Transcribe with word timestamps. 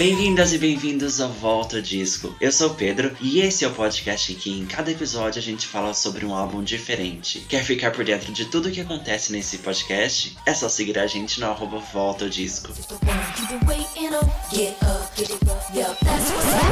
Bem-vindas 0.00 0.54
e 0.54 0.56
bem-vindos 0.56 1.20
ao 1.20 1.28
Volta 1.28 1.82
Disco. 1.82 2.34
Eu 2.40 2.50
sou 2.50 2.70
o 2.70 2.74
Pedro 2.74 3.14
e 3.20 3.40
esse 3.40 3.66
é 3.66 3.68
o 3.68 3.74
podcast 3.74 4.32
em 4.32 4.34
que 4.34 4.50
em 4.50 4.64
cada 4.64 4.90
episódio 4.90 5.38
a 5.38 5.42
gente 5.42 5.66
fala 5.66 5.92
sobre 5.92 6.24
um 6.24 6.34
álbum 6.34 6.64
diferente. 6.64 7.40
Quer 7.40 7.62
ficar 7.62 7.90
por 7.90 8.02
dentro 8.02 8.32
de 8.32 8.46
tudo 8.46 8.70
o 8.70 8.72
que 8.72 8.80
acontece 8.80 9.30
nesse 9.30 9.58
podcast? 9.58 10.38
É 10.46 10.54
só 10.54 10.70
seguir 10.70 10.98
a 10.98 11.06
gente 11.06 11.38
no 11.38 11.50
arroba 11.50 11.80
Volta 11.80 12.30
Disco. 12.30 12.72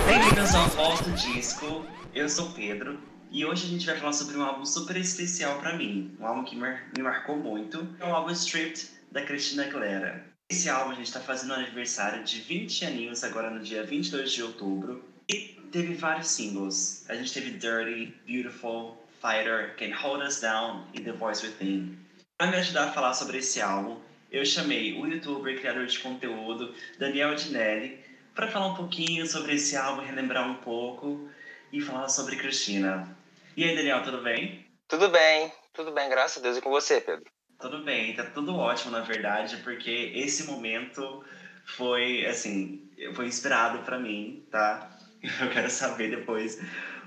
Bem-vindos 0.06 0.54
ao 0.54 0.68
Volta 0.70 1.10
Disco. 1.10 1.84
Eu 2.14 2.30
sou 2.30 2.46
o 2.46 2.52
Pedro 2.52 2.98
e 3.30 3.44
hoje 3.44 3.66
a 3.66 3.68
gente 3.68 3.84
vai 3.84 3.98
falar 3.98 4.14
sobre 4.14 4.38
um 4.38 4.42
álbum 4.42 4.64
super 4.64 4.96
especial 4.96 5.58
para 5.58 5.76
mim, 5.76 6.16
um 6.18 6.26
álbum 6.26 6.44
que 6.44 6.56
me 6.56 7.02
marcou 7.02 7.36
muito. 7.36 7.94
É 8.00 8.06
o 8.06 8.14
álbum 8.14 8.30
Stripped 8.30 8.88
da 9.12 9.20
Christina 9.20 9.64
Aguilera. 9.64 10.37
Esse 10.50 10.70
álbum 10.70 10.92
a 10.92 10.94
gente 10.94 11.08
está 11.08 11.20
fazendo 11.20 11.52
aniversário 11.52 12.24
de 12.24 12.40
20 12.40 12.86
aninhos 12.86 13.22
agora 13.22 13.50
no 13.50 13.60
dia 13.60 13.82
22 13.82 14.32
de 14.32 14.42
outubro 14.42 15.04
e 15.28 15.60
teve 15.70 15.92
vários 15.92 16.28
singles. 16.28 17.04
A 17.10 17.14
gente 17.14 17.34
teve 17.34 17.50
Dirty, 17.50 18.14
Beautiful, 18.26 18.96
Fighter, 19.20 19.76
Can 19.76 19.94
Hold 19.94 20.26
Us 20.26 20.40
Down 20.40 20.86
e 20.94 21.00
The 21.00 21.12
Voice 21.12 21.46
Within. 21.46 21.98
Para 22.38 22.50
me 22.50 22.56
ajudar 22.56 22.88
a 22.88 22.92
falar 22.92 23.12
sobre 23.12 23.38
esse 23.38 23.60
álbum, 23.60 24.00
eu 24.32 24.42
chamei 24.46 24.98
o 24.98 25.06
youtuber 25.06 25.54
e 25.54 25.58
criador 25.58 25.84
de 25.84 25.98
conteúdo 25.98 26.74
Daniel 26.98 27.34
Dinelli 27.34 28.02
para 28.34 28.48
falar 28.48 28.68
um 28.68 28.74
pouquinho 28.74 29.26
sobre 29.26 29.54
esse 29.54 29.76
álbum, 29.76 30.00
relembrar 30.00 30.50
um 30.50 30.54
pouco 30.54 31.28
e 31.70 31.82
falar 31.82 32.08
sobre 32.08 32.36
Cristina. 32.36 33.14
E 33.54 33.64
aí, 33.64 33.76
Daniel, 33.76 34.02
tudo 34.02 34.22
bem? 34.22 34.64
Tudo 34.86 35.10
bem, 35.10 35.52
tudo 35.74 35.92
bem, 35.92 36.08
graças 36.08 36.38
a 36.38 36.40
Deus. 36.40 36.56
E 36.56 36.62
com 36.62 36.70
você, 36.70 37.02
Pedro? 37.02 37.30
Tudo 37.60 37.82
bem, 37.82 38.14
tá 38.14 38.24
tudo 38.24 38.54
ótimo, 38.54 38.92
na 38.92 39.00
verdade, 39.00 39.56
porque 39.58 40.12
esse 40.14 40.44
momento 40.44 41.24
foi, 41.64 42.24
assim, 42.24 42.88
foi 43.14 43.26
inspirado 43.26 43.80
para 43.80 43.98
mim, 43.98 44.46
tá? 44.48 44.96
Eu 45.20 45.50
quero 45.50 45.68
saber 45.68 46.08
depois 46.08 46.60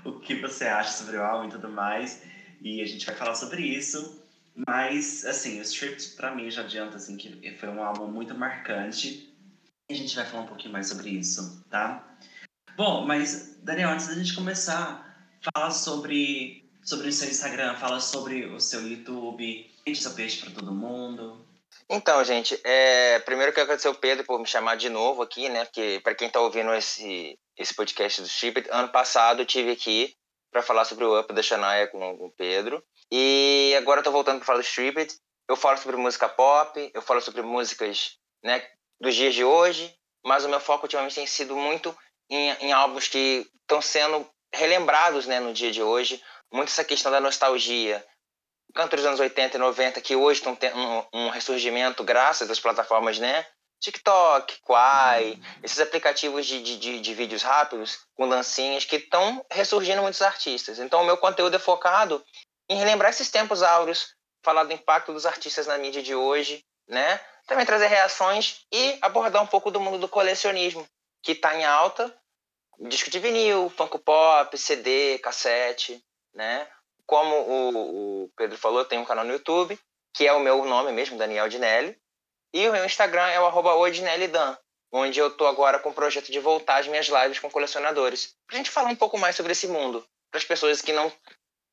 o 0.04 0.20
que 0.20 0.34
você 0.34 0.66
acha 0.66 0.92
sobre 0.92 1.16
o 1.16 1.22
álbum 1.22 1.48
e 1.48 1.50
tudo 1.50 1.70
mais, 1.70 2.22
e 2.60 2.82
a 2.82 2.86
gente 2.86 3.06
vai 3.06 3.14
falar 3.14 3.34
sobre 3.34 3.62
isso. 3.62 4.22
Mas, 4.54 5.24
assim, 5.24 5.58
o 5.58 5.62
Stripped, 5.62 6.10
pra 6.16 6.34
mim, 6.34 6.50
já 6.50 6.60
adianta, 6.60 6.98
assim, 6.98 7.16
que 7.16 7.56
foi 7.56 7.70
um 7.70 7.82
álbum 7.82 8.08
muito 8.08 8.34
marcante, 8.34 9.34
e 9.88 9.94
a 9.94 9.96
gente 9.96 10.14
vai 10.14 10.26
falar 10.26 10.42
um 10.42 10.48
pouquinho 10.48 10.74
mais 10.74 10.88
sobre 10.88 11.08
isso, 11.08 11.64
tá? 11.70 12.14
Bom, 12.76 13.06
mas, 13.06 13.58
Daniel, 13.62 13.88
antes 13.88 14.06
da 14.06 14.14
gente 14.14 14.34
começar, 14.34 15.16
fala 15.54 15.70
sobre, 15.70 16.62
sobre 16.82 17.08
o 17.08 17.12
seu 17.12 17.30
Instagram, 17.30 17.74
fala 17.76 18.00
sobre 18.00 18.44
o 18.44 18.60
seu 18.60 18.86
YouTube, 18.86 19.71
Seu 19.94 20.12
peixe 20.12 20.40
para 20.40 20.52
todo 20.52 20.72
mundo. 20.72 21.44
Então, 21.88 22.24
gente, 22.24 22.58
é, 22.64 23.18
primeiro 23.20 23.50
eu 23.50 23.54
quero 23.54 23.64
agradecer 23.64 23.88
o 23.88 23.94
Pedro 23.94 24.24
por 24.24 24.38
me 24.38 24.46
chamar 24.46 24.76
de 24.76 24.88
novo 24.88 25.22
aqui, 25.22 25.48
né? 25.48 25.64
Porque 25.64 26.00
para 26.02 26.14
quem 26.14 26.28
está 26.28 26.40
ouvindo 26.40 26.72
esse, 26.72 27.38
esse 27.56 27.74
podcast 27.74 28.22
do 28.22 28.28
Chip, 28.28 28.64
ano 28.70 28.88
passado 28.88 29.42
eu 29.42 29.46
tive 29.46 29.72
aqui 29.72 30.14
para 30.50 30.62
falar 30.62 30.84
sobre 30.84 31.04
o 31.04 31.18
Up 31.18 31.32
da 31.32 31.42
Shania 31.42 31.88
com, 31.88 32.12
o 32.12 32.30
Pedro. 32.30 32.82
E 33.10 33.74
agora 33.76 34.00
eu 34.00 34.04
tô 34.04 34.12
voltando 34.12 34.38
para 34.38 34.46
falar 34.46 34.58
do 34.58 34.64
Striped. 34.64 35.14
Eu 35.48 35.56
falo 35.56 35.76
sobre 35.76 35.96
música 35.96 36.28
pop, 36.28 36.90
eu 36.94 37.02
falo 37.02 37.20
sobre 37.20 37.42
músicas 37.42 38.16
né, 38.42 38.64
dos 39.00 39.14
dias 39.14 39.34
de 39.34 39.44
hoje, 39.44 39.94
mas 40.24 40.44
o 40.44 40.48
meu 40.48 40.60
foco 40.60 40.84
ultimamente 40.84 41.16
tem 41.16 41.26
sido 41.26 41.56
muito 41.56 41.94
em, 42.30 42.50
em 42.60 42.72
álbuns 42.72 43.08
que 43.08 43.46
estão 43.60 43.82
sendo 43.82 44.26
relembrados 44.54 45.26
né, 45.26 45.40
no 45.40 45.52
dia 45.52 45.72
de 45.72 45.82
hoje. 45.82 46.22
Muito 46.52 46.68
essa 46.68 46.84
questão 46.84 47.10
da 47.10 47.20
nostalgia, 47.20 48.04
cantos 48.74 48.98
dos 48.98 49.06
anos 49.06 49.20
80 49.20 49.56
e 49.56 49.60
90 49.60 50.00
que 50.00 50.16
hoje 50.16 50.40
estão 50.40 50.54
tendo 50.54 50.76
um, 51.12 51.28
ressurgimento 51.28 52.02
graças 52.02 52.50
às 52.50 52.60
plataformas, 52.60 53.18
né? 53.18 53.46
TikTok, 53.80 54.60
Quai, 54.62 55.40
esses 55.62 55.80
aplicativos 55.80 56.46
de, 56.46 56.62
de, 56.62 57.00
de, 57.00 57.14
vídeos 57.14 57.42
rápidos 57.42 57.98
com 58.14 58.28
dancinhas 58.28 58.84
que 58.84 58.96
estão 58.96 59.44
ressurgindo 59.50 60.02
muitos 60.02 60.22
artistas. 60.22 60.78
Então, 60.78 61.02
o 61.02 61.04
meu 61.04 61.16
conteúdo 61.16 61.56
é 61.56 61.58
focado 61.58 62.24
em 62.68 62.76
relembrar 62.76 63.10
esses 63.10 63.28
tempos 63.28 63.60
áureos, 63.60 64.14
falar 64.44 64.64
do 64.64 64.72
impacto 64.72 65.12
dos 65.12 65.26
artistas 65.26 65.66
na 65.66 65.78
mídia 65.78 66.00
de 66.00 66.14
hoje, 66.14 66.64
né? 66.86 67.20
Também 67.46 67.66
trazer 67.66 67.88
reações 67.88 68.64
e 68.72 68.98
abordar 69.02 69.42
um 69.42 69.48
pouco 69.48 69.70
do 69.70 69.80
mundo 69.80 69.98
do 69.98 70.08
colecionismo, 70.08 70.86
que 71.20 71.32
está 71.32 71.56
em 71.56 71.64
alta. 71.64 72.14
Disco 72.78 73.10
de 73.10 73.18
vinil, 73.18 73.68
funk 73.76 73.98
pop, 73.98 74.56
CD, 74.56 75.18
cassete, 75.18 76.02
né? 76.32 76.68
Como 77.12 77.36
o, 77.36 78.22
o 78.24 78.30
Pedro 78.38 78.56
falou, 78.56 78.86
tenho 78.86 79.02
um 79.02 79.04
canal 79.04 79.22
no 79.22 79.34
YouTube, 79.34 79.78
que 80.14 80.26
é 80.26 80.32
o 80.32 80.40
meu 80.40 80.64
nome 80.64 80.92
mesmo, 80.92 81.18
Daniel 81.18 81.46
Dinelli. 81.46 81.94
E 82.54 82.66
o 82.66 82.72
meu 82.72 82.86
Instagram 82.86 83.26
é 83.26 83.38
o 83.38 83.44
arroba 83.44 83.74
onde 84.90 85.20
eu 85.20 85.30
tô 85.30 85.46
agora 85.46 85.78
com 85.78 85.90
o 85.90 85.94
projeto 85.94 86.32
de 86.32 86.40
voltar 86.40 86.78
as 86.78 86.86
minhas 86.86 87.08
lives 87.08 87.38
com 87.38 87.50
colecionadores. 87.50 88.34
Pra 88.46 88.56
gente 88.56 88.70
falar 88.70 88.88
um 88.88 88.96
pouco 88.96 89.18
mais 89.18 89.36
sobre 89.36 89.52
esse 89.52 89.68
mundo. 89.68 90.02
Para 90.30 90.38
as 90.38 90.44
pessoas 90.46 90.80
que 90.80 90.90
não 90.90 91.12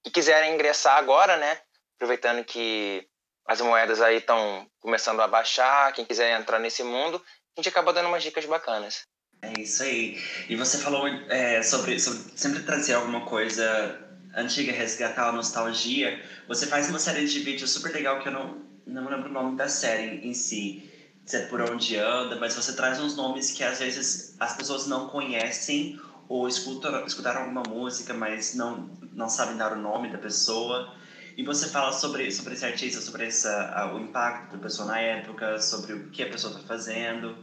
que 0.03 0.11
quiserem 0.11 0.55
ingressar 0.55 0.97
agora, 0.97 1.37
né? 1.37 1.61
Aproveitando 1.95 2.43
que 2.43 3.07
as 3.47 3.61
moedas 3.61 4.01
aí 4.01 4.17
estão 4.17 4.69
começando 4.81 5.21
a 5.21 5.27
baixar, 5.27 5.93
quem 5.93 6.03
quiser 6.03 6.37
entrar 6.37 6.59
nesse 6.59 6.83
mundo, 6.83 7.23
a 7.55 7.61
gente 7.61 7.69
acaba 7.69 7.93
dando 7.93 8.09
umas 8.09 8.23
dicas 8.23 8.45
bacanas. 8.45 9.03
É 9.41 9.53
isso 9.57 9.83
aí. 9.83 10.21
E 10.49 10.57
você 10.57 10.79
falou 10.79 11.07
é, 11.29 11.63
sobre, 11.63 11.97
sobre 11.97 12.37
sempre 12.37 12.63
trazer 12.63 12.95
alguma 12.95 13.25
coisa 13.25 14.08
antiga, 14.35 14.71
resgatar 14.71 15.29
a 15.29 15.31
nostalgia, 15.31 16.23
você 16.47 16.67
faz 16.67 16.89
uma 16.89 16.99
série 16.99 17.25
de 17.25 17.39
vídeos 17.39 17.71
super 17.71 17.91
legal 17.91 18.19
que 18.21 18.27
eu 18.27 18.31
não, 18.31 18.57
não 18.85 19.09
lembro 19.09 19.29
o 19.29 19.33
nome 19.33 19.55
da 19.55 19.67
série 19.67 20.25
em 20.27 20.33
si, 20.33 20.89
é 21.31 21.45
por 21.45 21.61
onde 21.61 21.95
anda, 21.95 22.35
mas 22.37 22.55
você 22.55 22.73
traz 22.73 22.99
uns 22.99 23.15
nomes 23.15 23.51
que 23.51 23.63
às 23.63 23.79
vezes 23.79 24.35
as 24.39 24.55
pessoas 24.55 24.87
não 24.87 25.07
conhecem 25.07 25.99
ou 26.27 26.47
escutam, 26.47 27.05
escutaram 27.05 27.41
alguma 27.41 27.63
música, 27.63 28.13
mas 28.13 28.55
não, 28.55 28.89
não 29.11 29.29
sabem 29.29 29.57
dar 29.57 29.73
o 29.73 29.75
nome 29.75 30.09
da 30.11 30.17
pessoa. 30.17 30.93
E 31.35 31.43
você 31.43 31.69
fala 31.69 31.91
sobre, 31.91 32.31
sobre 32.31 32.53
esse 32.53 32.65
artista, 32.65 33.01
sobre 33.01 33.25
essa, 33.25 33.91
o 33.93 33.99
impacto 33.99 34.51
da 34.51 34.57
pessoa 34.57 34.87
na 34.87 34.99
época, 34.99 35.59
sobre 35.59 35.93
o 35.93 36.09
que 36.09 36.23
a 36.23 36.29
pessoa 36.29 36.53
está 36.53 36.67
fazendo. 36.67 37.35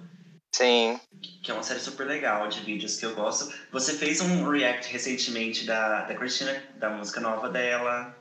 Sim. 0.57 0.99
Que 1.43 1.51
é 1.51 1.55
uma 1.55 1.63
série 1.63 1.81
super 1.81 2.07
legal 2.07 2.49
de 2.49 2.61
vídeos 2.61 2.97
que 2.97 3.05
eu 3.05 3.15
gosto. 3.15 3.55
Você 3.71 3.93
fez 3.93 4.23
um 4.23 4.49
react 4.49 4.91
recentemente 4.91 5.67
da, 5.67 6.05
da 6.05 6.15
Cristina, 6.15 6.67
da 6.77 6.89
música 6.89 7.21
nova 7.21 7.51
dela. 7.51 8.17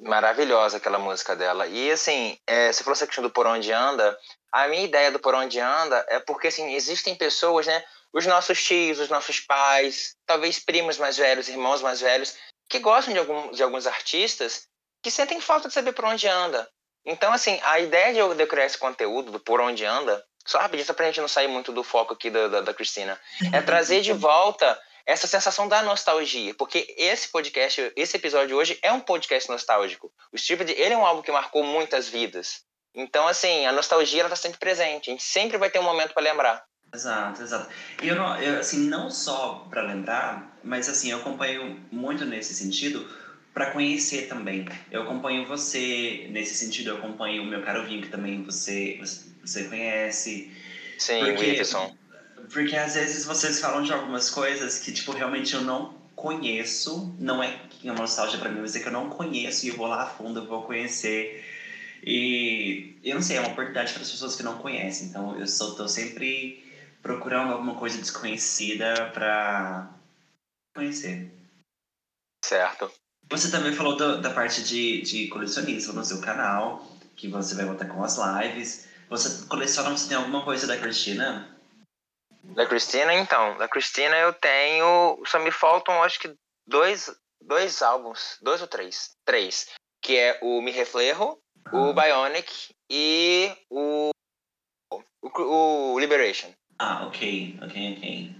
Maravilhosa 0.00 0.78
aquela 0.78 0.98
música 0.98 1.36
dela. 1.36 1.68
E 1.68 1.92
assim, 1.92 2.36
é, 2.44 2.72
você 2.72 2.82
falou 2.82 2.94
essa 2.94 3.06
questão 3.06 3.22
do 3.22 3.30
Por 3.30 3.46
Onde 3.46 3.70
Anda. 3.70 4.18
A 4.50 4.66
minha 4.66 4.82
ideia 4.82 5.12
do 5.12 5.20
Por 5.20 5.32
Onde 5.32 5.60
Anda 5.60 6.04
é 6.08 6.18
porque 6.18 6.48
assim, 6.48 6.74
existem 6.74 7.14
pessoas, 7.14 7.68
né? 7.68 7.84
Os 8.12 8.26
nossos 8.26 8.60
tios, 8.60 8.98
os 8.98 9.08
nossos 9.08 9.38
pais, 9.38 10.16
talvez 10.26 10.58
primos 10.58 10.98
mais 10.98 11.16
velhos, 11.16 11.48
irmãos 11.48 11.80
mais 11.82 12.00
velhos, 12.00 12.34
que 12.68 12.80
gostam 12.80 13.14
de, 13.14 13.20
algum, 13.20 13.52
de 13.52 13.62
alguns 13.62 13.86
artistas 13.86 14.66
que 15.00 15.10
sentem 15.10 15.40
falta 15.40 15.68
de 15.68 15.74
saber 15.74 15.92
por 15.92 16.04
onde 16.04 16.26
anda. 16.26 16.68
Então, 17.06 17.32
assim, 17.32 17.60
a 17.62 17.78
ideia 17.78 18.12
de 18.12 18.18
eu 18.18 18.48
criar 18.48 18.64
esse 18.64 18.78
conteúdo 18.78 19.30
do 19.30 19.38
Por 19.38 19.60
Onde 19.60 19.84
Anda 19.84 20.24
só 20.44 20.58
rapidinho, 20.58 20.86
só 20.86 20.92
pra 20.92 21.06
gente 21.06 21.20
não 21.20 21.28
sair 21.28 21.48
muito 21.48 21.72
do 21.72 21.82
foco 21.82 22.14
aqui 22.14 22.30
da, 22.30 22.48
da, 22.48 22.60
da 22.60 22.74
Cristina, 22.74 23.18
é 23.52 23.60
trazer 23.62 24.02
de 24.02 24.12
volta 24.12 24.78
essa 25.06 25.26
sensação 25.26 25.68
da 25.68 25.82
nostalgia, 25.82 26.54
porque 26.54 26.94
esse 26.96 27.28
podcast, 27.28 27.92
esse 27.94 28.16
episódio 28.16 28.56
hoje 28.56 28.78
é 28.82 28.90
um 28.90 29.00
podcast 29.00 29.50
nostálgico. 29.50 30.10
O 30.32 30.38
Stupid, 30.38 30.70
ele 30.70 30.94
é 30.94 30.96
um 30.96 31.04
álbum 31.04 31.22
que 31.22 31.30
marcou 31.30 31.62
muitas 31.62 32.08
vidas. 32.08 32.62
Então, 32.94 33.26
assim, 33.26 33.66
a 33.66 33.72
nostalgia 33.72 34.20
ela 34.20 34.30
tá 34.30 34.36
sempre 34.36 34.58
presente. 34.58 35.10
A 35.10 35.12
gente 35.12 35.22
sempre 35.22 35.58
vai 35.58 35.68
ter 35.68 35.78
um 35.78 35.82
momento 35.82 36.14
para 36.14 36.22
lembrar. 36.22 36.64
Exato, 36.94 37.42
exato. 37.42 37.68
E 38.00 38.08
eu, 38.08 38.14
não, 38.14 38.40
eu, 38.40 38.60
assim, 38.60 38.88
não 38.88 39.10
só 39.10 39.66
para 39.68 39.82
lembrar, 39.82 40.56
mas 40.62 40.88
assim, 40.88 41.10
eu 41.10 41.18
acompanho 41.18 41.84
muito 41.90 42.24
nesse 42.24 42.54
sentido 42.54 43.04
para 43.54 43.70
conhecer 43.70 44.28
também. 44.28 44.66
Eu 44.90 45.02
acompanho 45.02 45.46
você 45.46 46.26
nesse 46.30 46.54
sentido, 46.54 46.90
eu 46.90 46.96
acompanho 46.98 47.44
o 47.44 47.46
meu 47.46 47.62
caro 47.62 47.86
Vinho, 47.86 48.02
que 48.02 48.08
também 48.08 48.42
você, 48.42 49.00
você 49.40 49.64
conhece. 49.64 50.52
Sim, 50.98 51.20
porque, 51.20 51.36
o 51.36 51.40
Whindersson. 51.40 51.96
Porque 52.52 52.76
às 52.76 52.94
vezes 52.94 53.24
vocês 53.24 53.60
falam 53.60 53.84
de 53.84 53.92
algumas 53.92 54.28
coisas 54.28 54.80
que, 54.80 54.92
tipo, 54.92 55.12
realmente 55.12 55.54
eu 55.54 55.60
não 55.60 55.94
conheço. 56.16 57.14
Não 57.18 57.40
é 57.42 57.60
é 57.84 57.90
uma 57.90 58.00
nostalgia 58.00 58.40
pra 58.40 58.50
mim, 58.50 58.60
mas 58.60 58.74
é 58.74 58.80
que 58.80 58.88
eu 58.88 58.92
não 58.92 59.10
conheço 59.10 59.66
e 59.66 59.68
eu 59.68 59.76
vou 59.76 59.86
lá 59.86 60.02
a 60.02 60.06
fundo, 60.06 60.40
eu 60.40 60.46
vou 60.46 60.62
conhecer. 60.62 61.44
E 62.02 62.98
eu 63.04 63.14
não 63.14 63.22
sei, 63.22 63.36
é 63.36 63.40
uma 63.40 63.50
oportunidade 63.50 63.92
para 63.92 64.02
as 64.02 64.10
pessoas 64.10 64.34
que 64.34 64.42
não 64.42 64.58
conhecem. 64.58 65.08
Então 65.08 65.38
eu 65.38 65.46
sou, 65.46 65.76
tô 65.76 65.86
sempre 65.86 66.64
procurando 67.02 67.52
alguma 67.52 67.74
coisa 67.74 67.98
desconhecida 67.98 69.10
para 69.12 69.94
conhecer. 70.74 71.30
Certo. 72.42 72.90
Você 73.34 73.50
também 73.50 73.72
falou 73.72 73.96
do, 73.96 74.20
da 74.20 74.30
parte 74.30 74.62
de, 74.62 75.02
de 75.02 75.26
colecionismo 75.26 75.92
no 75.92 76.04
seu 76.04 76.20
canal, 76.20 76.86
que 77.16 77.26
você 77.26 77.56
vai 77.56 77.64
voltar 77.64 77.88
com 77.88 78.04
as 78.04 78.16
lives. 78.16 78.88
Você 79.10 79.48
coleciona, 79.48 79.90
você 79.90 80.06
tem 80.06 80.16
alguma 80.16 80.44
coisa 80.44 80.68
da 80.68 80.78
Cristina? 80.78 81.52
Da 82.44 82.64
Cristina, 82.64 83.12
então. 83.12 83.58
Da 83.58 83.66
Cristina 83.66 84.14
eu 84.18 84.32
tenho. 84.32 85.20
Só 85.26 85.40
me 85.40 85.50
faltam, 85.50 86.00
acho 86.04 86.20
que, 86.20 86.32
dois, 86.64 87.12
dois 87.42 87.82
álbuns. 87.82 88.38
Dois 88.40 88.62
ou 88.62 88.68
três? 88.68 89.16
Três. 89.24 89.68
Que 90.00 90.16
é 90.16 90.38
o 90.40 90.62
Me 90.62 90.70
Reflejo, 90.70 91.36
ah. 91.64 91.76
o 91.76 91.92
Bionic 91.92 92.72
e 92.88 93.50
o, 93.68 94.10
o, 94.92 95.92
o 95.92 95.98
Liberation. 95.98 96.52
Ah, 96.78 97.04
ok, 97.08 97.58
ok, 97.60 97.96
ok. 97.96 98.36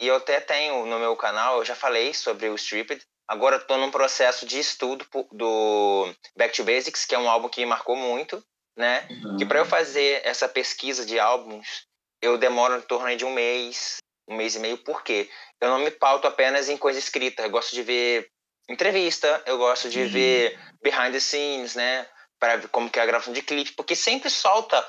E 0.00 0.06
eu 0.06 0.16
até 0.16 0.40
tenho 0.40 0.86
no 0.86 0.98
meu 0.98 1.14
canal, 1.16 1.58
eu 1.58 1.66
já 1.66 1.76
falei 1.76 2.14
sobre 2.14 2.48
o 2.48 2.54
Stripped. 2.54 3.04
Agora 3.32 3.56
estou 3.56 3.78
num 3.78 3.90
processo 3.90 4.44
de 4.44 4.58
estudo 4.58 5.06
do 5.32 6.14
Back 6.36 6.54
to 6.54 6.64
Basics, 6.64 7.06
que 7.06 7.14
é 7.14 7.18
um 7.18 7.30
álbum 7.30 7.48
que 7.48 7.62
me 7.62 7.66
marcou 7.66 7.96
muito, 7.96 8.44
né? 8.76 9.08
Uhum. 9.08 9.38
Que 9.38 9.46
para 9.46 9.58
eu 9.58 9.64
fazer 9.64 10.20
essa 10.22 10.46
pesquisa 10.46 11.06
de 11.06 11.18
álbuns, 11.18 11.86
eu 12.20 12.36
demoro 12.36 12.76
em 12.76 12.82
torno 12.82 13.16
de 13.16 13.24
um 13.24 13.32
mês, 13.32 13.96
um 14.28 14.36
mês 14.36 14.54
e 14.54 14.58
meio, 14.58 14.76
por 14.76 15.02
quê? 15.02 15.30
Eu 15.58 15.70
não 15.70 15.78
me 15.78 15.90
pauto 15.90 16.28
apenas 16.28 16.68
em 16.68 16.76
coisa 16.76 16.98
escrita. 16.98 17.42
Eu 17.42 17.48
gosto 17.48 17.74
de 17.74 17.82
ver 17.82 18.30
entrevista, 18.68 19.42
eu 19.46 19.56
gosto 19.56 19.88
de 19.88 20.04
ver 20.04 20.60
behind 20.82 21.14
the 21.14 21.20
scenes, 21.20 21.74
né? 21.74 22.06
Para 22.38 22.56
ver 22.56 22.68
como 22.68 22.90
que 22.90 22.98
é 22.98 23.02
a 23.02 23.06
gravação 23.06 23.32
de 23.32 23.40
clipe, 23.40 23.72
porque 23.72 23.96
sempre 23.96 24.28
solta 24.28 24.86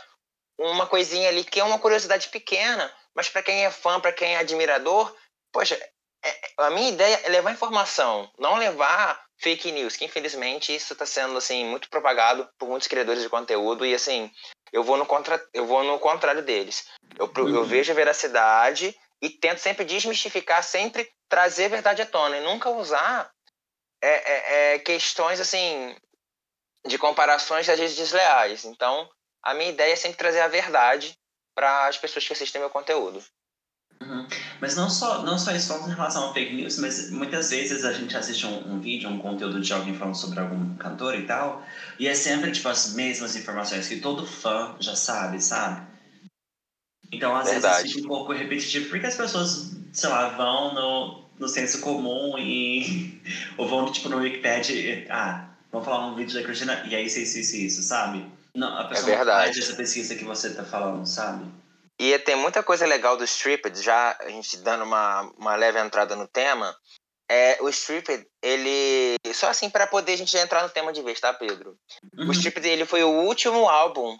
uma 0.59 0.85
coisinha 0.85 1.29
ali 1.29 1.45
que 1.45 1.61
é 1.61 1.63
uma 1.63 1.79
curiosidade 1.79 2.27
pequena, 2.27 2.93
mas 3.15 3.29
para 3.29 3.41
quem 3.41 3.63
é 3.63 3.71
fã, 3.71 4.01
para 4.01 4.11
quem 4.11 4.35
é 4.35 4.39
admirador, 4.39 5.15
poxa, 5.49 5.79
a 6.57 6.69
minha 6.69 6.89
ideia 6.89 7.21
é 7.23 7.29
levar 7.29 7.51
informação, 7.51 8.31
não 8.37 8.55
levar 8.55 9.23
fake 9.37 9.71
news, 9.71 9.95
que 9.95 10.05
infelizmente 10.05 10.73
isso 10.73 10.93
está 10.93 11.05
sendo 11.05 11.37
assim 11.37 11.65
muito 11.65 11.89
propagado 11.89 12.47
por 12.57 12.69
muitos 12.69 12.87
criadores 12.87 13.21
de 13.21 13.29
conteúdo 13.29 13.85
e 13.85 13.93
assim 13.93 14.31
eu 14.71 14.83
vou 14.83 14.97
no 14.97 15.05
contra, 15.05 15.41
eu 15.53 15.65
vou 15.65 15.83
no 15.83 15.99
contrário 15.99 16.41
deles. 16.41 16.87
Eu, 17.17 17.31
eu 17.35 17.45
uhum. 17.45 17.63
vejo 17.63 17.91
a 17.91 17.95
veracidade 17.95 18.97
e 19.21 19.29
tento 19.29 19.59
sempre 19.59 19.85
desmistificar, 19.85 20.63
sempre 20.63 21.09
trazer 21.29 21.65
a 21.65 21.69
verdade 21.69 22.01
à 22.01 22.05
tona 22.05 22.37
e 22.37 22.43
nunca 22.43 22.69
usar 22.69 23.31
é, 24.01 24.09
é, 24.09 24.75
é, 24.75 24.79
questões 24.79 25.39
assim 25.39 25.95
de 26.85 26.97
comparações 26.97 27.69
às 27.69 27.79
vezes 27.79 27.95
desleais. 27.95 28.65
Então 28.65 29.09
a 29.43 29.53
minha 29.53 29.69
ideia 29.69 29.93
é 29.93 29.97
sempre 29.97 30.17
trazer 30.17 30.39
a 30.39 30.47
verdade 30.47 31.17
para 31.53 31.87
as 31.87 31.97
pessoas 31.97 32.25
que 32.25 32.33
assistem 32.33 32.61
meu 32.61 32.69
conteúdo. 32.69 33.23
Uhum. 34.03 34.27
Mas 34.59 34.75
não 34.75 34.89
só, 34.89 35.23
não 35.23 35.38
só 35.38 35.51
isso 35.53 35.73
em 35.73 35.89
relação 35.89 36.23
ao 36.23 36.33
fake 36.33 36.53
news, 36.53 36.77
mas 36.77 37.09
muitas 37.09 37.50
vezes 37.50 37.85
a 37.85 37.94
gente 37.94 38.15
assiste 38.15 38.45
um, 38.45 38.73
um, 38.73 38.79
vídeo, 38.79 39.09
um 39.09 39.19
conteúdo 39.19 39.61
de 39.61 39.73
alguém 39.73 39.95
falando 39.95 40.15
sobre 40.15 40.39
algum 40.39 40.75
cantor 40.75 41.15
e 41.15 41.25
tal, 41.25 41.65
e 41.97 42.07
é 42.07 42.13
sempre 42.13 42.51
tipo 42.51 42.67
as 42.67 42.94
mesmas 42.94 43.35
informações 43.35 43.88
que 43.88 44.00
todo 44.00 44.25
fã 44.25 44.75
já 44.79 44.95
sabe, 44.95 45.41
sabe? 45.41 45.81
Então 47.11 47.35
às 47.35 47.50
Verdade. 47.50 47.83
vezes 47.83 47.94
fica 47.94 48.05
um 48.05 48.09
pouco 48.09 48.33
repetitivo, 48.33 48.89
porque 48.89 49.07
as 49.07 49.15
pessoas, 49.15 49.71
sei 49.94 50.09
lá, 50.09 50.29
vão 50.29 50.73
no, 50.73 51.25
no 51.39 51.47
senso 51.47 51.79
comum 51.79 52.38
e. 52.38 53.21
ou 53.57 53.67
vão 53.67 53.91
tipo 53.91 54.09
no 54.09 54.17
Wikipedia 54.17 54.75
e. 54.75 55.07
Ah, 55.09 55.50
vamos 55.71 55.88
falar 55.88 56.07
um 56.07 56.15
vídeo 56.15 56.33
da 56.33 56.44
Cristina 56.44 56.83
e 56.89 56.95
é 56.95 57.01
isso, 57.01 57.19
isso, 57.19 57.38
isso, 57.38 57.55
isso, 57.55 57.83
sabe? 57.83 58.25
Não, 58.53 58.77
a 58.77 58.83
pessoa 58.85 59.13
é 59.13 59.15
verdade. 59.15 59.47
não 59.47 59.53
faz 59.53 59.57
essa 59.57 59.75
pesquisa 59.75 60.15
que 60.15 60.25
você 60.25 60.53
tá 60.53 60.63
falando, 60.63 61.05
sabe? 61.05 61.45
E 61.99 62.17
tem 62.19 62.35
muita 62.35 62.63
coisa 62.63 62.85
legal 62.85 63.15
do 63.15 63.23
Stripped, 63.23 63.81
já 63.81 64.17
a 64.19 64.29
gente 64.29 64.57
dando 64.57 64.83
uma, 64.83 65.21
uma 65.37 65.55
leve 65.55 65.79
entrada 65.79 66.15
no 66.15 66.27
tema. 66.27 66.75
É, 67.29 67.57
o 67.61 67.69
Stripped, 67.69 68.27
ele. 68.41 69.15
Só 69.33 69.49
assim 69.49 69.69
para 69.69 69.87
poder 69.87 70.13
a 70.13 70.17
gente 70.17 70.35
entrar 70.37 70.63
no 70.63 70.69
tema 70.69 70.91
de 70.91 71.01
vez, 71.01 71.19
tá, 71.19 71.33
Pedro? 71.33 71.77
Uhum. 72.17 72.29
O 72.29 72.31
Stripped, 72.31 72.67
ele 72.67 72.85
foi 72.85 73.03
o 73.03 73.09
último 73.09 73.69
álbum 73.69 74.17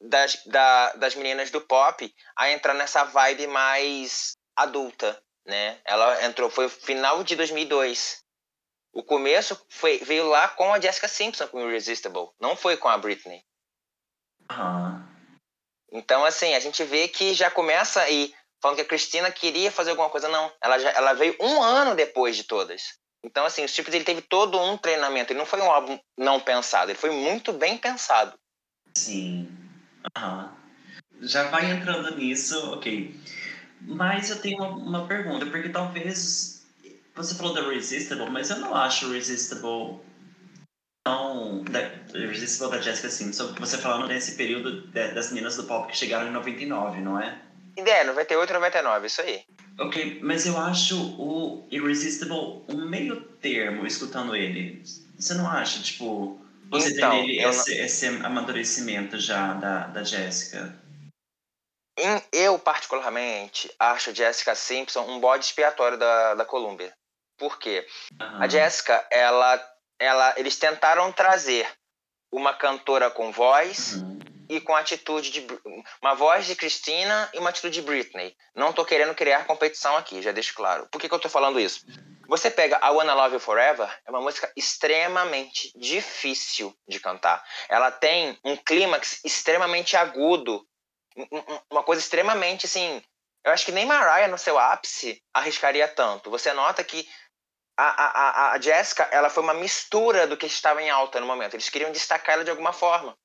das, 0.00 0.42
da, 0.46 0.92
das 0.94 1.14
meninas 1.14 1.50
do 1.50 1.60
pop 1.60 2.12
a 2.36 2.50
entrar 2.50 2.74
nessa 2.74 3.04
vibe 3.04 3.46
mais 3.46 4.36
adulta, 4.54 5.20
né? 5.46 5.78
Ela 5.84 6.24
entrou, 6.24 6.50
foi 6.50 6.66
o 6.66 6.70
final 6.70 7.22
de 7.22 7.36
2002. 7.36 8.24
O 8.92 9.02
começo 9.02 9.60
foi, 9.68 9.98
veio 9.98 10.26
lá 10.26 10.48
com 10.48 10.72
a 10.72 10.80
Jessica 10.80 11.06
Simpson 11.06 11.46
com 11.48 11.68
Irresistible, 11.68 12.30
não 12.40 12.56
foi 12.56 12.76
com 12.76 12.88
a 12.88 12.96
Britney. 12.96 13.44
Ah. 14.48 15.15
Então, 15.92 16.24
assim, 16.24 16.54
a 16.54 16.60
gente 16.60 16.82
vê 16.84 17.08
que 17.08 17.34
já 17.34 17.50
começa 17.50 18.00
aí 18.00 18.34
falando 18.60 18.76
que 18.76 18.82
a 18.82 18.86
Cristina 18.86 19.30
queria 19.30 19.70
fazer 19.70 19.90
alguma 19.90 20.10
coisa. 20.10 20.28
Não, 20.28 20.52
ela, 20.60 20.78
já, 20.78 20.90
ela 20.90 21.12
veio 21.12 21.36
um 21.40 21.62
ano 21.62 21.94
depois 21.94 22.36
de 22.36 22.44
todas. 22.44 22.98
Então, 23.24 23.44
assim, 23.44 23.64
o 23.64 23.68
Chips 23.68 23.94
ele 23.94 24.04
teve 24.04 24.22
todo 24.22 24.60
um 24.60 24.76
treinamento. 24.76 25.32
Ele 25.32 25.38
não 25.38 25.46
foi 25.46 25.60
um 25.60 25.70
álbum 25.70 25.98
não 26.16 26.40
pensado, 26.40 26.90
ele 26.90 26.98
foi 26.98 27.10
muito 27.10 27.52
bem 27.52 27.76
pensado. 27.78 28.38
Sim. 28.94 29.48
Uhum. 30.16 30.48
Já 31.22 31.44
vai 31.44 31.70
entrando 31.70 32.16
nisso, 32.16 32.72
ok. 32.72 33.14
Mas 33.80 34.30
eu 34.30 34.40
tenho 34.40 34.58
uma, 34.58 34.68
uma 34.68 35.06
pergunta, 35.08 35.46
porque 35.46 35.68
talvez 35.68 36.66
você 37.14 37.34
falou 37.34 37.54
da 37.54 37.62
Resistible, 37.62 38.30
mas 38.30 38.50
eu 38.50 38.58
não 38.58 38.74
acho 38.74 39.10
Resistible 39.10 40.00
tão. 41.06 41.62
Da, 41.62 41.80
Resistible 42.12 42.70
da 42.70 42.80
Jessica 42.80 43.08
Simpson, 43.08 43.52
que 43.54 43.60
você 43.60 43.78
falando 43.78 44.08
nesse 44.08 44.34
período 44.34 44.88
de, 44.88 45.08
das 45.12 45.30
meninas 45.30 45.56
do 45.56 45.64
pop 45.64 45.86
que 45.90 45.96
chegaram 45.96 46.26
em 46.26 46.32
99, 46.32 47.00
não 47.00 47.20
é? 47.20 47.40
É, 47.76 48.04
98 48.04 48.52
99, 48.52 49.06
isso 49.06 49.20
aí. 49.20 49.44
Ok, 49.78 50.18
mas 50.22 50.46
eu 50.46 50.58
acho 50.58 50.96
o 51.20 51.68
Irresistible 51.70 52.64
um 52.68 52.88
meio 52.88 53.20
termo 53.40 53.86
escutando 53.86 54.34
ele. 54.34 54.82
Você 55.18 55.34
não 55.34 55.48
acha, 55.48 55.82
tipo, 55.82 56.40
você 56.70 56.96
então, 56.96 57.10
tem 57.10 57.26
nele 57.26 57.44
esse, 57.44 57.76
não... 57.76 57.84
esse 57.84 58.06
amadurecimento 58.06 59.18
já 59.18 59.52
da, 59.54 59.86
da 59.88 60.02
Jessica? 60.02 60.74
Eu, 62.32 62.58
particularmente, 62.58 63.70
acho 63.78 64.14
Jessica 64.14 64.54
Simpson 64.54 65.02
um 65.02 65.20
bode 65.20 65.44
expiatório 65.44 65.96
da, 65.96 66.34
da 66.34 66.44
Columbia. 66.44 66.92
Por 67.38 67.58
quê? 67.58 67.86
Uhum. 68.20 68.42
A 68.42 68.48
Jessica, 68.48 69.06
ela, 69.10 69.62
ela, 69.98 70.34
eles 70.36 70.56
tentaram 70.58 71.10
trazer 71.12 71.68
uma 72.30 72.52
cantora 72.52 73.10
com 73.10 73.32
voz 73.32 73.94
uhum. 73.94 74.18
e 74.48 74.60
com 74.60 74.74
atitude 74.74 75.30
de 75.30 75.46
uma 76.02 76.14
voz 76.14 76.46
de 76.46 76.54
Christina 76.54 77.30
e 77.32 77.38
uma 77.38 77.50
atitude 77.50 77.80
de 77.80 77.86
Britney. 77.86 78.36
Não 78.54 78.72
tô 78.72 78.84
querendo 78.84 79.14
criar 79.14 79.46
competição 79.46 79.96
aqui, 79.96 80.20
já 80.20 80.32
deixo 80.32 80.54
claro. 80.54 80.86
Por 80.90 81.00
que, 81.00 81.08
que 81.08 81.14
eu 81.14 81.18
tô 81.18 81.28
falando 81.28 81.60
isso? 81.60 81.86
Você 82.28 82.50
pega 82.50 82.78
a 82.80 82.90
Wanna 82.90 83.14
Love 83.14 83.34
You 83.34 83.40
Forever, 83.40 83.88
é 84.04 84.10
uma 84.10 84.20
música 84.20 84.50
extremamente 84.56 85.72
difícil 85.76 86.76
de 86.86 86.98
cantar. 86.98 87.44
Ela 87.68 87.90
tem 87.90 88.38
um 88.44 88.56
clímax 88.56 89.24
extremamente 89.24 89.96
agudo, 89.96 90.66
uma 91.70 91.84
coisa 91.84 92.02
extremamente 92.02 92.66
assim. 92.66 93.02
Eu 93.44 93.52
acho 93.52 93.64
que 93.64 93.70
nem 93.70 93.86
Mariah 93.86 94.26
no 94.26 94.36
seu 94.36 94.58
ápice 94.58 95.22
arriscaria 95.32 95.86
tanto. 95.86 96.28
Você 96.30 96.52
nota 96.52 96.82
que 96.82 97.08
a, 97.76 98.50
a, 98.50 98.52
a 98.52 98.60
Jessica, 98.60 99.08
ela 99.10 99.28
foi 99.28 99.42
uma 99.42 99.54
mistura 99.54 100.26
do 100.26 100.36
que 100.36 100.46
estava 100.46 100.82
em 100.82 100.90
alta 100.90 101.20
no 101.20 101.26
momento. 101.26 101.54
Eles 101.54 101.68
queriam 101.68 101.92
destacar 101.92 102.34
ela 102.34 102.44
de 102.44 102.50
alguma 102.50 102.72
forma. 102.72 103.16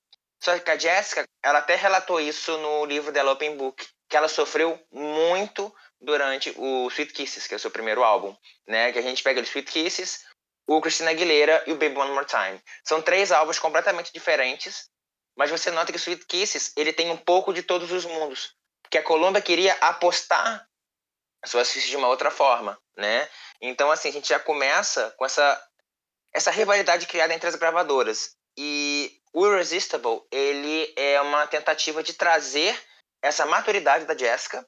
Só 0.43 0.57
que 0.57 0.71
a 0.71 0.77
Jessica, 0.77 1.23
ela 1.43 1.59
até 1.59 1.75
relatou 1.75 2.19
isso 2.19 2.57
no 2.57 2.85
livro 2.85 3.11
dela, 3.11 3.31
Open 3.31 3.55
Book, 3.55 3.87
que 4.09 4.17
ela 4.17 4.27
sofreu 4.27 4.79
muito 4.91 5.73
durante 6.01 6.53
o 6.57 6.87
Sweet 6.89 7.13
Kisses, 7.13 7.47
que 7.47 7.53
é 7.53 7.57
o 7.57 7.59
seu 7.59 7.69
primeiro 7.69 8.03
álbum, 8.03 8.35
né? 8.67 8.91
Que 8.91 8.99
a 8.99 9.03
gente 9.03 9.21
pega 9.21 9.39
o 9.39 9.43
Sweet 9.43 9.71
Kisses, 9.71 10.25
o 10.67 10.81
Christina 10.81 11.11
Aguilera 11.11 11.63
e 11.67 11.71
o 11.71 11.77
Baby 11.77 11.97
One 11.97 12.11
More 12.11 12.25
Time. 12.25 12.59
São 12.83 13.01
três 13.01 13.31
álbuns 13.31 13.59
completamente 13.59 14.11
diferentes, 14.11 14.89
mas 15.37 15.51
você 15.51 15.69
nota 15.69 15.91
que 15.91 15.97
o 15.97 15.99
Sweet 15.99 16.25
Kisses, 16.25 16.73
ele 16.75 16.91
tem 16.91 17.11
um 17.11 17.17
pouco 17.17 17.53
de 17.53 17.61
todos 17.61 17.91
os 17.91 18.05
mundos. 18.05 18.53
Porque 18.81 18.97
a 18.97 19.03
Columbia 19.03 19.41
queria 19.41 19.73
apostar 19.75 20.67
suas 21.45 21.71
fichas 21.71 21.89
de 21.89 21.97
uma 21.97 22.07
outra 22.07 22.29
forma, 22.29 22.77
né? 22.95 23.27
Então, 23.61 23.91
assim, 23.91 24.09
a 24.09 24.11
gente 24.11 24.29
já 24.29 24.39
começa 24.39 25.11
com 25.17 25.25
essa, 25.25 25.61
essa 26.33 26.51
rivalidade 26.51 27.07
criada 27.07 27.33
entre 27.33 27.47
as 27.47 27.55
gravadoras. 27.55 28.35
E 28.57 29.11
o 29.33 29.45
Irresistible, 29.47 30.21
ele 30.31 30.93
é 30.95 31.19
uma 31.21 31.47
tentativa 31.47 32.03
de 32.03 32.13
trazer 32.13 32.77
essa 33.21 33.45
maturidade 33.45 34.05
da 34.05 34.17
Jessica, 34.17 34.65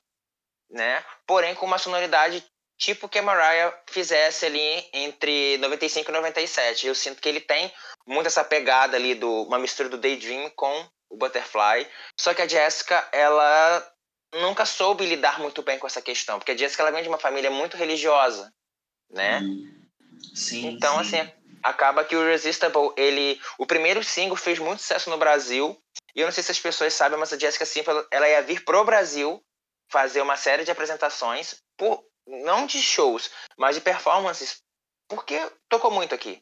né? 0.69 1.03
Porém, 1.25 1.55
com 1.55 1.65
uma 1.65 1.77
sonoridade 1.77 2.45
tipo 2.77 3.07
que 3.07 3.19
a 3.19 3.23
Mariah 3.23 3.73
fizesse 3.89 4.45
ali 4.45 4.89
entre 4.93 5.57
95 5.59 6.09
e 6.09 6.13
97. 6.13 6.87
Eu 6.87 6.95
sinto 6.95 7.21
que 7.21 7.29
ele 7.29 7.39
tem 7.39 7.71
muito 8.05 8.27
essa 8.27 8.43
pegada 8.43 8.97
ali 8.97 9.15
do 9.15 9.43
uma 9.43 9.59
mistura 9.59 9.89
do 9.89 9.97
Daydream 9.97 10.49
com 10.51 10.87
o 11.09 11.17
Butterfly. 11.17 11.87
Só 12.19 12.33
que 12.33 12.41
a 12.41 12.47
Jessica, 12.47 13.07
ela 13.11 13.92
nunca 14.33 14.65
soube 14.65 15.05
lidar 15.05 15.39
muito 15.39 15.61
bem 15.61 15.77
com 15.79 15.87
essa 15.87 16.01
questão, 16.01 16.39
porque 16.39 16.51
a 16.51 16.57
Jessica 16.57 16.83
ela 16.83 16.91
vem 16.91 17.03
de 17.03 17.09
uma 17.09 17.17
família 17.17 17.51
muito 17.51 17.77
religiosa 17.77 18.51
né? 19.13 19.41
Sim. 20.33 20.67
Então, 20.67 21.03
sim. 21.03 21.19
assim, 21.19 21.31
acaba 21.61 22.03
que 22.03 22.15
o 22.15 22.27
Irresistible, 22.27 22.91
ele. 22.97 23.39
O 23.57 23.65
primeiro 23.65 24.03
single 24.03 24.35
fez 24.35 24.59
muito 24.59 24.81
sucesso 24.81 25.09
no 25.09 25.17
Brasil. 25.17 25.79
E 26.15 26.21
eu 26.21 26.25
não 26.25 26.33
sei 26.33 26.43
se 26.43 26.51
as 26.51 26.59
pessoas 26.59 26.93
sabem, 26.93 27.17
mas 27.17 27.31
a 27.31 27.39
Jessica 27.39 27.65
Simpson 27.65 28.05
ela 28.11 28.27
ia 28.27 28.41
vir 28.41 28.63
pro 28.63 28.83
Brasil 28.83 29.43
fazer 29.89 30.21
uma 30.21 30.37
série 30.37 30.63
de 30.63 30.71
apresentações, 30.71 31.55
por, 31.77 32.03
não 32.27 32.65
de 32.65 32.81
shows, 32.81 33.31
mas 33.57 33.75
de 33.75 33.81
performances, 33.81 34.61
porque 35.07 35.39
tocou 35.69 35.91
muito 35.91 36.13
aqui. 36.13 36.41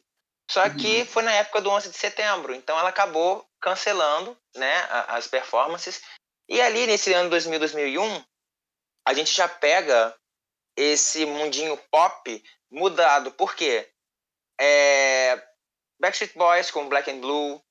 Só 0.49 0.69
que 0.69 0.99
uhum. 0.99 1.05
foi 1.05 1.23
na 1.23 1.31
época 1.31 1.61
do 1.61 1.69
11 1.69 1.89
de 1.89 1.97
setembro, 1.97 2.53
então 2.53 2.77
ela 2.77 2.89
acabou 2.89 3.45
cancelando 3.61 4.37
né, 4.55 4.73
as 5.07 5.27
performances. 5.27 6.01
E 6.51 6.61
ali 6.61 6.85
nesse 6.85 7.13
ano 7.13 7.29
2000, 7.29 7.59
2001, 7.59 8.25
a 9.07 9.13
gente 9.13 9.33
já 9.33 9.47
pega 9.47 10.13
esse 10.75 11.25
mundinho 11.25 11.77
pop 11.89 12.43
mudado. 12.69 13.31
Por 13.31 13.55
quê? 13.55 13.89
É, 14.59 15.41
Backstreet 15.97 16.33
Boys 16.35 16.69
com 16.69 16.89
Black 16.89 17.09
and 17.09 17.21
Blue, 17.21 17.63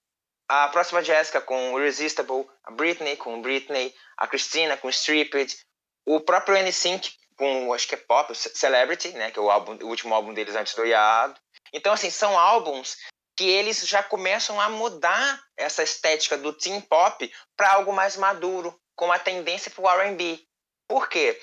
a 0.49 0.67
próxima 0.69 1.05
Jessica 1.05 1.43
com 1.43 1.79
Irresistible, 1.79 2.49
a 2.65 2.71
Britney 2.71 3.19
com 3.19 3.43
Britney, 3.43 3.95
a 4.17 4.27
Christina 4.27 4.79
com 4.79 4.89
Stripped, 4.89 5.59
o 6.07 6.19
próprio 6.19 6.57
NSYNC 6.57 7.13
com, 7.37 7.75
acho 7.75 7.87
que 7.87 7.97
é 7.97 7.99
pop, 7.99 8.35
Celebrity, 8.35 9.11
né, 9.11 9.31
que 9.31 9.39
é 9.39 9.43
o, 9.43 9.51
álbum, 9.51 9.77
o 9.83 9.89
último 9.89 10.15
álbum 10.15 10.33
deles 10.33 10.55
antes 10.55 10.75
do 10.75 10.87
Iado. 10.87 11.39
Então, 11.71 11.93
assim, 11.93 12.09
são 12.09 12.39
álbuns 12.39 12.97
que 13.41 13.49
eles 13.49 13.89
já 13.89 14.03
começam 14.03 14.61
a 14.61 14.69
mudar 14.69 15.43
essa 15.57 15.83
estética 15.83 16.37
do 16.37 16.53
teen 16.53 16.79
pop 16.79 17.33
para 17.57 17.73
algo 17.73 17.91
mais 17.91 18.15
maduro, 18.15 18.79
com 18.95 19.11
a 19.11 19.19
tendência 19.19 19.71
para 19.71 19.83
o 19.83 19.89
R&B. 19.89 20.39
Por 20.87 21.09
quê? 21.09 21.41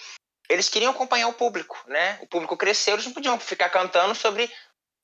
Eles 0.47 0.69
queriam 0.69 0.91
acompanhar 0.91 1.27
o 1.27 1.33
público, 1.33 1.75
né? 1.87 2.19
O 2.21 2.27
público 2.27 2.55
cresceu, 2.55 2.93
eles 2.93 3.05
não 3.07 3.13
podiam 3.13 3.39
ficar 3.39 3.71
cantando 3.71 4.13
sobre 4.13 4.47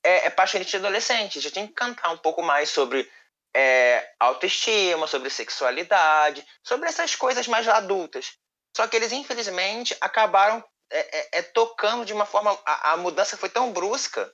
é, 0.03 0.27
é 0.27 0.29
paixonite 0.29 0.69
de 0.69 0.77
adolescente, 0.77 1.39
já 1.39 1.49
tinha 1.49 1.67
que 1.67 1.73
cantar 1.73 2.11
um 2.11 2.17
pouco 2.19 2.43
mais 2.43 2.69
sobre 2.69 3.11
é, 3.55 4.13
autoestima, 4.19 5.07
sobre 5.07 5.31
sexualidade, 5.31 6.45
sobre 6.61 6.87
essas 6.87 7.15
coisas 7.15 7.47
mais 7.47 7.67
adultas. 7.67 8.37
Só 8.77 8.85
que 8.85 8.95
eles, 8.95 9.11
infelizmente, 9.11 9.97
acabaram 9.99 10.63
é, 10.91 10.99
é, 10.99 11.39
é 11.39 11.41
tocando 11.41 12.05
de 12.05 12.13
uma 12.13 12.27
forma. 12.27 12.55
A, 12.63 12.91
a, 12.91 12.97
mudança 12.97 13.35
foi 13.35 13.49
tão 13.49 13.73
brusca 13.73 14.31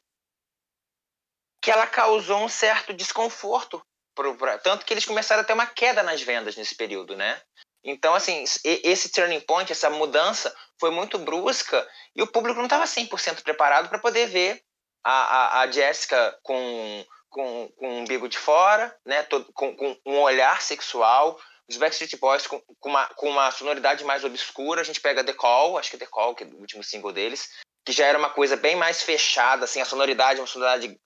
que 1.62 1.72
ela 1.72 1.88
causou 1.88 2.40
um 2.44 2.50
certo 2.50 2.94
desconforto. 2.94 3.82
Pro, 4.16 4.36
pra, 4.36 4.58
tanto 4.58 4.86
que 4.86 4.94
eles 4.94 5.06
começaram 5.06 5.42
a 5.42 5.46
ter 5.46 5.54
uma 5.54 5.66
queda 5.66 6.04
nas 6.04 6.22
vendas 6.22 6.58
nesse 6.58 6.76
período, 6.76 7.16
né? 7.16 7.42
Então, 7.84 8.14
assim, 8.14 8.44
esse 8.66 9.10
turning 9.10 9.40
point, 9.40 9.72
essa 9.72 9.90
mudança 9.90 10.54
foi 10.80 10.92
muito 10.92 11.18
brusca 11.18 11.88
e 12.16 12.22
o 12.22 12.28
público 12.28 12.58
não 12.58 12.66
estava 12.66 12.84
100% 12.84 13.42
preparado 13.42 13.88
para 13.88 14.00
poder 14.00 14.28
ver 14.28 14.62
a, 15.04 15.12
a, 15.12 15.62
a 15.62 15.72
Jessica 15.72 16.38
com, 16.44 17.06
com, 17.30 17.70
com 17.78 17.88
um 17.88 18.00
umbigo 18.00 18.28
de 18.28 18.38
fora, 18.38 18.96
né, 19.06 19.24
todo, 19.24 19.52
com, 19.54 19.76
com 19.76 19.98
um 20.06 20.20
olhar 20.20 20.62
sexual, 20.62 21.40
os 21.70 21.78
Backstreet 21.78 22.18
Boys 22.20 22.48
com, 22.48 22.60
com, 22.80 22.90
uma, 22.90 23.06
com 23.16 23.30
uma 23.30 23.52
sonoridade 23.52 24.04
mais 24.04 24.24
obscura, 24.24 24.82
a 24.82 24.84
gente 24.84 25.00
pega 25.00 25.24
The 25.24 25.34
Call, 25.34 25.78
acho 25.78 25.90
que 25.92 25.96
é 25.96 26.00
The 26.00 26.08
Call, 26.08 26.36
que 26.36 26.44
é 26.44 26.48
o 26.48 26.60
último 26.60 26.84
single 26.84 27.14
deles, 27.14 27.50
que 27.86 27.94
já 27.94 28.06
era 28.06 28.18
uma 28.18 28.30
coisa 28.30 28.58
bem 28.58 28.76
mais 28.76 29.04
fechada, 29.04 29.66
assim, 29.66 29.80
a 29.80 29.86
sonoridade, 29.86 30.42
uma 30.42 30.48
sonoridade... 30.48 31.00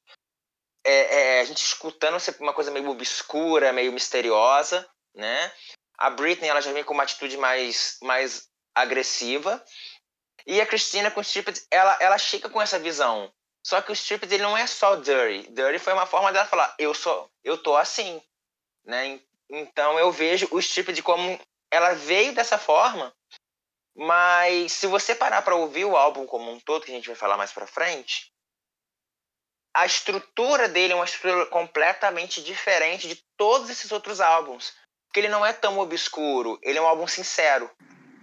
É, 0.85 1.37
é, 1.37 1.39
a 1.41 1.43
gente 1.45 1.63
escutando 1.63 2.17
uma 2.39 2.53
coisa 2.53 2.69
meio 2.69 2.89
obscura, 2.89 3.71
meio 3.71 3.91
misteriosa, 3.93 4.87
né? 5.15 5.51
A 5.97 6.09
Britney, 6.09 6.49
ela 6.49 6.61
já 6.61 6.71
vem 6.73 6.83
com 6.83 6.93
uma 6.93 7.03
atitude 7.03 7.37
mais, 7.37 7.97
mais 8.01 8.49
agressiva. 8.75 9.63
E 10.45 10.59
a 10.59 10.65
Christina 10.65 11.09
com 11.09 11.21
Stripped, 11.21 11.65
ela, 11.71 11.97
ela 12.01 12.17
chega 12.17 12.49
com 12.49 12.61
essa 12.61 12.77
visão. 12.77 13.31
Só 13.65 13.81
que 13.81 13.91
o 13.91 13.93
Stripped, 13.93 14.33
ele 14.33 14.43
não 14.43 14.57
é 14.57 14.67
só 14.67 14.97
dirty. 14.97 15.49
Dirty 15.51 15.79
foi 15.79 15.93
uma 15.93 16.05
forma 16.05 16.33
dela 16.33 16.45
falar, 16.45 16.75
eu 16.77 16.93
sou, 16.93 17.29
eu 17.43 17.57
tô 17.57 17.77
assim, 17.77 18.21
né? 18.83 19.21
Então 19.49 19.97
eu 19.97 20.11
vejo 20.11 20.47
o 20.51 20.59
Stripped 20.59 21.01
como 21.01 21.39
ela 21.71 21.93
veio 21.93 22.33
dessa 22.33 22.57
forma, 22.57 23.15
mas 23.95 24.73
se 24.73 24.87
você 24.87 25.15
parar 25.15 25.41
para 25.43 25.55
ouvir 25.55 25.85
o 25.85 25.95
álbum 25.95 26.25
como 26.25 26.51
um 26.51 26.59
todo, 26.59 26.83
que 26.83 26.91
a 26.91 26.95
gente 26.95 27.07
vai 27.07 27.15
falar 27.15 27.37
mais 27.37 27.53
para 27.53 27.65
frente, 27.65 28.32
a 29.73 29.85
estrutura 29.85 30.69
dele 30.69 30.93
é 30.93 30.95
uma 30.95 31.05
estrutura 31.05 31.45
completamente 31.47 32.43
diferente 32.43 33.07
de 33.07 33.17
todos 33.35 33.69
esses 33.69 33.91
outros 33.91 34.21
álbuns. 34.21 34.73
Porque 35.07 35.19
ele 35.19 35.29
não 35.29 35.45
é 35.45 35.53
tão 35.53 35.79
obscuro, 35.79 36.59
ele 36.61 36.77
é 36.77 36.81
um 36.81 36.87
álbum 36.87 37.07
sincero. 37.07 37.69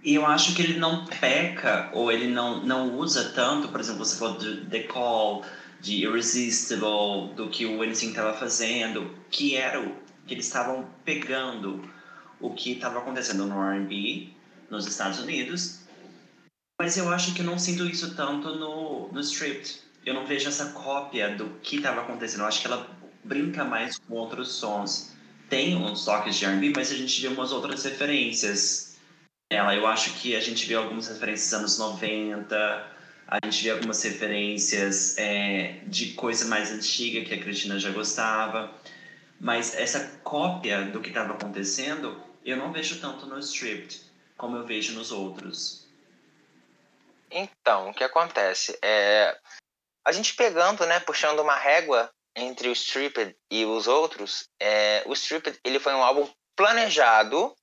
E 0.03 0.15
eu 0.15 0.25
acho 0.25 0.55
que 0.55 0.61
ele 0.61 0.79
não 0.79 1.05
peca, 1.05 1.89
ou 1.93 2.11
ele 2.11 2.27
não, 2.27 2.63
não 2.63 2.95
usa 2.95 3.31
tanto, 3.33 3.67
por 3.67 3.79
exemplo, 3.79 4.03
você 4.03 4.17
falou 4.17 4.37
de 4.37 4.65
The 4.65 4.83
Call, 4.83 5.45
de 5.79 6.05
Irresistible, 6.05 7.33
do 7.35 7.49
que 7.49 7.65
o 7.65 7.81
Anything 7.81 8.09
estava 8.09 8.33
fazendo, 8.33 9.15
que 9.29 9.55
era 9.55 9.79
o 9.79 9.95
que 10.25 10.33
eles 10.33 10.45
estavam 10.45 10.89
pegando 11.05 11.87
o 12.39 12.53
que 12.53 12.73
estava 12.73 12.99
acontecendo 12.99 13.45
no 13.45 13.61
R&B 13.61 14.29
nos 14.69 14.87
Estados 14.87 15.19
Unidos. 15.19 15.81
Mas 16.79 16.97
eu 16.97 17.09
acho 17.09 17.33
que 17.33 17.41
eu 17.41 17.45
não 17.45 17.59
sinto 17.59 17.85
isso 17.85 18.15
tanto 18.15 18.55
no, 18.55 19.09
no 19.11 19.19
Stripped. 19.19 19.79
Eu 20.05 20.13
não 20.13 20.25
vejo 20.25 20.49
essa 20.49 20.71
cópia 20.71 21.35
do 21.35 21.59
que 21.61 21.77
estava 21.77 22.01
acontecendo. 22.01 22.41
Eu 22.41 22.47
acho 22.47 22.61
que 22.61 22.67
ela 22.67 22.87
brinca 23.23 23.63
mais 23.63 23.97
com 23.99 24.15
outros 24.15 24.53
sons. 24.53 25.15
Tem 25.49 25.75
uns 25.75 26.05
toques 26.05 26.35
de 26.37 26.45
R&B, 26.45 26.73
mas 26.75 26.91
a 26.91 26.95
gente 26.95 27.21
vê 27.21 27.27
umas 27.27 27.51
outras 27.51 27.83
referências 27.83 28.97
nela. 29.51 29.75
Eu 29.75 29.85
acho 29.85 30.13
que 30.13 30.35
a 30.35 30.39
gente 30.39 30.65
vê 30.65 30.75
algumas 30.75 31.07
referências 31.07 31.49
dos 31.49 31.59
anos 31.59 31.77
90, 31.77 32.91
a 33.27 33.39
gente 33.45 33.63
vê 33.63 33.69
algumas 33.69 34.01
referências 34.03 35.17
é, 35.17 35.81
de 35.87 36.13
coisa 36.13 36.45
mais 36.45 36.71
antiga 36.71 37.23
que 37.23 37.33
a 37.33 37.39
Cristina 37.39 37.79
já 37.79 37.91
gostava. 37.91 38.73
Mas 39.39 39.75
essa 39.75 40.19
cópia 40.23 40.83
do 40.83 40.99
que 40.99 41.09
estava 41.09 41.33
acontecendo, 41.33 42.21
eu 42.45 42.57
não 42.57 42.71
vejo 42.71 42.99
tanto 42.99 43.25
no 43.25 43.39
Stripped 43.39 44.01
como 44.37 44.57
eu 44.57 44.65
vejo 44.65 44.93
nos 44.93 45.11
outros. 45.11 45.87
Então, 47.29 47.89
o 47.89 47.93
que 47.93 48.03
acontece? 48.03 48.77
É, 48.81 49.37
a 50.05 50.11
gente 50.11 50.35
pegando, 50.35 50.85
né, 50.85 50.99
puxando 50.99 51.39
uma 51.39 51.55
régua 51.55 52.11
entre 52.35 52.69
o 52.69 52.71
Stripped 52.71 53.35
e 53.51 53.65
os 53.65 53.87
outros, 53.87 54.47
é, 54.59 55.03
o 55.05 55.13
Stripped 55.13 55.59
ele 55.63 55.79
foi 55.79 55.93
um 55.93 56.03
álbum 56.03 56.29
planejado 56.55 57.53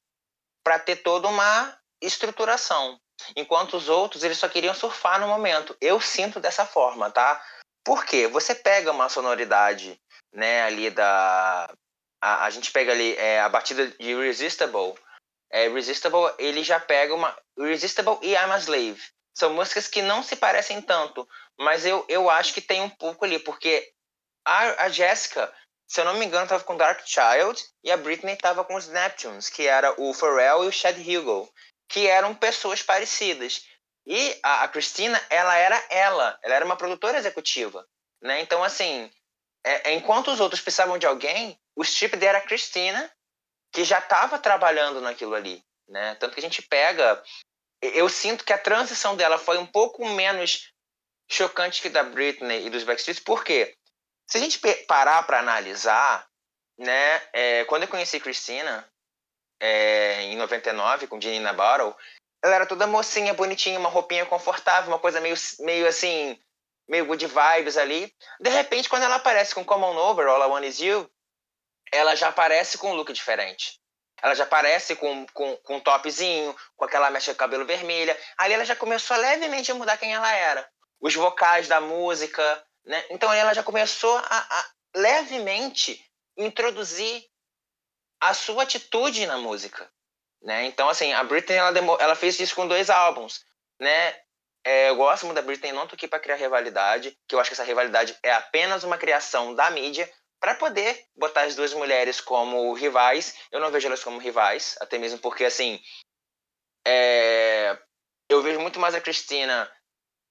para 0.64 0.78
ter 0.78 0.96
toda 0.96 1.28
uma 1.28 1.76
estruturação, 2.02 3.00
enquanto 3.34 3.76
os 3.76 3.88
outros 3.88 4.22
eles 4.22 4.38
só 4.38 4.48
queriam 4.48 4.74
surfar 4.74 5.20
no 5.20 5.26
momento. 5.26 5.76
Eu 5.80 6.00
sinto 6.00 6.38
dessa 6.38 6.66
forma, 6.66 7.10
tá? 7.10 7.42
Porque 7.84 8.26
você 8.28 8.54
pega 8.54 8.92
uma 8.92 9.08
sonoridade 9.08 9.98
né, 10.32 10.62
ali 10.62 10.90
da... 10.90 11.72
A, 12.20 12.44
a 12.44 12.50
gente 12.50 12.70
pega 12.70 12.92
ali 12.92 13.16
é, 13.16 13.40
a 13.40 13.48
batida 13.48 13.86
de 13.86 14.10
Irresistible. 14.10 14.94
É, 15.50 15.66
Irresistible, 15.66 16.34
ele 16.38 16.62
já 16.62 16.78
pega 16.78 17.14
uma... 17.14 17.36
Irresistible 17.56 18.18
e 18.22 18.34
I'm 18.34 18.52
a 18.52 18.58
Slave. 18.58 19.00
São 19.34 19.54
músicas 19.54 19.86
que 19.86 20.02
não 20.02 20.22
se 20.22 20.36
parecem 20.36 20.82
tanto, 20.82 21.26
mas 21.58 21.84
eu, 21.84 22.04
eu 22.08 22.30
acho 22.30 22.54
que 22.54 22.60
tem 22.60 22.80
um 22.80 22.90
pouco 22.90 23.24
ali, 23.24 23.38
porque 23.38 23.92
a, 24.44 24.84
a 24.84 24.88
Jessica, 24.88 25.52
se 25.86 26.00
eu 26.00 26.04
não 26.04 26.14
me 26.14 26.24
engano, 26.24 26.44
estava 26.44 26.64
com 26.64 26.76
Dark 26.76 27.00
Child 27.04 27.62
e 27.82 27.90
a 27.90 27.96
Britney 27.96 28.34
estava 28.34 28.64
com 28.64 28.74
os 28.74 28.88
Neptunes, 28.88 29.48
que 29.48 29.66
era 29.66 29.94
o 30.00 30.14
Pharrell 30.14 30.64
e 30.64 30.68
o 30.68 30.72
Chad 30.72 30.96
Hugo, 30.98 31.52
que 31.88 32.06
eram 32.06 32.34
pessoas 32.34 32.82
parecidas. 32.82 33.64
E 34.06 34.38
a, 34.42 34.64
a 34.64 34.68
Christina, 34.68 35.20
ela 35.28 35.56
era 35.56 35.84
ela, 35.90 36.38
ela 36.42 36.54
era 36.54 36.64
uma 36.64 36.76
produtora 36.76 37.18
executiva, 37.18 37.86
né? 38.22 38.40
Então, 38.40 38.64
assim, 38.64 39.10
é, 39.64 39.90
é, 39.90 39.94
enquanto 39.94 40.30
os 40.30 40.40
outros 40.40 40.60
precisavam 40.60 40.98
de 40.98 41.06
alguém, 41.06 41.58
o 41.76 41.82
Strip 41.82 42.14
era 42.24 42.38
a 42.38 42.42
Cristina, 42.42 43.10
que 43.72 43.84
já 43.84 43.98
estava 43.98 44.38
trabalhando 44.38 45.00
naquilo 45.00 45.34
ali. 45.34 45.62
Né? 45.88 46.14
Tanto 46.16 46.34
que 46.34 46.40
a 46.40 46.42
gente 46.42 46.62
pega. 46.62 47.22
Eu 47.80 48.08
sinto 48.08 48.44
que 48.44 48.52
a 48.52 48.58
transição 48.58 49.14
dela 49.14 49.38
foi 49.38 49.58
um 49.58 49.66
pouco 49.66 50.06
menos 50.08 50.72
chocante 51.28 51.82
que 51.82 51.88
da 51.88 52.02
Britney 52.02 52.66
e 52.66 52.70
dos 52.70 52.84
Backstreet, 52.84 53.22
por 53.22 53.44
quê? 53.44 53.74
Se 54.26 54.38
a 54.38 54.40
gente 54.40 54.58
parar 54.86 55.22
para 55.24 55.38
analisar, 55.38 56.26
né, 56.78 57.22
é, 57.32 57.64
quando 57.64 57.82
eu 57.82 57.88
conheci 57.88 58.20
Cristina, 58.20 58.88
é, 59.60 60.22
em 60.22 60.36
99, 60.36 61.06
com 61.06 61.20
Janina 61.20 61.52
Battle, 61.52 61.94
ela 62.42 62.54
era 62.54 62.66
toda 62.66 62.86
mocinha, 62.86 63.34
bonitinha, 63.34 63.78
uma 63.78 63.88
roupinha 63.88 64.24
confortável, 64.24 64.90
uma 64.90 64.98
coisa 64.98 65.20
meio, 65.20 65.34
meio 65.60 65.88
assim, 65.88 66.38
meio 66.88 67.06
good 67.06 67.26
vibes 67.26 67.76
ali. 67.76 68.14
De 68.40 68.50
repente, 68.50 68.88
quando 68.88 69.02
ela 69.02 69.16
aparece 69.16 69.54
com 69.54 69.64
Common 69.64 69.96
Over, 69.96 70.26
All 70.28 70.42
I 70.42 70.46
Want 70.46 70.64
Is 70.64 70.80
You, 70.80 71.10
ela 71.92 72.14
já 72.14 72.28
aparece 72.28 72.78
com 72.78 72.90
um 72.90 72.94
look 72.94 73.12
diferente. 73.12 73.80
Ela 74.22 74.34
já 74.34 74.44
aparece 74.44 74.96
com, 74.96 75.26
com, 75.28 75.56
com 75.58 75.76
um 75.76 75.80
topzinho, 75.80 76.54
com 76.76 76.84
aquela 76.84 77.10
mecha 77.10 77.32
de 77.32 77.38
cabelo 77.38 77.64
vermelha. 77.64 78.18
Ali 78.36 78.54
ela 78.54 78.64
já 78.64 78.74
começou 78.74 79.16
a 79.16 79.20
levemente 79.20 79.70
a 79.70 79.74
mudar 79.74 79.96
quem 79.96 80.12
ela 80.12 80.32
era. 80.32 80.68
Os 81.00 81.14
vocais 81.14 81.68
da 81.68 81.80
música, 81.80 82.66
né? 82.84 83.04
Então 83.10 83.32
ela 83.32 83.54
já 83.54 83.62
começou 83.62 84.16
a, 84.16 84.24
a 84.28 84.70
levemente 84.96 86.04
introduzir 86.36 87.24
a 88.20 88.34
sua 88.34 88.64
atitude 88.64 89.26
na 89.26 89.38
música, 89.38 89.90
né? 90.42 90.64
Então 90.64 90.88
assim, 90.88 91.12
a 91.12 91.22
Britney 91.22 91.56
ela, 91.56 91.78
ela 92.00 92.14
fez 92.14 92.38
isso 92.40 92.54
com 92.54 92.66
dois 92.66 92.90
álbuns, 92.90 93.44
né? 93.80 94.18
É, 94.64 94.90
eu 94.90 94.96
gosto 94.96 95.24
muito 95.24 95.36
da 95.36 95.42
Britney, 95.42 95.72
não 95.72 95.86
tô 95.86 95.94
aqui 95.94 96.08
para 96.08 96.20
criar 96.20 96.36
rivalidade, 96.36 97.16
que 97.26 97.34
eu 97.34 97.40
acho 97.40 97.48
que 97.48 97.54
essa 97.54 97.64
rivalidade 97.64 98.18
é 98.22 98.32
apenas 98.32 98.84
uma 98.84 98.98
criação 98.98 99.54
da 99.54 99.70
mídia 99.70 100.10
para 100.40 100.54
poder 100.54 101.06
botar 101.16 101.42
as 101.42 101.54
duas 101.54 101.72
mulheres 101.72 102.20
como 102.20 102.72
rivais. 102.74 103.34
Eu 103.50 103.60
não 103.60 103.70
vejo 103.70 103.86
elas 103.86 104.02
como 104.02 104.18
rivais, 104.18 104.76
até 104.80 104.98
mesmo 104.98 105.18
porque, 105.18 105.44
assim, 105.44 105.80
é... 106.86 107.78
eu 108.28 108.42
vejo 108.42 108.60
muito 108.60 108.78
mais 108.78 108.94
a 108.94 109.00
Cristina 109.00 109.70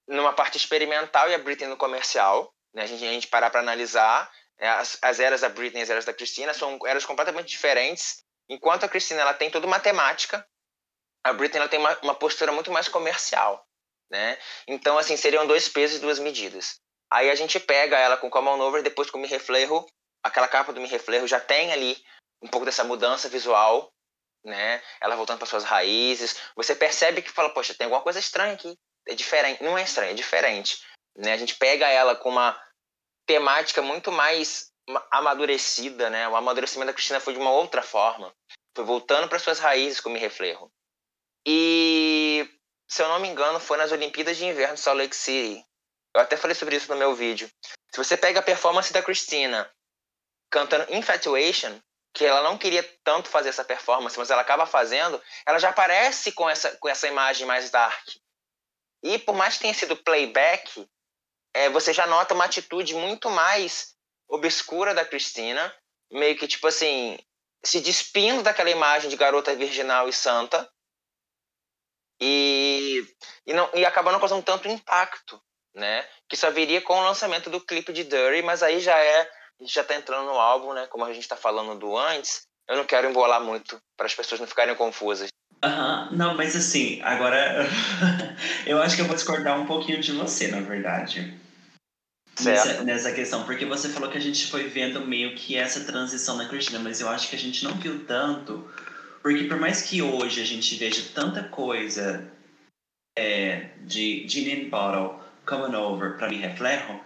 numa 0.07 0.33
parte 0.33 0.57
experimental 0.57 1.29
e 1.29 1.33
a 1.33 1.37
Britney 1.37 1.69
no 1.69 1.77
comercial. 1.77 2.53
Né? 2.73 2.83
A, 2.83 2.85
gente, 2.85 3.05
a 3.05 3.11
gente 3.11 3.27
parar 3.27 3.49
para 3.49 3.59
analisar 3.59 4.31
né? 4.59 4.69
as, 4.69 4.97
as 5.01 5.19
eras 5.19 5.41
da 5.41 5.49
Britney 5.49 5.81
e 5.81 5.83
as 5.83 5.89
eras 5.89 6.05
da 6.05 6.13
Cristina 6.13 6.53
são 6.53 6.79
eras 6.85 7.05
completamente 7.05 7.47
diferentes. 7.47 8.23
Enquanto 8.49 8.85
a 8.85 8.89
Cristina 8.89 9.21
ela 9.21 9.33
tem 9.33 9.49
toda 9.49 9.67
uma 9.67 9.79
temática, 9.79 10.47
a 11.23 11.33
Britney 11.33 11.59
ela 11.59 11.69
tem 11.69 11.79
uma, 11.79 11.97
uma 12.01 12.15
postura 12.15 12.51
muito 12.51 12.71
mais 12.71 12.87
comercial 12.87 13.67
né? 14.09 14.37
Então, 14.67 14.97
assim, 14.97 15.17
seriam 15.17 15.45
dois 15.45 15.67
pesos 15.67 15.97
e 15.97 16.01
duas 16.01 16.19
medidas. 16.19 16.79
Aí 17.11 17.29
a 17.29 17.35
gente 17.35 17.59
pega 17.59 17.97
ela 17.97 18.17
com 18.17 18.29
Common 18.29 18.59
Over, 18.59 18.83
depois 18.83 19.09
com 19.09 19.17
Mi 19.17 19.27
Reflejo, 19.27 19.85
aquela 20.23 20.47
capa 20.47 20.73
do 20.73 20.81
Mi 20.81 20.87
Reflejo 20.87 21.27
já 21.27 21.39
tem 21.39 21.71
ali 21.71 21.97
um 22.41 22.47
pouco 22.47 22.65
dessa 22.65 22.83
mudança 22.83 23.29
visual, 23.29 23.91
né? 24.43 24.81
Ela 25.01 25.15
voltando 25.15 25.39
para 25.39 25.47
suas 25.47 25.63
raízes. 25.63 26.37
Você 26.55 26.75
percebe 26.75 27.21
que 27.21 27.31
fala, 27.31 27.49
poxa, 27.49 27.73
tem 27.73 27.85
alguma 27.85 28.01
coisa 28.01 28.19
estranha 28.19 28.53
aqui. 28.53 28.77
É 29.07 29.15
diferente. 29.15 29.63
Não 29.63 29.77
é 29.77 29.83
estranho, 29.83 30.11
é 30.11 30.15
diferente. 30.15 30.83
Né? 31.15 31.33
A 31.33 31.37
gente 31.37 31.55
pega 31.55 31.87
ela 31.87 32.15
com 32.15 32.29
uma 32.29 32.59
temática 33.25 33.81
muito 33.81 34.11
mais 34.11 34.71
amadurecida, 35.11 36.09
né? 36.09 36.27
O 36.29 36.35
amadurecimento 36.35 36.87
da 36.87 36.93
Cristina 36.93 37.19
foi 37.19 37.33
de 37.33 37.39
uma 37.39 37.51
outra 37.51 37.81
forma. 37.81 38.33
Foi 38.75 38.85
voltando 38.85 39.27
para 39.27 39.39
suas 39.39 39.59
raízes 39.59 39.99
como 39.99 40.13
me 40.13 40.19
reflejo. 40.19 40.71
E, 41.45 42.49
se 42.87 43.01
eu 43.01 43.07
não 43.09 43.19
me 43.19 43.27
engano, 43.27 43.59
foi 43.59 43.77
nas 43.77 43.91
Olimpíadas 43.91 44.37
de 44.37 44.45
Inverno 44.45 44.75
de 44.75 44.81
Salt 44.81 44.97
Lake 44.97 45.15
City. 45.15 45.65
Eu 46.15 46.21
até 46.21 46.37
falei 46.37 46.55
sobre 46.55 46.75
isso 46.75 46.89
no 46.89 46.97
meu 46.97 47.13
vídeo. 47.15 47.49
Se 47.91 47.97
você 47.97 48.15
pega 48.15 48.39
a 48.39 48.43
performance 48.43 48.93
da 48.93 49.03
Cristina 49.03 49.69
cantando 50.49 50.93
Infatuation, 50.93 51.79
que 52.13 52.25
ela 52.25 52.41
não 52.41 52.57
queria 52.57 52.83
tanto 53.03 53.29
fazer 53.29 53.49
essa 53.49 53.63
performance, 53.63 54.17
mas 54.17 54.31
ela 54.31 54.41
acaba 54.41 54.65
fazendo, 54.65 55.21
ela 55.45 55.59
já 55.59 55.69
aparece 55.69 56.31
com 56.31 56.49
essa, 56.49 56.75
com 56.77 56.89
essa 56.89 57.07
imagem 57.07 57.45
mais 57.45 57.69
dark. 57.69 58.07
E 59.03 59.19
por 59.19 59.35
mais 59.35 59.55
que 59.55 59.61
tenha 59.61 59.73
sido 59.73 59.95
playback, 59.95 60.87
é, 61.53 61.69
você 61.69 61.93
já 61.93 62.05
nota 62.07 62.33
uma 62.33 62.45
atitude 62.45 62.93
muito 62.95 63.29
mais 63.29 63.95
obscura 64.27 64.93
da 64.93 65.05
Cristina, 65.05 65.73
meio 66.11 66.37
que 66.37 66.47
tipo 66.47 66.67
assim, 66.67 67.17
se 67.63 67.79
despindo 67.79 68.43
daquela 68.43 68.69
imagem 68.69 69.09
de 69.09 69.15
garota 69.15 69.55
virginal 69.55 70.07
e 70.09 70.13
santa, 70.13 70.69
e, 72.19 73.05
e, 73.45 73.53
não, 73.53 73.69
e 73.73 73.85
acabou 73.85 74.11
não 74.11 74.19
causando 74.19 74.43
tanto 74.43 74.67
impacto, 74.67 75.39
né? 75.75 76.07
Que 76.27 76.35
só 76.35 76.49
viria 76.49 76.81
com 76.81 76.93
o 76.93 77.03
lançamento 77.03 77.49
do 77.49 77.61
clipe 77.61 77.93
de 77.93 78.03
Dirty, 78.03 78.41
mas 78.41 78.63
aí 78.63 78.79
já 78.79 78.97
é 78.97 79.29
já 79.61 79.81
está 79.81 79.95
entrando 79.95 80.25
no 80.25 80.39
álbum, 80.39 80.73
né? 80.73 80.85
Como 80.87 81.03
a 81.03 81.13
gente 81.13 81.23
está 81.23 81.35
falando 81.35 81.79
do 81.79 81.97
antes, 81.97 82.43
eu 82.67 82.77
não 82.77 82.85
quero 82.85 83.09
embolar 83.09 83.41
muito 83.41 83.81
para 83.95 84.05
as 84.05 84.13
pessoas 84.13 84.39
não 84.39 84.47
ficarem 84.47 84.75
confusas. 84.75 85.29
Uhum. 85.65 86.15
não, 86.15 86.35
mas 86.35 86.55
assim, 86.55 87.01
agora 87.01 87.67
eu 88.67 88.81
acho 88.81 88.95
que 88.95 89.01
eu 89.01 89.05
vou 89.05 89.15
discordar 89.15 89.59
um 89.59 89.65
pouquinho 89.65 90.01
de 90.01 90.11
você, 90.11 90.49
na 90.49 90.59
verdade. 90.59 91.33
Nessa, 92.43 92.83
nessa, 92.83 93.11
questão, 93.13 93.43
porque 93.45 93.65
você 93.65 93.89
falou 93.89 94.11
que 94.11 94.17
a 94.17 94.21
gente 94.21 94.45
foi 94.45 94.67
vendo 94.67 95.01
meio 95.01 95.35
que 95.35 95.55
essa 95.55 95.83
transição 95.83 96.37
na 96.37 96.47
Cristina, 96.47 96.77
mas 96.77 97.01
eu 97.01 97.09
acho 97.09 97.29
que 97.29 97.35
a 97.35 97.39
gente 97.39 97.63
não 97.63 97.73
viu 97.75 98.05
tanto, 98.05 98.69
porque 99.23 99.45
por 99.45 99.57
mais 99.57 99.81
que 99.81 100.03
hoje 100.03 100.39
a 100.41 100.45
gente 100.45 100.75
veja 100.75 101.01
tanta 101.15 101.43
coisa 101.43 102.31
é, 103.17 103.69
de 103.85 104.27
Gin 104.27 104.51
and 104.51 104.69
Bottle 104.69 105.19
coming 105.47 105.75
over 105.75 106.17
para 106.17 106.29
me 106.29 106.37
reflejo, 106.37 106.99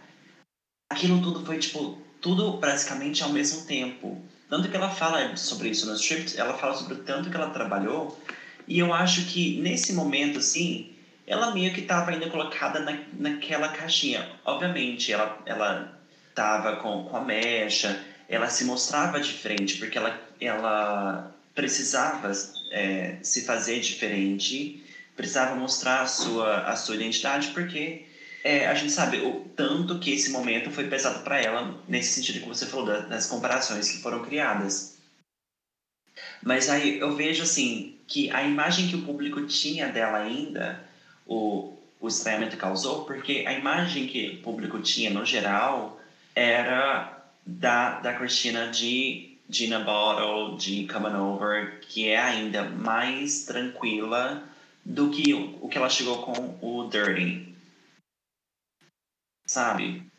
aquilo 0.91 1.21
tudo 1.21 1.45
foi 1.45 1.59
tipo 1.59 2.01
tudo 2.19 2.57
praticamente 2.57 3.23
ao 3.23 3.29
mesmo 3.29 3.65
tempo. 3.65 4.21
Tanto 4.49 4.69
que 4.69 4.75
ela 4.75 4.89
fala 4.89 5.37
sobre 5.37 5.69
isso 5.69 5.85
no 5.85 5.95
script, 5.95 6.37
ela 6.37 6.57
fala 6.57 6.75
sobre 6.75 6.95
o 6.95 7.03
tanto 7.03 7.29
que 7.29 7.37
ela 7.37 7.51
trabalhou, 7.51 8.19
e 8.67 8.79
eu 8.79 8.93
acho 8.93 9.25
que 9.27 9.61
nesse 9.61 9.93
momento, 9.93 10.39
assim, 10.39 10.90
ela 11.25 11.53
meio 11.53 11.73
que 11.73 11.81
estava 11.81 12.11
ainda 12.11 12.29
colocada 12.29 12.79
na, 12.79 12.99
naquela 13.13 13.69
caixinha. 13.69 14.29
Obviamente, 14.45 15.11
ela, 15.11 15.39
ela 15.45 16.01
com, 16.81 17.03
com 17.05 17.17
a 17.17 17.21
mecha, 17.21 18.03
ela 18.27 18.49
se 18.49 18.65
mostrava 18.65 19.19
diferente, 19.19 19.77
porque 19.77 19.97
ela, 19.97 20.19
ela 20.39 21.35
precisava 21.53 22.31
é, 22.71 23.17
se 23.21 23.45
fazer 23.45 23.79
diferente, 23.79 24.83
precisava 25.15 25.55
mostrar 25.55 26.01
a 26.01 26.07
sua, 26.07 26.61
a 26.61 26.75
sua 26.75 26.95
identidade, 26.95 27.49
porque 27.49 28.05
é, 28.43 28.67
a 28.67 28.73
gente 28.73 28.91
sabe 28.91 29.17
o 29.17 29.41
tanto 29.55 29.99
que 29.99 30.11
esse 30.11 30.31
momento 30.31 30.71
foi 30.71 30.87
pesado 30.87 31.23
para 31.23 31.39
ela, 31.39 31.79
nesse 31.87 32.13
sentido 32.13 32.41
que 32.41 32.47
você 32.47 32.65
falou, 32.65 32.85
das 32.85 33.27
comparações 33.27 33.91
que 33.91 34.01
foram 34.01 34.23
criadas. 34.23 34.97
Mas 36.41 36.69
aí 36.69 36.99
eu 36.99 37.15
vejo 37.15 37.43
assim 37.43 37.97
que 38.07 38.31
a 38.31 38.43
imagem 38.43 38.87
que 38.87 38.95
o 38.95 39.03
público 39.03 39.45
tinha 39.45 39.89
dela 39.89 40.17
ainda, 40.17 40.83
o, 41.31 41.77
o 41.99 42.57
causou, 42.57 43.05
porque 43.05 43.45
a 43.47 43.53
imagem 43.53 44.07
que 44.07 44.29
o 44.29 44.41
público 44.41 44.79
tinha 44.81 45.09
no 45.09 45.25
geral 45.25 45.99
era 46.35 47.25
da, 47.45 47.99
da 47.99 48.13
Cristina 48.13 48.67
de 48.67 49.37
Gina 49.49 49.79
Bottle, 49.79 50.57
de 50.57 50.87
Coming 50.87 51.15
Over, 51.15 51.79
que 51.81 52.09
é 52.09 52.19
ainda 52.19 52.63
mais 52.63 53.45
tranquila 53.45 54.43
do 54.83 55.09
que 55.09 55.33
o, 55.33 55.57
o 55.61 55.69
que 55.69 55.77
ela 55.77 55.89
chegou 55.89 56.23
com 56.23 56.57
o 56.61 56.89
Dirty 56.89 57.51
sabe? 59.51 60.09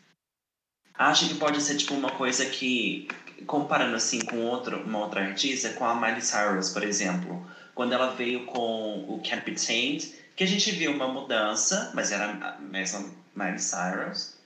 Acho 0.93 1.27
que 1.27 1.35
pode 1.35 1.59
ser 1.59 1.75
tipo 1.75 1.95
uma 1.95 2.11
coisa 2.11 2.45
que, 2.45 3.07
comparando 3.47 3.95
assim 3.95 4.19
com 4.19 4.45
outro, 4.45 4.83
uma 4.83 4.99
outra 4.99 5.21
artista, 5.21 5.73
com 5.73 5.85
a 5.85 5.95
Miley 5.95 6.21
Cyrus, 6.21 6.69
por 6.69 6.83
exemplo, 6.83 7.43
quando 7.73 7.93
ela 7.93 8.11
veio 8.11 8.45
com 8.45 9.05
o 9.09 9.19
Can't 9.27 9.43
Be 9.43 9.55
Tamed, 9.55 10.22
que 10.35 10.43
a 10.43 10.47
gente 10.47 10.71
viu 10.71 10.91
uma 10.91 11.07
mudança, 11.07 11.91
mas 11.93 12.11
era 12.11 12.25
a 12.25 12.59
mesma 12.59 12.99
Miley 13.35 13.59
Cyrus, 13.59 14.37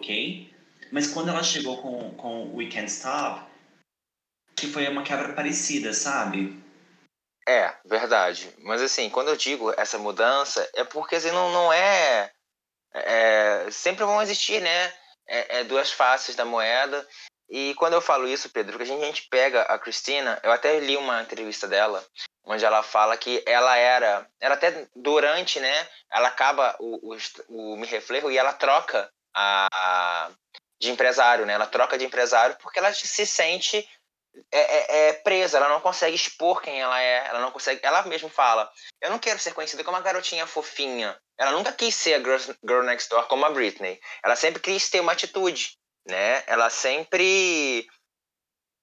ok? 0.00 0.52
Mas 0.90 1.06
quando 1.06 1.28
ela 1.28 1.42
chegou 1.42 1.80
com, 1.82 2.14
com 2.14 2.54
We 2.54 2.66
Can't 2.66 2.90
Stop, 2.90 3.44
que 4.56 4.66
foi 4.68 4.88
uma 4.88 5.02
quebra 5.02 5.32
parecida, 5.32 5.92
sabe? 5.92 6.62
É, 7.46 7.74
verdade. 7.84 8.54
Mas 8.58 8.80
assim, 8.80 9.10
quando 9.10 9.28
eu 9.28 9.36
digo 9.36 9.72
essa 9.76 9.98
mudança, 9.98 10.68
é 10.74 10.84
porque 10.84 11.16
assim, 11.16 11.30
não, 11.30 11.52
não 11.52 11.72
é 11.72 12.30
é, 12.94 13.68
sempre 13.70 14.04
vão 14.04 14.22
existir, 14.22 14.60
né? 14.60 14.92
É, 15.26 15.60
é, 15.60 15.64
duas 15.64 15.90
faces 15.90 16.36
da 16.36 16.44
moeda. 16.44 17.06
E 17.48 17.74
quando 17.74 17.94
eu 17.94 18.00
falo 18.00 18.28
isso, 18.28 18.48
Pedro, 18.48 18.76
que 18.76 18.84
a 18.84 18.86
gente, 18.86 19.02
a 19.02 19.06
gente 19.06 19.28
pega 19.28 19.62
a 19.62 19.78
Cristina, 19.78 20.40
eu 20.42 20.52
até 20.52 20.78
li 20.80 20.96
uma 20.96 21.22
entrevista 21.22 21.66
dela, 21.66 22.04
onde 22.44 22.64
ela 22.64 22.82
fala 22.82 23.16
que 23.16 23.42
ela 23.46 23.76
era, 23.76 24.28
ela 24.40 24.54
até 24.54 24.86
durante, 24.94 25.58
né? 25.58 25.88
Ela 26.12 26.28
acaba 26.28 26.76
o, 26.78 27.14
o, 27.14 27.16
o 27.48 27.76
Me 27.76 27.86
Reflejo 27.86 28.30
e 28.30 28.38
ela 28.38 28.52
troca 28.52 29.10
a, 29.34 29.66
a, 29.72 30.30
de 30.80 30.90
empresário, 30.90 31.46
né? 31.46 31.54
Ela 31.54 31.66
troca 31.66 31.96
de 31.96 32.04
empresário 32.04 32.56
porque 32.60 32.78
ela 32.78 32.92
se 32.92 33.26
sente 33.26 33.88
é, 34.50 34.58
é, 34.58 35.08
é, 35.08 35.12
presa, 35.12 35.58
ela 35.58 35.68
não 35.68 35.80
consegue 35.80 36.16
expor 36.16 36.60
quem 36.60 36.80
ela 36.80 37.00
é, 37.00 37.26
ela 37.28 37.40
não 37.40 37.50
consegue. 37.50 37.80
Ela 37.82 38.02
mesma 38.02 38.28
fala: 38.28 38.70
Eu 39.00 39.10
não 39.10 39.18
quero 39.18 39.38
ser 39.38 39.54
conhecida 39.54 39.84
como 39.84 39.96
uma 39.96 40.02
garotinha 40.02 40.46
fofinha. 40.46 41.16
Ela 41.38 41.52
nunca 41.52 41.72
quis 41.72 41.94
ser 41.94 42.14
a 42.14 42.18
girl, 42.18 42.54
girl 42.64 42.82
next 42.82 43.08
door 43.08 43.26
como 43.26 43.44
a 43.44 43.50
Britney. 43.50 44.00
Ela 44.24 44.36
sempre 44.36 44.60
quis 44.60 44.90
ter 44.90 45.00
uma 45.00 45.12
atitude, 45.12 45.76
né? 46.06 46.42
Ela 46.46 46.68
sempre 46.68 47.86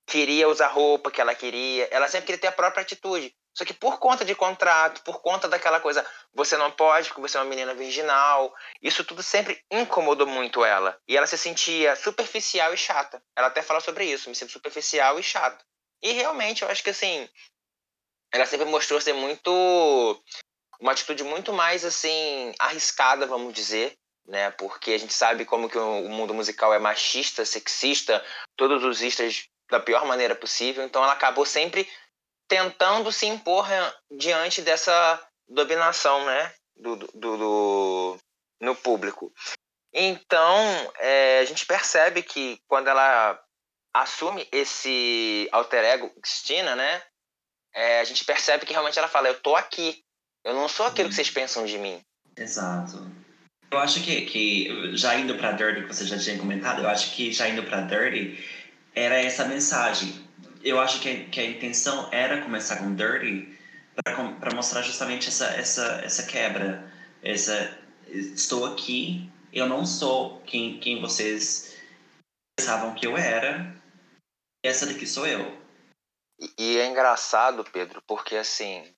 queria 0.06 0.48
usar 0.48 0.68
roupa 0.68 1.12
que 1.12 1.22
ela 1.22 1.36
queria, 1.36 1.88
ela 1.92 2.08
sempre 2.08 2.28
queria 2.28 2.42
ter 2.42 2.48
a 2.48 2.54
própria 2.54 2.82
atitude. 2.82 3.34
Só 3.54 3.66
que 3.66 3.74
por 3.74 4.00
conta 4.00 4.24
de 4.24 4.34
contrato, 4.34 5.02
por 5.04 5.22
conta 5.22 5.48
daquela 5.48 5.80
coisa, 5.80 6.06
você 6.34 6.56
não 6.56 6.72
pode 6.72 7.10
porque 7.10 7.22
você 7.22 7.38
é 7.38 7.42
uma 7.42 7.50
menina 7.50 7.74
virginal, 7.74 8.54
isso 8.82 9.04
tudo 9.04 9.22
sempre 9.22 9.62
incomodou 9.70 10.26
muito 10.26 10.64
ela. 10.64 10.98
E 11.08 11.18
ela 11.18 11.28
se 11.28 11.38
sentia 11.38 11.96
superficial 11.96 12.74
e 12.74 12.78
chata. 12.78 13.22
Ela 13.36 13.48
até 13.48 13.62
fala 13.62 13.82
sobre 13.82 14.06
isso, 14.06 14.30
me 14.30 14.36
sinto 14.36 14.52
superficial 14.52 15.20
e 15.20 15.24
chata. 15.24 15.64
E 16.02 16.14
realmente, 16.14 16.64
eu 16.64 16.70
acho 16.70 16.84
que 16.84 16.90
assim, 16.90 17.30
ela 18.34 18.46
sempre 18.46 18.66
mostrou 18.66 19.02
ser 19.02 19.14
muito 19.14 19.52
uma 20.80 20.94
atitude 20.94 21.24
muito 21.24 21.54
mais 21.54 21.86
assim 21.86 22.54
arriscada, 22.58 23.28
vamos 23.28 23.54
dizer, 23.54 23.96
né? 24.26 24.50
Porque 24.52 24.92
a 24.92 24.98
gente 24.98 25.14
sabe 25.14 25.46
como 25.46 25.70
que 25.70 25.78
o 25.78 26.10
mundo 26.10 26.34
musical 26.34 26.74
é 26.74 26.80
machista, 26.80 27.46
sexista, 27.46 28.24
todos 28.56 28.84
os 28.84 29.02
istas 29.02 29.46
da 29.70 29.80
pior 29.80 30.06
maneira 30.06 30.36
possível. 30.36 30.84
Então 30.84 31.04
ela 31.04 31.14
acabou 31.14 31.46
sempre 31.46 31.88
tentando 32.52 33.14
se 33.14 33.26
impor 33.28 33.72
eh, 33.72 33.94
diante 34.12 34.62
dessa 34.62 35.26
dominação, 35.48 36.26
né, 36.26 36.54
do, 36.76 36.98
do, 36.98 37.08
do 37.14 38.18
no 38.60 38.76
público. 38.76 39.32
Então, 39.94 40.60
é, 41.00 41.40
a 41.40 41.46
gente 41.46 41.66
percebe 41.66 42.22
que 42.22 42.60
quando 42.68 42.90
ela 42.90 43.42
assume 43.94 44.46
esse 44.52 45.48
alter 45.54 45.86
ego 45.86 46.10
Cristina, 46.22 46.76
né, 46.76 47.02
é, 47.74 48.02
a 48.02 48.04
gente 48.04 48.26
percebe 48.26 48.66
que 48.66 48.74
realmente 48.74 49.00
ela 49.00 49.08
fala, 49.08 49.30
eu 49.30 49.40
tô 49.40 49.56
aqui, 49.56 50.04
eu 50.44 50.54
não 50.54 50.68
sou 50.68 50.86
aquilo 50.86 51.08
que 51.08 51.16
vocês 51.16 51.30
pensam 51.30 51.66
de 51.66 51.78
mim. 51.78 52.02
Exato. 52.36 53.10
Eu 53.72 53.80
acho 53.80 54.04
que, 54.04 54.26
que 54.26 54.98
já 54.98 55.16
indo 55.16 55.36
para 55.36 55.54
Dirty, 55.54 55.84
que 55.84 55.94
você 55.94 56.06
já 56.06 56.20
tinha 56.20 56.38
comentado, 56.38 56.82
eu 56.82 56.90
acho 56.90 57.16
que 57.16 57.32
já 57.32 57.48
indo 57.48 57.64
para 57.64 57.82
Dirty, 57.84 58.38
era 58.94 59.16
essa 59.16 59.46
mensagem 59.46 60.30
eu 60.64 60.80
acho 60.80 61.00
que 61.00 61.10
a, 61.10 61.30
que 61.30 61.40
a 61.40 61.46
intenção 61.46 62.10
era 62.12 62.42
começar 62.42 62.78
com 62.78 62.96
Dirty 62.96 63.60
para 64.04 64.56
mostrar 64.56 64.82
justamente 64.82 65.28
essa, 65.28 65.48
essa, 65.48 66.02
essa 66.04 66.24
quebra. 66.24 66.92
Essa, 67.24 67.78
estou 68.08 68.66
aqui, 68.66 69.30
eu 69.54 69.68
não 69.68 69.86
sou 69.86 70.42
quem, 70.42 70.80
quem 70.80 71.00
vocês 71.00 71.78
pensavam 72.58 72.96
que 72.96 73.06
eu 73.06 73.16
era, 73.16 73.76
essa 74.64 74.86
daqui 74.86 75.06
sou 75.06 75.28
eu. 75.28 75.60
E, 76.40 76.54
e 76.58 76.78
é 76.78 76.88
engraçado, 76.88 77.64
Pedro, 77.64 78.02
porque 78.08 78.36
assim, 78.36 78.92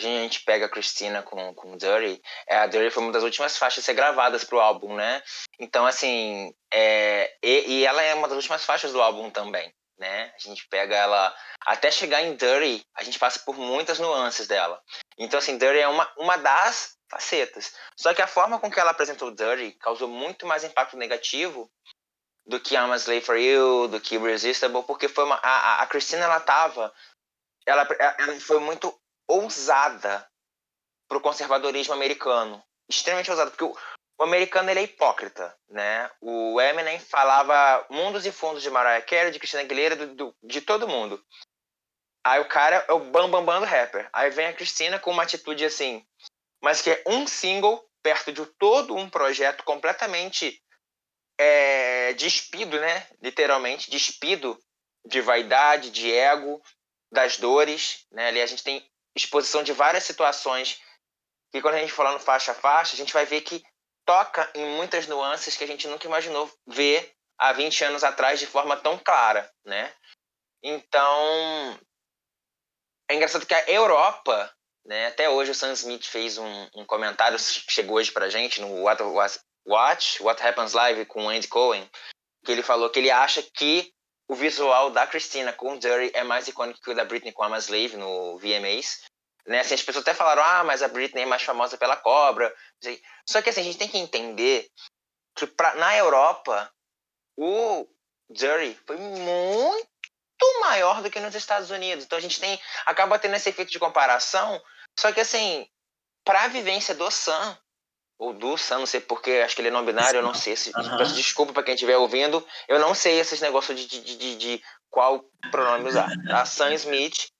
a 0.00 0.04
gente 0.04 0.44
pega 0.44 0.66
a 0.66 0.68
Cristina 0.68 1.22
com, 1.22 1.54
com 1.54 1.76
Dirty, 1.76 2.22
é, 2.46 2.56
a 2.56 2.66
Dirty 2.66 2.90
foi 2.90 3.02
uma 3.02 3.12
das 3.12 3.24
últimas 3.24 3.58
faixas 3.58 3.82
a 3.82 3.86
ser 3.86 3.94
gravadas 3.94 4.44
pro 4.44 4.60
álbum, 4.60 4.94
né? 4.94 5.22
Então, 5.58 5.86
assim, 5.86 6.54
é, 6.72 7.36
e, 7.42 7.78
e 7.78 7.86
ela 7.86 8.02
é 8.02 8.14
uma 8.14 8.28
das 8.28 8.36
últimas 8.36 8.64
faixas 8.64 8.92
do 8.92 9.02
álbum 9.02 9.30
também. 9.30 9.72
Né? 10.04 10.32
A 10.36 10.38
gente 10.38 10.68
pega 10.68 10.94
ela 10.94 11.34
até 11.62 11.90
chegar 11.90 12.22
em 12.22 12.36
Dirty, 12.36 12.86
a 12.94 13.02
gente 13.02 13.18
passa 13.18 13.38
por 13.38 13.56
muitas 13.56 13.98
nuances 13.98 14.46
dela. 14.46 14.82
Então, 15.16 15.38
assim, 15.38 15.56
Dirty 15.56 15.78
é 15.78 15.88
uma, 15.88 16.12
uma 16.18 16.36
das 16.36 16.98
facetas. 17.10 17.74
Só 17.96 18.12
que 18.12 18.20
a 18.20 18.26
forma 18.26 18.60
com 18.60 18.70
que 18.70 18.78
ela 18.78 18.90
apresentou 18.90 19.30
Dirty 19.30 19.72
causou 19.72 20.06
muito 20.06 20.46
mais 20.46 20.62
impacto 20.62 20.98
negativo 20.98 21.70
do 22.46 22.60
que 22.60 22.74
I'm 22.74 22.92
a 22.92 22.96
Slave 22.96 23.22
for 23.22 23.38
You, 23.38 23.88
do 23.88 23.98
que 23.98 24.16
Irresistible, 24.16 24.82
porque 24.82 25.08
foi 25.08 25.24
uma, 25.24 25.36
a, 25.36 25.82
a 25.82 25.86
Christina, 25.86 26.24
ela 26.24 26.40
tava, 26.40 26.92
ela, 27.64 27.88
ela 28.18 28.40
foi 28.40 28.60
muito 28.60 28.94
ousada 29.26 30.28
pro 31.08 31.20
conservadorismo 31.20 31.94
americano. 31.94 32.62
Extremamente 32.90 33.30
ousada, 33.30 33.50
porque 33.50 33.64
o, 33.64 33.74
o 34.18 34.22
americano 34.22 34.70
ele 34.70 34.80
é 34.80 34.84
hipócrita, 34.84 35.56
né? 35.68 36.10
O 36.20 36.60
Eminem 36.60 36.98
falava 36.98 37.86
mundos 37.90 38.24
e 38.24 38.32
fundos 38.32 38.62
de 38.62 38.70
Mariah 38.70 39.04
Carey, 39.04 39.32
de 39.32 39.38
Christina 39.38 39.62
Aguilera, 39.62 39.96
do, 39.96 40.14
do, 40.14 40.36
de 40.42 40.60
todo 40.60 40.88
mundo. 40.88 41.22
Aí 42.24 42.40
o 42.40 42.48
cara 42.48 42.84
é 42.88 42.92
o 42.92 43.00
bam 43.00 43.30
bam 43.30 43.44
bam 43.44 43.60
do 43.60 43.66
rapper. 43.66 44.08
Aí 44.12 44.30
vem 44.30 44.46
a 44.46 44.52
Cristina 44.52 44.98
com 44.98 45.10
uma 45.10 45.24
atitude 45.24 45.64
assim, 45.64 46.06
mas 46.62 46.80
que 46.80 46.90
é 46.90 47.02
um 47.06 47.26
single 47.26 47.84
perto 48.02 48.32
de 48.32 48.46
todo 48.58 48.94
um 48.94 49.10
projeto 49.10 49.64
completamente 49.64 50.62
é, 51.38 52.12
despido, 52.14 52.78
né? 52.80 53.06
Literalmente 53.20 53.90
despido 53.90 54.58
de 55.04 55.20
vaidade, 55.20 55.90
de 55.90 56.14
ego, 56.14 56.62
das 57.10 57.36
dores, 57.36 58.06
né? 58.12 58.28
Ali 58.28 58.40
a 58.40 58.46
gente 58.46 58.62
tem 58.62 58.88
exposição 59.16 59.62
de 59.62 59.72
várias 59.72 60.04
situações 60.04 60.80
que 61.52 61.60
quando 61.60 61.74
a 61.74 61.80
gente 61.80 61.92
fala 61.92 62.12
no 62.12 62.18
faixa 62.18 62.52
a 62.52 62.54
faixa, 62.54 62.94
a 62.94 62.96
gente 62.96 63.12
vai 63.12 63.26
ver 63.26 63.40
que 63.42 63.62
toca 64.04 64.50
em 64.54 64.64
muitas 64.76 65.06
nuances 65.06 65.56
que 65.56 65.64
a 65.64 65.66
gente 65.66 65.88
nunca 65.88 66.06
imaginou 66.06 66.50
ver 66.66 67.14
há 67.38 67.52
20 67.52 67.84
anos 67.84 68.04
atrás 68.04 68.38
de 68.38 68.46
forma 68.46 68.76
tão 68.76 68.98
clara, 68.98 69.50
né? 69.64 69.92
Então, 70.62 71.78
é 73.08 73.14
engraçado 73.14 73.46
que 73.46 73.54
a 73.54 73.70
Europa, 73.70 74.52
né, 74.84 75.08
até 75.08 75.28
hoje 75.28 75.50
o 75.50 75.54
Sam 75.54 75.72
Smith 75.72 76.06
fez 76.06 76.38
um, 76.38 76.68
um 76.74 76.86
comentário, 76.86 77.38
chegou 77.38 77.96
hoje 77.96 78.12
pra 78.12 78.30
gente 78.30 78.60
no 78.60 78.82
What, 78.82 79.02
What, 79.02 79.40
Watch, 79.66 80.22
What 80.22 80.42
Happens 80.42 80.72
Live 80.72 81.06
com 81.06 81.28
Andy 81.28 81.48
Cohen, 81.48 81.88
que 82.44 82.52
ele 82.52 82.62
falou 82.62 82.90
que 82.90 82.98
ele 82.98 83.10
acha 83.10 83.42
que 83.42 83.92
o 84.28 84.34
visual 84.34 84.90
da 84.90 85.06
Christina 85.06 85.52
com 85.52 85.78
Dirty 85.78 86.16
é 86.16 86.24
mais 86.24 86.48
icônico 86.48 86.80
que 86.80 86.90
o 86.90 86.94
da 86.94 87.04
Britney 87.04 87.32
com 87.32 87.42
a 87.42 87.58
Slave 87.58 87.96
no 87.96 88.38
VMAs, 88.38 89.02
né? 89.46 89.60
Assim, 89.60 89.74
as 89.74 89.82
pessoas 89.82 90.02
até 90.02 90.14
falaram, 90.14 90.42
ah, 90.42 90.64
mas 90.64 90.82
a 90.82 90.88
Britney 90.88 91.22
é 91.22 91.26
mais 91.26 91.42
famosa 91.42 91.76
pela 91.76 91.96
cobra. 91.96 92.54
Só 93.28 93.42
que 93.42 93.50
assim, 93.50 93.60
a 93.60 93.64
gente 93.64 93.78
tem 93.78 93.88
que 93.88 93.98
entender 93.98 94.68
que 95.36 95.46
pra, 95.46 95.74
na 95.74 95.96
Europa 95.96 96.70
o 97.36 97.86
Jury 98.30 98.78
foi 98.86 98.96
muito 98.96 100.60
maior 100.60 101.02
do 101.02 101.10
que 101.10 101.20
nos 101.20 101.34
Estados 101.34 101.70
Unidos. 101.70 102.04
Então 102.04 102.18
a 102.18 102.22
gente 102.22 102.40
tem 102.40 102.58
acaba 102.86 103.18
tendo 103.18 103.36
esse 103.36 103.48
efeito 103.48 103.70
de 103.70 103.78
comparação. 103.78 104.60
Só 104.98 105.12
que 105.12 105.20
assim, 105.20 105.68
para 106.24 106.44
a 106.44 106.48
vivência 106.48 106.94
do 106.94 107.10
Sam, 107.10 107.58
ou 108.18 108.32
do 108.32 108.56
Sam, 108.56 108.78
não 108.78 108.86
sei 108.86 109.00
porque, 109.00 109.42
acho 109.44 109.54
que 109.54 109.60
ele 109.60 109.68
é 109.68 109.72
não 109.72 109.84
binário, 109.84 110.18
eu 110.18 110.22
não 110.22 110.34
sei. 110.34 110.56
Se, 110.56 110.70
uhum. 110.74 110.96
Peço 110.96 111.14
desculpa 111.14 111.52
para 111.52 111.64
quem 111.64 111.74
estiver 111.74 111.96
ouvindo, 111.96 112.46
eu 112.68 112.78
não 112.78 112.94
sei 112.94 113.18
esses 113.18 113.40
negócios 113.40 113.78
de, 113.78 113.86
de, 113.86 114.16
de, 114.16 114.36
de 114.36 114.64
qual 114.88 115.24
pronome 115.50 115.88
usar. 115.88 116.08
A 116.30 116.46
Sam 116.46 116.72
Smith 116.74 117.33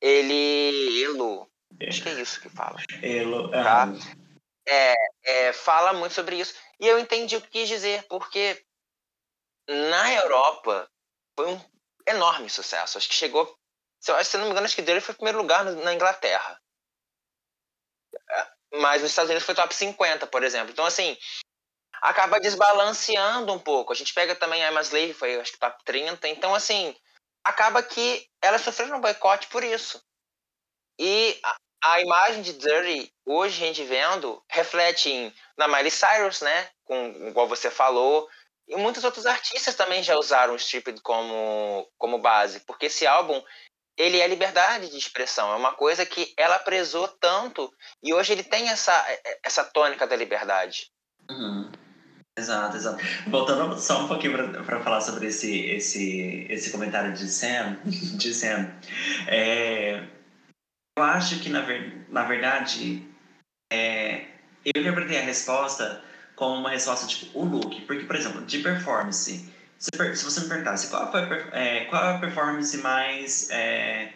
ele. 0.00 1.02
Elo. 1.04 1.50
É. 1.80 1.88
Acho 1.88 2.02
que 2.02 2.08
é 2.08 2.20
isso 2.20 2.40
que 2.40 2.48
fala. 2.48 2.78
Elo. 3.02 3.50
Tá? 3.50 3.88
É, 4.66 4.94
é, 5.24 5.52
fala 5.52 5.92
muito 5.92 6.14
sobre 6.14 6.38
isso. 6.38 6.54
E 6.78 6.86
eu 6.86 6.98
entendi 6.98 7.36
o 7.36 7.40
que 7.40 7.48
quis 7.48 7.68
dizer, 7.68 8.04
porque 8.08 8.62
na 9.68 10.12
Europa 10.14 10.88
foi 11.36 11.48
um 11.48 11.60
enorme 12.06 12.48
sucesso. 12.48 12.98
Acho 12.98 13.08
que 13.08 13.14
chegou. 13.14 13.56
Se 14.00 14.10
eu 14.12 14.40
não 14.40 14.46
me 14.46 14.52
engano, 14.52 14.66
acho 14.66 14.76
que 14.76 14.82
dele 14.82 15.00
foi 15.00 15.14
primeiro 15.14 15.38
lugar 15.38 15.64
na 15.64 15.94
Inglaterra. 15.94 16.60
Mas 18.74 19.02
nos 19.02 19.10
Estados 19.10 19.30
Unidos 19.30 19.44
foi 19.44 19.54
top 19.54 19.74
50, 19.74 20.26
por 20.26 20.44
exemplo. 20.44 20.70
Então, 20.70 20.84
assim, 20.84 21.16
acaba 22.00 22.38
desbalanceando 22.38 23.52
um 23.52 23.58
pouco. 23.58 23.92
A 23.92 23.96
gente 23.96 24.14
pega 24.14 24.36
também 24.36 24.64
a 24.64 24.70
Emma 24.70 24.82
Slave, 24.82 25.14
foi 25.14 25.40
acho 25.40 25.52
que 25.52 25.58
top 25.58 25.82
30. 25.84 26.28
Então, 26.28 26.54
assim, 26.54 26.94
acaba 27.44 27.82
que 27.82 28.28
ela 28.42 28.58
sofreu 28.58 28.94
um 28.94 29.00
boicote 29.00 29.48
por 29.48 29.62
isso. 29.64 30.02
E 30.98 31.38
a, 31.44 31.56
a, 31.84 32.00
imagem 32.00 32.42
de 32.42 32.52
Dirty, 32.54 33.12
hoje 33.24 33.62
a 33.62 33.66
gente 33.66 33.84
vendo, 33.84 34.42
reflete 34.48 35.10
em, 35.10 35.34
na 35.56 35.68
Miley 35.68 35.90
Cyrus, 35.90 36.40
né? 36.40 36.70
Com, 36.84 37.28
igual 37.28 37.46
você 37.46 37.70
falou. 37.70 38.28
E 38.66 38.76
muitos 38.76 39.04
outros 39.04 39.24
artistas 39.24 39.74
também 39.74 40.02
já 40.02 40.16
usaram 40.16 40.52
o 40.52 40.56
Stripped 40.56 41.00
como, 41.00 41.88
como 41.96 42.18
base. 42.18 42.60
Porque 42.60 42.86
esse 42.86 43.06
álbum, 43.06 43.42
ele 43.96 44.20
é 44.20 44.26
liberdade 44.26 44.90
de 44.90 44.98
expressão. 44.98 45.52
É 45.52 45.56
uma 45.56 45.72
coisa 45.72 46.04
que 46.04 46.34
ela 46.36 46.58
prezou 46.58 47.08
tanto. 47.08 47.72
E 48.02 48.12
hoje 48.12 48.32
ele 48.32 48.44
tem 48.44 48.68
essa, 48.68 48.92
essa 49.42 49.64
tônica 49.64 50.06
da 50.06 50.16
liberdade. 50.16 50.90
Uhum. 51.30 51.70
Exato, 52.38 52.76
exato. 52.76 53.04
Voltando 53.26 53.78
só 53.80 54.04
um 54.04 54.08
pouquinho 54.08 54.32
para 54.64 54.80
falar 54.80 55.00
sobre 55.00 55.26
esse, 55.26 55.60
esse, 55.66 56.46
esse 56.48 56.70
comentário 56.70 57.12
de 57.12 57.28
Sam, 57.28 57.78
de 57.84 58.32
Sam 58.32 58.70
é, 59.26 60.04
eu 60.96 61.02
acho 61.02 61.40
que, 61.40 61.48
na, 61.48 61.62
ver, 61.62 62.06
na 62.08 62.22
verdade, 62.22 63.04
é, 63.72 64.26
eu 64.64 64.80
interpretei 64.80 65.18
a 65.18 65.22
resposta 65.22 66.02
como 66.36 66.60
uma 66.60 66.70
resposta 66.70 67.08
tipo 67.08 67.38
o 67.38 67.44
look. 67.44 67.80
Porque, 67.82 68.04
por 68.04 68.14
exemplo, 68.14 68.44
de 68.44 68.60
performance, 68.60 69.52
se, 69.78 70.16
se 70.16 70.24
você 70.24 70.40
me 70.40 70.48
perguntasse 70.48 70.88
qual, 70.88 71.10
foi, 71.10 71.20
é, 71.52 71.86
qual 71.86 72.04
é 72.04 72.14
a 72.14 72.18
performance 72.18 72.76
mais, 72.78 73.50
é, 73.50 74.12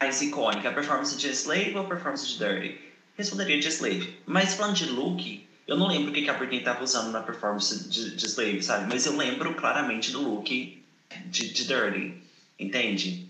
mais 0.00 0.22
icônica, 0.22 0.68
a 0.68 0.72
performance 0.72 1.16
de 1.16 1.28
Slave 1.28 1.74
ou 1.74 1.82
a 1.82 1.88
performance 1.88 2.26
de 2.26 2.38
Dirty? 2.38 2.80
Responderia 3.16 3.58
de 3.58 3.68
Slave. 3.68 4.22
Mas 4.26 4.54
falando 4.54 4.76
de 4.76 4.86
look, 4.86 5.47
eu 5.68 5.76
não 5.76 5.86
lembro 5.86 6.10
o 6.10 6.14
que 6.14 6.28
a 6.28 6.32
Britney 6.32 6.60
estava 6.60 6.82
usando 6.82 7.12
na 7.12 7.22
performance 7.22 7.88
de, 7.88 8.16
de 8.16 8.26
Slave, 8.26 8.62
sabe? 8.62 8.86
Mas 8.88 9.04
eu 9.04 9.14
lembro 9.14 9.54
claramente 9.54 10.10
do 10.10 10.22
look 10.22 10.82
de, 11.26 11.52
de 11.52 11.66
Dirty, 11.66 12.22
entende? 12.58 13.28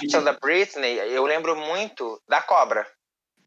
Que 0.00 0.06
então, 0.06 0.22
da 0.24 0.32
Britney, 0.32 0.98
eu 0.98 1.24
lembro 1.24 1.54
muito 1.54 2.20
da 2.28 2.42
Cobra. 2.42 2.84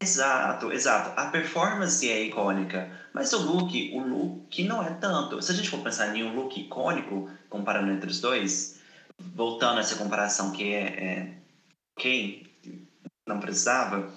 Exato, 0.02 0.72
exato. 0.72 1.20
A 1.20 1.26
performance 1.26 2.10
é 2.10 2.22
icônica, 2.22 2.90
mas 3.12 3.30
o 3.34 3.42
look, 3.42 3.92
o 3.94 4.00
look 4.00 4.64
não 4.64 4.82
é 4.82 4.94
tanto. 4.94 5.42
Se 5.42 5.52
a 5.52 5.54
gente 5.54 5.68
for 5.68 5.80
pensar 5.80 6.16
em 6.16 6.24
um 6.24 6.34
look 6.34 6.58
icônico, 6.58 7.30
comparando 7.50 7.92
entre 7.92 8.08
os 8.10 8.22
dois, 8.22 8.80
voltando 9.18 9.76
a 9.76 9.80
essa 9.80 9.96
comparação 9.96 10.52
que 10.52 10.72
é, 10.72 10.80
é 10.80 11.34
ok, 11.94 12.46
não 13.26 13.38
precisava, 13.38 14.10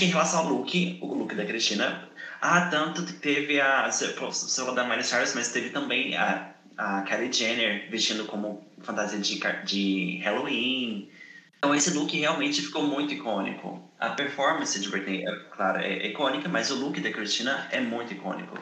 em 0.00 0.06
relação 0.06 0.46
ao 0.46 0.48
look, 0.48 1.00
o 1.02 1.12
look 1.12 1.34
da 1.34 1.44
Cristina 1.44 2.08
ah, 2.40 2.68
tanto 2.70 3.04
que 3.04 3.12
teve 3.12 3.60
a. 3.60 3.86
Você 3.90 4.14
falou 4.14 4.74
da 4.74 4.84
Miley 4.84 5.04
Cyrus, 5.04 5.34
mas 5.34 5.52
teve 5.52 5.70
também 5.70 6.16
a, 6.16 6.54
a 6.78 7.02
Kylie 7.02 7.32
Jenner 7.32 7.90
vestindo 7.90 8.24
como 8.26 8.66
fantasia 8.82 9.18
de, 9.18 9.38
de 9.64 10.20
Halloween. 10.24 11.10
Então 11.58 11.74
esse 11.74 11.90
look 11.90 12.16
realmente 12.16 12.62
ficou 12.62 12.82
muito 12.82 13.12
icônico. 13.12 13.86
A 13.98 14.10
performance 14.10 14.80
de 14.80 14.88
Britney, 14.88 15.22
é, 15.28 15.36
claro, 15.54 15.78
é 15.78 16.06
icônica, 16.06 16.48
mas 16.48 16.70
o 16.70 16.76
look 16.76 16.98
da 17.00 17.12
Christina 17.12 17.68
é 17.70 17.80
muito 17.80 18.14
icônico. 18.14 18.58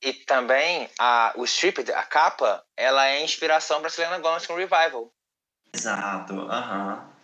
E 0.00 0.14
também 0.14 0.88
a, 0.98 1.34
o 1.36 1.44
strip, 1.44 1.80
a 1.92 2.02
capa, 2.04 2.64
ela 2.74 3.06
é 3.08 3.22
inspiração 3.22 3.80
para 3.80 3.90
Selena 3.90 4.18
Gomez 4.18 4.46
com 4.46 4.54
Revival. 4.54 5.12
Exato, 5.74 6.32
aham. 6.32 6.94
Uh 6.94 6.96
-huh. 6.96 7.18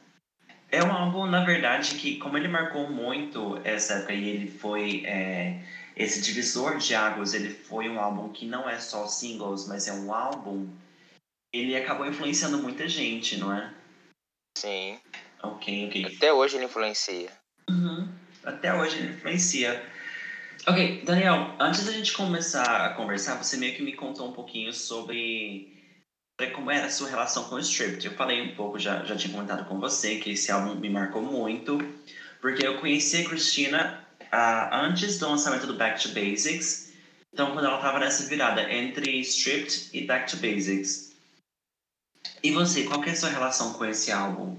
É 0.71 0.83
um 0.83 0.93
álbum, 0.93 1.27
na 1.27 1.45
verdade, 1.45 1.95
que 1.95 2.19
como 2.19 2.37
ele 2.37 2.49
marcou 2.49 2.91
muito 2.91 3.61
essa 3.63 3.95
época 3.95 4.13
e 4.13 4.29
ele 4.29 4.51
foi 4.51 5.05
é, 5.07 5.61
esse 5.97 6.21
divisor 6.21 6.77
de 6.79 6.95
águas, 6.95 7.35
ele 7.35 7.51
foi 7.51 7.89
um 7.89 8.01
álbum 8.01 8.33
que 8.33 8.47
não 8.47 8.69
é 8.69 8.79
só 8.81 9.07
singles, 9.07 9.67
mas 9.69 9.87
é 9.87 9.93
um 9.93 10.13
álbum. 10.13 10.69
Ele 11.53 11.77
acabou 11.77 12.07
influenciando 12.07 12.59
muita 12.59 12.89
gente, 12.89 13.37
não 13.37 13.53
é? 13.53 13.73
Sim. 14.59 14.99
Ok, 15.43 15.89
ok. 15.89 16.17
Até 16.17 16.33
hoje 16.33 16.57
ele 16.57 16.65
influencia. 16.65 17.31
Uhum. 17.71 18.09
Até 18.43 18.75
hoje 18.75 18.99
ele 18.99 19.15
influencia. 19.15 19.89
Ok, 20.67 21.03
Daniel, 21.05 21.55
antes 21.61 21.85
da 21.85 21.93
gente 21.93 22.13
começar 22.13 22.87
a 22.87 22.95
conversar, 22.95 23.37
você 23.37 23.57
meio 23.57 23.77
que 23.77 23.83
me 23.83 23.93
contou 23.93 24.29
um 24.29 24.33
pouquinho 24.33 24.73
sobre, 24.73 26.01
como 26.55 26.71
era 26.71 26.87
a 26.87 26.91
sua 26.91 27.09
relação 27.09 27.45
com 27.45 27.57
o 27.57 27.61
Stripped. 27.61 28.05
Eu 28.05 28.15
falei 28.15 28.43
um 28.43 28.57
pouco, 28.57 28.79
já, 28.79 29.05
já 29.05 29.15
tinha 29.15 29.33
comentado 29.33 29.69
com 29.69 29.79
você, 29.79 30.17
que 30.17 30.31
esse 30.31 30.51
álbum 30.51 30.75
me 30.75 30.89
marcou 30.91 31.23
muito, 31.23 31.79
porque 32.41 32.67
eu 32.67 32.81
conheci 32.81 33.19
a 33.19 33.29
Cristina 33.29 34.04
uh, 34.35 34.75
antes 34.75 35.19
do 35.19 35.29
lançamento 35.29 35.67
do 35.67 35.77
Back 35.77 36.03
to 36.03 36.09
Basics. 36.09 36.93
Então, 37.33 37.53
quando 37.53 37.67
ela 37.67 37.77
estava 37.77 37.99
nessa 37.99 38.25
virada 38.25 38.73
entre 38.73 39.21
Stripped 39.21 39.91
e 39.93 40.07
Back 40.07 40.31
to 40.31 40.37
Basics. 40.37 41.15
E 42.43 42.53
você, 42.53 42.85
qual 42.85 43.01
que 43.01 43.11
é 43.11 43.13
a 43.13 43.17
sua 43.17 43.31
relação 43.31 43.73
com 43.73 43.85
esse 43.85 44.13
álbum? 44.13 44.59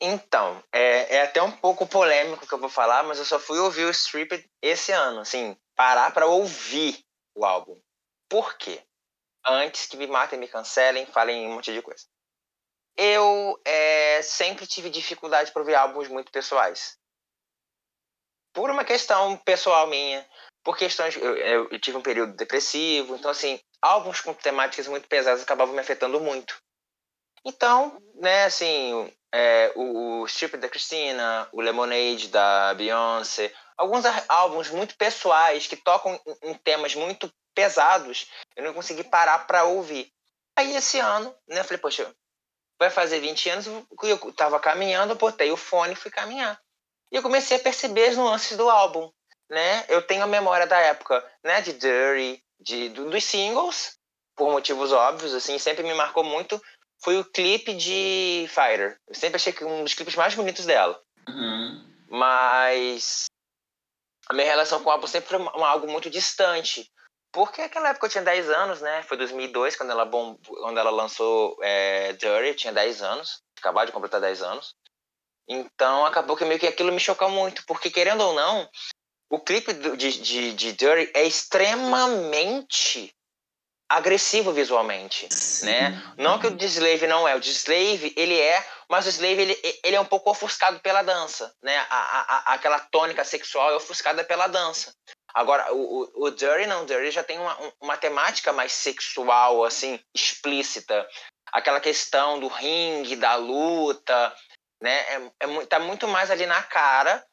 Então, 0.00 0.62
é, 0.72 1.16
é 1.16 1.22
até 1.22 1.42
um 1.42 1.50
pouco 1.50 1.86
polêmico 1.86 2.46
que 2.46 2.54
eu 2.54 2.58
vou 2.58 2.68
falar, 2.68 3.02
mas 3.02 3.18
eu 3.18 3.24
só 3.24 3.38
fui 3.38 3.58
ouvir 3.58 3.84
o 3.84 3.90
Stripped 3.90 4.48
esse 4.62 4.92
ano, 4.92 5.20
assim, 5.20 5.56
parar 5.74 6.12
para 6.12 6.26
ouvir 6.26 7.04
o 7.34 7.44
álbum. 7.44 7.76
Por 8.28 8.56
quê? 8.56 8.80
antes 9.48 9.86
que 9.86 9.96
me 9.96 10.06
matem, 10.06 10.38
me 10.38 10.48
cancelem, 10.48 11.06
falem 11.06 11.46
um 11.46 11.54
monte 11.54 11.72
de 11.72 11.82
coisa. 11.82 12.04
Eu 12.96 13.60
é, 13.64 14.20
sempre 14.22 14.66
tive 14.66 14.90
dificuldade 14.90 15.52
para 15.52 15.62
ouvir 15.62 15.74
álbuns 15.74 16.08
muito 16.08 16.32
pessoais. 16.32 16.98
Por 18.58 18.70
uma 18.70 18.84
questão 18.84 19.36
pessoal 19.36 19.86
minha, 19.86 20.26
por 20.64 20.76
questões. 20.76 21.14
Eu, 21.14 21.36
eu, 21.70 21.78
tive 21.78 21.96
um 21.96 22.02
período 22.02 22.34
depressivo, 22.34 23.14
então, 23.14 23.30
assim, 23.30 23.60
álbuns 23.80 24.20
com 24.20 24.34
temáticas 24.34 24.88
muito 24.88 25.06
pesadas 25.06 25.44
acabavam 25.44 25.72
me 25.72 25.80
afetando 25.80 26.18
muito. 26.18 26.60
Então, 27.44 27.96
né, 28.16 28.46
assim, 28.46 29.14
é, 29.32 29.70
o, 29.76 30.22
o 30.22 30.26
Strip 30.26 30.56
da 30.56 30.68
Christina, 30.68 31.48
o 31.52 31.60
Lemonade 31.60 32.26
da 32.30 32.74
Beyoncé, 32.74 33.54
alguns 33.76 34.04
álbuns 34.28 34.70
muito 34.70 34.96
pessoais 34.96 35.68
que 35.68 35.76
tocam 35.76 36.20
em, 36.42 36.50
em 36.50 36.54
temas 36.54 36.96
muito 36.96 37.32
pesados, 37.54 38.28
eu 38.56 38.64
não 38.64 38.74
consegui 38.74 39.04
parar 39.04 39.46
para 39.46 39.66
ouvir. 39.66 40.12
Aí 40.58 40.74
esse 40.74 40.98
ano, 40.98 41.32
né, 41.46 41.60
eu 41.60 41.64
falei, 41.64 41.78
poxa, 41.78 42.12
vai 42.76 42.90
fazer 42.90 43.20
20 43.20 43.50
anos, 43.50 43.66
eu 44.02 44.32
tava 44.32 44.58
caminhando, 44.58 45.12
eu 45.12 45.16
botei 45.16 45.52
o 45.52 45.56
fone 45.56 45.92
e 45.92 45.96
fui 45.96 46.10
caminhar. 46.10 46.60
E 47.10 47.16
eu 47.16 47.22
comecei 47.22 47.56
a 47.56 47.60
perceber 47.60 48.08
as 48.08 48.16
nuances 48.16 48.56
do 48.56 48.68
álbum, 48.68 49.10
né? 49.50 49.84
Eu 49.88 50.02
tenho 50.02 50.22
a 50.22 50.26
memória 50.26 50.66
da 50.66 50.78
época, 50.78 51.24
né, 51.42 51.60
de 51.60 51.72
Dirty, 51.72 52.42
de, 52.60 52.88
dos 52.90 53.24
singles, 53.24 53.96
por 54.36 54.50
motivos 54.50 54.92
óbvios, 54.92 55.34
assim, 55.34 55.58
sempre 55.58 55.82
me 55.82 55.94
marcou 55.94 56.22
muito 56.22 56.60
foi 57.00 57.18
o 57.18 57.24
clipe 57.24 57.74
de 57.74 58.46
Fighter. 58.48 58.98
Eu 59.06 59.14
sempre 59.14 59.36
achei 59.36 59.52
que 59.52 59.64
um 59.64 59.84
dos 59.84 59.94
clipes 59.94 60.16
mais 60.16 60.34
bonitos 60.34 60.66
dela. 60.66 61.00
Uhum. 61.28 61.86
Mas 62.08 63.26
a 64.28 64.34
minha 64.34 64.46
relação 64.46 64.82
com 64.82 64.88
o 64.88 64.92
álbum 64.92 65.06
sempre 65.06 65.28
foi 65.28 65.38
um, 65.38 65.64
algo 65.64 65.90
muito 65.90 66.10
distante. 66.10 66.90
Porque 67.32 67.60
naquela 67.60 67.90
época 67.90 68.06
eu 68.06 68.10
tinha 68.10 68.24
10 68.24 68.50
anos, 68.50 68.80
né? 68.80 69.02
Foi 69.02 69.16
2002 69.16 69.76
quando 69.76 69.90
ela, 69.90 70.04
bom, 70.04 70.36
quando 70.46 70.78
ela 70.78 70.90
lançou 70.90 71.56
é, 71.62 72.12
Dirty, 72.14 72.48
eu 72.48 72.56
tinha 72.56 72.72
10 72.72 73.02
anos. 73.02 73.42
Acabava 73.58 73.86
de 73.86 73.92
completar 73.92 74.20
10 74.20 74.42
anos. 74.42 74.74
Então 75.48 76.04
acabou 76.04 76.36
que 76.36 76.44
meio 76.44 76.60
que 76.60 76.66
aquilo 76.66 76.92
me 76.92 77.00
chocou 77.00 77.30
muito. 77.30 77.64
Porque 77.66 77.90
querendo 77.90 78.20
ou 78.20 78.34
não, 78.34 78.68
o 79.30 79.40
clipe 79.40 79.72
de, 79.72 79.96
de, 79.96 80.52
de 80.52 80.72
Dirty 80.72 81.10
é 81.14 81.24
extremamente 81.26 83.14
agressivo 83.88 84.52
visualmente, 84.52 85.26
Sim. 85.32 85.66
né? 85.66 86.14
Não 86.18 86.38
que 86.38 86.46
o 86.46 86.56
Slave 86.62 87.06
não 87.06 87.26
é, 87.26 87.34
o 87.34 87.38
Slave 87.38 88.12
ele 88.16 88.38
é, 88.38 88.62
mas 88.88 89.06
o 89.06 89.08
Slave 89.08 89.40
ele, 89.40 89.58
ele 89.82 89.96
é 89.96 90.00
um 90.00 90.04
pouco 90.04 90.30
ofuscado 90.30 90.78
pela 90.80 91.02
dança, 91.02 91.54
né? 91.62 91.78
A, 91.88 91.96
a, 91.96 92.54
aquela 92.54 92.78
tônica 92.78 93.24
sexual 93.24 93.70
é 93.70 93.76
ofuscada 93.76 94.22
pela 94.22 94.46
dança. 94.46 94.94
Agora, 95.32 95.72
o, 95.72 96.10
o, 96.14 96.24
o 96.26 96.30
Dirty 96.30 96.66
não, 96.66 96.82
o 96.82 96.86
Dirty 96.86 97.10
já 97.10 97.22
tem 97.22 97.38
uma, 97.38 97.56
uma 97.80 97.96
temática 97.96 98.52
mais 98.52 98.72
sexual, 98.72 99.64
assim, 99.64 99.98
explícita. 100.14 101.08
Aquela 101.50 101.80
questão 101.80 102.38
do 102.38 102.48
ringue, 102.48 103.16
da 103.16 103.36
luta, 103.36 104.34
né? 104.80 104.92
É, 104.92 105.30
é, 105.40 105.66
tá 105.66 105.78
muito 105.78 106.06
mais 106.08 106.30
ali 106.30 106.46
na 106.46 106.62
cara 106.62 107.24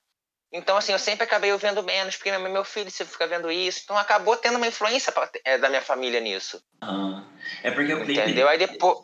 então, 0.56 0.78
assim, 0.78 0.94
eu 0.94 1.00
sempre 1.00 1.26
acabei 1.26 1.52
ouvindo 1.52 1.84
menos, 1.84 2.16
porque 2.16 2.36
meu 2.38 2.64
filho 2.64 2.90
se 2.90 3.04
fica 3.04 3.28
vendo 3.28 3.52
isso. 3.52 3.82
Então, 3.84 3.98
acabou 3.98 4.38
tendo 4.38 4.56
uma 4.56 4.68
influência 4.68 5.12
pra, 5.12 5.30
é, 5.44 5.58
da 5.58 5.68
minha 5.68 5.82
família 5.82 6.22
nisso. 6.22 6.62
Ah, 6.80 7.26
é 7.62 7.72
porque 7.72 7.94
o 7.94 8.06
clipe... 8.06 8.22
Entendeu? 8.22 8.48
Aí 8.48 8.58
depois... 8.58 9.00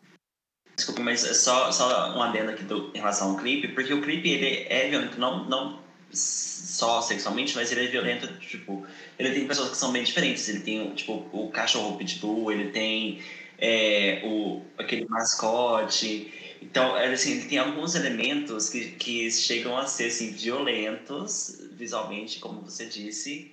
Desculpa, 0.77 1.01
mas 1.01 1.25
é 1.25 1.33
só, 1.33 1.69
só 1.69 2.15
um 2.15 2.23
adendo 2.23 2.51
aqui 2.51 2.63
do, 2.63 2.89
em 2.95 2.99
relação 2.99 3.31
ao 3.31 3.37
clipe, 3.37 3.67
porque 3.67 3.93
o 3.93 4.01
clipe, 4.01 4.31
ele 4.31 4.65
é 4.69 4.89
violento, 4.89 5.19
não, 5.19 5.43
não 5.43 5.83
só 6.09 7.01
sexualmente, 7.01 7.53
mas 7.53 7.69
ele 7.69 7.85
é 7.85 7.87
violento, 7.89 8.27
tipo... 8.39 8.87
Ele 9.19 9.33
tem 9.33 9.45
pessoas 9.45 9.71
que 9.71 9.77
são 9.77 9.91
bem 9.91 10.03
diferentes. 10.03 10.47
Ele 10.47 10.61
tem, 10.61 10.95
tipo, 10.95 11.29
o 11.33 11.51
cachorro 11.51 11.97
pitbull, 11.97 12.49
ele 12.49 12.71
tem 12.71 13.21
é, 13.57 14.21
o, 14.23 14.61
aquele 14.77 15.05
mascote... 15.09 16.33
Então, 16.61 16.95
assim, 16.95 17.31
ele 17.31 17.49
tem 17.49 17.57
alguns 17.57 17.95
elementos 17.95 18.69
que, 18.69 18.91
que 18.91 19.31
chegam 19.31 19.75
a 19.75 19.87
ser 19.87 20.07
assim, 20.07 20.31
violentos 20.31 21.57
visualmente, 21.71 22.39
como 22.39 22.61
você 22.61 22.85
disse, 22.85 23.51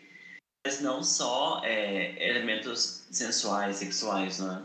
mas 0.65 0.81
não 0.81 1.03
só 1.03 1.63
é, 1.65 2.23
elementos 2.29 3.07
sensuais, 3.11 3.77
sexuais, 3.77 4.39
né? 4.41 4.63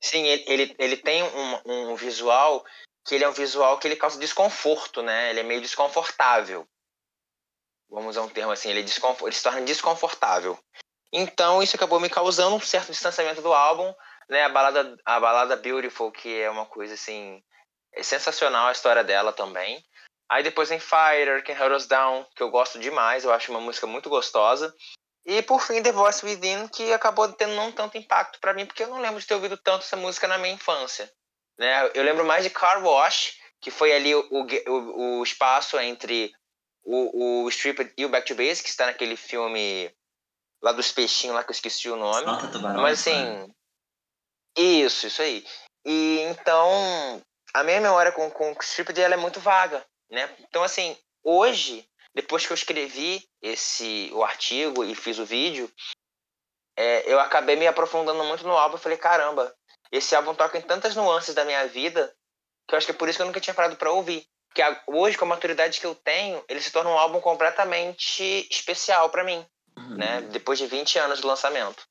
Sim, 0.00 0.24
ele, 0.24 0.44
ele, 0.46 0.76
ele 0.78 0.96
tem 0.96 1.22
um, 1.22 1.60
um 1.66 1.96
visual 1.96 2.64
que 3.04 3.16
ele 3.16 3.24
é 3.24 3.28
um 3.28 3.32
visual 3.32 3.78
que 3.78 3.88
ele 3.88 3.96
causa 3.96 4.20
desconforto, 4.20 5.02
né? 5.02 5.30
Ele 5.30 5.40
é 5.40 5.42
meio 5.42 5.60
desconfortável. 5.60 6.66
Vamos 7.90 8.10
usar 8.10 8.22
um 8.22 8.28
termo 8.28 8.52
assim, 8.52 8.70
ele, 8.70 8.80
é 8.80 8.82
ele 8.82 9.32
se 9.32 9.42
torna 9.42 9.62
desconfortável. 9.62 10.56
Então, 11.12 11.60
isso 11.60 11.74
acabou 11.74 11.98
me 11.98 12.08
causando 12.08 12.54
um 12.54 12.60
certo 12.60 12.92
distanciamento 12.92 13.42
do 13.42 13.52
álbum, 13.52 13.92
né? 14.28 14.44
A 14.44 14.48
balada, 14.48 14.96
a 15.04 15.18
balada 15.18 15.56
Beautiful, 15.56 16.12
que 16.12 16.40
é 16.40 16.48
uma 16.48 16.66
coisa 16.66 16.94
assim 16.94 17.42
é 17.92 18.02
sensacional 18.02 18.68
a 18.68 18.72
história 18.72 19.04
dela 19.04 19.32
também. 19.32 19.84
Aí 20.30 20.42
depois 20.42 20.68
tem 20.68 20.78
Fire, 20.78 21.42
Can 21.44 21.54
Hold 21.54 21.72
Us 21.72 21.86
Down, 21.86 22.24
que 22.36 22.42
eu 22.42 22.50
gosto 22.50 22.78
demais, 22.78 23.24
eu 23.24 23.32
acho 23.32 23.50
uma 23.50 23.60
música 23.60 23.86
muito 23.86 24.08
gostosa. 24.08 24.74
E 25.26 25.42
por 25.42 25.60
fim, 25.60 25.82
The 25.82 25.92
Voice 25.92 26.24
Within, 26.24 26.68
que 26.68 26.92
acabou 26.92 27.30
tendo 27.32 27.54
não 27.54 27.72
tanto 27.72 27.98
impacto 27.98 28.38
para 28.40 28.54
mim, 28.54 28.64
porque 28.64 28.82
eu 28.82 28.88
não 28.88 29.00
lembro 29.00 29.20
de 29.20 29.26
ter 29.26 29.34
ouvido 29.34 29.56
tanto 29.56 29.84
essa 29.84 29.96
música 29.96 30.28
na 30.28 30.38
minha 30.38 30.54
infância. 30.54 31.10
Né? 31.58 31.90
Eu 31.94 32.02
lembro 32.02 32.24
mais 32.24 32.44
de 32.44 32.50
Car 32.50 32.82
Wash, 32.82 33.38
que 33.60 33.70
foi 33.70 33.92
ali 33.92 34.14
o, 34.14 34.26
o, 34.30 35.18
o 35.18 35.22
espaço 35.22 35.78
entre 35.78 36.32
o, 36.82 37.44
o 37.44 37.48
Strip 37.48 37.92
e 37.96 38.04
o 38.04 38.08
Back 38.08 38.26
to 38.26 38.34
Base, 38.34 38.62
que 38.62 38.68
está 38.68 38.86
naquele 38.86 39.16
filme 39.16 39.92
lá 40.62 40.72
dos 40.72 40.92
peixinhos 40.92 41.36
lá 41.36 41.44
que 41.44 41.50
eu 41.50 41.54
esqueci 41.54 41.88
o 41.90 41.96
nome. 41.96 42.26
Mas 42.80 43.00
assim. 43.00 43.24
Né? 43.24 43.48
Isso, 44.56 45.06
isso 45.06 45.22
aí. 45.22 45.44
E 45.84 46.20
então, 46.30 47.22
a 47.54 47.62
minha 47.62 47.80
memória 47.80 48.12
com, 48.12 48.30
com 48.30 48.52
o 48.52 48.56
Stripped 48.60 49.00
ela 49.00 49.14
é 49.14 49.16
muito 49.16 49.40
vaga, 49.40 49.84
né? 50.10 50.28
Então, 50.40 50.62
assim, 50.62 50.96
hoje, 51.22 51.88
depois 52.14 52.46
que 52.46 52.52
eu 52.52 52.56
escrevi 52.56 53.28
esse 53.42 54.10
o 54.12 54.22
artigo 54.22 54.84
e 54.84 54.94
fiz 54.94 55.18
o 55.18 55.24
vídeo, 55.24 55.70
é, 56.76 57.12
eu 57.12 57.20
acabei 57.20 57.56
me 57.56 57.66
aprofundando 57.66 58.24
muito 58.24 58.44
no 58.44 58.56
álbum 58.56 58.76
e 58.76 58.80
falei, 58.80 58.98
caramba, 58.98 59.54
esse 59.92 60.14
álbum 60.14 60.34
toca 60.34 60.58
em 60.58 60.62
tantas 60.62 60.94
nuances 60.94 61.34
da 61.34 61.44
minha 61.44 61.66
vida 61.66 62.14
que 62.70 62.74
eu 62.74 62.78
acho 62.78 62.86
que 62.86 62.92
é 62.92 62.94
por 62.94 63.08
isso 63.08 63.18
que 63.18 63.22
eu 63.22 63.26
nunca 63.26 63.40
tinha 63.40 63.52
parado 63.52 63.76
para 63.76 63.90
ouvir. 63.90 64.24
Porque 64.48 64.62
hoje, 64.86 65.18
com 65.18 65.24
a 65.24 65.28
maturidade 65.28 65.80
que 65.80 65.86
eu 65.86 65.94
tenho, 65.94 66.42
ele 66.48 66.60
se 66.60 66.72
torna 66.72 66.90
um 66.90 66.98
álbum 66.98 67.20
completamente 67.20 68.46
especial 68.50 69.10
para 69.10 69.24
mim, 69.24 69.44
uhum. 69.76 69.96
né? 69.96 70.20
Depois 70.22 70.58
de 70.58 70.66
20 70.66 70.98
anos 70.98 71.20
de 71.20 71.26
lançamento. 71.26 71.84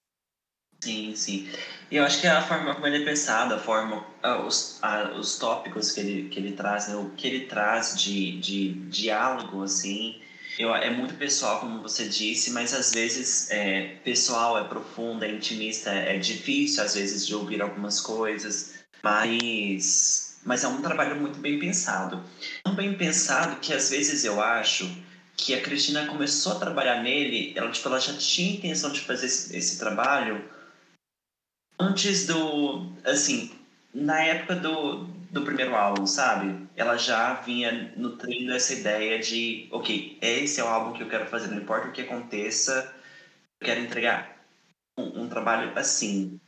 Sim, 0.82 1.14
sim. 1.14 1.50
E 1.92 1.98
eu 1.98 2.06
acho 2.06 2.22
que 2.22 2.28
a 2.28 2.42
forma 2.42 2.74
como 2.74 2.88
ele 2.88 3.02
é 3.04 3.06
pensado, 3.06 3.54
a 3.54 3.60
forma, 3.60 4.06
os, 4.48 4.80
a, 4.82 5.12
os 5.12 5.38
tópicos 5.38 5.92
que 5.92 6.00
ele, 6.00 6.30
que 6.30 6.40
ele 6.40 6.54
traz, 6.54 6.88
né, 6.88 6.96
o 6.96 7.10
que 7.18 7.28
ele 7.28 7.46
traz 7.48 8.00
de, 8.02 8.40
de 8.40 8.74
diálogo, 8.90 9.62
assim, 9.64 10.22
eu, 10.58 10.74
é 10.74 10.90
muito 10.90 11.16
pessoal, 11.16 11.60
como 11.60 11.82
você 11.82 12.08
disse, 12.08 12.52
mas 12.52 12.74
às 12.74 12.94
vezes 12.94 13.50
é 13.52 13.98
pessoal, 14.06 14.58
é 14.58 14.64
profundo, 14.64 15.24
é 15.26 15.30
intimista, 15.32 15.90
é 15.92 16.18
difícil 16.18 16.82
às 16.84 16.96
vezes 16.96 17.28
de 17.28 17.36
ouvir 17.36 17.62
algumas 17.62 18.00
coisas, 18.00 18.76
mas, 19.04 20.40
mas 20.46 20.64
é 20.64 20.68
um 20.70 20.82
trabalho 20.82 21.20
muito 21.20 21.40
bem 21.40 21.60
pensado. 21.60 22.24
Tão 22.64 22.74
bem 22.74 22.94
pensado 22.98 23.60
que 23.60 23.74
às 23.74 23.90
vezes 23.90 24.24
eu 24.24 24.42
acho 24.42 24.90
que 25.36 25.54
a 25.54 25.62
Cristina 25.62 26.06
começou 26.08 26.54
a 26.54 26.60
trabalhar 26.60 27.02
nele, 27.02 27.54
ela, 27.56 27.70
tipo, 27.72 27.88
ela 27.88 28.00
já 28.00 28.14
tinha 28.18 28.54
intenção 28.56 28.92
de 28.92 29.02
fazer 29.02 29.26
esse, 29.28 29.56
esse 29.58 29.78
trabalho 29.80 30.44
antes 31.80 32.28
do. 32.28 32.92
Assim, 33.06 33.58
na 33.94 34.22
época 34.22 34.56
do, 34.56 35.06
do 35.32 35.44
primeiro 35.44 35.76
álbum, 35.76 36.06
sabe? 36.06 36.68
Ela 36.76 36.98
já 36.98 37.36
vinha 37.36 37.94
nutrindo 37.96 38.54
essa 38.54 38.74
ideia 38.74 39.18
de: 39.20 39.68
ok, 39.72 40.18
esse 40.22 40.60
é 40.60 40.64
o 40.64 40.68
álbum 40.68 40.94
que 40.94 41.02
eu 41.02 41.10
quero 41.10 41.28
fazer, 41.28 41.48
não 41.48 41.58
importa 41.58 41.88
o 41.88 41.92
que 41.92 42.02
aconteça, 42.02 42.94
eu 43.60 43.66
quero 43.66 43.80
entregar 43.80 44.38
um, 44.98 45.24
um 45.24 45.30
trabalho 45.30 45.72
assim. 45.78 46.40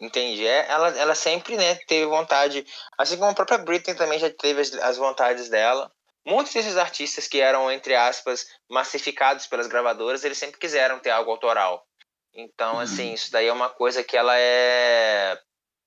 Entendi. 0.00 0.46
É, 0.46 0.66
ela, 0.70 0.88
ela 0.96 1.14
sempre 1.14 1.56
né, 1.56 1.74
teve 1.86 2.06
vontade, 2.06 2.66
assim 2.96 3.18
como 3.18 3.30
a 3.30 3.34
própria 3.34 3.58
Britney 3.58 3.94
também 3.94 4.18
já 4.18 4.30
teve 4.30 4.62
as, 4.62 4.72
as 4.74 4.96
vontades 4.96 5.48
dela. 5.50 5.92
Muitos 6.26 6.52
desses 6.52 6.76
artistas 6.76 7.26
que 7.26 7.40
eram, 7.40 7.70
entre 7.70 7.94
aspas, 7.94 8.46
massificados 8.68 9.46
pelas 9.46 9.66
gravadoras, 9.66 10.22
eles 10.22 10.38
sempre 10.38 10.58
quiseram 10.58 10.98
ter 10.98 11.10
algo 11.10 11.30
autoral. 11.30 11.86
Então, 12.34 12.74
uhum. 12.74 12.80
assim, 12.80 13.12
isso 13.12 13.30
daí 13.30 13.46
é 13.46 13.52
uma 13.52 13.68
coisa 13.68 14.04
que 14.04 14.16
ela 14.16 14.38
é, 14.38 15.38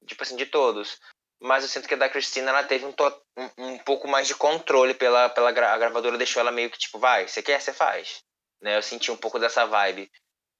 tipo 0.05 0.23
assim, 0.23 0.35
de 0.35 0.45
todos. 0.45 0.99
Mas 1.41 1.63
eu 1.63 1.69
sinto 1.69 1.87
que 1.87 1.93
a 1.93 1.97
da 1.97 2.09
Cristina, 2.09 2.51
ela 2.51 2.63
teve 2.63 2.85
um, 2.85 2.93
um, 3.37 3.73
um 3.73 3.77
pouco 3.79 4.07
mais 4.07 4.27
de 4.27 4.35
controle 4.35 4.93
pela, 4.93 5.29
pela 5.29 5.51
gra 5.51 5.73
a 5.73 5.77
gravadora, 5.77 6.17
deixou 6.17 6.39
ela 6.39 6.51
meio 6.51 6.69
que 6.69 6.77
tipo, 6.77 6.99
vai, 6.99 7.27
você 7.27 7.41
quer, 7.41 7.59
você 7.59 7.73
faz. 7.73 8.23
Né? 8.61 8.77
Eu 8.77 8.81
senti 8.81 9.11
um 9.11 9.17
pouco 9.17 9.37
dessa 9.37 9.65
vibe. 9.65 10.09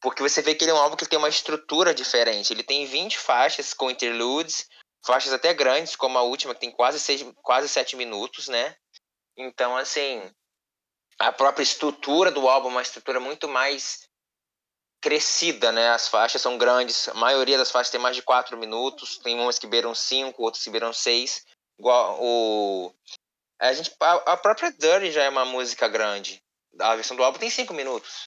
Porque 0.02 0.22
você 0.22 0.42
vê 0.42 0.54
que 0.54 0.66
ele 0.66 0.72
é 0.72 0.74
um 0.74 0.78
álbum 0.78 0.98
que 0.98 1.08
tem 1.08 1.18
uma 1.18 1.30
estrutura 1.30 1.94
diferente. 1.94 2.52
Ele 2.52 2.64
tem 2.64 2.86
20 2.86 3.18
faixas 3.18 3.74
com 3.74 3.90
interludes, 3.90 4.68
faixas 5.06 5.32
até 5.32 5.54
grandes, 5.54 5.96
como 5.96 6.18
a 6.18 6.22
última, 6.22 6.54
que 6.54 6.60
tem 6.60 6.72
quase, 6.72 7.00
seis, 7.00 7.26
quase 7.42 7.70
7 7.70 7.96
minutos, 7.96 8.50
né? 8.50 8.76
Então, 9.38 9.78
assim, 9.78 10.22
a 11.18 11.32
própria 11.32 11.64
estrutura 11.64 12.30
do 12.30 12.50
álbum 12.50 12.68
é 12.68 12.72
uma 12.72 12.82
estrutura 12.82 13.20
muito 13.22 13.48
mais 13.48 14.08
crescida, 15.04 15.70
né? 15.70 15.90
As 15.90 16.08
faixas 16.08 16.42
são 16.42 16.58
grandes, 16.58 17.10
a 17.10 17.14
maioria 17.14 17.58
das 17.58 17.70
faixas 17.70 17.92
tem 17.92 18.00
mais 18.00 18.16
de 18.16 18.22
4 18.22 18.58
minutos, 18.58 19.18
tem 19.18 19.38
umas 19.38 19.60
que 19.60 19.68
beiram 19.68 19.94
5, 19.94 20.42
outras 20.42 20.64
que 20.64 20.70
beiram 20.70 20.94
6. 20.94 21.46
Igual 21.78 22.18
o. 22.22 22.96
A, 23.60 23.74
gente, 23.74 23.94
a, 24.00 24.14
a 24.14 24.38
própria 24.38 24.72
Dirty 24.72 25.12
já 25.12 25.24
é 25.24 25.30
uma 25.30 25.44
música 25.44 25.90
grande. 25.90 26.42
A 26.80 26.96
versão 26.96 27.18
do 27.18 27.24
álbum 27.24 27.38
tem 27.38 27.50
5 27.50 27.74
minutos. 27.74 28.24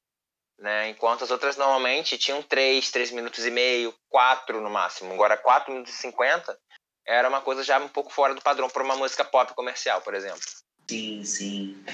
Né? 0.58 0.90
Enquanto 0.90 1.24
as 1.24 1.30
outras 1.30 1.56
normalmente 1.56 2.18
tinham 2.18 2.42
3, 2.42 2.90
3 2.90 3.10
minutos 3.10 3.44
e 3.46 3.50
meio, 3.50 3.94
4 4.10 4.60
no 4.60 4.68
máximo. 4.68 5.14
Agora 5.14 5.36
4 5.36 5.72
minutos 5.72 5.94
e 5.94 5.96
50 5.96 6.58
era 7.06 7.28
uma 7.28 7.40
coisa 7.40 7.62
já 7.62 7.78
um 7.78 7.88
pouco 7.88 8.10
fora 8.10 8.34
do 8.34 8.42
padrão 8.42 8.68
para 8.68 8.82
uma 8.82 8.96
música 8.96 9.24
pop 9.24 9.54
comercial, 9.54 10.02
por 10.02 10.14
exemplo. 10.14 10.40
Sim, 10.88 11.24
sim. 11.24 11.84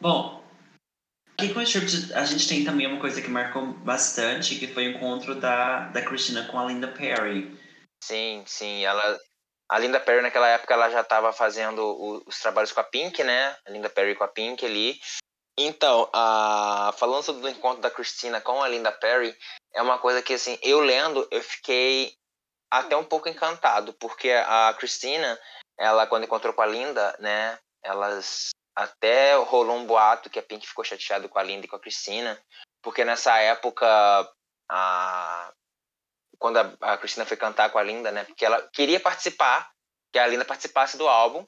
Bom, 0.00 0.43
aqui 1.36 1.52
com 1.52 1.60
a 1.60 1.62
a 1.62 2.24
gente 2.24 2.48
tem 2.48 2.64
também 2.64 2.86
uma 2.86 3.00
coisa 3.00 3.20
que 3.20 3.28
marcou 3.28 3.66
bastante, 3.66 4.56
que 4.56 4.66
foi 4.66 4.88
o 4.88 4.90
encontro 4.92 5.34
da, 5.34 5.88
da 5.88 6.02
Christina 6.02 6.46
com 6.46 6.58
a 6.58 6.64
Linda 6.64 6.88
Perry. 6.88 7.56
Sim, 8.02 8.42
sim. 8.46 8.84
Ela, 8.84 9.18
a 9.68 9.78
Linda 9.78 10.00
Perry 10.00 10.22
naquela 10.22 10.48
época 10.48 10.74
ela 10.74 10.90
já 10.90 11.00
estava 11.00 11.32
fazendo 11.32 12.22
os 12.26 12.38
trabalhos 12.38 12.72
com 12.72 12.80
a 12.80 12.84
Pink, 12.84 13.22
né? 13.22 13.56
A 13.66 13.70
Linda 13.70 13.90
Perry 13.90 14.14
com 14.14 14.24
a 14.24 14.28
Pink 14.28 14.64
ali. 14.64 14.98
Então, 15.58 16.08
a, 16.12 16.92
falando 16.96 17.22
sobre 17.22 17.46
o 17.46 17.48
encontro 17.48 17.80
da 17.80 17.90
Christina 17.90 18.40
com 18.40 18.62
a 18.62 18.68
Linda 18.68 18.90
Perry, 18.90 19.36
é 19.72 19.82
uma 19.82 19.98
coisa 19.98 20.22
que 20.22 20.34
assim, 20.34 20.58
eu 20.62 20.80
lendo, 20.80 21.26
eu 21.30 21.42
fiquei 21.42 22.14
até 22.70 22.96
um 22.96 23.04
pouco 23.04 23.28
encantado, 23.28 23.92
porque 23.94 24.30
a 24.30 24.74
Christina, 24.76 25.38
ela 25.78 26.06
quando 26.06 26.24
encontrou 26.24 26.52
com 26.52 26.62
a 26.62 26.66
Linda, 26.66 27.16
né, 27.20 27.56
elas 27.84 28.50
até 28.74 29.34
rolou 29.36 29.76
um 29.76 29.86
boato 29.86 30.28
que 30.28 30.38
a 30.38 30.42
Pink 30.42 30.66
ficou 30.66 30.84
chateada 30.84 31.28
com 31.28 31.38
a 31.38 31.42
Linda 31.42 31.66
e 31.66 31.68
com 31.68 31.76
a 31.76 31.80
Christina, 31.80 32.40
porque 32.82 33.04
nessa 33.04 33.38
época 33.38 33.86
a 34.68 35.52
quando 36.38 36.58
a, 36.58 36.76
a 36.80 36.98
Christina 36.98 37.24
foi 37.24 37.36
cantar 37.36 37.70
com 37.70 37.78
a 37.78 37.82
Linda, 37.82 38.10
né, 38.10 38.24
porque 38.24 38.44
ela 38.44 38.60
queria 38.72 39.00
participar, 39.00 39.70
que 40.12 40.18
a 40.18 40.26
Linda 40.26 40.44
participasse 40.44 40.96
do 40.96 41.08
álbum. 41.08 41.46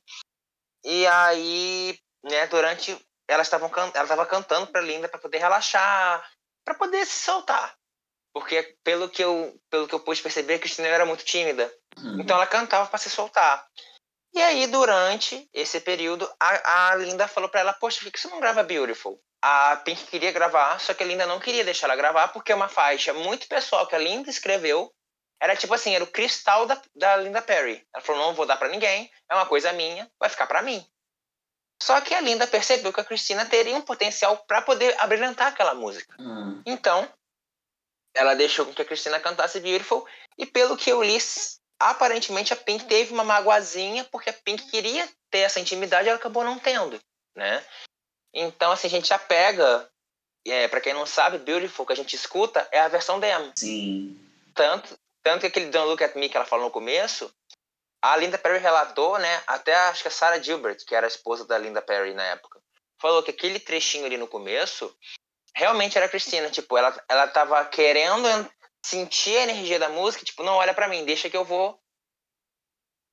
E 0.84 1.06
aí, 1.06 1.98
né, 2.22 2.46
durante 2.46 2.96
elas 3.28 3.46
estavam 3.46 3.70
ela 3.74 4.04
estava 4.04 4.24
cantando 4.24 4.68
para 4.68 4.80
Linda 4.80 5.08
para 5.08 5.18
poder 5.20 5.38
relaxar, 5.38 6.24
para 6.64 6.74
poder 6.74 7.04
se 7.04 7.24
soltar. 7.24 7.76
Porque 8.32 8.76
pelo 8.84 9.08
que 9.08 9.22
eu, 9.22 9.58
pelo 9.70 9.88
que 9.88 9.94
eu 9.94 10.00
pude 10.00 10.22
perceber, 10.22 10.54
a 10.54 10.58
Cristina 10.58 10.88
era 10.88 11.06
muito 11.06 11.24
tímida. 11.24 11.72
Uhum. 11.98 12.20
Então 12.20 12.36
ela 12.36 12.46
cantava 12.46 12.88
para 12.88 12.98
se 12.98 13.10
soltar. 13.10 13.66
E 14.36 14.42
aí, 14.42 14.66
durante 14.66 15.48
esse 15.54 15.80
período, 15.80 16.30
a, 16.38 16.90
a 16.90 16.94
Linda 16.96 17.26
falou 17.26 17.48
para 17.48 17.60
ela: 17.60 17.72
Poxa, 17.72 18.02
por 18.02 18.12
que 18.12 18.20
você 18.20 18.28
não 18.28 18.38
grava 18.38 18.62
Beautiful? 18.62 19.18
A 19.40 19.76
Pink 19.76 20.04
queria 20.08 20.30
gravar, 20.30 20.78
só 20.78 20.92
que 20.92 21.02
a 21.02 21.06
Linda 21.06 21.24
não 21.24 21.40
queria 21.40 21.64
deixar 21.64 21.86
ela 21.86 21.96
gravar, 21.96 22.28
porque 22.28 22.52
é 22.52 22.54
uma 22.54 22.68
faixa 22.68 23.14
muito 23.14 23.48
pessoal 23.48 23.86
que 23.86 23.94
a 23.94 23.98
Linda 23.98 24.28
escreveu. 24.28 24.92
Era 25.40 25.56
tipo 25.56 25.72
assim: 25.72 25.94
era 25.94 26.04
o 26.04 26.06
cristal 26.06 26.66
da, 26.66 26.78
da 26.94 27.16
Linda 27.16 27.40
Perry. 27.40 27.82
Ela 27.94 28.04
falou: 28.04 28.26
Não 28.26 28.34
vou 28.34 28.44
dar 28.44 28.58
para 28.58 28.68
ninguém, 28.68 29.10
é 29.30 29.34
uma 29.34 29.46
coisa 29.46 29.72
minha, 29.72 30.06
vai 30.20 30.28
ficar 30.28 30.46
para 30.46 30.60
mim. 30.60 30.86
Só 31.82 31.98
que 32.02 32.12
a 32.12 32.20
Linda 32.20 32.46
percebeu 32.46 32.92
que 32.92 33.00
a 33.00 33.04
Cristina 33.04 33.46
teria 33.46 33.74
um 33.74 33.80
potencial 33.80 34.36
para 34.46 34.60
poder 34.60 34.94
abrilhantar 34.98 35.46
aquela 35.46 35.74
música. 35.74 36.14
Uhum. 36.20 36.62
Então, 36.66 37.08
ela 38.14 38.34
deixou 38.34 38.66
que 38.66 38.82
a 38.82 38.84
Cristina 38.84 39.18
cantasse 39.18 39.60
Beautiful. 39.60 40.06
E 40.36 40.44
pelo 40.44 40.76
que 40.76 40.90
eu 40.90 41.02
li, 41.02 41.18
aparentemente 41.78 42.52
a 42.52 42.56
Pink 42.56 42.84
teve 42.86 43.12
uma 43.12 43.24
magoazinha, 43.24 44.04
porque 44.04 44.30
a 44.30 44.32
Pink 44.32 44.70
queria 44.70 45.08
ter 45.30 45.40
essa 45.40 45.60
intimidade 45.60 46.06
e 46.06 46.08
ela 46.08 46.18
acabou 46.18 46.44
não 46.44 46.58
tendo, 46.58 46.98
né? 47.36 47.64
Então, 48.34 48.72
assim, 48.72 48.86
a 48.86 48.90
gente 48.90 49.08
já 49.08 49.18
pega. 49.18 49.88
É, 50.46 50.68
para 50.68 50.80
quem 50.80 50.94
não 50.94 51.06
sabe, 51.06 51.38
Beautiful 51.38 51.84
que 51.84 51.92
a 51.92 51.96
gente 51.96 52.14
escuta 52.14 52.68
é 52.70 52.78
a 52.78 52.86
versão 52.86 53.18
demo. 53.18 53.52
Sim. 53.56 54.16
Tanto, 54.54 54.96
tanto 55.22 55.40
que 55.40 55.46
aquele 55.46 55.70
Don't 55.70 55.88
Look 55.88 56.04
At 56.04 56.14
Me 56.14 56.28
que 56.28 56.36
ela 56.36 56.46
falou 56.46 56.66
no 56.66 56.70
começo, 56.70 57.28
a 58.00 58.16
Linda 58.16 58.38
Perry 58.38 58.58
relatou, 58.58 59.18
né? 59.18 59.42
Até 59.46 59.74
acho 59.74 60.02
que 60.02 60.08
a 60.08 60.10
Sarah 60.10 60.40
Gilbert, 60.40 60.84
que 60.86 60.94
era 60.94 61.06
a 61.06 61.08
esposa 61.08 61.44
da 61.44 61.58
Linda 61.58 61.82
Perry 61.82 62.14
na 62.14 62.22
época, 62.22 62.60
falou 63.00 63.22
que 63.24 63.32
aquele 63.32 63.58
trechinho 63.58 64.06
ali 64.06 64.16
no 64.16 64.28
começo 64.28 64.94
realmente 65.56 65.96
era 65.96 66.06
a 66.06 66.08
Cristina. 66.08 66.48
Tipo, 66.48 66.78
ela, 66.78 67.04
ela 67.08 67.26
tava 67.26 67.64
querendo 67.64 68.28
sentir 68.86 69.36
a 69.36 69.42
energia 69.42 69.78
da 69.78 69.88
música, 69.88 70.24
tipo, 70.24 70.44
não 70.44 70.54
olha 70.54 70.72
para 70.72 70.86
mim, 70.86 71.04
deixa 71.04 71.28
que 71.28 71.36
eu 71.36 71.44
vou 71.44 71.78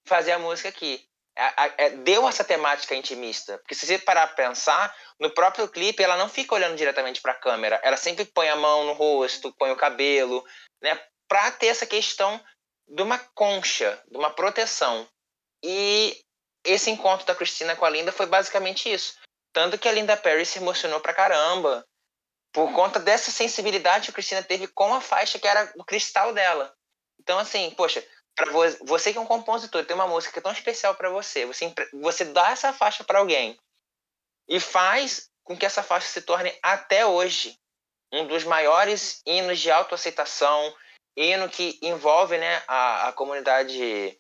fazer 0.06 0.32
a 0.32 0.40
música 0.40 0.70
aqui. 0.70 1.04
É, 1.36 1.86
é, 1.86 1.90
deu 1.90 2.28
essa 2.28 2.44
temática 2.44 2.94
intimista. 2.94 3.58
Porque 3.58 3.74
se 3.74 3.88
você 3.88 3.98
parar 3.98 4.28
pra 4.28 4.48
pensar, 4.48 4.96
no 5.20 5.32
próprio 5.32 5.68
clipe 5.68 6.04
ela 6.04 6.16
não 6.16 6.30
fica 6.30 6.54
olhando 6.54 6.78
diretamente 6.78 7.22
para 7.22 7.32
a 7.32 7.40
câmera. 7.40 7.82
Ela 7.84 7.98
sempre 7.98 8.24
põe 8.24 8.50
a 8.50 8.56
mão 8.56 8.86
no 8.86 8.94
rosto, 8.94 9.54
põe 9.58 9.72
o 9.72 9.76
cabelo, 9.76 10.46
né? 10.82 11.02
Pra 11.28 11.52
ter 11.52 11.68
essa 11.68 11.88
questão 11.88 12.40
de 12.88 13.02
uma 13.02 13.18
concha, 13.34 14.00
de 14.08 14.18
uma 14.18 14.30
proteção. 14.30 15.08
E 15.64 16.22
esse 16.64 16.92
encontro 16.92 17.26
da 17.26 17.34
Cristina 17.34 17.76
com 17.76 17.86
a 17.86 17.90
Linda 17.90 18.12
foi 18.12 18.28
basicamente 18.28 18.94
isso. 18.94 19.18
Tanto 19.52 19.80
que 19.80 19.90
a 19.90 19.92
Linda 19.92 20.16
Perry 20.16 20.46
se 20.46 20.60
emocionou 20.60 21.00
pra 21.00 21.16
caramba 21.16 21.84
por 22.54 22.72
conta 22.72 23.00
dessa 23.00 23.32
sensibilidade 23.32 24.06
que 24.06 24.12
a 24.12 24.14
Cristina 24.14 24.44
teve 24.44 24.68
com 24.68 24.94
a 24.94 25.02
faixa 25.02 25.40
que 25.40 25.48
era 25.48 25.74
o 25.76 25.84
cristal 25.84 26.32
dela. 26.34 26.74
Então, 27.20 27.40
assim, 27.40 27.72
poxa, 27.72 28.06
para 28.36 28.52
você 28.82 29.12
que 29.12 29.18
é 29.18 29.22
um 29.22 29.26
compositor, 29.26 29.84
tem 29.86 29.96
uma 29.96 30.08
música 30.08 30.40
é 30.40 30.42
tão 30.42 30.52
especial 30.52 30.96
para 30.96 31.10
você, 31.10 31.46
você, 31.46 31.74
você 31.94 32.26
dá 32.26 32.52
essa 32.52 32.72
faixa 32.72 33.04
para 33.04 33.20
alguém 33.20 33.60
e 34.48 34.60
faz 34.60 35.30
com 35.44 35.58
que 35.58 35.66
essa 35.66 35.82
faixa 35.84 36.08
se 36.08 36.22
torne 36.22 36.54
até 36.62 37.06
hoje 37.06 37.58
um 38.12 38.28
dos 38.28 38.44
maiores 38.44 39.22
hinos 39.26 39.60
de 39.60 39.72
autoaceitação, 39.72 40.76
hino 41.18 41.50
que 41.50 41.80
envolve 41.82 42.38
né, 42.38 42.64
a, 42.68 43.08
a 43.08 43.14
comunidade 43.14 44.20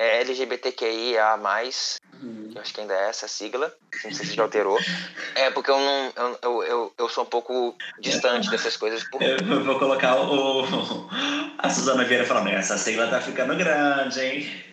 é, 0.00 0.22
LGBTQIA+, 0.22 1.36
uhum. 2.22 2.48
que 2.50 2.56
eu 2.56 2.62
acho 2.62 2.72
que 2.72 2.80
ainda 2.80 2.94
é 2.94 3.10
essa 3.10 3.28
sigla, 3.28 3.70
não 4.02 4.10
sei 4.10 4.24
se 4.24 4.34
já 4.34 4.42
alterou. 4.44 4.78
É, 5.34 5.50
porque 5.50 5.70
eu 5.70 5.78
não 5.78 6.12
eu, 6.16 6.38
eu, 6.42 6.62
eu, 6.62 6.94
eu 6.96 7.08
sou 7.10 7.24
um 7.24 7.26
pouco 7.26 7.76
distante 8.00 8.48
dessas 8.48 8.78
coisas. 8.78 9.04
Por... 9.04 9.22
Eu 9.22 9.62
vou 9.62 9.78
colocar 9.78 10.18
o, 10.18 10.64
a 11.58 11.68
Suzana 11.68 12.04
Vieira 12.04 12.24
falando, 12.24 12.48
essa 12.48 12.78
sigla 12.78 13.08
tá 13.08 13.20
ficando 13.20 13.54
grande, 13.54 14.20
hein? 14.20 14.64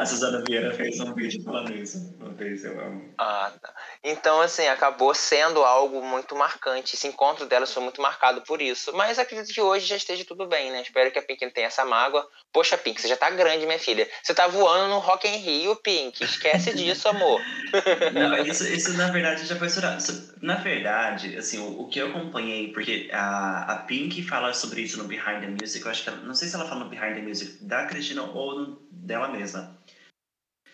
A 0.00 0.06
Suzana 0.06 0.42
Vieira 0.48 0.72
fez 0.72 0.98
um 0.98 1.12
vídeo 1.12 1.42
falando 1.44 1.74
isso. 1.74 2.16
Uma 2.18 2.30
vez 2.30 2.64
eu 2.64 2.80
amo. 2.80 3.12
Ah, 3.18 3.52
tá. 3.60 3.70
Então, 4.02 4.40
assim, 4.40 4.66
acabou 4.66 5.14
sendo 5.14 5.62
algo 5.62 6.02
muito 6.02 6.34
marcante. 6.34 6.96
Esse 6.96 7.06
encontro 7.06 7.44
delas 7.44 7.70
foi 7.70 7.82
muito 7.82 8.00
marcado 8.00 8.40
por 8.40 8.62
isso. 8.62 8.96
Mas 8.96 9.18
acredito 9.18 9.52
que 9.52 9.60
hoje 9.60 9.84
já 9.84 9.96
esteja 9.96 10.24
tudo 10.24 10.46
bem, 10.46 10.72
né? 10.72 10.80
Espero 10.80 11.10
que 11.10 11.18
a 11.18 11.22
Pink 11.22 11.44
não 11.44 11.52
tenha 11.52 11.66
essa 11.66 11.84
mágoa. 11.84 12.26
Poxa, 12.50 12.78
Pink, 12.78 12.98
você 12.98 13.08
já 13.08 13.16
tá 13.16 13.28
grande, 13.28 13.66
minha 13.66 13.78
filha. 13.78 14.08
Você 14.22 14.32
tá 14.32 14.48
voando 14.48 14.88
no 14.88 15.00
Rock 15.00 15.28
in 15.28 15.36
Rio, 15.36 15.76
Pink. 15.76 16.24
Esquece 16.24 16.72
disso, 16.74 17.06
amor. 17.06 17.38
Não, 18.14 18.38
isso, 18.38 18.66
isso 18.66 18.94
na 18.94 19.10
verdade 19.10 19.44
já 19.44 19.56
foi 19.56 19.66
estourado. 19.66 20.02
Na 20.40 20.54
verdade, 20.54 21.36
assim, 21.36 21.58
o, 21.58 21.82
o, 21.82 21.88
que 21.88 21.98
eu 21.98 22.08
acompanhei, 22.08 22.72
porque 22.72 23.10
a, 23.12 23.74
a 23.74 23.76
Pink 23.80 24.22
fala 24.22 24.54
sobre 24.54 24.80
isso 24.80 24.96
no 24.96 25.04
Behind 25.04 25.40
the 25.40 25.48
Music, 25.48 25.84
eu 25.84 25.90
acho 25.90 26.02
que 26.04 26.08
ela, 26.08 26.18
não 26.22 26.34
sei 26.34 26.48
se 26.48 26.54
ela 26.54 26.66
fala 26.66 26.84
no 26.84 26.88
Behind 26.88 27.16
the 27.16 27.20
Music 27.20 27.62
da 27.62 27.84
Cristina 27.84 28.22
ou 28.22 28.58
no, 28.58 28.82
dela 28.90 29.28
mesma 29.28 29.78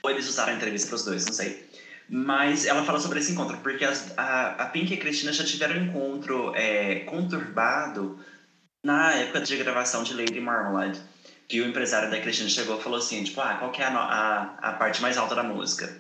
ou 0.07 0.11
eles 0.11 0.29
usaram 0.29 0.53
a 0.53 0.57
entrevista 0.57 0.89
para 0.89 0.97
os 0.97 1.05
dois, 1.05 1.27
não 1.27 1.33
sei. 1.33 1.69
Mas 2.09 2.65
ela 2.65 2.85
fala 2.85 3.01
sobre 3.01 3.19
esse 3.19 3.33
encontro, 3.33 3.59
porque 3.59 3.85
as, 3.85 4.17
a, 4.17 4.51
a 4.53 4.67
Pink 4.67 4.93
e 4.93 4.97
a 4.97 5.01
Cristina 5.01 5.33
já 5.33 5.45
tiveram 5.45 5.75
um 5.75 5.85
encontro 5.85 6.53
é, 6.55 7.01
conturbado 7.01 8.19
na 8.85 9.13
época 9.15 9.41
de 9.41 9.57
gravação 9.57 10.05
de 10.05 10.15
Lady 10.15 10.41
Marmalade. 10.41 11.01
Que 11.49 11.61
o 11.61 11.67
empresário 11.67 12.11
da 12.11 12.21
Cristina 12.21 12.49
chegou 12.49 12.79
e 12.79 12.83
falou 12.83 12.99
assim, 12.99 13.23
tipo, 13.23 13.41
ah, 13.41 13.55
qual 13.55 13.71
que 13.71 13.83
é 13.83 13.85
a, 13.85 13.91
a, 13.91 14.43
a 14.71 14.73
parte 14.75 15.01
mais 15.03 15.17
alta 15.17 15.35
da 15.35 15.43
música? 15.43 15.97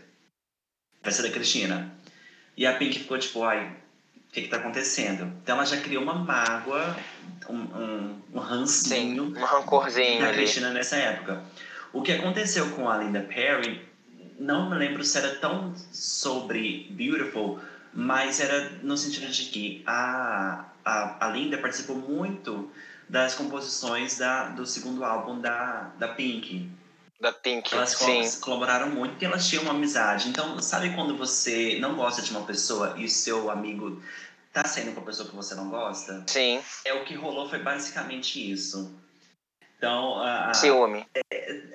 Vai 1.02 1.12
ser 1.12 1.22
da 1.22 1.30
Cristina. 1.30 1.92
E 2.56 2.66
a 2.66 2.74
Pink 2.74 2.98
ficou 3.00 3.18
tipo, 3.18 3.44
ai, 3.44 3.76
o 4.16 4.32
que 4.32 4.42
que 4.42 4.48
tá 4.48 4.56
acontecendo? 4.56 5.32
Então 5.42 5.56
ela 5.56 5.66
já 5.66 5.76
criou 5.80 6.02
uma 6.02 6.14
mágoa, 6.14 6.96
um, 7.48 7.56
um, 7.56 8.22
um 8.34 8.38
rancinho. 8.38 9.26
Sim, 9.26 9.40
um 9.40 9.44
rancorzinho 9.44 10.20
da 10.20 10.32
Cristina 10.32 10.70
nessa 10.70 10.96
época. 10.96 11.42
O 11.92 12.02
que 12.02 12.12
aconteceu 12.12 12.70
com 12.70 12.88
a 12.88 12.98
Linda 12.98 13.20
Perry 13.20 13.86
não 14.38 14.70
me 14.70 14.76
lembro 14.76 15.04
se 15.04 15.18
era 15.18 15.36
tão 15.36 15.74
sobre 15.92 16.88
Beautiful, 16.90 17.60
mas 17.92 18.40
era 18.40 18.70
no 18.82 18.96
sentido 18.96 19.28
de 19.28 19.44
que 19.46 19.82
a, 19.86 20.64
a, 20.84 21.26
a 21.26 21.30
Linda 21.30 21.58
participou 21.58 21.96
muito 21.96 22.70
das 23.08 23.34
composições 23.34 24.18
da, 24.18 24.48
do 24.48 24.66
segundo 24.66 25.04
álbum 25.04 25.40
da, 25.40 25.92
da 25.98 26.08
Pink. 26.08 26.68
Da 27.18 27.32
Pink, 27.32 27.72
elas 27.72 27.90
sim. 27.90 28.40
colaboraram 28.40 28.90
muito 28.90 29.12
porque 29.12 29.24
elas 29.24 29.48
tinham 29.48 29.62
uma 29.62 29.72
amizade. 29.72 30.28
Então, 30.28 30.60
sabe 30.60 30.94
quando 30.94 31.16
você 31.16 31.78
não 31.80 31.94
gosta 31.94 32.20
de 32.20 32.30
uma 32.30 32.42
pessoa 32.42 32.94
e 32.98 33.06
o 33.06 33.08
seu 33.08 33.50
amigo 33.50 34.02
tá 34.52 34.64
saindo 34.66 34.92
com 34.92 35.00
a 35.00 35.04
pessoa 35.04 35.28
que 35.28 35.34
você 35.34 35.54
não 35.54 35.70
gosta? 35.70 36.24
Sim. 36.26 36.60
É 36.84 36.92
o 36.92 37.04
que 37.04 37.14
rolou 37.14 37.48
foi 37.48 37.60
basicamente 37.60 38.52
isso. 38.52 38.94
Então, 39.76 40.22
a, 40.22 40.54
Ciúme. 40.54 41.06
É, 41.14 41.22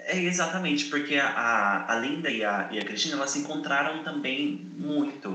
é, 0.08 0.18
exatamente, 0.24 0.86
porque 0.86 1.16
a, 1.16 1.86
a 1.88 1.96
Linda 1.98 2.30
e 2.30 2.44
a, 2.44 2.70
e 2.72 2.80
a 2.80 2.86
Cristina, 2.86 3.16
elas 3.16 3.32
se 3.32 3.40
encontraram 3.40 4.04
também 4.04 4.68
muito. 4.78 5.30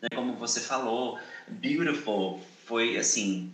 Né? 0.00 0.08
Como 0.14 0.34
você 0.34 0.60
falou, 0.60 1.18
Beautiful 1.46 2.40
foi 2.64 2.96
assim, 2.96 3.52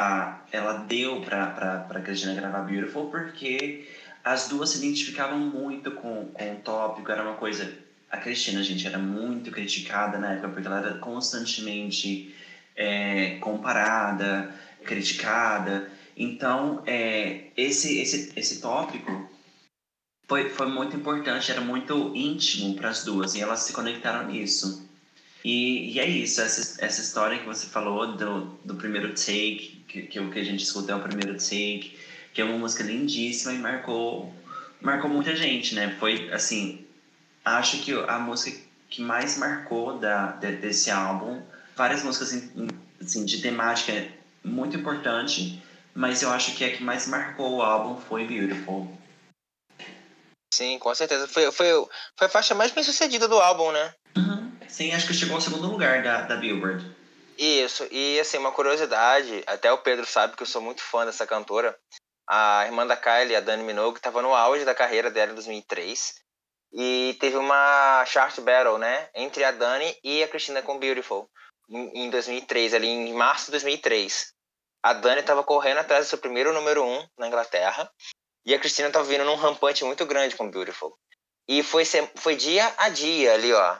a, 0.00 0.40
ela 0.52 0.74
deu 0.74 1.20
para 1.22 1.80
para 1.80 2.00
Cristina 2.00 2.34
gravar 2.34 2.62
Beautiful 2.62 3.10
porque 3.10 3.88
as 4.24 4.48
duas 4.48 4.70
se 4.70 4.78
identificavam 4.78 5.38
muito 5.38 5.90
com, 5.92 6.26
com 6.26 6.52
o 6.52 6.56
tópico, 6.56 7.10
era 7.10 7.22
uma 7.22 7.34
coisa 7.34 7.70
a 8.10 8.16
Cristina, 8.16 8.62
gente, 8.62 8.86
era 8.86 8.98
muito 8.98 9.50
criticada 9.50 10.18
na 10.18 10.32
época 10.32 10.48
porque 10.48 10.66
ela 10.66 10.78
era 10.78 10.94
constantemente 10.94 12.34
é, 12.74 13.36
comparada, 13.40 14.54
criticada. 14.84 15.90
Então, 16.18 16.82
é, 16.84 17.44
esse, 17.56 18.00
esse, 18.00 18.32
esse 18.34 18.60
tópico 18.60 19.30
foi, 20.26 20.50
foi 20.50 20.66
muito 20.66 20.96
importante, 20.96 21.52
era 21.52 21.60
muito 21.60 22.12
íntimo 22.12 22.74
para 22.74 22.88
as 22.88 23.04
duas 23.04 23.36
e 23.36 23.40
elas 23.40 23.60
se 23.60 23.72
conectaram 23.72 24.26
nisso. 24.26 24.84
E, 25.44 25.92
e 25.92 26.00
é 26.00 26.08
isso, 26.08 26.40
essa, 26.40 26.84
essa 26.84 27.00
história 27.00 27.38
que 27.38 27.46
você 27.46 27.68
falou 27.68 28.16
do, 28.16 28.46
do 28.64 28.74
primeiro 28.74 29.10
take, 29.10 29.84
que, 29.86 30.18
o 30.18 30.28
que 30.28 30.40
a 30.40 30.44
gente 30.44 30.64
escuta 30.64 30.90
é 30.90 30.96
o 30.96 31.00
primeiro 31.00 31.34
take, 31.34 31.96
que 32.34 32.40
é 32.40 32.44
uma 32.44 32.58
música 32.58 32.82
lindíssima 32.82 33.52
e 33.52 33.58
marcou, 33.58 34.34
marcou 34.80 35.08
muita 35.08 35.36
gente, 35.36 35.76
né? 35.76 35.96
Foi, 36.00 36.32
assim, 36.32 36.84
acho 37.44 37.78
que 37.78 37.92
a 37.92 38.18
música 38.18 38.58
que 38.90 39.00
mais 39.00 39.38
marcou 39.38 39.98
da, 39.98 40.32
de, 40.32 40.56
desse 40.56 40.90
álbum, 40.90 41.40
várias 41.76 42.02
músicas 42.02 42.34
assim, 43.00 43.24
de 43.24 43.40
temática 43.40 44.08
muito 44.44 44.76
importante, 44.76 45.62
mas 45.98 46.22
eu 46.22 46.30
acho 46.30 46.54
que 46.54 46.64
a 46.64 46.70
que 46.70 46.80
mais 46.80 47.08
marcou 47.08 47.56
o 47.56 47.62
álbum 47.62 48.00
foi 48.00 48.24
Beautiful. 48.24 48.88
Sim, 50.54 50.78
com 50.78 50.94
certeza. 50.94 51.26
Foi, 51.26 51.50
foi, 51.50 51.66
foi 52.16 52.26
a 52.28 52.30
faixa 52.30 52.54
mais 52.54 52.70
bem 52.70 52.84
sucedida 52.84 53.26
do 53.26 53.40
álbum, 53.40 53.72
né? 53.72 53.92
Uhum. 54.16 54.52
Sim, 54.68 54.92
acho 54.92 55.08
que 55.08 55.12
chegou 55.12 55.34
ao 55.34 55.40
segundo 55.40 55.66
lugar 55.66 56.00
da, 56.04 56.22
da 56.22 56.36
Billboard. 56.36 56.88
Isso, 57.36 57.84
e 57.90 58.18
assim, 58.20 58.38
uma 58.38 58.52
curiosidade, 58.52 59.42
até 59.44 59.72
o 59.72 59.78
Pedro 59.78 60.06
sabe 60.06 60.36
que 60.36 60.42
eu 60.42 60.46
sou 60.46 60.62
muito 60.62 60.82
fã 60.82 61.04
dessa 61.04 61.26
cantora. 61.26 61.76
A 62.28 62.64
irmã 62.66 62.86
da 62.86 62.96
Kylie, 62.96 63.34
a 63.34 63.40
Dani 63.40 63.64
Minogue, 63.64 63.98
estava 63.98 64.22
no 64.22 64.34
auge 64.34 64.64
da 64.64 64.76
carreira 64.76 65.10
dela 65.10 65.32
em 65.32 65.34
2003. 65.34 66.14
E 66.74 67.16
teve 67.18 67.36
uma 67.36 68.04
chart 68.06 68.38
battle, 68.40 68.78
né? 68.78 69.08
Entre 69.16 69.42
a 69.42 69.50
Dani 69.50 69.96
e 70.04 70.22
a 70.22 70.28
Christina 70.28 70.62
com 70.62 70.78
Beautiful. 70.78 71.28
Em, 71.68 72.04
em 72.04 72.10
2003, 72.10 72.74
ali 72.74 72.86
em 72.86 73.12
março 73.14 73.46
de 73.46 73.52
2003. 73.52 74.37
A 74.82 74.92
Dani 74.92 75.20
estava 75.20 75.42
correndo 75.42 75.78
atrás 75.78 76.06
do 76.06 76.08
seu 76.08 76.18
primeiro 76.18 76.52
número 76.52 76.84
um 76.84 77.06
na 77.18 77.26
Inglaterra. 77.26 77.90
E 78.46 78.54
a 78.54 78.58
Cristina 78.58 78.88
estava 78.88 79.04
vindo 79.04 79.24
num 79.24 79.34
rampante 79.34 79.84
muito 79.84 80.06
grande 80.06 80.36
com 80.36 80.50
Beautiful. 80.50 80.96
E 81.46 81.62
foi, 81.62 81.84
foi 82.16 82.36
dia 82.36 82.72
a 82.76 82.88
dia 82.88 83.34
ali, 83.34 83.52
ó. 83.52 83.76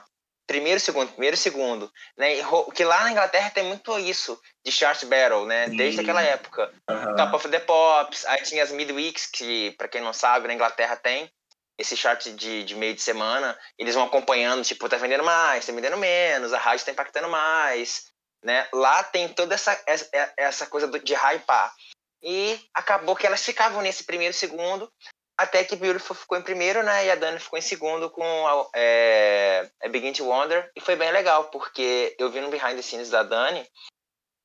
Primeiro, 0.47 0.79
segundo, 0.79 1.11
primeiro, 1.11 1.37
segundo. 1.37 1.91
Né? 2.17 2.37
Que 2.73 2.83
lá 2.83 3.03
na 3.03 3.11
Inglaterra 3.11 3.51
tem 3.51 3.63
muito 3.63 3.97
isso 3.99 4.39
de 4.65 4.71
chart 4.71 5.05
battle, 5.05 5.45
né? 5.45 5.69
Desde 5.69 6.01
aquela 6.01 6.21
época. 6.21 6.73
Uhum. 6.89 7.15
Top 7.15 7.35
of 7.35 7.49
the 7.49 7.59
Pops, 7.59 8.25
aí 8.25 8.41
tinha 8.41 8.63
as 8.63 8.71
midweeks, 8.71 9.27
que, 9.27 9.71
para 9.71 9.87
quem 9.87 10.01
não 10.01 10.11
sabe, 10.11 10.47
na 10.47 10.53
Inglaterra 10.53 10.95
tem 10.95 11.31
esse 11.79 11.95
chart 11.95 12.27
de, 12.27 12.65
de 12.65 12.75
meio 12.75 12.93
de 12.93 13.01
semana, 13.01 13.57
eles 13.77 13.95
vão 13.95 14.03
acompanhando, 14.03 14.65
tipo, 14.65 14.89
tá 14.89 14.97
vendendo 14.97 15.23
mais, 15.23 15.65
tá 15.65 15.71
vendendo 15.71 15.97
menos, 15.97 16.51
a 16.51 16.57
rádio 16.57 16.85
tá 16.85 16.91
impactando 16.91 17.29
mais, 17.29 18.08
né? 18.43 18.67
Lá 18.73 19.03
tem 19.03 19.27
toda 19.29 19.55
essa, 19.55 19.79
essa, 19.85 20.09
essa 20.37 20.65
coisa 20.65 20.87
de 20.99 21.13
hypar. 21.13 21.73
E 22.21 22.59
acabou 22.73 23.15
que 23.15 23.25
elas 23.25 23.43
ficavam 23.43 23.81
nesse 23.81 24.03
primeiro 24.03 24.33
segundo, 24.33 24.91
até 25.37 25.63
que 25.63 25.75
Beautiful 25.75 26.15
ficou 26.15 26.37
em 26.37 26.41
primeiro, 26.41 26.83
né? 26.83 27.05
E 27.05 27.11
a 27.11 27.15
Dani 27.15 27.39
ficou 27.39 27.57
em 27.57 27.61
segundo 27.61 28.09
com 28.09 28.23
a, 28.23 28.67
é, 28.75 29.69
a 29.81 29.87
Begin 29.87 30.11
to 30.11 30.25
Wonder. 30.25 30.69
E 30.75 30.81
foi 30.81 30.95
bem 30.95 31.11
legal, 31.11 31.45
porque 31.45 32.15
eu 32.19 32.29
vi 32.29 32.41
no 32.41 32.49
behind 32.49 32.75
the 32.75 32.81
scenes 32.81 33.09
da 33.09 33.23
Dani 33.23 33.65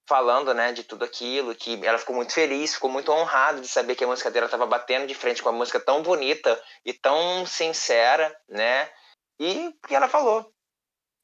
falando, 0.07 0.53
né, 0.53 0.73
de 0.73 0.85
tudo 0.85 1.05
aquilo, 1.05 1.55
que 1.55 1.85
ela 1.85 1.99
ficou 1.99 2.15
muito 2.15 2.33
feliz, 2.33 2.75
ficou 2.75 2.91
muito 2.91 3.11
honrada 3.11 3.61
de 3.61 3.69
saber 3.69 3.95
que 3.95 4.05
a 4.05 4.07
música 4.07 4.31
dela 4.31 4.47
estava 4.47 4.67
batendo 4.67 5.07
de 5.07 5.15
frente 5.15 5.43
com 5.43 5.49
uma 5.49 5.59
música 5.59 5.81
tão 5.81 6.03
bonita 6.03 6.63
e 6.85 6.93
tão 6.93 7.47
sincera, 7.47 8.35
né? 8.49 8.91
E 9.41 9.73
que 9.87 9.95
ela 9.95 10.09
falou, 10.09 10.54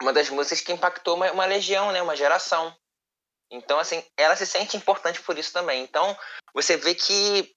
uma 0.01 0.13
das 0.13 0.31
músicas 0.31 0.61
que 0.61 0.73
impactou 0.73 1.17
uma, 1.17 1.31
uma 1.33 1.45
legião, 1.45 1.93
né, 1.93 2.01
uma 2.03 2.17
geração. 2.17 2.75
Então, 3.51 3.79
assim, 3.79 4.05
ela 4.17 4.37
se 4.37 4.47
sente 4.47 4.77
importante 4.77 5.21
por 5.23 5.37
isso 5.37 5.53
também. 5.53 5.83
Então, 5.83 6.17
você 6.55 6.77
vê 6.77 6.95
que 6.95 7.55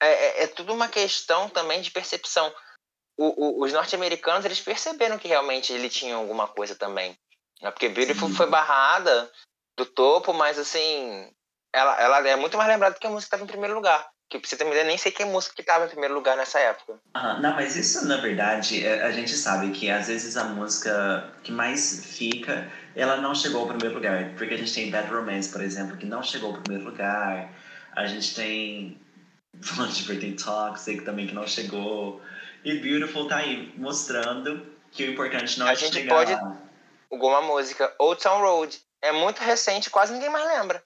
é, 0.00 0.08
é, 0.08 0.42
é 0.44 0.46
tudo 0.46 0.72
uma 0.72 0.88
questão 0.88 1.48
também 1.48 1.80
de 1.80 1.90
percepção. 1.90 2.52
O, 3.16 3.60
o, 3.60 3.64
os 3.64 3.72
norte-americanos, 3.72 4.44
eles 4.44 4.60
perceberam 4.60 5.18
que 5.18 5.28
realmente 5.28 5.72
ele 5.72 5.90
tinha 5.90 6.16
alguma 6.16 6.48
coisa 6.48 6.74
também. 6.74 7.16
Né? 7.60 7.70
Porque 7.70 7.88
Beautiful 7.88 8.28
Sim. 8.28 8.34
foi 8.34 8.46
barrada 8.46 9.30
do 9.76 9.86
topo, 9.86 10.32
mas 10.32 10.58
assim, 10.58 11.30
ela, 11.72 12.00
ela 12.00 12.28
é 12.28 12.36
muito 12.36 12.56
mais 12.56 12.68
lembrada 12.68 12.98
que 12.98 13.06
a 13.06 13.10
música 13.10 13.28
estava 13.28 13.44
em 13.44 13.46
primeiro 13.46 13.74
lugar. 13.74 14.10
Que 14.32 14.38
pra 14.38 14.48
você 14.48 14.56
ter 14.56 14.64
uma 14.64 14.70
ideia, 14.70 14.86
nem 14.86 14.96
sei 14.96 15.12
que 15.12 15.22
música 15.26 15.54
que 15.54 15.60
estava 15.60 15.84
em 15.84 15.88
primeiro 15.88 16.14
lugar 16.14 16.38
nessa 16.38 16.58
época. 16.58 16.98
Ah, 17.12 17.38
não, 17.38 17.54
mas 17.54 17.76
isso, 17.76 18.08
na 18.08 18.16
verdade, 18.16 18.82
é, 18.82 19.02
a 19.02 19.10
gente 19.10 19.36
sabe 19.36 19.70
que 19.72 19.90
às 19.90 20.06
vezes 20.06 20.38
a 20.38 20.44
música 20.44 21.30
que 21.42 21.52
mais 21.52 22.02
fica, 22.16 22.72
ela 22.96 23.18
não 23.18 23.34
chegou 23.34 23.60
ao 23.60 23.68
primeiro 23.68 23.94
lugar. 23.96 24.32
Porque 24.38 24.54
a 24.54 24.56
gente 24.56 24.72
tem 24.72 24.90
Bad 24.90 25.12
Romance, 25.12 25.52
por 25.52 25.60
exemplo, 25.60 25.98
que 25.98 26.06
não 26.06 26.22
chegou 26.22 26.54
ao 26.54 26.62
primeiro 26.62 26.86
lugar. 26.86 27.52
A 27.94 28.06
gente 28.06 28.34
tem 28.34 28.98
Falando 29.60 30.18
tem 30.18 30.34
Toxic 30.34 31.04
também, 31.04 31.26
que 31.26 31.34
não 31.34 31.46
chegou. 31.46 32.22
E 32.64 32.78
Beautiful 32.78 33.28
tá 33.28 33.36
aí, 33.36 33.70
mostrando 33.76 34.66
que 34.90 35.04
o 35.04 35.12
importante 35.12 35.58
não 35.58 35.66
a 35.66 35.72
é 35.72 35.76
gente 35.76 35.92
chegar 35.92 36.14
pode 36.14 36.32
alguma 37.10 37.42
música 37.42 37.94
Old 37.98 38.22
Town 38.22 38.40
Road 38.40 38.80
é 39.02 39.12
muito 39.12 39.40
recente, 39.40 39.90
quase 39.90 40.14
ninguém 40.14 40.30
mais 40.30 40.46
lembra. 40.46 40.82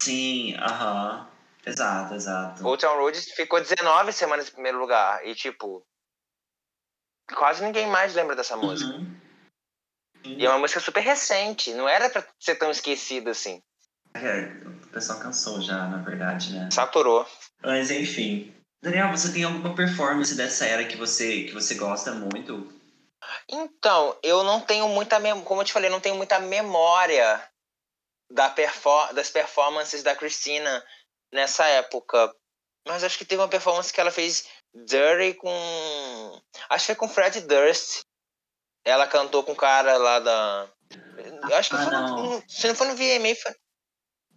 Sim, 0.00 0.54
aham. 0.54 1.16
Uh 1.16 1.24
-huh. 1.24 1.33
Exato, 1.66 2.14
exato. 2.14 2.66
Old 2.66 2.80
Town 2.80 2.96
Road 2.96 3.18
ficou 3.20 3.60
19 3.60 4.12
semanas 4.12 4.48
em 4.48 4.52
primeiro 4.52 4.78
lugar. 4.78 5.26
E, 5.26 5.34
tipo, 5.34 5.84
quase 7.34 7.64
ninguém 7.64 7.86
mais 7.86 8.14
lembra 8.14 8.36
dessa 8.36 8.56
música. 8.56 8.92
Uhum. 8.92 9.16
E 10.24 10.44
é 10.44 10.48
uma 10.48 10.58
música 10.58 10.80
super 10.80 11.00
recente. 11.00 11.72
Não 11.72 11.88
era 11.88 12.10
pra 12.10 12.24
ser 12.38 12.56
tão 12.56 12.70
esquecida 12.70 13.30
assim. 13.30 13.62
É, 14.14 14.44
o 14.84 14.88
pessoal 14.88 15.18
cansou 15.18 15.60
já, 15.60 15.86
na 15.86 15.98
verdade, 15.98 16.54
né? 16.54 16.68
Saturou. 16.70 17.26
Mas, 17.62 17.90
enfim. 17.90 18.54
Daniel, 18.82 19.10
você 19.10 19.32
tem 19.32 19.44
alguma 19.44 19.74
performance 19.74 20.36
dessa 20.36 20.66
era 20.66 20.84
que 20.84 20.96
você, 20.96 21.44
que 21.44 21.52
você 21.52 21.74
gosta 21.74 22.12
muito? 22.12 22.70
Então, 23.48 24.16
eu 24.22 24.44
não 24.44 24.60
tenho 24.60 24.86
muita 24.88 25.18
memória, 25.18 25.46
como 25.46 25.62
eu 25.62 25.64
te 25.64 25.72
falei, 25.72 25.88
não 25.88 26.00
tenho 26.00 26.16
muita 26.16 26.38
memória 26.38 27.42
da 28.30 28.50
perfor 28.50 29.12
das 29.14 29.30
performances 29.30 30.02
da 30.02 30.14
Christina 30.14 30.84
nessa 31.34 31.66
época. 31.66 32.34
Mas 32.86 33.02
acho 33.02 33.18
que 33.18 33.24
teve 33.24 33.42
uma 33.42 33.48
performance 33.48 33.92
que 33.92 34.00
ela 34.00 34.10
fez 34.10 34.46
Dirty 34.74 35.34
com. 35.34 36.40
Acho 36.70 36.86
que 36.86 36.86
foi 36.86 36.94
com 36.94 37.08
Fred 37.08 37.40
Durst. 37.42 38.02
Ela 38.84 39.06
cantou 39.06 39.42
com 39.42 39.52
o 39.52 39.56
cara 39.56 39.96
lá 39.96 40.20
da. 40.20 40.68
Eu 41.50 41.56
acho 41.56 41.70
que 41.70 41.76
ah, 41.76 41.82
foi 41.82 41.92
não. 41.92 42.22
No, 42.22 42.44
se 42.48 42.68
não 42.68 42.74
foi 42.74 42.86
no 42.88 42.94
VMA, 42.94 43.34
foi. 43.34 43.54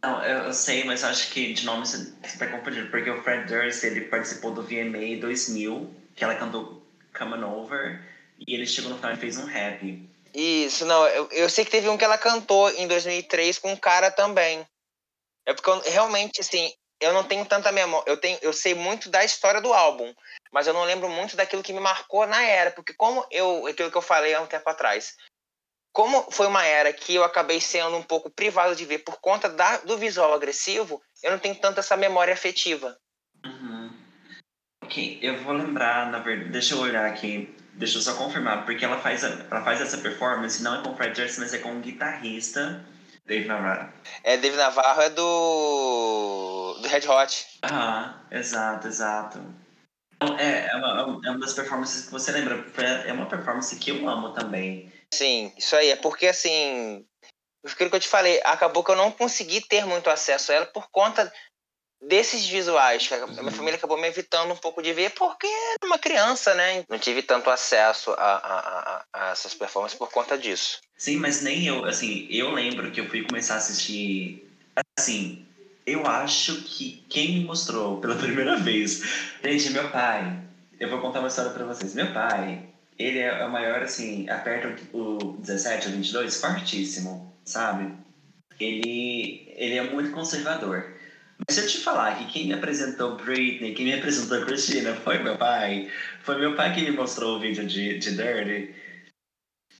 Não, 0.03 0.23
eu, 0.23 0.43
eu, 0.45 0.53
sei, 0.53 0.83
mas 0.83 1.03
acho 1.03 1.31
que 1.31 1.53
de 1.53 1.65
nome 1.65 1.85
você 1.85 2.13
está 2.23 2.47
confundindo, 2.47 2.89
porque 2.89 3.09
o 3.09 3.21
Fred 3.23 3.51
Durst 3.51 3.83
ele 3.83 4.01
participou 4.01 4.51
do 4.51 4.61
VMA 4.61 5.19
2000, 5.19 5.93
que 6.15 6.23
ela 6.23 6.35
cantou 6.35 6.85
Coming 7.17 7.43
Over. 7.43 8.01
E 8.39 8.53
ele 8.53 8.67
chegou 8.67 8.91
no 8.91 8.97
final 8.97 9.13
e 9.13 9.17
fez 9.17 9.37
um 9.37 9.45
rap. 9.45 10.07
Isso, 10.33 10.85
não, 10.85 11.07
eu, 11.07 11.27
eu 11.31 11.49
sei 11.49 11.65
que 11.65 11.71
teve 11.71 11.89
um 11.89 11.97
que 11.97 12.05
ela 12.05 12.17
cantou 12.17 12.69
em 12.69 12.87
2003 12.87 13.57
com 13.57 13.71
um 13.71 13.75
cara 13.75 14.11
também. 14.11 14.65
É 15.47 15.53
porque 15.53 15.69
eu, 15.69 15.79
realmente, 15.79 16.41
assim, 16.41 16.71
eu 16.99 17.13
não 17.13 17.23
tenho 17.23 17.45
tanta 17.45 17.71
memória. 17.71 18.09
Eu, 18.09 18.17
tenho, 18.17 18.37
eu 18.41 18.53
sei 18.53 18.73
muito 18.73 19.09
da 19.09 19.23
história 19.23 19.61
do 19.61 19.73
álbum, 19.73 20.13
mas 20.51 20.67
eu 20.67 20.73
não 20.73 20.83
lembro 20.83 21.09
muito 21.09 21.35
daquilo 21.35 21.63
que 21.63 21.73
me 21.73 21.79
marcou 21.79 22.25
na 22.25 22.41
era. 22.43 22.71
Porque, 22.71 22.93
como 22.93 23.25
eu. 23.31 23.67
aquilo 23.67 23.91
que 23.91 23.97
eu 23.97 24.01
falei 24.01 24.33
há 24.33 24.41
um 24.41 24.47
tempo 24.47 24.69
atrás. 24.69 25.15
Como 25.93 26.29
foi 26.29 26.45
uma 26.45 26.63
era 26.63 26.93
que 26.93 27.15
eu 27.15 27.23
acabei 27.23 27.59
sendo 27.59 27.97
um 27.97 28.03
pouco 28.03 28.29
privado 28.29 28.75
de 28.75 28.85
ver 28.85 28.99
por 28.99 29.19
conta 29.19 29.49
da, 29.49 29.77
do 29.77 29.97
visual 29.97 30.31
agressivo, 30.31 31.01
eu 31.23 31.31
não 31.31 31.39
tenho 31.39 31.55
tanta 31.55 31.79
essa 31.79 31.97
memória 31.97 32.33
afetiva. 32.33 32.95
Uhum. 33.43 33.91
Ok, 34.83 35.17
eu 35.23 35.41
vou 35.43 35.53
lembrar, 35.53 36.11
na 36.11 36.19
verdade. 36.19 36.51
Deixa 36.51 36.75
eu 36.75 36.81
olhar 36.81 37.05
aqui 37.05 37.51
Deixa 37.77 37.99
eu 37.99 38.01
só 38.01 38.15
confirmar, 38.15 38.65
porque 38.65 38.83
ela 38.83 38.97
faz, 38.97 39.23
ela 39.23 39.63
faz 39.63 39.79
essa 39.79 39.99
performance 39.99 40.63
não 40.63 40.79
é 40.79 40.83
com 40.83 40.89
o 40.89 40.95
Fred 40.95 41.13
Durst, 41.13 41.37
mas 41.37 41.53
é 41.53 41.59
com 41.59 41.77
o 41.77 41.79
guitarrista 41.79 42.83
Dave 43.27 43.45
Navarro. 43.45 43.93
É, 44.23 44.37
Dave 44.37 44.55
Navarro 44.55 45.01
é 45.01 45.09
do. 45.09 46.77
do 46.81 46.87
Red 46.87 47.07
Hot. 47.07 47.45
Ah, 47.61 48.21
exato, 48.31 48.87
exato. 48.87 49.39
Então, 50.15 50.39
é, 50.39 50.67
é 50.67 50.75
uma, 50.75 51.21
é 51.25 51.29
uma 51.29 51.39
das 51.39 51.53
performances 51.53 52.05
que 52.05 52.11
você 52.11 52.31
lembra. 52.31 52.65
É 53.05 53.11
uma 53.11 53.27
performance 53.27 53.75
que 53.75 53.91
eu 53.91 54.07
amo 54.07 54.33
também. 54.33 54.91
Sim, 55.13 55.53
isso 55.57 55.75
aí. 55.75 55.89
É 55.89 55.97
porque, 55.97 56.27
assim, 56.27 57.05
aquilo 57.65 57.89
que 57.89 57.95
eu 57.97 57.99
te 57.99 58.07
falei, 58.07 58.39
acabou 58.45 58.83
que 58.83 58.91
eu 58.91 58.95
não 58.95 59.11
consegui 59.11 59.59
ter 59.59 59.85
muito 59.85 60.09
acesso 60.09 60.51
a 60.51 60.55
ela 60.55 60.65
por 60.65 60.89
conta 60.89 61.31
desses 62.01 62.45
visuais 62.47 63.07
que 63.07 63.13
a 63.13 63.27
minha 63.27 63.51
família 63.51 63.77
acabou 63.77 63.99
me 63.99 64.07
evitando 64.07 64.53
um 64.53 64.57
pouco 64.57 64.81
de 64.81 64.93
ver 64.93 65.11
porque 65.11 65.47
era 65.47 65.85
uma 65.85 65.97
criança, 65.97 66.53
né? 66.53 66.83
Não 66.89 66.99
tive 66.99 67.21
tanto 67.21 67.49
acesso 67.49 68.11
a, 68.11 68.15
a, 68.15 68.59
a, 68.59 69.05
a, 69.13 69.31
essas 69.31 69.53
performances 69.53 69.97
por 69.97 70.09
conta 70.11 70.37
disso. 70.37 70.79
Sim, 70.97 71.17
mas 71.17 71.41
nem 71.41 71.65
eu, 71.65 71.85
assim, 71.85 72.27
eu 72.29 72.51
lembro 72.51 72.91
que 72.91 73.01
eu 73.01 73.09
fui 73.09 73.23
começar 73.23 73.55
a 73.55 73.57
assistir, 73.57 74.47
assim, 74.97 75.45
eu 75.85 76.05
acho 76.05 76.61
que 76.63 77.03
quem 77.09 77.39
me 77.39 77.45
mostrou 77.45 77.99
pela 77.99 78.15
primeira 78.17 78.57
vez, 78.57 79.01
gente, 79.43 79.69
meu 79.71 79.89
pai, 79.89 80.39
eu 80.79 80.89
vou 80.89 80.99
contar 80.99 81.19
uma 81.19 81.29
história 81.29 81.51
para 81.51 81.65
vocês. 81.65 81.95
Meu 81.95 82.13
pai, 82.13 82.63
ele 82.99 83.19
é 83.19 83.45
o 83.45 83.51
maior, 83.51 83.81
assim, 83.81 84.29
aperta 84.29 84.75
o 84.93 85.37
17 85.39 85.87
ou 85.87 85.93
22, 85.93 86.41
fortíssimo, 86.41 87.33
sabe? 87.45 87.93
Ele, 88.59 89.51
ele 89.55 89.75
é 89.75 89.83
muito 89.83 90.11
conservador. 90.11 90.96
Mas 91.45 91.55
se 91.55 91.61
eu 91.61 91.67
te 91.67 91.77
falar 91.79 92.17
que 92.17 92.25
quem 92.31 92.47
me 92.47 92.53
apresentou 92.53 93.15
Britney, 93.15 93.73
quem 93.73 93.85
me 93.85 93.93
apresentou 93.93 94.45
Christina 94.45 94.95
foi 94.95 95.19
meu 95.19 95.37
pai, 95.37 95.91
foi 96.21 96.39
meu 96.39 96.55
pai 96.55 96.73
que 96.73 96.81
me 96.81 96.91
mostrou 96.91 97.37
o 97.37 97.39
vídeo 97.39 97.65
de, 97.65 97.99
de 97.99 98.15
Dirty, 98.15 98.73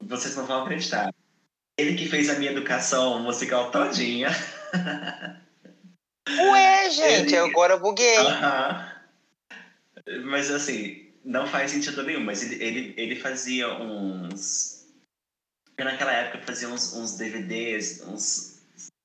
vocês 0.02 0.36
não 0.36 0.46
vão 0.46 0.64
acreditar. 0.64 1.12
Ele 1.78 1.96
que 1.96 2.08
fez 2.08 2.30
a 2.30 2.38
minha 2.38 2.52
educação 2.52 3.20
musical 3.20 3.72
todinha. 3.72 4.30
Ué, 6.30 6.90
gente, 6.90 7.34
ele... 7.34 7.38
agora 7.38 7.74
eu 7.74 7.80
buguei. 7.80 8.18
Uh 8.20 8.42
-huh. 8.42 8.98
Mas 10.26 10.52
assim, 10.52 11.12
não 11.24 11.48
faz 11.48 11.72
sentido 11.72 12.04
nenhum, 12.04 12.24
mas 12.24 12.44
ele, 12.44 12.64
ele, 12.64 12.94
ele 12.98 13.16
fazia 13.16 13.74
uns. 13.82 14.86
Naquela 15.78 16.12
época 16.12 16.44
fazia 16.46 16.70
uns, 16.70 16.94
uns 16.94 17.18
DVDs, 17.18 18.02
uns 18.08 18.57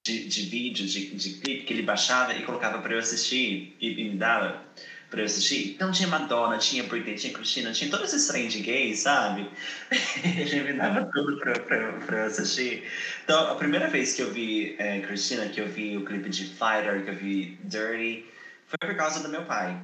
de, 0.05 0.29
de 0.29 0.43
vídeo, 0.43 0.87
de, 0.87 1.15
de 1.15 1.31
clipe 1.35 1.65
que 1.65 1.73
ele 1.73 1.83
baixava 1.83 2.35
e 2.35 2.43
colocava 2.43 2.79
para 2.81 2.95
eu 2.95 2.99
assistir 2.99 3.77
e, 3.81 3.91
e 3.91 4.11
me 4.11 4.17
dava 4.17 4.63
para 5.09 5.21
eu 5.21 5.27
assistir. 5.27 5.75
Então 5.75 5.93
tinha 5.93 6.09
Madonna, 6.09 6.59
tinha 6.59 6.83
Britney, 6.85 7.15
tinha 7.15 7.33
Christina, 7.33 7.71
tinha 7.73 7.91
todos 7.91 8.13
esses 8.13 8.27
trem 8.27 8.49
de 8.49 8.61
gays, 8.61 9.01
sabe? 9.01 9.49
ele 10.25 10.63
me 10.63 10.73
dava 10.73 11.05
tudo 11.13 11.39
para 11.39 12.19
eu 12.19 12.27
assistir. 12.27 12.83
Então 13.23 13.51
a 13.51 13.55
primeira 13.55 13.89
vez 13.89 14.15
que 14.15 14.23
eu 14.23 14.33
vi 14.33 14.75
é, 14.79 15.01
Christina, 15.01 15.49
que 15.49 15.61
eu 15.61 15.69
vi 15.69 15.97
o 15.97 16.05
clipe 16.05 16.31
de 16.31 16.47
Fighter, 16.47 17.05
que 17.05 17.11
eu 17.11 17.17
vi 17.17 17.59
Dirty, 17.65 18.25
foi 18.67 18.89
por 18.89 18.97
causa 18.97 19.23
do 19.23 19.29
meu 19.29 19.45
pai. 19.45 19.81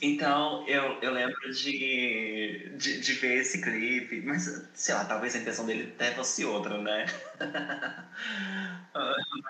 Então, 0.00 0.64
eu, 0.68 0.96
eu 1.02 1.10
lembro 1.12 1.52
de, 1.52 2.70
de, 2.76 3.00
de, 3.00 3.12
ver 3.14 3.38
esse 3.38 3.60
clipe, 3.60 4.20
mas, 4.20 4.68
sei 4.72 4.94
lá, 4.94 5.04
talvez 5.04 5.34
a 5.34 5.38
intenção 5.38 5.66
dele 5.66 5.92
até 5.94 6.14
fosse 6.14 6.44
outra, 6.44 6.80
né? 6.80 7.06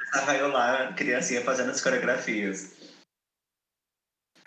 Estava 0.05 0.47
lá, 0.47 0.93
criancinha, 0.93 1.43
fazendo 1.43 1.71
as 1.71 1.81
coreografias. 1.81 2.73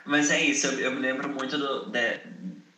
Mas 0.05 0.31
é 0.31 0.41
isso, 0.41 0.67
eu, 0.67 0.79
eu 0.79 0.91
me 0.91 0.99
lembro 0.99 1.29
muito 1.29 1.57
do, 1.57 1.85
de, 1.91 2.19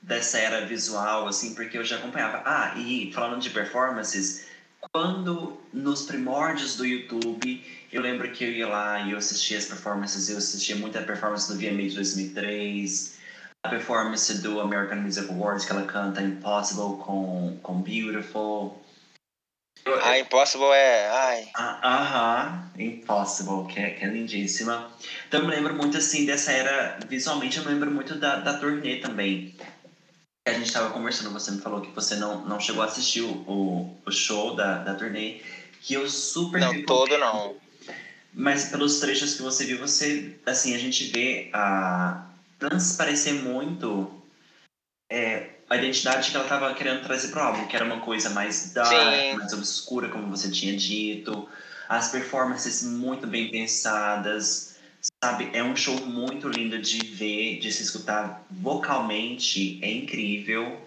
dessa 0.01 0.37
era 0.37 0.65
visual, 0.65 1.27
assim, 1.27 1.55
porque 1.55 1.77
eu 1.77 1.83
já 1.83 1.97
acompanhava. 1.97 2.41
Ah, 2.45 2.77
e 2.77 3.11
falando 3.13 3.39
de 3.39 3.49
performances, 3.49 4.47
quando 4.91 5.57
nos 5.71 6.03
primórdios 6.03 6.75
do 6.75 6.85
YouTube, 6.85 7.63
eu 7.91 8.01
lembro 8.01 8.29
que 8.31 8.43
eu 8.43 8.51
ia 8.51 8.67
lá 8.67 8.99
e 9.01 9.11
eu 9.11 9.17
assistia 9.17 9.57
as 9.57 9.65
performances, 9.65 10.29
eu 10.29 10.37
assistia 10.37 10.75
muita 10.75 11.01
performance 11.01 11.47
do 11.47 11.57
VMA 11.57 11.89
de 11.89 11.95
2003, 11.95 13.17
a 13.63 13.69
performance 13.69 14.41
do 14.41 14.59
American 14.59 14.97
Music 14.97 15.29
Awards 15.29 15.65
que 15.65 15.71
ela 15.71 15.85
canta 15.85 16.21
Impossible 16.21 17.01
com, 17.03 17.57
com 17.63 17.81
Beautiful. 17.81 18.82
Ah, 20.01 20.17
Impossible 20.17 20.71
é. 20.71 21.09
Ai. 21.09 21.49
Ah, 21.55 21.79
aham, 21.83 22.71
Impossible, 22.77 23.67
que 23.67 23.79
é, 23.79 23.89
que 23.91 24.05
é 24.05 24.07
lindíssima. 24.07 24.91
Então 25.27 25.41
eu 25.41 25.47
me 25.47 25.55
lembro 25.55 25.73
muito 25.73 25.97
assim 25.97 26.25
dessa 26.25 26.51
era. 26.51 26.99
Visualmente 27.07 27.57
eu 27.57 27.65
me 27.65 27.71
lembro 27.71 27.91
muito 27.91 28.15
da, 28.15 28.37
da 28.37 28.57
turnê 28.57 28.97
também. 28.97 29.55
A 30.45 30.51
gente 30.51 30.65
estava 30.67 30.89
conversando, 30.89 31.31
você 31.31 31.51
me 31.51 31.61
falou 31.61 31.81
que 31.81 31.91
você 31.91 32.15
não, 32.15 32.45
não 32.45 32.59
chegou 32.59 32.81
a 32.81 32.85
assistir 32.85 33.21
o, 33.21 33.97
o 34.05 34.11
show 34.11 34.55
da, 34.55 34.79
da 34.79 34.93
turnê, 34.93 35.41
que 35.81 35.93
eu 35.93 36.09
super. 36.09 36.59
Não, 36.59 36.71
recomendo. 36.71 36.85
todo 36.85 37.17
não. 37.17 37.55
Mas 38.33 38.65
pelos 38.65 38.99
trechos 38.99 39.35
que 39.35 39.41
você 39.41 39.65
viu, 39.65 39.79
você. 39.79 40.37
Assim, 40.45 40.75
a 40.75 40.79
gente 40.79 41.11
vê 41.11 41.49
a 41.53 42.25
transparecer 42.57 43.33
muito 43.33 44.11
é, 45.09 45.52
a 45.73 45.77
identidade 45.77 46.29
que 46.29 46.35
ela 46.37 46.45
estava 46.45 46.73
querendo 46.75 47.01
trazer 47.01 47.29
pro 47.29 47.41
álbum, 47.41 47.65
que 47.65 47.75
era 47.75 47.83
uma 47.83 47.99
coisa 47.99 48.29
mais 48.29 48.71
dark, 48.71 48.89
Sim. 48.89 49.33
mais 49.33 49.53
obscura, 49.53 50.07
como 50.07 50.29
você 50.29 50.51
tinha 50.51 50.77
dito. 50.77 51.49
As 51.89 52.11
performances 52.11 52.83
muito 52.83 53.25
bem 53.25 53.49
pensadas, 53.49 54.75
sabe? 55.21 55.49
É 55.51 55.63
um 55.63 55.75
show 55.75 55.95
muito 56.05 56.47
lindo 56.47 56.77
de 56.77 56.99
ver, 57.07 57.59
de 57.59 57.71
se 57.71 57.81
escutar 57.81 58.45
vocalmente, 58.51 59.79
é 59.83 59.91
incrível. 59.91 60.79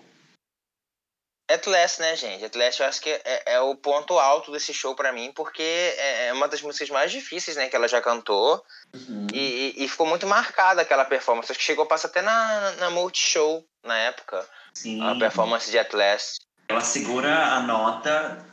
Atlas, 1.50 1.98
né, 1.98 2.14
gente? 2.14 2.44
Atlas 2.44 2.78
eu 2.78 2.86
acho 2.86 3.00
que 3.00 3.10
é, 3.10 3.42
é 3.54 3.60
o 3.60 3.74
ponto 3.74 4.18
alto 4.18 4.52
desse 4.52 4.72
show 4.72 4.94
para 4.94 5.12
mim, 5.12 5.32
porque 5.32 5.62
é, 5.62 6.28
é 6.28 6.32
uma 6.32 6.46
das 6.46 6.62
músicas 6.62 6.90
mais 6.90 7.10
difíceis, 7.10 7.56
né, 7.56 7.68
que 7.68 7.74
ela 7.74 7.88
já 7.88 8.00
cantou. 8.00 8.64
Uhum. 8.94 9.26
E, 9.32 9.74
e, 9.76 9.88
ficou 9.88 10.06
muito 10.06 10.28
marcada 10.28 10.82
aquela 10.82 11.04
performance. 11.04 11.50
Acho 11.50 11.58
que 11.58 11.64
chegou 11.64 11.84
a 11.84 11.88
passar 11.88 12.06
até 12.06 12.22
na, 12.22 12.70
na 12.72 12.90
Multishow 12.90 13.64
na 13.82 13.98
época. 13.98 14.46
Sim. 14.76 15.00
A 15.02 15.14
performance 15.14 15.70
de 15.70 15.78
Atlas. 15.78 16.36
Ela 16.68 16.82
segura 16.82 17.54
a 17.54 17.62
nota, 17.62 18.46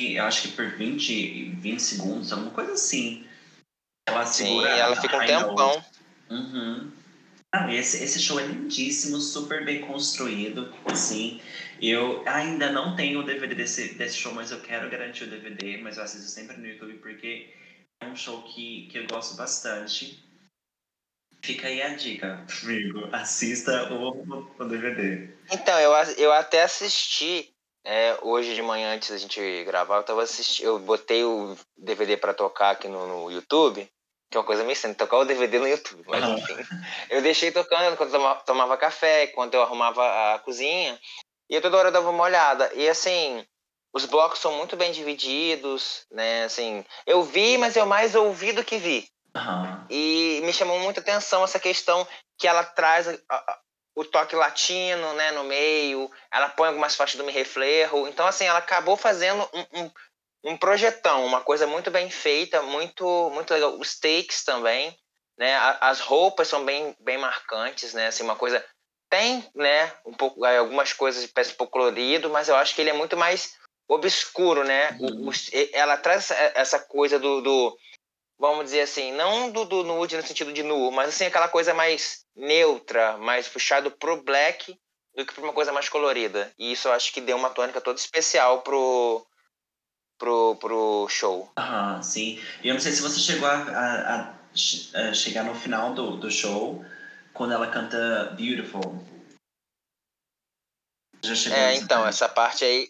eu 0.00 0.24
acho 0.24 0.42
que 0.42 0.48
por 0.56 0.72
20, 0.72 1.50
20 1.50 1.78
segundos, 1.80 2.32
alguma 2.32 2.50
coisa 2.50 2.72
assim. 2.72 3.24
Ela 4.08 4.26
segura 4.26 4.74
Sim, 4.74 4.80
ela 4.80 5.00
fica 5.00 5.16
um 5.16 5.24
tempão. 5.24 5.84
Uhum. 6.28 6.90
Ah, 7.54 7.72
esse, 7.72 8.02
esse 8.02 8.18
show 8.20 8.40
é 8.40 8.46
lindíssimo, 8.46 9.20
super 9.20 9.64
bem 9.64 9.82
construído, 9.82 10.74
assim. 10.86 11.40
Eu 11.80 12.24
ainda 12.26 12.72
não 12.72 12.96
tenho 12.96 13.20
o 13.20 13.22
DVD 13.22 13.54
desse, 13.54 13.94
desse 13.94 14.16
show, 14.16 14.34
mas 14.34 14.50
eu 14.50 14.60
quero 14.60 14.90
garantir 14.90 15.24
o 15.24 15.30
DVD, 15.30 15.76
mas 15.76 15.96
eu 15.96 16.02
assisto 16.02 16.28
sempre 16.28 16.56
no 16.56 16.66
YouTube 16.66 16.94
porque 16.94 17.54
é 18.00 18.06
um 18.06 18.16
show 18.16 18.42
que, 18.42 18.88
que 18.90 18.98
eu 18.98 19.06
gosto 19.06 19.36
bastante. 19.36 20.25
Fica 21.46 21.68
aí 21.68 21.80
a 21.80 21.90
dica, 21.90 22.44
amigo. 22.62 23.08
Assista 23.12 23.92
o, 23.92 24.48
o 24.58 24.64
DVD. 24.64 25.30
Então, 25.52 25.78
eu, 25.78 25.92
eu 26.18 26.32
até 26.32 26.64
assisti 26.64 27.48
é, 27.84 28.18
hoje 28.20 28.52
de 28.52 28.62
manhã, 28.62 28.94
antes 28.94 29.10
da 29.10 29.16
gente 29.16 29.64
gravar, 29.64 29.98
eu 29.98 30.02
tava 30.02 30.24
assistindo. 30.24 30.66
Eu 30.66 30.78
botei 30.80 31.22
o 31.22 31.56
DVD 31.76 32.16
para 32.16 32.34
tocar 32.34 32.70
aqui 32.70 32.88
no, 32.88 33.06
no 33.06 33.30
YouTube 33.30 33.88
que 34.28 34.36
é 34.36 34.40
uma 34.40 34.46
coisa 34.46 34.64
meio 34.64 34.72
estranha, 34.72 34.94
tocar 34.94 35.18
o 35.18 35.24
DVD 35.24 35.58
no 35.60 35.68
YouTube. 35.68 36.02
Mas 36.06 36.24
uhum. 36.24 36.36
enfim, 36.36 36.54
eu 37.10 37.22
deixei 37.22 37.52
tocando 37.52 37.96
quando 37.96 38.12
eu 38.12 38.34
tomava 38.44 38.76
café, 38.76 39.28
quando 39.28 39.54
eu 39.54 39.62
arrumava 39.62 40.34
a 40.34 40.38
cozinha, 40.40 40.98
e 41.48 41.54
eu 41.54 41.62
toda 41.62 41.76
hora 41.76 41.92
dava 41.92 42.10
uma 42.10 42.24
olhada. 42.24 42.68
E 42.74 42.88
assim, 42.88 43.46
os 43.94 44.04
blocos 44.04 44.40
são 44.40 44.52
muito 44.56 44.76
bem 44.76 44.90
divididos, 44.90 46.04
né? 46.10 46.44
Assim, 46.44 46.84
eu 47.06 47.22
vi, 47.22 47.56
mas 47.56 47.76
eu 47.76 47.86
mais 47.86 48.14
ouvi 48.16 48.52
do 48.52 48.64
que 48.64 48.78
vi. 48.78 49.08
Uhum. 49.36 49.86
E 49.90 50.40
me 50.44 50.52
chamou 50.52 50.78
muita 50.78 51.00
atenção 51.00 51.44
essa 51.44 51.60
questão 51.60 52.06
que 52.38 52.48
ela 52.48 52.64
traz 52.64 53.08
a, 53.08 53.16
a, 53.30 53.58
o 53.94 54.04
toque 54.04 54.34
latino, 54.34 55.12
né, 55.14 55.30
no 55.32 55.44
meio. 55.44 56.10
Ela 56.32 56.48
põe 56.48 56.68
algumas 56.68 56.94
faixas 56.94 57.16
do 57.16 57.24
Me 57.24 57.32
Reflejo. 57.32 58.06
Então, 58.08 58.26
assim, 58.26 58.44
ela 58.44 58.58
acabou 58.58 58.96
fazendo 58.96 59.48
um, 59.52 59.82
um 59.82 59.90
um 60.46 60.56
projetão, 60.56 61.26
uma 61.26 61.40
coisa 61.40 61.66
muito 61.66 61.90
bem 61.90 62.08
feita, 62.08 62.62
muito 62.62 63.30
muito 63.30 63.52
legal. 63.52 63.76
Os 63.78 63.98
takes 63.98 64.44
também, 64.44 64.96
né? 65.36 65.56
As 65.80 65.98
roupas 66.00 66.46
são 66.46 66.64
bem 66.64 66.96
bem 67.00 67.18
marcantes, 67.18 67.92
né? 67.92 68.06
Assim, 68.06 68.22
uma 68.22 68.36
coisa 68.36 68.64
tem, 69.10 69.44
né? 69.54 69.92
Um 70.06 70.14
pouco 70.14 70.44
algumas 70.44 70.92
coisas 70.92 71.26
parece 71.26 71.52
um 71.52 71.56
pouco 71.56 71.72
colorido, 71.72 72.30
mas 72.30 72.48
eu 72.48 72.54
acho 72.54 72.74
que 72.74 72.80
ele 72.80 72.90
é 72.90 72.94
muito 72.94 73.16
mais 73.16 73.56
obscuro, 73.88 74.62
né? 74.62 74.96
Uhum. 75.00 75.26
O, 75.26 75.30
o, 75.30 75.32
ela 75.72 75.96
traz 75.96 76.30
essa 76.30 76.78
coisa 76.78 77.18
do, 77.18 77.40
do, 77.40 77.78
vamos 78.38 78.66
dizer 78.66 78.82
assim, 78.82 79.12
não 79.12 79.50
do, 79.50 79.64
do 79.64 79.82
nude 79.82 80.16
no 80.16 80.26
sentido 80.26 80.52
de 80.52 80.62
nu, 80.62 80.90
mas 80.90 81.08
assim 81.08 81.26
aquela 81.26 81.48
coisa 81.48 81.72
mais 81.72 82.24
neutra, 82.34 83.16
mais 83.16 83.48
puxado 83.48 83.90
pro 83.90 84.22
black 84.22 84.78
do 85.16 85.24
que 85.24 85.32
para 85.32 85.44
uma 85.44 85.52
coisa 85.52 85.72
mais 85.72 85.88
colorida. 85.88 86.52
E 86.58 86.72
isso 86.72 86.88
eu 86.88 86.92
acho 86.92 87.12
que 87.12 87.20
deu 87.20 87.36
uma 87.36 87.50
tônica 87.50 87.80
toda 87.80 87.98
especial 87.98 88.62
pro 88.62 89.26
pro, 90.18 90.56
pro 90.56 91.06
show. 91.08 91.50
Ah, 91.56 92.00
sim. 92.02 92.40
E 92.62 92.68
eu 92.68 92.74
não 92.74 92.80
sei 92.80 92.92
se 92.92 93.02
você 93.02 93.18
chegou 93.18 93.48
a, 93.48 93.54
a, 93.54 94.34
a, 95.00 95.14
chegar 95.14 95.44
no 95.44 95.54
final 95.54 95.94
do, 95.94 96.16
do 96.16 96.30
show, 96.30 96.84
quando 97.32 97.52
ela 97.52 97.70
canta 97.70 98.34
Beautiful. 98.36 99.04
Já 101.22 101.34
chegou 101.34 101.58
É, 101.58 101.74
então, 101.74 102.02
parte? 102.02 102.08
essa 102.08 102.28
parte 102.28 102.64
aí. 102.64 102.88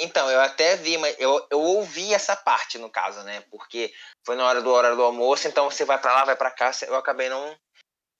Então, 0.00 0.30
eu 0.30 0.40
até 0.40 0.76
vi, 0.76 0.96
mas 0.98 1.14
eu, 1.18 1.46
eu 1.50 1.60
ouvi 1.60 2.12
essa 2.14 2.34
parte, 2.34 2.78
no 2.78 2.90
caso, 2.90 3.22
né? 3.22 3.42
Porque 3.50 3.92
foi 4.24 4.36
na 4.36 4.46
hora 4.46 4.62
do 4.62 4.70
horário 4.70 4.96
do 4.96 5.02
almoço, 5.02 5.46
então 5.46 5.70
você 5.70 5.84
vai 5.84 5.98
para 5.98 6.12
lá, 6.12 6.24
vai 6.24 6.36
para 6.36 6.50
cá, 6.50 6.70
eu 6.86 6.96
acabei 6.96 7.28
não. 7.28 7.56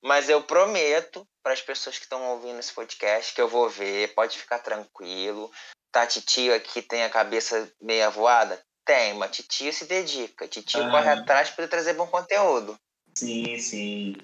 Mas 0.02 0.28
eu 0.28 0.42
prometo 0.42 1.26
para 1.42 1.52
as 1.52 1.60
pessoas 1.60 1.96
que 1.96 2.04
estão 2.04 2.22
ouvindo 2.30 2.58
esse 2.58 2.72
podcast 2.72 3.34
que 3.34 3.40
eu 3.40 3.48
vou 3.48 3.68
ver, 3.68 4.14
pode 4.14 4.38
ficar 4.38 4.58
tranquilo. 4.58 5.50
Tá, 5.92 6.06
titio 6.06 6.54
aqui 6.54 6.80
tem 6.80 7.02
a 7.02 7.10
cabeça 7.10 7.70
meia 7.80 8.08
voada? 8.10 8.60
Tem, 8.84 9.14
mas 9.14 9.36
titio 9.36 9.72
se 9.72 9.84
dedica. 9.84 10.48
Titio 10.48 10.82
ah. 10.84 10.90
corre 10.90 11.08
atrás 11.08 11.50
para 11.50 11.68
trazer 11.68 11.94
bom 11.94 12.06
conteúdo. 12.06 12.76
Sim, 13.14 13.58
sim. 13.58 14.16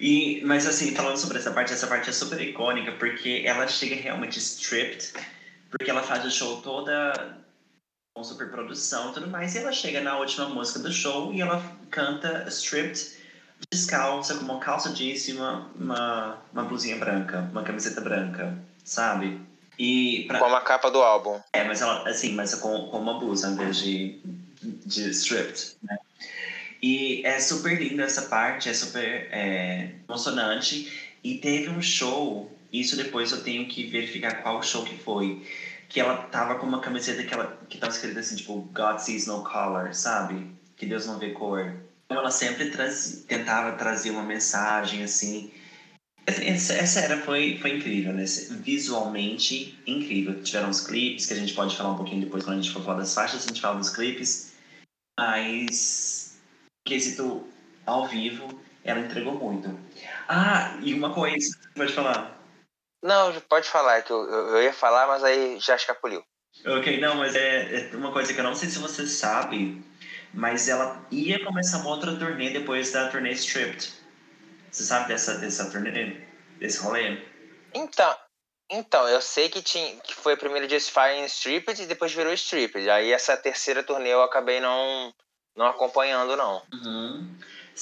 E, 0.00 0.40
mas 0.44 0.66
assim, 0.66 0.94
falando 0.94 1.16
sobre 1.16 1.38
essa 1.38 1.50
parte, 1.50 1.72
essa 1.72 1.86
parte 1.86 2.10
é 2.10 2.12
super 2.12 2.40
icônica 2.40 2.92
porque 2.92 3.42
ela 3.44 3.66
chega 3.68 3.94
realmente 3.94 4.38
stripped, 4.38 5.12
porque 5.70 5.90
ela 5.90 6.02
faz 6.02 6.24
o 6.24 6.30
show 6.30 6.60
toda 6.60 7.38
com 8.14 8.24
super 8.24 8.50
produção 8.50 9.10
e 9.10 9.14
tudo 9.14 9.28
mais, 9.28 9.54
e 9.54 9.58
ela 9.58 9.72
chega 9.72 10.00
na 10.00 10.18
última 10.18 10.48
música 10.48 10.80
do 10.80 10.92
show 10.92 11.32
e 11.32 11.40
ela 11.40 11.62
canta 11.90 12.44
stripped, 12.48 13.18
descalça, 13.72 14.34
com 14.34 14.44
uma 14.44 14.58
calça 14.58 14.90
jeans 14.90 15.28
e 15.28 15.32
uma, 15.32 15.70
uma, 15.76 16.38
uma 16.52 16.64
blusinha 16.64 16.96
branca, 16.96 17.48
uma 17.52 17.62
camiseta 17.62 18.00
branca, 18.00 18.58
sabe? 18.84 19.40
E 19.78 20.24
pra... 20.26 20.38
Como 20.38 20.54
a 20.56 20.60
capa 20.60 20.90
do 20.90 21.00
álbum. 21.00 21.40
É, 21.52 21.64
mas 21.64 21.80
ela, 21.80 22.06
assim, 22.08 22.34
mas 22.34 22.54
com, 22.54 22.88
com 22.88 22.98
uma 22.98 23.18
blusa 23.18 23.48
em 23.48 23.56
vez 23.56 23.78
de, 23.78 24.20
de 24.84 25.10
stripped, 25.10 25.76
né? 25.82 25.98
E 26.82 27.24
é 27.24 27.38
super 27.40 27.78
linda 27.80 28.04
essa 28.04 28.22
parte, 28.22 28.68
é 28.68 28.74
super 28.74 29.28
é, 29.30 29.90
emocionante. 30.08 31.10
E 31.22 31.36
teve 31.36 31.68
um 31.68 31.82
show, 31.82 32.50
isso 32.72 32.96
depois 32.96 33.32
eu 33.32 33.42
tenho 33.42 33.66
que 33.66 33.86
verificar 33.86 34.42
qual 34.42 34.62
show 34.62 34.84
que 34.84 34.96
foi, 34.96 35.42
que 35.88 36.00
ela 36.00 36.16
tava 36.16 36.54
com 36.56 36.66
uma 36.66 36.80
camiseta 36.80 37.24
que, 37.24 37.34
ela, 37.34 37.58
que 37.68 37.78
tava 37.78 37.92
escrita 37.92 38.20
assim, 38.20 38.36
tipo, 38.36 38.60
God 38.72 38.98
sees 38.98 39.26
no 39.26 39.42
color, 39.42 39.92
sabe? 39.92 40.46
Que 40.76 40.86
Deus 40.86 41.06
não 41.06 41.18
vê 41.18 41.30
cor. 41.30 41.74
Então 42.06 42.18
ela 42.18 42.30
sempre 42.30 42.70
traz, 42.70 43.24
tentava 43.26 43.76
trazer 43.76 44.10
uma 44.10 44.22
mensagem, 44.22 45.02
assim. 45.02 45.52
Essa, 46.26 46.74
essa 46.74 47.00
era 47.00 47.18
foi, 47.22 47.58
foi 47.58 47.76
incrível, 47.76 48.12
né? 48.12 48.24
Visualmente 48.24 49.78
incrível. 49.86 50.42
Tiveram 50.42 50.70
os 50.70 50.80
clipes, 50.80 51.26
que 51.26 51.34
a 51.34 51.36
gente 51.36 51.54
pode 51.54 51.76
falar 51.76 51.92
um 51.92 51.96
pouquinho 51.96 52.24
depois 52.24 52.44
quando 52.44 52.58
a 52.58 52.62
gente 52.62 52.72
for 52.72 52.84
falar 52.84 52.98
das 52.98 53.14
faixas, 53.14 53.44
a 53.44 53.48
gente 53.48 53.60
fala 53.60 53.78
dos 53.78 53.90
clipes. 53.90 54.52
Mas 55.18 56.40
quesito 56.86 57.46
ao 57.84 58.06
vivo, 58.06 58.60
ela 58.84 59.00
entregou 59.00 59.34
muito. 59.34 59.76
Ah, 60.28 60.78
e 60.82 60.94
uma 60.94 61.12
coisa, 61.12 61.56
pode 61.74 61.92
falar. 61.92 62.39
Não, 63.02 63.32
pode 63.42 63.68
falar, 63.68 64.02
que 64.02 64.12
eu, 64.12 64.28
eu 64.28 64.62
ia 64.62 64.72
falar, 64.72 65.06
mas 65.06 65.24
aí 65.24 65.58
já 65.58 65.74
escapuliu. 65.74 66.22
Ok, 66.66 67.00
não, 67.00 67.14
mas 67.14 67.34
é, 67.34 67.90
é, 67.90 67.96
uma 67.96 68.12
coisa 68.12 68.34
que 68.34 68.40
eu 68.40 68.44
não 68.44 68.54
sei 68.54 68.68
se 68.68 68.78
você 68.78 69.06
sabe, 69.06 69.82
mas 70.34 70.68
ela 70.68 71.06
ia 71.10 71.42
começar 71.44 71.78
uma 71.78 71.90
outra 71.90 72.14
turnê 72.16 72.50
depois 72.50 72.92
da 72.92 73.08
turnê 73.08 73.32
Stripped. 73.32 73.92
Você 74.70 74.82
sabe 74.82 75.08
dessa, 75.08 75.38
dessa 75.38 75.70
turnê, 75.70 76.20
desse 76.58 76.78
rolê? 76.80 77.18
Então, 77.72 78.14
então, 78.70 79.08
eu 79.08 79.20
sei 79.20 79.48
que, 79.48 79.62
tinha, 79.62 79.96
que 80.00 80.14
foi 80.14 80.36
primeiro 80.36 80.68
Just 80.68 80.90
Fire 80.90 81.24
Stripped 81.24 81.82
e 81.82 81.86
depois 81.86 82.12
virou 82.12 82.32
Stripped. 82.32 82.90
Aí 82.90 83.12
essa 83.12 83.36
terceira 83.36 83.82
turnê 83.82 84.10
eu 84.10 84.22
acabei 84.22 84.60
não, 84.60 85.14
não 85.56 85.66
acompanhando, 85.66 86.36
não. 86.36 86.62
Uhum. 86.72 87.34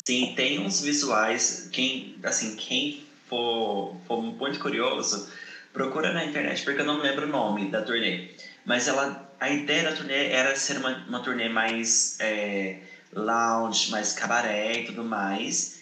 Sim, 0.06 0.34
tem 0.36 0.60
uns 0.60 0.80
visuais. 0.80 1.68
Quem, 1.72 2.18
assim, 2.22 2.54
quem 2.54 3.07
for, 3.28 3.96
for 4.06 4.20
muito 4.20 4.58
curioso, 4.58 5.30
procura 5.72 6.12
na 6.12 6.24
internet, 6.24 6.64
porque 6.64 6.80
eu 6.80 6.86
não 6.86 6.98
lembro 6.98 7.26
o 7.26 7.30
nome 7.30 7.70
da 7.70 7.82
turnê. 7.82 8.30
Mas 8.64 8.88
ela, 8.88 9.30
a 9.38 9.48
ideia 9.50 9.84
da 9.84 9.96
turnê 9.96 10.30
era 10.30 10.56
ser 10.56 10.78
uma, 10.78 10.96
uma 11.06 11.20
turnê 11.20 11.48
mais 11.48 12.18
é, 12.20 12.80
lounge, 13.12 13.90
mais 13.90 14.12
cabaré 14.12 14.80
e 14.80 14.86
tudo 14.86 15.04
mais. 15.04 15.78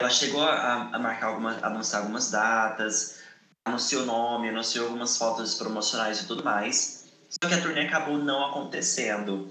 Ela 0.00 0.10
chegou 0.10 0.42
a, 0.42 0.90
a 0.92 0.98
marcar 0.98 1.28
algumas, 1.28 1.62
anunciar 1.62 2.02
algumas 2.02 2.30
datas, 2.30 3.20
anunciou 3.64 4.02
o 4.02 4.06
nome, 4.06 4.48
anunciou 4.48 4.86
algumas 4.86 5.16
fotos 5.16 5.54
promocionais 5.54 6.22
e 6.22 6.26
tudo 6.26 6.44
mais. 6.44 7.06
Só 7.30 7.48
que 7.48 7.54
a 7.54 7.60
turnê 7.60 7.86
acabou 7.86 8.18
não 8.18 8.44
acontecendo. 8.44 9.50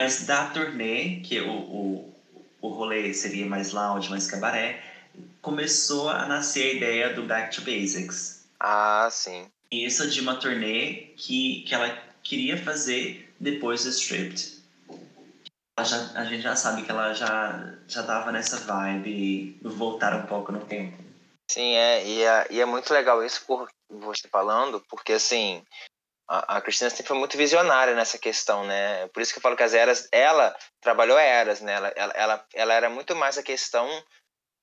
Mas 0.00 0.24
da 0.26 0.46
turnê, 0.46 1.20
que 1.20 1.40
o, 1.40 1.50
o, 1.50 2.14
o 2.60 2.68
rolê 2.68 3.12
seria 3.14 3.46
mais 3.46 3.72
lounge, 3.72 4.10
mais 4.10 4.26
cabaré, 4.26 4.91
começou 5.40 6.08
a 6.08 6.26
nascer 6.26 6.70
a 6.70 6.74
ideia 6.74 7.14
do 7.14 7.24
Back 7.24 7.54
to 7.54 7.62
Basics. 7.62 8.46
Ah, 8.58 9.08
sim. 9.10 9.50
Isso 9.70 10.08
de 10.08 10.20
uma 10.20 10.36
turnê 10.36 11.12
que, 11.16 11.62
que 11.62 11.74
ela 11.74 11.90
queria 12.22 12.56
fazer 12.62 13.34
depois 13.40 13.84
do 13.84 13.90
Stripped. 13.90 14.62
Já, 15.80 16.12
a 16.14 16.24
gente 16.24 16.42
já 16.42 16.54
sabe 16.54 16.82
que 16.82 16.90
ela 16.90 17.12
já, 17.12 17.74
já 17.88 18.02
tava 18.02 18.30
nessa 18.30 18.58
vibe 18.58 19.58
voltar 19.62 20.14
um 20.14 20.26
pouco 20.26 20.52
no 20.52 20.64
tempo. 20.64 21.02
Sim, 21.50 21.74
é, 21.74 22.06
e 22.06 22.22
é, 22.22 22.46
e 22.50 22.60
é 22.60 22.64
muito 22.64 22.92
legal 22.92 23.24
isso 23.24 23.44
por 23.46 23.68
você 23.90 24.28
falando, 24.28 24.82
porque 24.88 25.14
assim, 25.14 25.62
a, 26.28 26.56
a 26.56 26.60
Cristina 26.60 26.88
sempre 26.88 27.06
foi 27.06 27.18
muito 27.18 27.36
visionária 27.36 27.94
nessa 27.94 28.18
questão, 28.18 28.64
né? 28.64 29.08
Por 29.08 29.22
isso 29.22 29.32
que 29.32 29.38
eu 29.38 29.42
falo 29.42 29.56
que 29.56 29.62
as 29.62 29.74
eras, 29.74 30.08
ela 30.12 30.56
trabalhou 30.80 31.18
eras, 31.18 31.60
né? 31.60 31.74
Ela, 31.74 31.88
ela, 31.96 32.12
ela, 32.14 32.46
ela 32.54 32.74
era 32.74 32.90
muito 32.90 33.16
mais 33.16 33.36
a 33.36 33.42
questão 33.42 33.86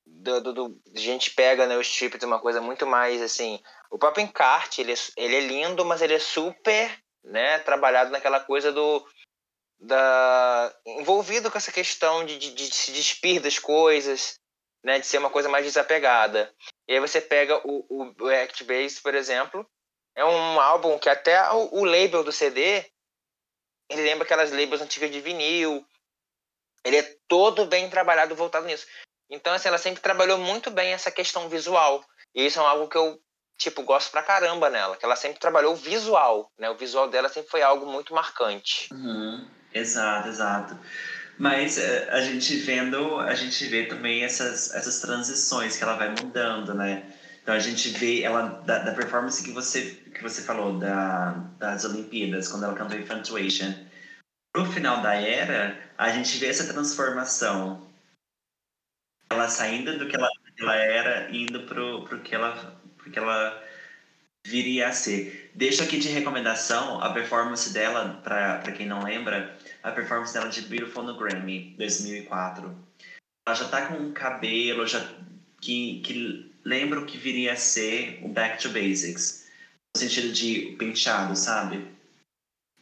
do, 0.10 0.41
do, 0.41 0.53
do 0.53 0.82
a 0.95 0.99
gente 0.99 1.32
pega 1.32 1.66
né, 1.66 1.78
o 1.78 1.82
strip 1.82 2.18
de 2.18 2.26
uma 2.26 2.39
coisa 2.39 2.60
muito 2.60 2.86
mais 2.86 3.22
assim. 3.22 3.62
O 3.89 3.97
próprio 3.97 4.24
encarte, 4.24 4.82
ele 4.82 4.93
é, 4.93 4.95
ele 5.16 5.36
é 5.36 5.39
lindo, 5.41 5.86
mas 5.86 6.01
ele 6.01 6.14
é 6.14 6.20
super, 6.20 6.97
né? 7.24 7.60
Trabalhado 7.60 8.12
naquela 8.12 8.39
coisa 8.39 8.72
do 8.72 9.05
da 9.82 10.76
envolvido 10.86 11.49
com 11.49 11.57
essa 11.57 11.72
questão 11.72 12.26
de, 12.26 12.38
de, 12.38 12.53
de 12.53 12.66
se 12.66 12.91
despir 12.91 13.41
das 13.41 13.57
coisas, 13.57 14.36
né? 14.84 14.99
De 14.99 15.05
ser 15.05 15.20
uma 15.20 15.30
coisa 15.30 15.47
mais 15.47 15.66
desapegada. 15.66 16.53
E 16.88 16.93
aí 16.93 16.99
você 16.99 17.22
pega 17.22 17.57
o, 17.66 17.86
o, 17.89 18.24
o 18.24 18.28
Act 18.28 18.64
Base, 18.64 19.01
por 19.01 19.16
exemplo, 19.16 19.66
é 20.16 20.26
um 20.26 20.60
álbum 20.60 20.99
que 20.99 21.10
até 21.10 21.41
o, 21.51 21.80
o 21.80 21.86
label 21.86 22.24
do 22.24 22.32
CD, 22.32 22.86
ele 23.89 24.03
lembra 24.03 24.26
aquelas 24.26 24.51
labels 24.51 24.82
antigas 24.82 25.10
de 25.12 25.22
vinil. 25.22 25.86
Ele 26.84 26.97
é 26.97 27.18
todo 27.28 27.66
bem 27.66 27.89
trabalhado, 27.89 28.36
voltado 28.36 28.66
nisso. 28.66 28.86
Então, 29.30 29.54
assim, 29.54 29.68
ela 29.68 29.78
sempre 29.78 30.02
trabalhou 30.02 30.38
muito 30.38 30.72
bem 30.72 30.94
essa 30.94 31.12
questão 31.12 31.48
visual. 31.50 32.04
E 32.34 32.46
isso 32.46 32.60
é 32.60 32.64
algo 32.64 32.88
que 32.88 32.98
eu, 32.98 33.20
tipo, 33.58 33.84
gosto 33.84 34.12
pra 34.12 34.24
caramba 34.24 34.70
nela. 34.70 34.98
Que 34.98 35.06
ela 35.06 35.16
sempre 35.16 35.40
trabalhou 35.40 35.74
o 35.74 35.78
visual, 35.78 36.52
né? 36.58 36.70
O 36.70 36.78
visual 36.78 37.10
dela 37.10 37.30
sempre 37.30 37.50
foi 37.50 37.62
algo 37.62 37.86
muito 37.86 38.14
marcante. 38.14 38.90
Uhum. 38.92 39.48
Exato, 39.74 40.30
exato. 40.30 40.78
Mas 41.38 41.78
eh, 41.78 42.10
a 42.12 42.20
gente 42.22 42.58
vendo, 42.58 43.20
a 43.20 43.34
gente 43.34 43.66
vê 43.68 43.86
também 43.86 44.24
essas, 44.24 44.74
essas 44.74 45.00
transições 45.00 45.78
que 45.78 45.84
ela 45.84 45.96
vai 45.96 46.10
mudando, 46.10 46.74
né? 46.74 47.04
Então 47.42 47.56
a 47.56 47.60
gente 47.60 47.90
vê 47.90 48.22
ela 48.22 48.42
da, 48.66 48.80
da 48.80 48.94
performance 48.94 49.42
que 49.42 49.52
você 49.52 49.98
que 50.14 50.22
você 50.22 50.42
falou 50.42 50.78
da, 50.78 51.32
das 51.58 51.86
Olimpíadas, 51.86 52.50
quando 52.50 52.66
ela 52.66 52.74
cantou 52.74 53.00
Infatuation. 53.00 53.74
Pro 54.52 54.66
final 54.66 55.02
da 55.02 55.16
era, 55.16 55.80
a 55.98 56.10
gente 56.10 56.38
vê 56.38 56.48
essa 56.48 56.72
transformação. 56.72 57.89
Ela 59.32 59.48
saindo 59.48 59.98
do 59.98 60.08
que 60.08 60.16
ela, 60.16 60.30
ela 60.58 60.76
era, 60.76 61.30
indo 61.32 61.62
pro, 61.64 62.04
pro, 62.04 62.20
que 62.22 62.34
ela, 62.34 62.82
pro 62.98 63.12
que 63.12 63.20
ela 63.20 63.64
viria 64.46 64.88
a 64.88 64.92
ser. 64.92 65.52
Deixo 65.54 65.84
aqui 65.84 66.00
de 66.00 66.10
recomendação 66.10 67.02
a 67.02 67.14
performance 67.14 67.72
dela, 67.72 68.22
para 68.24 68.72
quem 68.72 68.88
não 68.88 69.04
lembra, 69.04 69.58
a 69.84 69.92
performance 69.92 70.34
dela 70.34 70.50
de 70.50 70.62
Beautiful 70.62 71.04
no 71.04 71.18
Grammy 71.18 71.76
2004. 71.78 72.76
Ela 73.48 73.56
já 73.56 73.68
tá 73.68 73.88
com 73.88 73.96
um 73.96 74.14
cabelo 74.14 74.86
já 74.88 75.08
que, 75.62 76.02
que 76.02 76.52
lembra 76.64 77.00
o 77.00 77.06
que 77.06 77.18
viria 77.18 77.54
a 77.54 77.58
ser 77.58 78.20
o 78.24 78.30
Back 78.30 78.62
to 78.62 78.70
Basics. 78.70 79.48
No 79.96 80.02
sentido 80.02 80.32
de 80.32 80.76
penteado, 80.78 81.36
sabe? 81.36 81.78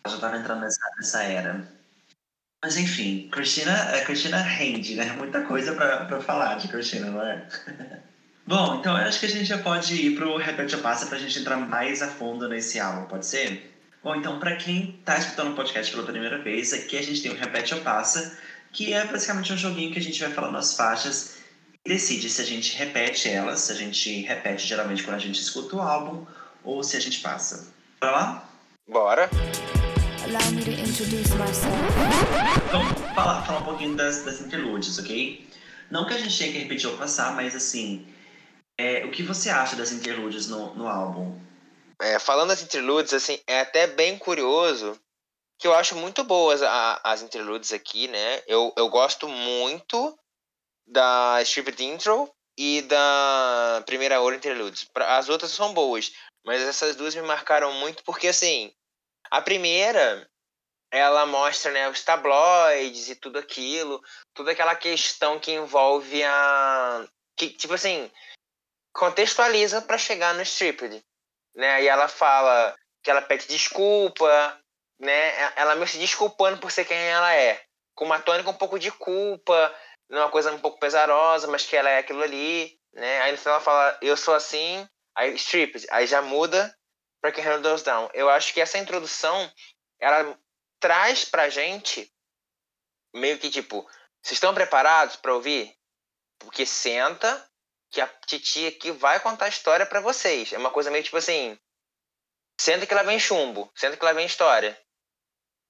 Eu 0.03 0.11
já 0.11 0.15
estava 0.15 0.37
entrando 0.37 0.61
nessa, 0.61 0.81
nessa 0.97 1.23
era. 1.23 1.76
Mas 2.61 2.77
enfim, 2.77 3.29
Cristina, 3.31 3.73
a 3.73 4.01
Cristina 4.01 4.37
rende, 4.37 4.95
né? 4.95 5.13
Muita 5.17 5.41
coisa 5.41 5.73
para 5.73 6.21
falar 6.21 6.55
de 6.55 6.67
Cristina, 6.67 7.11
não 7.11 7.21
é? 7.21 7.47
Bom, 8.45 8.79
então 8.79 8.97
eu 8.97 9.05
acho 9.05 9.19
que 9.19 9.25
a 9.25 9.29
gente 9.29 9.45
já 9.45 9.57
pode 9.57 9.93
ir 9.93 10.15
pro 10.15 10.37
Repete 10.37 10.75
ou 10.75 10.81
Passa 10.81 11.05
pra 11.05 11.17
gente 11.17 11.37
entrar 11.37 11.57
mais 11.57 12.01
a 12.01 12.07
fundo 12.07 12.47
nesse 12.47 12.79
álbum, 12.79 13.05
pode 13.05 13.25
ser? 13.25 13.73
Bom, 14.01 14.15
então 14.15 14.39
para 14.39 14.55
quem 14.55 14.99
tá 15.03 15.17
escutando 15.17 15.51
o 15.51 15.55
podcast 15.55 15.91
pela 15.91 16.05
primeira 16.05 16.37
vez, 16.41 16.71
aqui 16.73 16.97
a 16.97 17.03
gente 17.03 17.21
tem 17.21 17.31
o 17.31 17.35
Repete 17.35 17.73
ou 17.73 17.81
Passa, 17.81 18.39
que 18.71 18.93
é 18.93 19.05
basicamente 19.05 19.51
um 19.51 19.57
joguinho 19.57 19.91
que 19.91 19.99
a 19.99 20.01
gente 20.01 20.19
vai 20.19 20.31
falando 20.31 20.57
as 20.57 20.73
faixas 20.73 21.37
decide 21.87 22.29
se 22.29 22.41
a 22.41 22.45
gente 22.45 22.77
repete 22.77 23.29
elas, 23.29 23.61
se 23.61 23.71
a 23.71 23.75
gente 23.75 24.21
repete 24.21 24.67
geralmente 24.67 25.03
quando 25.03 25.15
a 25.15 25.19
gente 25.19 25.39
escuta 25.39 25.75
o 25.77 25.81
álbum 25.81 26.25
ou 26.63 26.83
se 26.83 26.97
a 26.97 26.99
gente 26.99 27.21
passa. 27.21 27.71
Bora 28.01 28.11
lá? 28.11 28.49
Bora! 28.87 29.29
Allow 30.27 30.51
me 30.51 30.61
to 30.61 30.71
introduce 30.71 31.33
myself. 31.35 31.73
Então, 32.67 32.83
falar, 33.15 33.45
falar 33.45 33.59
um 33.59 33.63
pouquinho 33.63 33.95
das, 33.95 34.25
das 34.25 34.41
interludes, 34.41 34.99
ok? 34.99 35.47
Não 35.89 36.05
que 36.05 36.13
a 36.13 36.17
gente 36.17 36.37
tenha 36.37 36.51
que 36.51 36.59
repetir 36.59 36.89
ou 36.89 36.97
passar, 36.97 37.33
mas 37.33 37.55
assim, 37.55 38.05
é, 38.77 39.05
o 39.05 39.11
que 39.11 39.23
você 39.23 39.49
acha 39.49 39.77
das 39.77 39.93
interludes 39.93 40.49
no, 40.49 40.75
no 40.75 40.85
álbum? 40.85 41.39
É, 42.01 42.19
falando 42.19 42.49
das 42.49 42.61
interludes, 42.61 43.13
assim, 43.13 43.39
é 43.47 43.61
até 43.61 43.87
bem 43.87 44.17
curioso 44.17 44.99
que 45.57 45.65
eu 45.65 45.73
acho 45.73 45.95
muito 45.95 46.25
boas 46.25 46.61
a, 46.61 46.99
as 47.05 47.21
interludes 47.21 47.71
aqui, 47.71 48.09
né? 48.09 48.41
Eu, 48.47 48.73
eu 48.75 48.89
gosto 48.89 49.29
muito 49.29 50.13
da 50.85 51.41
Stripped 51.41 51.81
Intro 51.81 52.29
e 52.57 52.81
da 52.81 53.81
Primeira 53.85 54.19
Hora 54.19 54.35
Interludes. 54.35 54.89
As 54.93 55.29
outras 55.29 55.51
são 55.51 55.73
boas, 55.73 56.11
mas 56.45 56.61
essas 56.61 56.97
duas 56.97 57.15
me 57.15 57.21
marcaram 57.21 57.71
muito 57.75 58.03
porque, 58.03 58.27
assim, 58.27 58.73
a 59.29 59.41
primeira 59.41 60.27
ela 60.91 61.25
mostra 61.25 61.71
né, 61.71 61.89
os 61.89 62.03
tabloides 62.03 63.09
e 63.09 63.15
tudo 63.15 63.39
aquilo, 63.39 64.01
toda 64.33 64.51
aquela 64.51 64.75
questão 64.75 65.39
que 65.39 65.51
envolve 65.51 66.23
a. 66.23 67.05
que, 67.35 67.49
tipo 67.49 67.73
assim, 67.73 68.09
contextualiza 68.93 69.81
para 69.81 69.97
chegar 69.97 70.33
no 70.33 70.41
Stripped. 70.41 71.03
Né? 71.55 71.83
E 71.83 71.87
ela 71.87 72.07
fala 72.07 72.75
que 73.03 73.11
ela 73.11 73.21
pede 73.21 73.47
desculpa, 73.47 74.59
né? 74.99 75.53
Ela 75.55 75.75
meio 75.75 75.87
se 75.87 75.97
desculpando 75.97 76.59
por 76.59 76.71
ser 76.71 76.85
quem 76.85 76.97
ela 76.97 77.33
é. 77.35 77.61
Com 77.95 78.05
uma 78.05 78.19
tônica 78.19 78.49
um 78.49 78.53
pouco 78.53 78.77
de 78.77 78.91
culpa, 78.91 79.75
numa 80.09 80.29
coisa 80.29 80.51
um 80.51 80.59
pouco 80.59 80.79
pesarosa, 80.79 81.47
mas 81.47 81.65
que 81.65 81.75
ela 81.75 81.89
é 81.89 81.99
aquilo 81.99 82.21
ali, 82.21 82.77
né? 82.93 83.21
Aí 83.21 83.31
no 83.31 83.37
final 83.37 83.55
ela 83.55 83.63
fala, 83.63 83.97
eu 84.01 84.15
sou 84.15 84.35
assim, 84.35 84.87
aí 85.15 85.33
stripped, 85.35 85.87
aí 85.89 86.05
já 86.05 86.21
muda 86.21 86.76
que 87.31 87.41
Handle 87.41 87.63
Those 87.63 87.83
Down. 87.83 88.09
Eu 88.13 88.29
acho 88.29 88.53
que 88.53 88.61
essa 88.61 88.77
introdução, 88.77 89.51
ela 89.99 90.37
traz 90.79 91.25
pra 91.25 91.49
gente 91.49 92.11
meio 93.13 93.37
que 93.39 93.49
tipo, 93.49 93.81
vocês 94.21 94.37
estão 94.37 94.53
preparados 94.53 95.15
para 95.15 95.33
ouvir? 95.33 95.75
Porque 96.39 96.65
senta 96.65 97.49
que 97.89 98.01
a 98.01 98.07
titia 98.25 98.69
aqui 98.69 98.91
vai 98.91 99.19
contar 99.19 99.45
a 99.45 99.49
história 99.49 99.85
para 99.85 100.01
vocês. 100.01 100.51
É 100.53 100.57
uma 100.57 100.71
coisa 100.71 100.91
meio 100.91 101.03
tipo 101.03 101.17
assim, 101.17 101.57
senta 102.59 102.85
que 102.85 102.93
lá 102.93 103.03
vem 103.03 103.19
chumbo, 103.19 103.71
senta 103.75 103.97
que 103.97 104.05
lá 104.05 104.13
vem 104.13 104.25
história. 104.25 104.79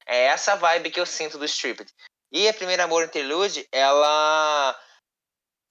É 0.06 0.26
essa 0.26 0.56
vibe 0.56 0.92
que 0.92 1.00
eu 1.00 1.06
sinto 1.06 1.38
do 1.38 1.46
Stripped. 1.46 1.94
E 2.32 2.48
a 2.48 2.54
primeira 2.54 2.84
Amor 2.84 3.04
Interlude, 3.04 3.68
ela 3.72 4.80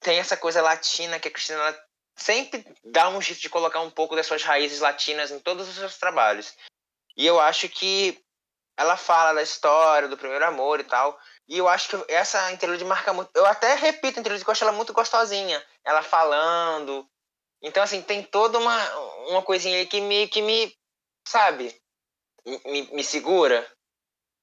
tem 0.00 0.18
essa 0.18 0.36
coisa 0.36 0.62
latina 0.62 1.18
que 1.18 1.28
a 1.28 1.30
Cristina 1.30 1.58
sempre 2.16 2.64
dá 2.84 3.08
um 3.08 3.20
jeito 3.20 3.40
de 3.40 3.50
colocar 3.50 3.80
um 3.80 3.90
pouco 3.90 4.16
das 4.16 4.26
suas 4.26 4.42
raízes 4.42 4.80
latinas 4.80 5.30
em 5.30 5.38
todos 5.38 5.68
os 5.68 5.74
seus 5.74 5.98
trabalhos. 5.98 6.54
E 7.16 7.26
eu 7.26 7.38
acho 7.38 7.68
que 7.68 8.18
ela 8.76 8.96
fala 8.96 9.34
da 9.34 9.42
história, 9.42 10.08
do 10.08 10.16
primeiro 10.16 10.44
amor 10.44 10.80
e 10.80 10.84
tal. 10.84 11.18
E 11.48 11.58
eu 11.58 11.68
acho 11.68 11.88
que 11.88 12.12
essa 12.12 12.52
interlude 12.52 12.84
marca 12.84 13.12
muito. 13.12 13.30
Eu 13.34 13.46
até 13.46 13.74
repito 13.74 14.18
a 14.18 14.20
interlude, 14.20 14.44
que 14.44 14.50
eu 14.50 14.52
acho 14.52 14.64
ela 14.64 14.72
muito 14.72 14.92
gostosinha. 14.92 15.62
Ela 15.84 16.02
falando. 16.02 17.08
Então, 17.62 17.82
assim, 17.82 18.02
tem 18.02 18.22
toda 18.22 18.58
uma, 18.58 18.94
uma 19.28 19.42
coisinha 19.42 19.78
aí 19.78 19.86
que 19.86 20.00
me, 20.00 20.28
que 20.28 20.42
me 20.42 20.74
sabe, 21.26 21.74
me, 22.64 22.82
me 22.92 23.04
segura. 23.04 23.66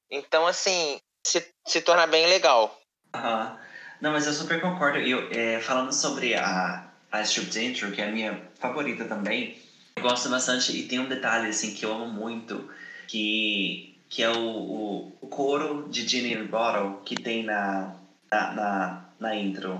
Então, 0.09 0.47
assim, 0.47 0.99
se, 1.25 1.53
se 1.67 1.81
torna 1.81 2.07
bem 2.07 2.25
legal. 2.27 2.79
Aham. 3.13 3.59
Não, 4.01 4.11
mas 4.11 4.25
eu 4.25 4.33
super 4.33 4.59
concordo. 4.59 4.97
Eu, 4.97 5.29
é, 5.31 5.61
falando 5.61 5.93
sobre 5.93 6.35
a, 6.35 6.92
a 7.13 7.21
Stripped 7.21 7.63
Intro, 7.63 7.91
que 7.91 8.01
é 8.01 8.09
a 8.09 8.11
minha 8.11 8.41
favorita 8.59 9.05
também, 9.05 9.61
eu 9.95 10.01
gosto 10.01 10.27
bastante 10.29 10.75
e 10.75 10.87
tem 10.87 10.99
um 10.99 11.07
detalhe 11.07 11.47
assim 11.47 11.75
que 11.75 11.85
eu 11.85 11.93
amo 11.93 12.07
muito, 12.07 12.67
que, 13.07 13.95
que 14.09 14.23
é 14.23 14.29
o, 14.31 14.39
o, 14.39 15.17
o 15.21 15.27
coro 15.27 15.87
de 15.89 16.07
Ginny 16.07 16.33
in 16.33 16.47
Bottle 16.47 17.01
que 17.05 17.15
tem 17.15 17.43
na, 17.43 17.93
na, 18.31 18.51
na, 18.53 19.05
na 19.19 19.35
intro. 19.35 19.79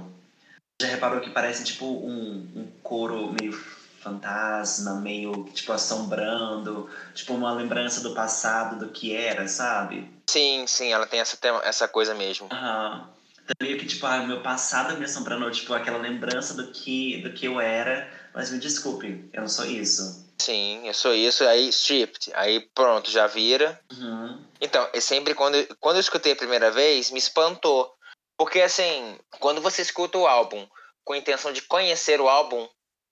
Já 0.80 0.88
reparou 0.88 1.22
que 1.22 1.32
parece 1.32 1.64
tipo 1.64 1.86
um, 1.86 2.48
um 2.56 2.68
coro 2.84 3.34
meio 3.34 3.52
fantasma, 4.00 5.00
meio 5.02 5.46
tipo 5.54 5.74
assombrando, 5.74 6.88
tipo 7.16 7.34
uma 7.34 7.52
lembrança 7.52 8.02
do 8.02 8.14
passado, 8.14 8.78
do 8.78 8.92
que 8.92 9.16
era, 9.16 9.48
sabe? 9.48 10.08
Sim, 10.30 10.66
sim, 10.68 10.94
ela 10.94 11.08
tem 11.08 11.20
essa, 11.20 11.38
essa 11.64 11.88
coisa 11.88 12.14
mesmo. 12.14 12.48
Aham. 12.52 12.96
Então, 12.98 13.22
meio 13.62 13.78
que 13.78 13.86
tipo, 13.86 14.06
ah, 14.06 14.20
meu 14.20 14.41
passado 14.41 14.98
me 14.98 15.06
assombrando, 15.06 15.50
tipo 15.52 15.74
aquela 15.74 15.98
lembrança 15.98 16.54
do 16.54 16.72
que, 16.72 17.22
do 17.22 17.34
que 17.34 17.46
eu 17.46 17.60
era, 17.60 18.10
mas 18.34 18.52
me 18.52 18.60
desculpe, 18.60 19.30
eu 19.32 19.41
não 19.41 19.50
sou 19.50 19.66
isso. 19.66 20.24
Sim, 20.39 20.88
eu 20.88 20.94
sou 20.94 21.14
isso, 21.14 21.46
aí 21.46 21.70
stripped, 21.70 22.32
aí 22.34 22.60
pronto, 22.74 23.10
já 23.10 23.28
vira. 23.28 23.80
Uhum. 23.91 24.44
Então, 24.60 24.89
é 24.94 25.00
sempre 25.00 25.34
quando, 25.34 25.56
quando 25.80 25.98
eu 25.98 26.02
escutei 26.02 26.34
a 26.34 26.38
primeira 26.38 26.72
vez, 26.72 27.12
me 27.12 27.20
espantou. 27.20 27.96
Porque 28.38 28.62
assim, 28.62 29.18
quando 29.39 29.62
você 29.62 29.82
escuta 29.82 30.18
o 30.18 30.28
álbum 30.28 30.68
com 31.04 31.14
a 31.14 31.18
intenção 31.18 31.54
de 31.54 31.62
conhecer 31.62 32.20
o 32.20 32.28
álbum, 32.28 32.68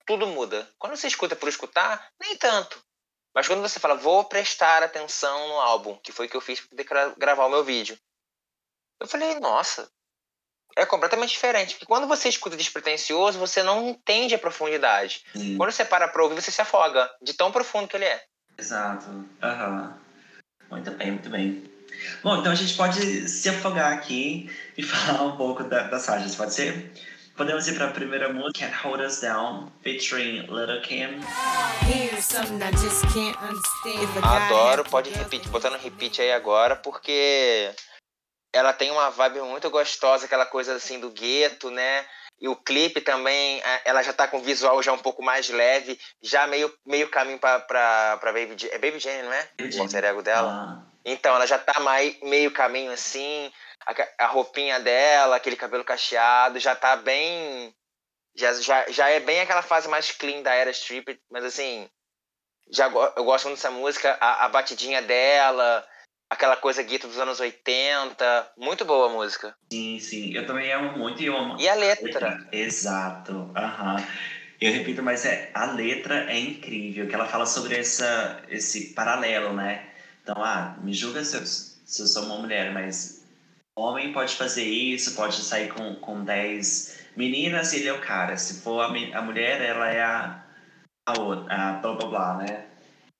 tudo 0.06 0.28
muda. 0.28 0.68
Quando 0.80 0.96
você 0.96 1.08
escuta 1.08 1.36
por 1.36 1.48
escutar, 1.48 2.12
nem 2.20 2.36
tanto. 2.36 2.82
Mas 3.34 3.48
quando 3.48 3.62
você 3.62 3.80
fala, 3.80 3.96
vou 3.96 4.26
prestar 4.26 4.84
atenção 4.84 5.48
no 5.48 5.60
álbum, 5.62 5.98
que 6.04 6.12
foi 6.12 6.26
o 6.26 6.30
que 6.30 6.36
eu 6.36 6.42
fiz 6.42 6.60
para 6.60 6.70
poder 6.70 7.16
gravar 7.18 7.46
o 7.46 7.50
meu 7.50 7.64
vídeo. 7.64 7.98
Eu 9.00 9.08
falei, 9.08 9.40
nossa, 9.40 9.90
é 10.78 10.86
completamente 10.86 11.32
diferente. 11.32 11.74
Porque 11.74 11.86
quando 11.86 12.08
você 12.08 12.30
escuta 12.30 12.58
despretensioso, 12.58 13.40
você 13.40 13.64
não 13.64 13.90
entende 13.90 14.36
a 14.36 14.40
profundidade. 14.40 15.24
Sim. 15.36 15.58
Quando 15.58 15.72
você 15.72 15.86
para 15.86 16.08
pra 16.08 16.24
ouvir, 16.24 16.42
você 16.42 16.52
se 16.52 16.62
afoga 16.62 17.10
de 17.22 17.34
tão 17.34 17.52
profundo 17.52 17.88
que 17.88 17.98
ele 17.98 18.06
é. 18.06 18.22
Exato. 18.58 19.26
Aham. 19.42 19.98
Muito 20.70 20.92
bem, 20.92 21.12
muito 21.12 21.30
bem. 21.30 21.64
Bom, 22.24 22.38
então 22.38 22.52
a 22.52 22.56
gente 22.56 22.74
pode 22.76 23.28
se 23.28 23.50
afogar 23.50 23.94
aqui 23.94 24.50
e 24.78 24.84
falar 24.84 25.24
um 25.24 25.36
pouco 25.36 25.64
da, 25.64 25.84
das 25.84 26.36
pode 26.36 26.54
ser? 26.54 26.92
Podemos 27.36 27.68
ir 27.68 27.76
para 27.76 27.88
a 27.88 27.92
primeira 27.92 28.32
música, 28.32 28.60
Can't 28.60 28.76
Hold 28.84 29.02
Us 29.02 29.22
Down, 29.22 29.72
featuring 29.82 30.42
Little 30.42 30.82
Kim. 30.82 31.20
Adoro, 34.22 34.84
pode 34.84 35.10
repetir, 35.10 35.50
botando 35.50 35.78
repeat 35.78 36.22
aí 36.22 36.32
agora, 36.34 36.76
porque 36.76 37.72
ela 38.54 38.74
tem 38.74 38.92
uma 38.92 39.10
vibe 39.10 39.42
muito 39.42 39.70
gostosa, 39.70 40.26
aquela 40.26 40.46
coisa 40.46 40.76
assim 40.76 41.00
do 41.00 41.10
gueto, 41.10 41.70
né? 41.70 42.06
E 42.40 42.48
o 42.48 42.56
clipe 42.56 43.02
também, 43.02 43.62
ela 43.86 44.02
já 44.02 44.12
tá 44.12 44.28
com 44.28 44.42
visual 44.42 44.82
já 44.82 44.92
um 44.92 44.98
pouco 44.98 45.22
mais 45.22 45.48
leve, 45.50 46.00
já 46.24 46.48
meio, 46.48 46.74
meio 46.84 47.08
caminho 47.08 47.38
pra, 47.38 47.60
pra, 47.60 48.18
pra 48.18 48.34
Baby 48.34 48.56
Jane. 48.58 48.74
É 48.74 48.80
Baby 48.80 49.00
Jane, 49.00 49.22
não 49.24 49.32
é? 49.34 49.48
Baby 49.60 49.78
O 49.78 49.82
alter 49.84 50.04
ego 50.04 50.24
dela. 50.24 50.50
Ah, 50.52 50.92
Então, 51.06 51.36
ela 51.36 51.46
já 51.46 51.60
tá 51.60 51.80
mais, 51.82 52.20
meio 52.22 52.50
caminho 52.50 52.92
assim, 52.92 53.52
a, 53.86 54.26
a 54.26 54.28
roupinha 54.28 54.80
dela, 54.80 55.36
aquele 55.36 55.56
cabelo 55.56 55.84
cacheado, 55.84 56.60
já 56.60 56.76
tá 56.76 56.96
bem. 56.96 57.76
Já, 58.34 58.54
já, 58.54 58.90
já 58.90 59.10
é 59.10 59.20
bem 59.20 59.40
aquela 59.42 59.62
fase 59.62 59.88
mais 59.88 60.12
clean 60.12 60.42
da 60.42 60.54
era 60.54 60.72
strip, 60.72 61.22
mas 61.30 61.46
assim. 61.46 61.88
Já, 62.72 62.88
eu 62.88 63.24
gosto 63.24 63.46
muito 63.46 63.58
dessa 63.58 63.70
música, 63.70 64.18
a, 64.20 64.46
a 64.46 64.50
batidinha 64.50 65.02
dela, 65.02 65.86
aquela 66.32 66.56
coisa 66.56 66.82
gueto 66.82 67.08
dos 67.08 67.20
anos 67.20 67.42
80. 67.42 68.54
Muito 68.58 68.86
boa 68.86 69.10
a 69.10 69.14
música. 69.14 69.54
sim, 69.72 70.00
sim. 70.00 70.34
Eu 70.34 70.48
também 70.48 70.72
amo 70.72 70.98
muito 70.98 71.22
e 71.22 71.28
amo 71.28 71.60
E 71.60 71.68
a 71.68 71.76
letra? 71.76 72.48
Exato. 72.52 73.52
Aham. 73.56 73.98
Eu 74.62 74.72
repito, 74.72 75.04
mas 75.04 75.26
é, 75.26 75.52
a 75.54 75.66
letra 75.66 76.32
é 76.32 76.40
incrível, 76.40 77.08
que 77.08 77.16
ela 77.16 77.26
fala 77.26 77.46
sobre 77.46 77.76
essa, 77.76 78.42
esse 78.48 78.94
paralelo, 78.94 79.54
né? 79.54 79.90
Então, 80.22 80.36
ah, 80.38 80.78
me 80.82 80.94
julga 80.94 81.24
se 81.26 81.36
eu, 81.36 81.46
se 81.46 82.02
eu 82.02 82.06
sou 82.06 82.24
uma 82.26 82.38
mulher, 82.38 82.72
mas 82.72 83.26
homem 83.76 84.14
pode 84.14 84.36
fazer 84.36 84.64
isso, 84.64 85.16
pode 85.16 85.36
sair 85.42 85.74
com, 85.74 85.96
com 85.96 86.24
10 86.24 87.08
meninas 87.18 87.74
e 87.74 87.78
ele 87.78 87.88
é 87.88 87.94
o 87.94 88.02
cara. 88.02 88.38
Se 88.38 88.62
for 88.62 88.82
a, 88.82 88.86
a 88.86 89.22
mulher, 89.22 89.62
ela 89.62 89.90
é 89.90 90.04
a, 90.04 90.46
a 91.08 91.20
outra, 91.20 91.54
a 91.54 91.72
blá 91.74 91.94
blá 91.96 92.08
blá, 92.08 92.38
né? 92.38 92.68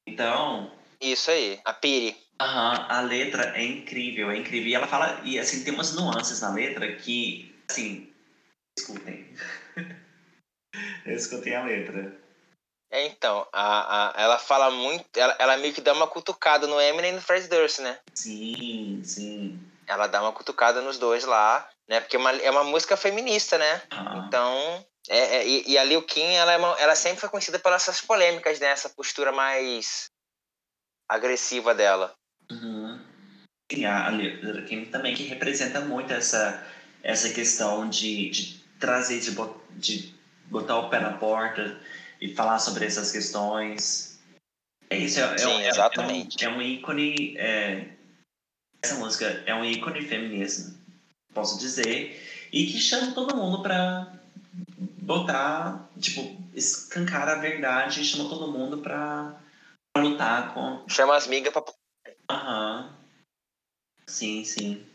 Então, 0.08 0.72
Isso 1.02 1.32
aí, 1.32 1.60
a 1.66 1.74
Piri. 1.74 2.16
Aham, 2.42 2.88
a 2.90 3.02
letra 3.02 3.56
é 3.56 3.64
incrível, 3.64 4.32
é 4.32 4.38
incrível. 4.38 4.68
E 4.70 4.74
ela 4.74 4.88
fala, 4.88 5.22
e 5.24 5.38
assim, 5.38 5.64
tem 5.64 5.72
umas 5.72 5.94
nuances 5.94 6.42
na 6.42 6.52
letra 6.52 6.92
que, 6.96 7.56
assim, 7.70 8.12
escutem. 8.76 9.28
escutem 11.06 11.56
a 11.56 11.64
letra. 11.64 12.20
É, 12.90 13.06
então, 13.06 13.48
a, 13.54 14.20
a, 14.20 14.22
ela 14.24 14.40
fala 14.40 14.72
muito. 14.72 15.06
Ela, 15.16 15.36
ela 15.38 15.58
meio 15.58 15.72
que 15.72 15.82
dá 15.82 15.94
uma 15.94 16.08
cutucada 16.08 16.66
no 16.66 16.82
Eminem 16.82 17.12
e 17.12 17.16
no 17.16 17.22
Fred 17.22 17.48
Durst, 17.48 17.78
né? 17.80 18.00
Sim, 18.16 19.04
sim. 19.06 19.60
Ela 19.86 20.08
dá 20.08 20.20
uma 20.22 20.34
cutucada 20.34 20.82
nos 20.82 20.98
dois 20.98 21.24
lá, 21.26 21.70
né? 21.88 22.00
Porque 22.00 22.16
é 22.16 22.20
uma, 22.20 22.32
é 22.32 22.50
uma 22.50 22.64
música 22.64 22.98
feminista, 22.98 23.60
né? 23.60 23.84
Então, 24.28 24.84
é, 25.08 25.38
é, 25.38 25.48
e, 25.48 25.70
e 25.74 25.78
a 25.78 25.84
Lil 25.84 26.02
Kim, 26.02 26.26
ela, 26.34 26.54
é 26.54 26.58
uma- 26.58 26.76
ela 26.80 26.96
sempre 26.96 27.20
foi 27.20 27.30
conhecida 27.30 27.60
pelas 27.60 27.84
essas 27.84 28.02
polêmicas, 28.02 28.60
né? 28.60 28.68
Essa 28.68 28.90
postura 28.90 29.32
mais 29.32 30.10
agressiva 31.08 31.76
dela. 31.76 32.16
Uhum. 32.52 33.00
Sim, 33.72 33.86
a 33.86 34.10
Little 34.10 34.64
Kim 34.64 34.86
também, 34.86 35.16
que 35.16 35.24
representa 35.24 35.80
muito 35.82 36.12
essa, 36.12 36.68
essa 37.02 37.30
questão 37.34 37.88
de, 37.90 38.30
de 38.30 38.62
trazer, 38.80 39.20
de, 39.22 39.32
bot- 39.32 39.58
de 39.78 40.14
botar 40.48 40.78
o 40.80 40.90
pé 40.90 41.00
na 41.00 41.14
porta 41.14 41.80
e 42.20 42.34
falar 42.36 42.60
sobre 42.60 42.86
essas 42.86 43.12
questões. 43.12 44.20
É 44.90 44.98
isso, 44.98 45.20
é, 45.20 45.24
é, 45.36 45.38
Sim, 45.38 45.62
é, 45.62 45.70
exatamente. 45.70 46.44
É 46.44 46.50
um, 46.50 46.54
é 46.54 46.58
um 46.58 46.62
ícone. 46.62 47.38
é, 47.38 47.88
essa 48.84 48.96
música 48.96 49.26
é 49.46 49.56
um 49.56 49.64
ícone 49.64 50.02
feminista, 50.02 50.76
posso 51.34 51.58
dizer, 51.60 52.20
e 52.52 52.66
que 52.66 52.80
chama 52.80 53.14
todo 53.14 53.36
mundo 53.38 53.62
pra 53.62 54.12
botar, 55.02 55.90
tipo, 56.00 56.36
escancar 56.54 57.30
a 57.30 57.36
verdade 57.36 58.02
e 58.02 58.06
chama 58.06 58.28
todo 58.28 58.52
mundo 58.52 58.80
pra 58.80 59.40
lutar 59.96 60.54
com, 60.54 60.84
Chama 60.90 61.16
as 61.16 61.28
migas 61.28 61.54
pra. 61.54 61.64
Aham. 62.32 62.96
Sim, 64.08 64.44
sim. 64.46 64.86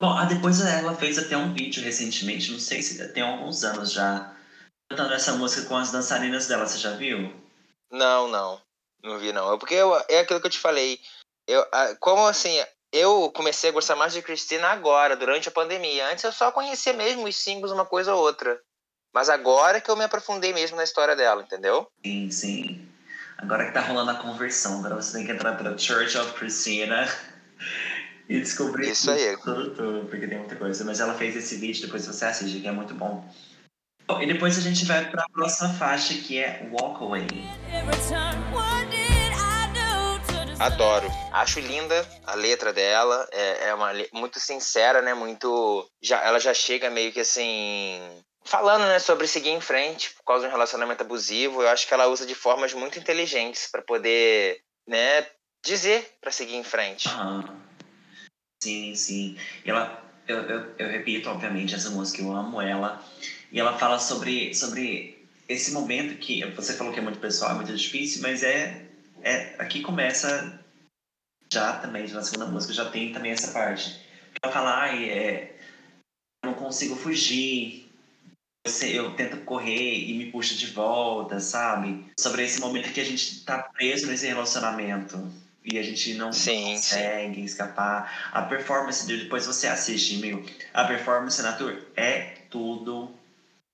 Bom, 0.00 0.10
ah, 0.10 0.24
depois 0.24 0.60
ela 0.60 0.94
fez 0.94 1.18
até 1.18 1.36
um 1.36 1.52
vídeo 1.54 1.82
recentemente, 1.82 2.52
não 2.52 2.58
sei 2.58 2.82
se 2.82 3.12
tem 3.12 3.22
alguns 3.22 3.64
anos 3.64 3.92
já, 3.92 4.36
cantando 4.88 5.12
essa 5.14 5.32
música 5.34 5.66
com 5.68 5.76
as 5.76 5.90
dançarinas 5.90 6.46
dela, 6.46 6.66
você 6.66 6.78
já 6.78 6.94
viu? 6.96 7.32
Não, 7.90 8.28
não. 8.28 8.60
Não 9.02 9.18
vi, 9.18 9.32
não. 9.32 9.52
É 9.54 9.58
porque 9.58 9.74
eu- 9.74 9.94
é 10.08 10.20
aquilo 10.20 10.40
que 10.40 10.46
eu 10.46 10.50
te 10.50 10.58
falei. 10.58 11.00
Eu, 11.46 11.64
como 12.00 12.26
assim, 12.26 12.60
eu 12.92 13.30
comecei 13.32 13.70
a 13.70 13.72
gostar 13.72 13.96
mais 13.96 14.12
de 14.12 14.22
Cristina 14.22 14.68
agora, 14.68 15.16
durante 15.16 15.48
a 15.48 15.52
pandemia. 15.52 16.08
Antes 16.10 16.24
eu 16.24 16.32
só 16.32 16.50
conhecia 16.52 16.92
mesmo 16.92 17.26
os 17.26 17.36
singles, 17.36 17.72
uma 17.72 17.86
coisa 17.86 18.14
ou 18.14 18.20
outra. 18.22 18.60
Mas 19.12 19.28
agora 19.28 19.80
que 19.80 19.90
eu 19.90 19.96
me 19.96 20.04
aprofundei 20.04 20.52
mesmo 20.52 20.76
na 20.76 20.84
história 20.84 21.16
dela, 21.16 21.42
entendeu? 21.42 21.90
Sim, 22.04 22.30
sim. 22.30 22.87
Agora 23.38 23.66
que 23.66 23.72
tá 23.72 23.80
rolando 23.80 24.10
a 24.10 24.14
conversão, 24.16 24.80
agora 24.80 24.96
você 24.96 25.16
tem 25.16 25.26
que 25.26 25.32
entrar 25.32 25.56
pela 25.56 25.78
Church 25.78 26.18
of 26.18 26.32
Christina 26.34 27.08
e 28.28 28.40
descobrir 28.40 28.90
Isso 28.90 29.10
aí. 29.10 29.36
tudo, 29.38 29.70
tudo, 29.74 30.06
porque 30.08 30.26
tem 30.26 30.38
muita 30.38 30.56
coisa. 30.56 30.84
Mas 30.84 30.98
ela 30.98 31.14
fez 31.14 31.36
esse 31.36 31.56
vídeo, 31.56 31.82
depois 31.82 32.04
você 32.04 32.24
assiste, 32.24 32.60
que 32.60 32.66
é 32.66 32.72
muito 32.72 32.94
bom. 32.94 33.24
Bom, 34.08 34.20
E 34.20 34.26
depois 34.26 34.58
a 34.58 34.60
gente 34.60 34.84
vai 34.86 35.08
para 35.08 35.22
a 35.22 35.28
próxima 35.30 35.72
faixa, 35.74 36.14
que 36.14 36.38
é 36.38 36.68
Walk 36.72 37.02
Away. 37.02 37.26
Adoro. 40.58 41.06
Acho 41.32 41.60
linda 41.60 42.04
a 42.26 42.34
letra 42.34 42.72
dela. 42.72 43.28
É, 43.30 43.68
é 43.68 43.74
uma 43.74 43.92
muito 44.12 44.40
sincera, 44.40 45.00
né? 45.00 45.14
Muito. 45.14 45.88
Já, 46.02 46.24
ela 46.24 46.40
já 46.40 46.52
chega 46.52 46.90
meio 46.90 47.12
que 47.12 47.20
assim. 47.20 48.00
Falando, 48.48 48.86
né, 48.86 48.98
sobre 48.98 49.26
seguir 49.26 49.50
em 49.50 49.60
frente 49.60 50.14
por 50.14 50.24
causa 50.24 50.44
de 50.44 50.48
um 50.48 50.52
relacionamento 50.52 51.02
abusivo. 51.02 51.60
Eu 51.60 51.68
acho 51.68 51.86
que 51.86 51.92
ela 51.92 52.06
usa 52.06 52.24
de 52.24 52.34
formas 52.34 52.72
muito 52.72 52.98
inteligentes 52.98 53.66
para 53.70 53.82
poder, 53.82 54.62
né, 54.86 55.26
dizer 55.62 56.16
para 56.18 56.30
seguir 56.30 56.56
em 56.56 56.64
frente. 56.64 57.10
Sim, 58.62 58.94
sim. 58.94 59.38
Ela, 59.66 60.02
eu, 60.26 60.38
eu, 60.44 60.74
eu 60.78 60.88
repito, 60.88 61.28
obviamente, 61.28 61.74
essa 61.74 61.90
música, 61.90 62.22
eu 62.22 62.34
amo 62.34 62.58
ela. 62.58 63.04
E 63.52 63.60
ela 63.60 63.78
fala 63.78 63.98
sobre, 63.98 64.54
sobre 64.54 65.28
esse 65.46 65.72
momento 65.72 66.18
que 66.18 66.42
você 66.52 66.72
falou 66.72 66.90
que 66.90 67.00
é 67.00 67.02
muito 67.02 67.18
pessoal, 67.18 67.50
é 67.50 67.54
muito 67.54 67.76
difícil, 67.76 68.22
mas 68.22 68.42
é, 68.42 68.88
é 69.20 69.56
aqui 69.58 69.82
começa 69.82 70.58
já 71.52 71.74
também, 71.74 72.08
na 72.08 72.22
segunda 72.22 72.46
música, 72.46 72.72
já 72.72 72.90
tem 72.90 73.12
também 73.12 73.32
essa 73.32 73.52
parte. 73.52 74.00
Ela 74.42 74.50
fala, 74.50 74.84
ai, 74.84 75.10
é, 75.10 75.60
não 76.42 76.54
consigo 76.54 76.96
fugir, 76.96 77.87
eu, 78.82 79.04
eu 79.04 79.14
tento 79.14 79.38
correr 79.38 79.94
e 79.94 80.14
me 80.14 80.30
puxa 80.30 80.54
de 80.54 80.66
volta, 80.66 81.40
sabe? 81.40 82.06
Sobre 82.18 82.44
esse 82.44 82.60
momento 82.60 82.92
que 82.92 83.00
a 83.00 83.04
gente 83.04 83.44
tá 83.44 83.58
preso 83.58 84.06
nesse 84.06 84.26
relacionamento 84.26 85.30
e 85.64 85.78
a 85.78 85.82
gente 85.82 86.14
não 86.14 86.32
Sim, 86.32 86.74
consegue 86.74 87.44
escapar. 87.44 88.30
A 88.32 88.42
performance 88.42 89.06
dele, 89.06 89.24
depois 89.24 89.46
você 89.46 89.66
assiste, 89.66 90.16
amigo. 90.16 90.44
A 90.72 90.84
performance 90.84 91.40
na 91.42 91.52
tour 91.52 91.76
é 91.96 92.36
tudo, 92.50 93.14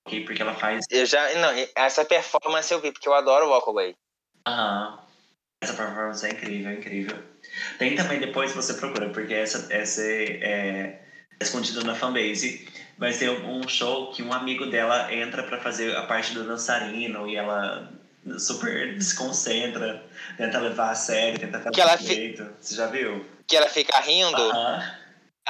ok? 0.06 0.24
Porque 0.24 0.42
ela 0.42 0.54
faz. 0.54 0.84
Eu 0.90 1.06
já. 1.06 1.32
Não, 1.34 1.50
essa 1.76 2.04
performance 2.04 2.72
eu 2.72 2.80
vi, 2.80 2.90
porque 2.92 3.08
eu 3.08 3.14
adoro 3.14 3.48
Walk 3.48 3.68
Away. 3.68 3.94
Aham. 4.46 4.98
Essa 5.62 5.72
performance 5.72 6.26
é 6.26 6.30
incrível, 6.30 6.70
é 6.70 6.74
incrível. 6.74 7.22
Tem 7.78 7.94
também 7.94 8.20
depois 8.20 8.52
você 8.52 8.74
procura, 8.74 9.08
porque 9.10 9.32
essa, 9.32 9.72
essa 9.72 10.02
é, 10.02 10.42
é 10.42 11.00
escondido 11.40 11.82
na 11.84 11.94
fanbase. 11.94 12.68
Mas 12.98 13.18
tem 13.18 13.28
um 13.28 13.66
show 13.68 14.12
que 14.12 14.22
um 14.22 14.32
amigo 14.32 14.66
dela 14.66 15.12
entra 15.12 15.42
pra 15.42 15.60
fazer 15.60 15.96
a 15.96 16.02
parte 16.02 16.32
do 16.32 16.44
dançarino 16.44 17.28
e 17.28 17.36
ela 17.36 17.88
super 18.38 18.94
desconcentra, 18.94 20.02
tenta 20.36 20.58
levar 20.60 20.90
a 20.90 20.94
sério, 20.94 21.38
tenta 21.38 21.58
fazer 21.58 21.70
Que 21.72 21.80
ela 21.80 21.96
fi- 21.98 22.04
direito. 22.04 22.48
Você 22.60 22.74
já 22.76 22.86
viu? 22.86 23.24
Que 23.46 23.56
ela 23.56 23.68
fica 23.68 23.98
rindo. 24.00 24.40
Aham. 24.40 24.82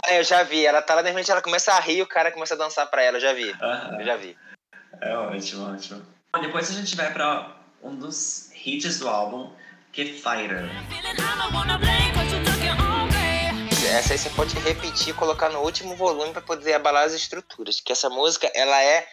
Ah, 0.05 0.15
eu 0.15 0.25
já 0.25 0.43
vi. 0.43 0.67
Ela 0.67 0.83
tá 0.83 0.95
lá, 0.97 1.03
de 1.03 1.09
repente 1.11 1.31
ela 1.31 1.41
começa 1.43 1.73
a 1.73 1.79
rir 1.81 1.99
e 1.99 2.03
o 2.03 2.07
cara 2.07 2.33
começa 2.33 2.55
a 2.55 2.57
dançar 2.59 2.87
pra 2.91 3.03
ela. 3.03 3.19
Eu 3.19 3.21
já 3.21 3.33
vi. 3.33 3.51
Aham. 3.63 4.01
Eu 4.01 4.05
já 4.07 4.17
vi. 4.17 4.37
É 5.01 5.17
ótimo, 5.17 5.73
ótimo. 5.73 6.03
Bom, 6.35 6.41
depois 6.43 6.69
a 6.71 6.73
gente 6.75 6.97
vai 6.97 7.13
pra 7.13 7.55
um 7.83 7.95
dos 7.95 8.51
hits 8.67 8.99
do 8.99 9.09
álbum, 9.09 9.53
que 9.93 10.03
é 10.03 10.05
Fighter. 10.07 10.69
Essa 13.87 14.15
aí 14.15 14.19
você 14.19 14.31
pode 14.31 14.55
repetir 14.59 15.11
e 15.11 15.17
colocar 15.17 15.49
no 15.51 15.61
último 15.61 15.95
volume 15.97 16.33
pra 16.33 16.43
poder 16.43 16.75
abalar 16.75 17.05
as 17.05 17.13
estruturas. 17.13 17.81
Que 17.81 17.93
essa 17.93 18.09
música, 18.09 18.51
ela 18.55 18.83
é 18.83 19.09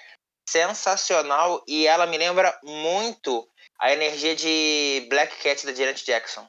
sensacional 0.47 1.63
e 1.67 1.87
ela 1.87 2.07
me 2.07 2.17
lembra 2.17 2.57
muito 2.63 3.47
a 3.79 3.91
energia 3.91 4.35
de 4.35 5.05
Black 5.09 5.41
Cat 5.41 5.65
da 5.65 5.73
Janet 5.73 6.05
Jackson. 6.05 6.47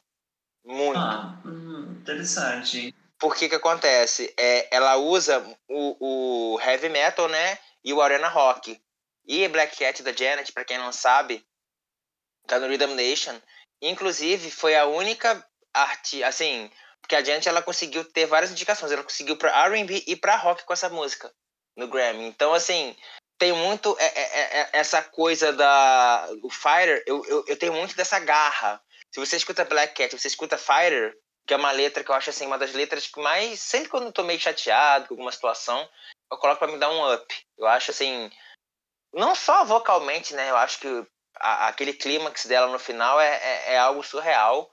Muito. 0.65 1.01
Ah, 1.01 1.41
hum, 1.45 1.99
interessante. 2.01 2.95
Por 3.19 3.37
que 3.37 3.49
que 3.49 3.55
acontece? 3.55 4.33
É, 4.39 4.75
ela 4.75 4.97
usa 4.97 5.45
o, 5.69 6.55
o 6.55 6.61
heavy 6.61 6.89
metal, 6.89 7.29
né? 7.29 7.59
E 7.85 7.93
o 7.93 8.01
arena 8.01 8.29
rock. 8.29 8.81
E 9.27 9.47
Black 9.49 9.77
Cat 9.77 10.03
da 10.03 10.13
Janet, 10.13 10.53
pra 10.53 10.65
quem 10.65 10.79
não 10.79 10.93
sabe, 10.93 11.45
tá 12.47 12.59
no 12.59 12.67
Rhythm 12.67 12.95
Nation. 12.95 13.41
Inclusive, 13.81 14.51
foi 14.51 14.77
a 14.77 14.87
única 14.87 15.45
arte, 15.73 16.23
assim, 16.23 16.71
porque 17.03 17.17
a 17.17 17.23
Janet 17.23 17.49
ela 17.49 17.61
conseguiu 17.61 18.05
ter 18.05 18.27
várias 18.27 18.51
indicações. 18.51 18.91
Ela 18.91 19.03
conseguiu 19.03 19.37
pra 19.37 19.67
R&B 19.67 20.05
e 20.07 20.17
pra 20.17 20.37
rock 20.37 20.65
com 20.65 20.73
essa 20.73 20.89
música 20.89 21.33
no 21.77 21.89
Grammy. 21.89 22.25
Então, 22.25 22.55
assim, 22.55 22.97
tem 23.39 23.53
muito 23.53 23.95
é, 23.99 24.07
é, 24.07 24.61
é, 24.61 24.71
essa 24.73 25.03
coisa 25.03 25.53
da 25.53 26.29
o 26.43 26.49
Fighter. 26.49 27.03
Eu, 27.07 27.25
eu, 27.27 27.45
eu 27.47 27.59
tenho 27.59 27.73
muito 27.75 27.95
dessa 27.97 28.19
garra. 28.19 28.81
Se 29.13 29.21
você 29.21 29.37
escuta 29.37 29.65
Black 29.65 29.95
Cat, 29.95 30.17
você 30.19 30.29
escuta 30.29 30.57
Fighter, 30.57 31.15
que 31.47 31.53
é 31.53 31.57
uma 31.57 31.73
letra 31.73 32.05
que 32.05 32.11
eu 32.11 32.15
acho 32.15 32.31
assim 32.31 32.47
uma 32.47 32.59
das 32.59 32.73
letras 32.73 33.07
que 33.07 33.21
mais 33.21 33.61
sempre 33.61 33.89
quando 33.89 34.07
eu 34.07 34.13
tô 34.13 34.23
meio 34.23 34.39
chateado 34.39 35.09
com 35.09 35.15
alguma 35.15 35.33
situação 35.33 35.89
eu 36.31 36.39
coloco 36.39 36.59
pra 36.61 36.69
me 36.69 36.79
dar 36.79 36.91
um 36.91 37.13
up 37.13 37.47
eu 37.59 37.67
acho 37.67 37.91
assim 37.91 38.31
não 39.13 39.35
só 39.35 39.65
vocalmente 39.65 40.35
né 40.35 40.51
eu 40.51 40.57
acho 40.57 40.79
que 40.79 41.07
a- 41.37 41.69
aquele 41.69 41.93
clímax 41.93 42.47
dela 42.47 42.71
no 42.71 42.79
final 42.79 43.21
é, 43.21 43.37
é, 43.37 43.73
é 43.75 43.79
algo 43.79 44.03
surreal 44.03 44.71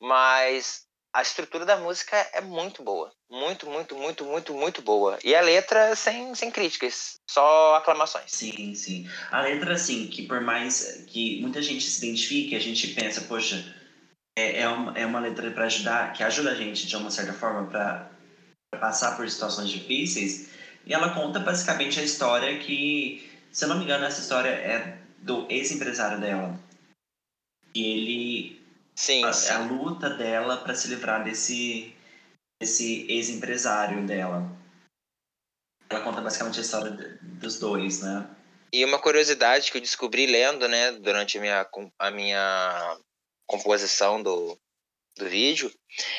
mas 0.00 0.85
a 1.16 1.22
estrutura 1.22 1.64
da 1.64 1.76
música 1.76 2.16
é 2.32 2.40
muito 2.40 2.82
boa 2.82 3.10
muito 3.30 3.66
muito 3.66 3.96
muito 3.96 4.24
muito 4.24 4.54
muito 4.54 4.82
boa 4.82 5.18
e 5.24 5.34
a 5.34 5.40
letra 5.40 5.96
sem 5.96 6.34
sem 6.34 6.50
críticas 6.50 7.16
só 7.28 7.74
aclamações 7.76 8.36
Sim, 8.36 8.74
sim. 8.74 9.08
A 9.30 9.40
letra, 9.40 9.74
assim, 9.74 10.06
que 10.08 10.22
por 10.26 10.40
mais 10.40 11.04
que 11.06 11.40
muita 11.40 11.62
gente 11.62 11.84
se 11.84 12.04
identifique, 12.04 12.54
a 12.54 12.60
gente 12.60 12.88
pensa, 12.88 13.22
poxa, 13.22 13.74
é, 14.36 14.60
é, 14.60 14.68
uma, 14.68 14.98
é 14.98 15.06
uma 15.06 15.20
letra 15.20 15.50
para 15.50 15.64
ajudar, 15.64 16.12
que 16.12 16.22
ajuda 16.22 16.50
a 16.50 16.54
gente 16.54 16.86
de 16.86 16.96
uma 16.96 17.10
certa 17.10 17.32
forma 17.32 17.66
para 17.66 18.10
passar 18.78 19.16
por 19.16 19.28
situações 19.28 19.70
difíceis. 19.70 20.50
E 20.84 20.92
ela 20.92 21.14
conta 21.14 21.40
basicamente 21.40 21.98
a 21.98 22.02
história 22.02 22.58
que, 22.58 23.28
se 23.50 23.64
eu 23.64 23.68
não 23.68 23.78
me 23.78 23.84
engano, 23.84 24.04
essa 24.04 24.20
história 24.20 24.50
é 24.50 24.98
do 25.18 25.46
ex-empresário 25.48 26.20
dela. 26.20 26.58
E 27.74 27.82
ele 27.82 28.65
sim, 28.96 29.24
a, 29.24 29.32
sim. 29.32 29.52
a 29.52 29.58
luta 29.60 30.10
dela 30.10 30.56
para 30.56 30.74
se 30.74 30.88
livrar 30.88 31.22
desse, 31.22 31.94
desse 32.60 33.06
ex-empresário 33.10 34.04
dela. 34.06 34.42
Ela 35.88 36.00
conta 36.00 36.20
basicamente 36.20 36.58
a 36.58 36.62
história 36.62 36.90
de- 36.90 37.18
dos 37.38 37.58
dois, 37.60 38.02
né? 38.02 38.28
E 38.72 38.84
uma 38.84 38.98
curiosidade 38.98 39.70
que 39.70 39.76
eu 39.78 39.80
descobri 39.80 40.26
lendo, 40.26 40.68
né, 40.68 40.90
durante 40.92 41.38
a 41.38 41.40
minha, 41.40 41.68
a 41.98 42.10
minha 42.10 42.98
composição 43.46 44.20
do, 44.20 44.58
do 45.16 45.28
vídeo, 45.28 45.72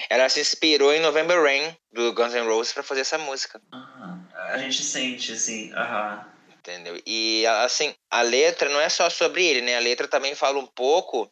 ela 0.10 0.30
se 0.30 0.40
inspirou 0.40 0.94
em 0.94 1.02
November 1.02 1.42
Rain, 1.44 1.76
do 1.92 2.14
Guns 2.14 2.34
N' 2.34 2.48
Roses, 2.48 2.74
para 2.74 2.84
fazer 2.84 3.02
essa 3.02 3.18
música, 3.18 3.62
Ah, 3.72 4.18
a 4.54 4.58
gente 4.58 4.82
sente, 4.82 5.34
assim, 5.34 5.74
aham. 5.74 6.26
entendeu? 6.58 7.00
E, 7.06 7.46
assim, 7.46 7.94
a 8.10 8.22
letra 8.22 8.70
não 8.70 8.80
é 8.80 8.88
só 8.88 9.10
sobre 9.10 9.46
ele, 9.46 9.62
né? 9.62 9.76
A 9.76 9.82
letra 9.82 10.08
também 10.08 10.34
fala 10.34 10.58
um 10.58 10.66
pouco 10.68 11.30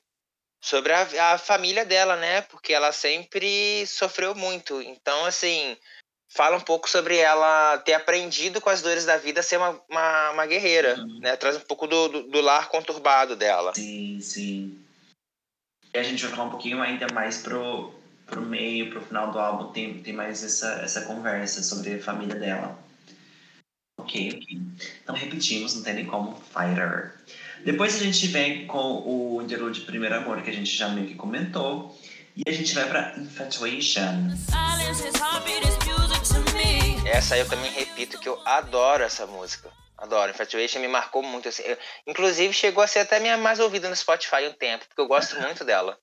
sobre 0.66 0.92
a, 0.92 1.34
a 1.34 1.38
família 1.38 1.86
dela, 1.86 2.16
né? 2.16 2.42
Porque 2.42 2.74
ela 2.74 2.92
sempre 2.92 3.86
sofreu 3.86 4.34
muito. 4.34 4.82
Então, 4.82 5.26
assim, 5.26 5.78
fala 6.28 6.58
um 6.58 6.62
pouco 6.62 6.90
sobre 6.90 7.18
ela 7.18 7.78
ter 7.78 7.94
aprendido 7.94 8.60
com 8.60 8.72
as 8.72 8.82
dores 8.82 9.06
da 9.06 9.16
vida 9.16 9.42
a 9.42 9.44
ser 9.44 9.58
uma, 9.58 9.80
uma, 9.88 10.32
uma 10.32 10.46
guerreira, 10.48 10.96
Uhum. 10.98 11.20
né? 11.20 11.36
Traz 11.36 11.56
um 11.56 11.62
pouco 11.62 11.86
do, 11.86 12.08
do, 12.08 12.24
do 12.24 12.42
lar 12.42 12.70
conturbado 12.70 13.36
dela. 13.36 13.76
Sim, 13.76 14.20
sim. 14.20 14.84
E 15.94 16.00
a 16.00 16.04
gente 16.04 16.26
vai 16.26 16.36
falar 16.36 16.48
um 16.48 16.52
pouquinho 16.52 16.82
ainda 16.82 17.08
mais 17.14 17.38
pro, 17.38 17.94
pro 18.26 18.42
meio, 18.42 18.90
pro 18.90 19.06
final 19.06 19.32
do 19.32 19.38
álbum, 19.38 19.72
tem, 19.72 20.02
tem 20.02 20.14
mais 20.14 20.44
essa, 20.44 20.82
essa 20.82 21.06
conversa 21.06 21.62
sobre 21.62 21.94
a 21.94 22.02
família 22.04 22.36
dela. 22.36 22.78
Ok, 24.00 24.30
ok. 24.36 24.60
Então 25.04 25.16
repetimos, 25.16 25.76
não 25.76 25.84
tem 25.84 25.94
nem 25.94 26.06
como. 26.08 26.36
Fighter. 26.36 27.15
Depois 27.66 27.96
a 27.96 28.04
gente 28.04 28.28
vem 28.28 28.68
com 28.68 29.02
o 29.06 29.42
interlude 29.42 29.80
de 29.80 29.86
Primeiro 29.88 30.16
Amor, 30.16 30.40
que 30.44 30.52
a 30.52 30.54
gente 30.54 30.70
já 30.70 30.88
meio 30.90 31.08
que 31.08 31.16
comentou. 31.16 31.98
E 32.36 32.44
a 32.48 32.54
gente 32.54 32.76
vai 32.76 32.88
pra 32.88 33.16
Infatuation. 33.18 34.30
Essa 37.06 37.34
aí 37.36 37.42
eu 37.42 37.50
também 37.50 37.72
repito 37.72 38.20
que 38.20 38.30
eu 38.30 38.40
adoro 38.46 39.04
essa 39.04 39.26
música. 39.26 39.72
Adoro. 39.98 40.30
Infatuation 40.32 40.80
me 40.80 40.88
marcou 40.88 41.24
muito. 41.24 41.50
Assim. 41.50 41.64
Eu- 41.64 41.78
inclusive, 42.06 42.54
chegou 42.54 42.84
a 42.84 42.88
ser 42.88 43.00
até 43.00 43.20
minha 43.20 43.38
mais 43.38 43.60
ouvida 43.60 43.90
no 43.90 43.96
Spotify 43.96 44.48
um 44.48 44.54
tempo, 44.54 44.86
porque 44.88 45.02
eu 45.02 45.08
gosto 45.08 45.36
muito 45.42 45.64
dela. 45.64 45.98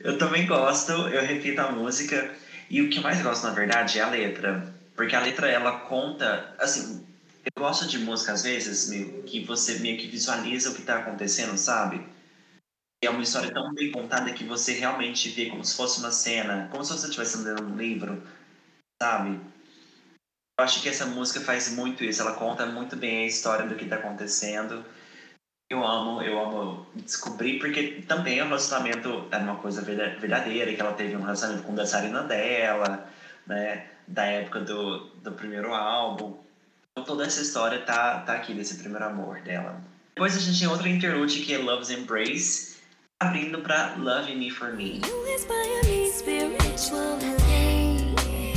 Eu 0.00 0.18
também 0.18 0.46
gosto, 0.46 0.90
eu 0.90 1.22
repito 1.24 1.60
a 1.60 1.70
música. 1.70 2.34
E 2.68 2.82
o 2.82 2.90
que 2.90 2.98
eu 2.98 3.02
mais 3.02 3.22
gosto, 3.22 3.44
na 3.46 3.52
verdade, 3.52 4.00
é 4.00 4.02
a 4.02 4.08
letra. 4.08 4.74
Porque 4.96 5.14
a 5.14 5.20
letra, 5.20 5.48
ela 5.48 5.80
conta... 5.80 6.54
Assim, 6.58 7.06
eu 7.46 7.52
gosto 7.62 7.86
de 7.86 7.98
música, 7.98 8.32
às 8.32 8.42
vezes, 8.42 8.90
que 9.24 9.44
você 9.44 9.78
meio 9.78 9.96
que 9.96 10.08
visualiza 10.08 10.70
o 10.70 10.74
que 10.74 10.82
tá 10.82 10.98
acontecendo, 10.98 11.56
sabe? 11.56 12.04
é 13.06 13.10
uma 13.10 13.22
história 13.22 13.52
tão 13.52 13.72
bem 13.72 13.90
contada 13.92 14.32
que 14.32 14.44
você 14.44 14.72
realmente 14.72 15.28
vê 15.30 15.50
como 15.50 15.64
se 15.64 15.76
fosse 15.76 16.00
uma 16.00 16.10
cena, 16.10 16.68
como 16.70 16.84
se 16.84 16.92
você 16.92 17.06
estivesse 17.06 17.38
lendo 17.38 17.64
um 17.64 17.76
livro, 17.76 18.22
sabe? 19.00 19.40
Eu 20.58 20.64
acho 20.64 20.82
que 20.82 20.88
essa 20.88 21.06
música 21.06 21.40
faz 21.40 21.74
muito 21.74 22.02
isso, 22.02 22.22
ela 22.22 22.34
conta 22.34 22.66
muito 22.66 22.96
bem 22.96 23.24
a 23.24 23.26
história 23.26 23.66
do 23.66 23.74
que 23.74 23.84
está 23.84 23.96
acontecendo. 23.96 24.84
Eu 25.70 25.84
amo, 25.84 26.22
eu 26.22 26.38
amo 26.38 26.86
descobrir, 26.94 27.58
porque 27.58 28.02
também 28.02 28.40
o 28.40 28.44
relacionamento 28.44 29.28
era 29.30 29.42
uma 29.42 29.56
coisa 29.56 29.82
verdadeira, 29.82 30.74
que 30.74 30.80
ela 30.80 30.94
teve 30.94 31.16
um 31.16 31.22
relacionamento 31.22 31.64
com 31.64 31.72
a 31.72 31.76
dançarina 31.76 32.22
dela, 32.22 33.08
né, 33.46 33.90
da 34.06 34.24
época 34.24 34.60
do, 34.60 35.10
do 35.16 35.32
primeiro 35.32 35.74
álbum. 35.74 36.45
Então 36.98 37.04
toda 37.04 37.26
essa 37.26 37.42
história 37.42 37.84
tá, 37.84 38.20
tá 38.20 38.32
aqui 38.32 38.54
nesse 38.54 38.78
primeiro 38.78 39.04
amor 39.04 39.42
dela. 39.42 39.78
Depois 40.14 40.34
a 40.34 40.40
gente 40.40 40.58
tem 40.58 40.66
outra 40.66 40.88
interlude 40.88 41.42
que 41.42 41.52
é 41.52 41.58
Love's 41.58 41.90
Embrace, 41.90 42.78
abrindo 43.20 43.60
para 43.60 43.94
Love 43.96 44.34
Me 44.34 44.50
For 44.50 44.72
Me. 44.72 45.02
O 45.04 45.24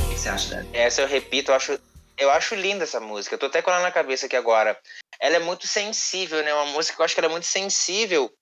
que 0.08 0.18
você 0.18 0.28
acha? 0.30 0.66
Essa 0.72 1.02
eu 1.02 1.06
repito, 1.06 1.50
eu 1.50 1.54
acho 1.54 1.78
eu 2.16 2.30
acho 2.30 2.54
linda 2.54 2.84
essa 2.84 2.98
música. 2.98 3.34
Eu 3.34 3.38
tô 3.38 3.44
até 3.44 3.60
com 3.60 3.70
ela 3.70 3.82
na 3.82 3.92
cabeça 3.92 4.24
aqui 4.24 4.36
agora. 4.36 4.74
Ela 5.20 5.36
é 5.36 5.40
muito 5.40 5.66
sensível, 5.66 6.42
né? 6.42 6.54
Uma 6.54 6.72
música 6.72 6.96
que 6.96 7.02
eu 7.02 7.04
acho 7.04 7.12
que 7.12 7.20
ela 7.20 7.28
é 7.28 7.30
muito 7.30 7.46
sensível 7.46 8.32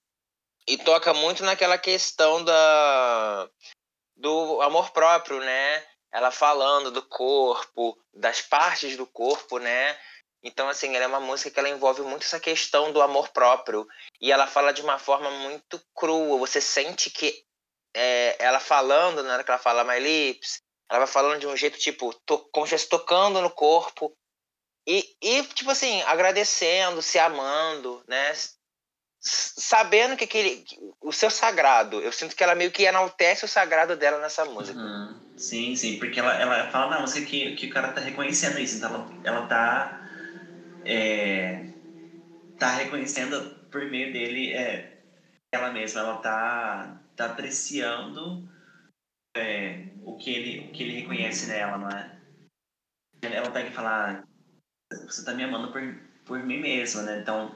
e 0.68 0.78
toca 0.78 1.12
muito 1.12 1.42
naquela 1.42 1.76
questão 1.76 2.44
da 2.44 3.48
do 4.16 4.62
amor 4.62 4.92
próprio, 4.92 5.40
né? 5.40 5.82
Ela 6.12 6.30
falando 6.30 6.90
do 6.90 7.02
corpo, 7.02 7.98
das 8.12 8.40
partes 8.40 8.96
do 8.96 9.06
corpo, 9.06 9.58
né? 9.58 9.98
Então, 10.42 10.68
assim, 10.68 10.94
ela 10.94 11.04
é 11.04 11.08
uma 11.08 11.20
música 11.20 11.50
que 11.50 11.58
ela 11.58 11.68
envolve 11.68 12.02
muito 12.02 12.24
essa 12.24 12.40
questão 12.40 12.92
do 12.92 13.02
amor 13.02 13.28
próprio. 13.30 13.86
E 14.20 14.30
ela 14.30 14.46
fala 14.46 14.72
de 14.72 14.82
uma 14.82 14.98
forma 14.98 15.30
muito 15.30 15.80
crua. 15.94 16.38
Você 16.38 16.60
sente 16.60 17.10
que 17.10 17.44
é, 17.94 18.36
ela 18.38 18.60
falando, 18.60 19.22
na 19.22 19.34
hora 19.34 19.44
que 19.44 19.50
ela 19.50 19.58
fala 19.58 19.84
My 19.84 19.98
Lips, 19.98 20.62
ela 20.88 21.00
vai 21.00 21.08
falando 21.08 21.40
de 21.40 21.46
um 21.46 21.56
jeito, 21.56 21.78
tipo, 21.78 22.14
to, 22.24 22.38
como 22.52 22.66
se 22.66 22.74
estivesse 22.74 22.88
tocando 22.88 23.42
no 23.42 23.50
corpo. 23.50 24.16
E, 24.86 25.16
e, 25.20 25.42
tipo 25.48 25.70
assim, 25.70 26.00
agradecendo, 26.02 27.02
se 27.02 27.18
amando, 27.18 28.02
né? 28.08 28.32
Sabendo 29.20 30.16
que 30.16 30.24
aquele. 30.24 30.64
O 31.00 31.12
seu 31.12 31.30
sagrado. 31.30 32.00
Eu 32.00 32.12
sinto 32.12 32.36
que 32.36 32.42
ela 32.42 32.54
meio 32.54 32.70
que 32.70 32.84
enaltece 32.84 33.44
o 33.44 33.48
sagrado 33.48 33.96
dela 33.96 34.20
nessa 34.20 34.44
música. 34.44 34.78
Uhum. 34.78 35.20
Sim, 35.36 35.76
sim, 35.76 35.98
porque 35.98 36.20
ela, 36.20 36.34
ela 36.34 36.70
fala 36.70 36.90
na 36.90 37.00
música 37.00 37.24
que, 37.26 37.54
que 37.54 37.66
o 37.66 37.70
cara 37.70 37.92
tá 37.92 38.00
reconhecendo 38.00 38.58
isso. 38.58 38.76
Então 38.76 38.94
ela, 38.94 39.20
ela 39.24 39.46
tá. 39.46 40.04
É, 40.84 41.66
tá 42.58 42.70
reconhecendo 42.70 43.56
por 43.70 43.84
meio 43.90 44.12
dele 44.12 44.52
é, 44.52 45.02
ela 45.52 45.70
mesma. 45.72 46.00
Ela 46.00 46.16
tá, 46.18 47.00
tá 47.16 47.26
apreciando 47.26 48.48
é, 49.36 49.88
o, 50.02 50.16
que 50.16 50.30
ele, 50.30 50.68
o 50.68 50.72
que 50.72 50.82
ele 50.82 51.00
reconhece 51.00 51.46
nela, 51.46 51.78
não 51.78 51.88
é? 51.88 52.18
Ela 53.22 53.50
pega 53.50 53.68
e 53.68 53.72
fala, 53.72 54.24
você 55.06 55.24
tá 55.24 55.34
me 55.34 55.42
amando 55.44 55.72
por, 55.72 55.82
por 56.24 56.42
mim 56.42 56.60
mesma, 56.60 57.02
né? 57.02 57.20
Então, 57.20 57.54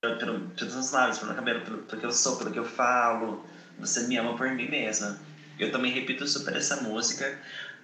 pelo, 0.00 0.48
pelos 0.50 0.74
meus 0.74 0.90
lábios, 0.90 1.18
pelo 1.18 1.32
meu 1.32 1.36
cabelo, 1.36 1.60
pelo, 1.62 1.78
pelo 1.78 2.00
que 2.00 2.06
eu 2.06 2.12
sou, 2.12 2.36
pelo 2.36 2.50
que 2.50 2.58
eu 2.58 2.64
falo, 2.64 3.44
você 3.78 4.06
me 4.06 4.16
ama 4.16 4.36
por 4.36 4.50
mim 4.50 4.68
mesma. 4.68 5.18
Eu 5.58 5.70
também 5.70 5.92
repito 5.92 6.26
super 6.26 6.56
essa 6.56 6.76
música. 6.82 7.38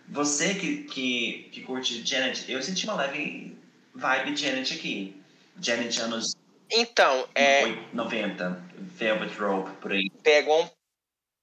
Você 0.09 0.55
que, 0.55 0.85
que, 0.85 1.51
que 1.53 1.61
curte 1.63 2.07
Janet, 2.07 2.51
eu 2.51 2.63
senti 2.63 2.87
uma 2.87 2.95
leve 2.95 3.57
vibe 3.95 4.37
Janet 4.37 4.75
aqui. 4.75 5.21
Janet 5.61 6.01
anos 6.01 6.37
então, 6.71 7.29
é 7.35 7.65
90, 7.93 8.61
Velvet 8.77 9.39
Rope 9.39 9.71
por 9.81 9.93
aí. 9.93 10.11
Pegou 10.23 10.65
um 10.65 10.69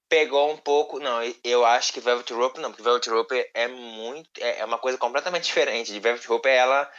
pegou 0.09 0.51
um 0.51 0.57
pouco. 0.57 0.99
Não, 0.99 1.19
eu 1.43 1.65
acho 1.65 1.93
que 1.93 1.99
Velvet 1.99 2.31
Rope 2.33 2.59
não, 2.59 2.71
porque 2.71 2.83
Velvet 2.83 3.09
Rope 3.09 3.49
é 3.53 3.67
muito. 3.67 4.29
É, 4.39 4.59
é 4.59 4.65
uma 4.65 4.77
coisa 4.77 4.97
completamente 4.97 5.45
diferente. 5.45 5.93
De 5.93 5.99
Velvet 5.99 6.27
Rope 6.27 6.49
é 6.49 6.57
ela 6.57 6.91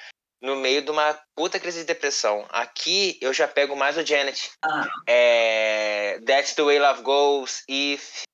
no 0.45 0.57
meio 0.57 0.83
de 0.83 0.91
uma 0.91 1.19
puta 1.35 1.59
crise 1.59 1.81
de 1.81 1.87
depressão. 1.87 2.45
Aqui 2.51 3.19
eu 3.21 3.33
já 3.33 3.49
pego 3.49 3.75
mais 3.75 3.97
o 3.97 4.05
Janet. 4.05 4.53
Ah. 4.63 4.87
É, 5.07 6.21
That's 6.27 6.55
the 6.55 6.63
Way 6.63 6.79
Love 6.79 7.03
Goes, 7.03 7.65
If. 7.67 8.25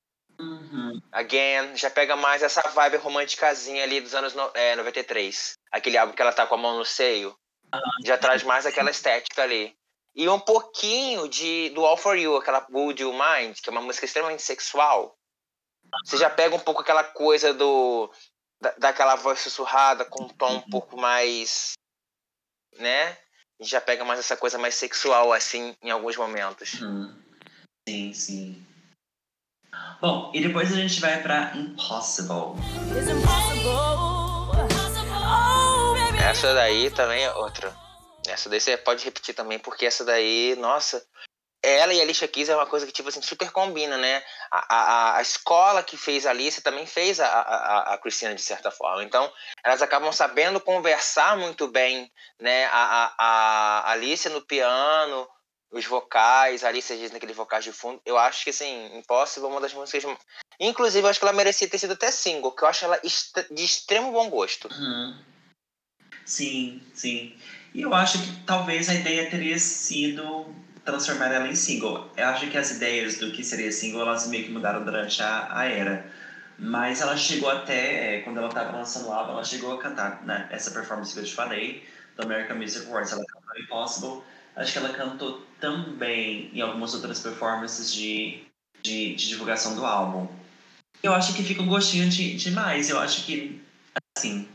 Uhum. 0.40 1.00
Again, 1.12 1.76
já 1.76 1.88
pega 1.88 2.16
mais 2.16 2.42
essa 2.42 2.62
vibe 2.70 2.96
românticazinha 2.96 3.84
ali 3.84 4.00
dos 4.00 4.14
anos 4.14 4.34
no, 4.34 4.50
é, 4.54 4.74
93. 4.74 5.52
Aquele 5.70 5.96
álbum 5.96 6.12
que 6.12 6.20
ela 6.20 6.32
tá 6.32 6.46
com 6.46 6.56
a 6.56 6.58
mão 6.58 6.78
no 6.78 6.84
seio. 6.84 7.36
Ah. 7.72 7.80
Já 8.04 8.18
traz 8.18 8.42
mais 8.42 8.66
aquela 8.66 8.90
estética 8.90 9.44
ali. 9.44 9.72
E 10.12 10.28
um 10.28 10.40
pouquinho 10.40 11.28
de 11.28 11.70
do 11.70 11.86
All 11.86 11.96
For 11.96 12.18
You, 12.18 12.36
aquela 12.36 12.66
Would 12.72 13.00
You 13.00 13.12
Mind, 13.12 13.56
que 13.62 13.68
é 13.68 13.72
uma 13.72 13.82
música 13.82 14.04
extremamente 14.04 14.42
sexual. 14.42 15.16
Você 16.04 16.16
já 16.16 16.28
pega 16.28 16.56
um 16.56 16.60
pouco 16.60 16.80
aquela 16.80 17.04
coisa 17.04 17.54
do 17.54 18.10
da, 18.60 18.74
daquela 18.78 19.14
voz 19.14 19.38
sussurrada 19.38 20.04
com 20.04 20.24
um 20.24 20.28
tom 20.28 20.56
um 20.56 20.70
pouco 20.70 20.96
mais, 20.96 21.74
né? 22.78 23.16
Já 23.60 23.80
pega 23.80 24.04
mais 24.04 24.20
essa 24.20 24.36
coisa 24.36 24.56
mais 24.56 24.74
sexual 24.74 25.32
assim 25.32 25.76
em 25.82 25.90
alguns 25.90 26.16
momentos. 26.16 26.80
Hum. 26.80 27.14
Sim, 27.88 28.12
sim. 28.14 28.66
Bom, 30.00 30.30
e 30.34 30.40
depois 30.40 30.72
a 30.72 30.76
gente 30.76 31.00
vai 31.00 31.22
para 31.22 31.54
Impossible. 31.56 32.54
Essa 36.28 36.54
daí 36.54 36.90
também 36.90 37.24
é 37.24 37.32
outra. 37.34 37.74
Essa 38.26 38.48
daí 38.48 38.60
você 38.60 38.76
pode 38.76 39.04
repetir 39.04 39.34
também, 39.34 39.58
porque 39.58 39.86
essa 39.86 40.04
daí, 40.04 40.56
nossa. 40.58 41.04
Ela 41.62 41.92
e 41.92 42.00
a 42.00 42.02
Alicia 42.02 42.26
Keys 42.26 42.48
é 42.48 42.56
uma 42.56 42.66
coisa 42.66 42.86
que, 42.86 42.92
tipo 42.92 43.08
assim, 43.08 43.20
super 43.20 43.50
combina, 43.50 43.98
né? 43.98 44.22
A, 44.50 44.74
a, 44.74 45.16
a 45.18 45.22
escola 45.22 45.82
que 45.82 45.96
fez 45.96 46.24
a 46.24 46.30
Alicia 46.30 46.62
também 46.62 46.86
fez 46.86 47.20
a, 47.20 47.26
a, 47.26 47.94
a 47.94 47.98
Cristina, 47.98 48.34
de 48.34 48.40
certa 48.40 48.70
forma. 48.70 49.04
Então, 49.04 49.30
elas 49.62 49.82
acabam 49.82 50.10
sabendo 50.10 50.58
conversar 50.58 51.36
muito 51.36 51.68
bem, 51.68 52.10
né? 52.40 52.64
A, 52.66 53.14
a, 53.18 53.80
a 53.80 53.90
Alicia 53.92 54.30
no 54.30 54.40
piano, 54.40 55.28
os 55.70 55.84
vocais, 55.84 56.64
a 56.64 56.68
Alicia 56.68 56.96
diz 56.96 57.10
naqueles 57.10 57.36
vocais 57.36 57.62
de 57.62 57.72
fundo. 57.72 58.00
Eu 58.06 58.16
acho 58.16 58.42
que, 58.42 58.50
assim, 58.50 58.96
Impossible 58.96 59.46
é 59.48 59.52
uma 59.52 59.60
das 59.60 59.74
músicas. 59.74 60.16
Inclusive, 60.58 61.04
eu 61.04 61.10
acho 61.10 61.18
que 61.18 61.26
ela 61.26 61.34
merecia 61.34 61.68
ter 61.68 61.78
sido 61.78 61.92
até 61.92 62.10
single, 62.10 62.52
que 62.52 62.64
eu 62.64 62.68
acho 62.68 62.86
ela 62.86 62.98
de 62.98 63.64
extremo 63.64 64.12
bom 64.12 64.30
gosto. 64.30 64.68
Uhum. 64.72 65.18
Sim, 66.24 66.82
sim. 66.94 67.38
E 67.74 67.82
eu 67.82 67.92
acho 67.94 68.18
que 68.18 68.44
talvez 68.46 68.88
a 68.88 68.94
ideia 68.94 69.30
teria 69.30 69.58
sido 69.58 70.54
transformar 70.90 71.32
ela 71.32 71.48
em 71.48 71.54
single. 71.54 72.10
Eu 72.16 72.26
acho 72.26 72.48
que 72.50 72.58
as 72.58 72.70
ideias 72.70 73.18
do 73.18 73.30
que 73.32 73.42
seria 73.42 73.70
single, 73.72 74.02
elas 74.02 74.26
meio 74.28 74.44
que 74.44 74.50
mudaram 74.50 74.84
durante 74.84 75.22
a, 75.22 75.48
a 75.50 75.64
era. 75.64 76.10
Mas 76.58 77.00
ela 77.00 77.16
chegou 77.16 77.48
até, 77.48 78.16
é, 78.16 78.20
quando 78.20 78.38
ela 78.38 78.48
estava 78.48 78.76
lançando 78.76 79.08
o 79.08 79.12
álbum, 79.12 79.32
ela 79.32 79.44
chegou 79.44 79.72
a 79.72 79.78
cantar 79.78 80.22
né, 80.24 80.48
essa 80.50 80.70
performance 80.70 81.14
que 81.14 81.20
eu 81.20 81.24
te 81.24 81.34
falei, 81.34 81.86
do 82.16 82.24
American 82.24 82.56
Music 82.56 82.86
Awards. 82.86 83.12
Ela 83.12 83.24
cantou 83.24 83.62
Impossible. 83.62 84.22
Acho 84.56 84.72
que 84.72 84.78
ela 84.78 84.90
cantou 84.90 85.42
também 85.58 86.50
em 86.52 86.60
algumas 86.60 86.94
outras 86.94 87.20
performances 87.20 87.92
de, 87.92 88.42
de, 88.82 89.14
de 89.14 89.28
divulgação 89.28 89.74
do 89.74 89.86
álbum. 89.86 90.28
Eu 91.02 91.14
acho 91.14 91.34
que 91.34 91.42
fica 91.42 91.62
um 91.62 91.66
gostinho 91.66 92.10
de, 92.10 92.36
demais. 92.36 92.90
Eu 92.90 92.98
acho 92.98 93.24
que, 93.24 93.62
assim, 94.18 94.46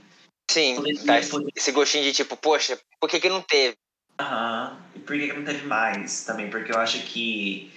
Sim, 0.49 0.75
tá 1.05 1.19
esse 1.55 1.71
gostinho 1.71 2.03
de 2.03 2.13
tipo, 2.13 2.37
poxa, 2.37 2.79
por 2.99 3.09
que, 3.09 3.19
que 3.19 3.29
não 3.29 3.41
teve? 3.41 3.75
Aham, 4.19 4.77
e 4.94 4.94
por 5.05 5.15
que, 5.15 5.27
que 5.27 5.33
não 5.33 5.45
teve 5.45 5.65
mais 5.65 6.25
também? 6.25 6.49
Porque 6.49 6.71
eu 6.71 6.79
acho 6.79 6.99
que 7.03 7.71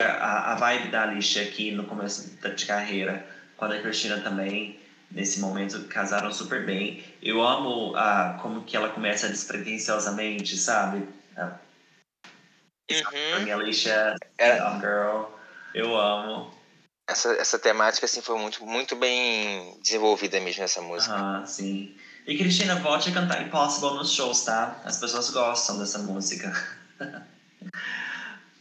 a, 0.00 0.52
a 0.52 0.54
vibe 0.56 0.88
da 0.88 1.02
Alicia 1.02 1.42
aqui 1.42 1.70
no 1.70 1.84
começo 1.84 2.36
de 2.36 2.66
carreira, 2.66 3.26
com 3.56 3.64
a 3.66 3.78
Cristina 3.80 4.20
também, 4.20 4.80
nesse 5.10 5.40
momento, 5.40 5.84
casaram 5.88 6.32
super 6.32 6.64
bem. 6.64 7.04
Eu 7.22 7.42
amo 7.42 7.94
a, 7.96 8.38
como 8.42 8.64
que 8.64 8.76
ela 8.76 8.88
começa 8.88 9.28
despretensiosamente, 9.28 10.56
sabe? 10.56 11.06
A, 11.36 11.58
uhum. 12.90 13.42
minha 13.42 13.56
Alicia, 13.56 14.16
é. 14.38 14.56
Girl, 14.80 15.24
eu 15.74 15.96
amo. 15.96 16.52
Essa, 17.06 17.32
essa 17.34 17.58
temática 17.58 18.06
assim, 18.06 18.22
foi 18.22 18.38
muito, 18.38 18.64
muito 18.64 18.96
bem 18.96 19.78
desenvolvida 19.82 20.40
mesmo 20.40 20.62
nessa 20.62 20.80
música. 20.80 21.14
Ah, 21.14 21.44
sim. 21.46 21.94
E 22.26 22.38
Cristina, 22.38 22.76
volte 22.76 23.10
a 23.10 23.12
cantar 23.12 23.42
Impossible 23.42 23.98
nos 23.98 24.10
shows, 24.10 24.44
tá? 24.44 24.80
As 24.84 24.98
pessoas 24.98 25.28
gostam 25.28 25.78
dessa 25.78 25.98
música. 25.98 26.50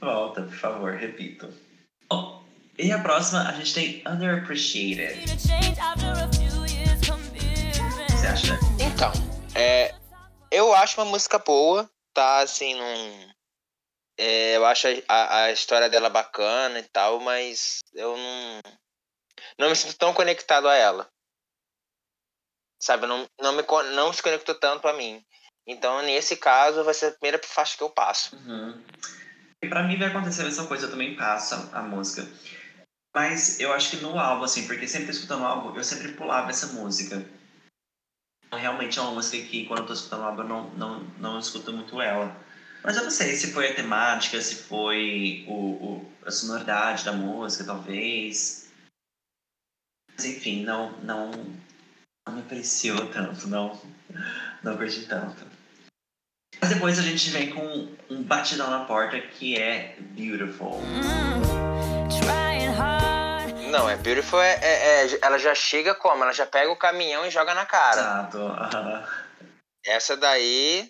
Volta, 0.01 0.41
por 0.41 0.55
favor, 0.55 0.93
repito. 0.95 1.47
Oh, 2.11 2.41
e 2.77 2.91
a 2.91 2.99
próxima, 2.99 3.47
a 3.47 3.53
gente 3.53 3.73
tem 3.73 4.03
Underappreciated. 4.05 5.25
Você 8.09 8.27
acha? 8.27 8.59
Então, 8.81 9.11
é, 9.55 9.95
eu 10.51 10.73
acho 10.75 10.99
uma 10.99 11.09
música 11.09 11.39
boa, 11.39 11.89
tá 12.13 12.39
assim, 12.39 12.75
num, 12.75 13.33
é, 14.17 14.57
eu 14.57 14.65
acho 14.65 14.87
a, 15.07 15.43
a 15.43 15.51
história 15.51 15.89
dela 15.89 16.09
bacana 16.09 16.79
e 16.79 16.83
tal, 16.83 17.21
mas 17.21 17.79
eu 17.93 18.17
não, 18.17 18.61
não 19.57 19.69
me 19.69 19.75
sinto 19.75 19.95
tão 19.97 20.13
conectado 20.13 20.67
a 20.67 20.75
ela. 20.75 21.12
Sabe, 22.83 23.07
não, 23.07 23.25
não, 23.39 23.53
me, 23.53 23.63
não 23.95 24.11
se 24.11 24.21
conectou 24.21 24.53
tanto 24.55 24.89
a 24.89 24.93
mim. 24.93 25.23
Então, 25.65 26.01
nesse 26.01 26.35
caso, 26.35 26.83
vai 26.83 26.93
ser 26.93 27.05
a 27.05 27.11
primeira 27.11 27.39
faixa 27.41 27.77
que 27.77 27.83
eu 27.83 27.89
passo. 27.89 28.35
Uhum. 28.35 28.77
E 29.63 29.69
pra 29.69 29.83
mim 29.83 29.97
vai 29.97 30.09
acontecer 30.09 30.41
a 30.41 30.43
mesma 30.43 30.67
coisa, 30.67 30.87
eu 30.87 30.91
também 30.91 31.15
passo 31.15 31.69
a, 31.71 31.81
música. 31.81 32.27
Mas 33.15 33.57
eu 33.61 33.71
acho 33.71 33.89
que 33.91 34.03
no 34.03 34.19
álbum, 34.19 34.43
assim, 34.43 34.67
porque 34.67 34.85
sempre 34.85 35.11
escutando 35.11 35.43
o 35.43 35.45
álbum, 35.45 35.77
eu 35.77 35.81
sempre 35.81 36.11
pulava 36.11 36.49
essa 36.49 36.73
música. 36.73 37.25
Realmente 38.51 38.99
é 38.99 39.01
uma 39.01 39.11
música 39.11 39.41
que, 39.47 39.65
quando 39.65 39.79
eu 39.79 39.87
tô 39.87 39.93
escutando 39.93 40.19
o 40.19 40.25
álbum, 40.25 40.41
eu 40.41 40.49
não, 40.49 40.69
não, 40.71 40.99
não 41.19 41.39
escuto 41.39 41.71
muito 41.71 42.01
ela. 42.01 42.35
Mas 42.83 42.97
eu 42.97 43.03
não 43.03 43.11
sei 43.11 43.33
se 43.37 43.53
foi 43.53 43.71
a 43.71 43.75
temática, 43.75 44.41
se 44.41 44.55
foi 44.55 45.45
o, 45.47 45.53
o 45.53 46.13
a 46.25 46.31
sonoridade 46.31 47.05
da 47.05 47.13
música, 47.13 47.63
talvez. 47.63 48.69
Mas 50.11 50.25
enfim, 50.25 50.65
não, 50.65 50.91
não, 50.99 51.31
não 52.25 52.35
me 52.35 52.41
apreciou 52.41 53.07
tanto, 53.07 53.47
não, 53.47 53.79
não 54.63 54.77
curti 54.77 55.05
tanto. 55.05 55.45
Mas 56.61 56.69
depois 56.69 56.97
a 56.97 57.01
gente 57.01 57.29
vem 57.29 57.51
com 57.51 57.89
um 58.09 58.23
batidão 58.23 58.69
na 58.69 58.85
porta 58.85 59.19
que 59.19 59.59
é 59.59 59.97
Beautiful. 59.99 60.81
Não, 63.69 63.89
é 63.89 63.97
Beautiful 63.97 64.39
é, 64.39 64.59
é, 64.61 65.05
é, 65.05 65.19
Ela 65.21 65.37
já 65.37 65.53
chega 65.53 65.93
como? 65.95 66.23
Ela 66.23 66.31
já 66.31 66.45
pega 66.45 66.71
o 66.71 66.77
caminhão 66.77 67.25
e 67.25 67.31
joga 67.31 67.53
na 67.53 67.65
cara. 67.65 67.99
Exato. 67.99 68.37
Uhum. 68.37 69.03
Essa 69.85 70.15
daí. 70.15 70.89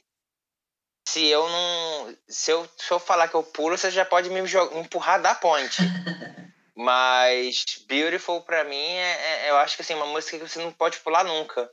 Se 1.07 1.25
eu 1.25 1.47
não. 1.49 2.15
Se 2.27 2.51
eu, 2.51 2.69
se 2.77 2.91
eu 2.91 2.99
falar 2.99 3.27
que 3.27 3.35
eu 3.35 3.43
pulo, 3.43 3.77
você 3.77 3.89
já 3.89 4.05
pode 4.05 4.29
me 4.29 4.41
empurrar 4.79 5.21
da 5.21 5.33
ponte. 5.33 5.81
Mas 6.75 7.63
Beautiful 7.87 8.41
pra 8.41 8.63
mim 8.63 8.75
é, 8.75 9.45
é, 9.45 9.49
eu 9.49 9.57
acho 9.57 9.75
que 9.75 9.81
assim, 9.81 9.93
uma 9.93 10.07
música 10.07 10.37
que 10.37 10.47
você 10.47 10.59
não 10.59 10.71
pode 10.71 10.99
pular 10.99 11.23
nunca. 11.23 11.69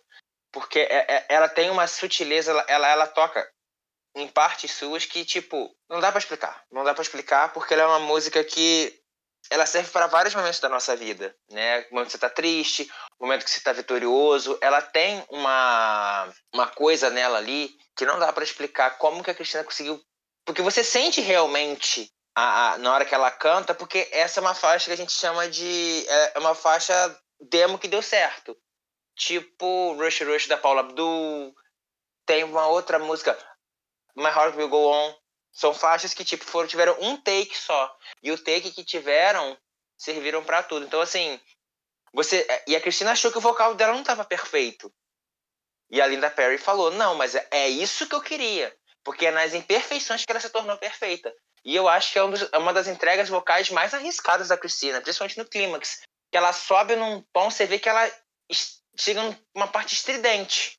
Porque 0.53 0.80
é, 0.80 1.07
é, 1.09 1.26
ela 1.28 1.48
tem 1.48 1.70
uma 1.70 1.86
sutileza, 1.86 2.51
ela, 2.51 2.64
ela, 2.68 2.88
ela 2.88 3.07
toca 3.07 3.48
em 4.14 4.26
partes 4.26 4.72
suas 4.72 5.07
que, 5.07 5.24
tipo, 5.24 5.74
não 5.88 6.01
dá 6.01 6.11
para 6.11 6.18
explicar. 6.18 6.64
Não 6.70 6.84
dá 6.84 6.92
para 6.92 7.03
explicar 7.03 7.53
porque 7.53 7.74
ela 7.74 7.84
é 7.84 7.86
uma 7.86 8.01
música 8.01 8.42
que 8.42 9.01
ela 9.48 9.64
serve 9.64 9.90
para 9.90 10.07
vários 10.07 10.34
momentos 10.34 10.61
da 10.61 10.68
nossa 10.68 10.94
vida, 10.94 11.34
né? 11.51 11.86
O 11.90 11.94
momento 11.94 12.07
que 12.07 12.12
você 12.12 12.16
está 12.16 12.28
triste, 12.28 12.90
o 13.18 13.24
momento 13.24 13.44
que 13.44 13.51
você 13.51 13.59
está 13.59 13.72
vitorioso. 13.72 14.59
Ela 14.61 14.82
tem 14.82 15.24
uma, 15.30 16.28
uma 16.53 16.66
coisa 16.68 17.09
nela 17.11 17.38
ali 17.38 17.74
que 17.96 18.05
não 18.05 18.18
dá 18.18 18.32
para 18.32 18.44
explicar 18.44 18.98
como 18.98 19.22
que 19.22 19.30
a 19.30 19.34
Cristina 19.34 19.64
conseguiu. 19.64 20.01
Porque 20.44 20.62
você 20.62 20.84
sente 20.84 21.20
realmente 21.20 22.11
a, 22.34 22.72
a, 22.72 22.78
na 22.78 22.92
hora 22.92 23.04
que 23.04 23.14
ela 23.14 23.30
canta, 23.30 23.74
porque 23.74 24.08
essa 24.12 24.40
é 24.40 24.42
uma 24.42 24.54
faixa 24.54 24.86
que 24.86 24.92
a 24.92 24.96
gente 24.96 25.12
chama 25.12 25.48
de. 25.48 26.06
É, 26.08 26.32
é 26.36 26.38
uma 26.38 26.54
faixa 26.54 26.94
demo 27.40 27.78
que 27.78 27.88
deu 27.88 28.02
certo. 28.02 28.56
Tipo 29.16 29.94
Rush 29.94 30.20
Rush 30.20 30.46
da 30.46 30.56
Paula 30.56 30.80
Abdul. 30.80 31.54
Tem 32.26 32.44
uma 32.44 32.68
outra 32.68 32.98
música, 32.98 33.36
My 34.16 34.26
Heart 34.26 34.56
Will 34.56 34.68
Go 34.68 34.90
On. 34.90 35.14
São 35.52 35.74
faixas 35.74 36.14
que 36.14 36.24
tipo 36.24 36.44
foram 36.44 36.68
tiveram 36.68 36.96
um 37.00 37.16
take 37.16 37.56
só 37.56 37.98
e 38.22 38.30
o 38.30 38.38
take 38.38 38.70
que 38.70 38.84
tiveram 38.84 39.58
serviram 39.98 40.44
para 40.44 40.62
tudo. 40.62 40.86
Então 40.86 41.00
assim, 41.00 41.40
você 42.12 42.46
e 42.68 42.76
a 42.76 42.80
Cristina 42.80 43.12
achou 43.12 43.32
que 43.32 43.38
o 43.38 43.42
vocal 43.42 43.74
dela 43.74 43.92
não 43.92 44.00
estava 44.00 44.24
perfeito. 44.24 44.92
E 45.90 46.00
a 46.00 46.06
Linda 46.06 46.30
Perry 46.30 46.56
falou: 46.56 46.92
"Não, 46.92 47.16
mas 47.16 47.34
é, 47.34 47.48
é 47.50 47.68
isso 47.68 48.06
que 48.06 48.14
eu 48.14 48.22
queria, 48.22 48.74
porque 49.02 49.26
é 49.26 49.32
nas 49.32 49.52
imperfeições 49.52 50.24
que 50.24 50.30
ela 50.30 50.40
se 50.40 50.50
tornou 50.50 50.78
perfeita". 50.78 51.34
E 51.64 51.76
eu 51.76 51.88
acho 51.88 52.12
que 52.12 52.18
é, 52.18 52.24
um 52.24 52.30
dos, 52.30 52.48
é 52.52 52.58
uma 52.58 52.72
das 52.72 52.88
entregas 52.88 53.28
vocais 53.28 53.70
mais 53.70 53.92
arriscadas 53.92 54.48
da 54.48 54.56
Cristina, 54.56 55.00
principalmente 55.00 55.38
no 55.38 55.44
clímax, 55.44 56.02
que 56.30 56.36
ela 56.36 56.52
sobe 56.52 56.96
num 56.96 57.22
tom, 57.32 57.50
você 57.50 57.66
vê 57.66 57.78
que 57.78 57.88
ela 57.88 58.11
chega 58.96 59.20
numa 59.54 59.68
parte 59.68 59.94
estridente, 59.94 60.78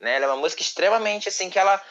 né? 0.00 0.16
Ela 0.16 0.26
é 0.26 0.28
uma 0.28 0.36
música 0.36 0.62
extremamente 0.62 1.28
assim 1.28 1.48
que 1.48 1.58
ela 1.58 1.82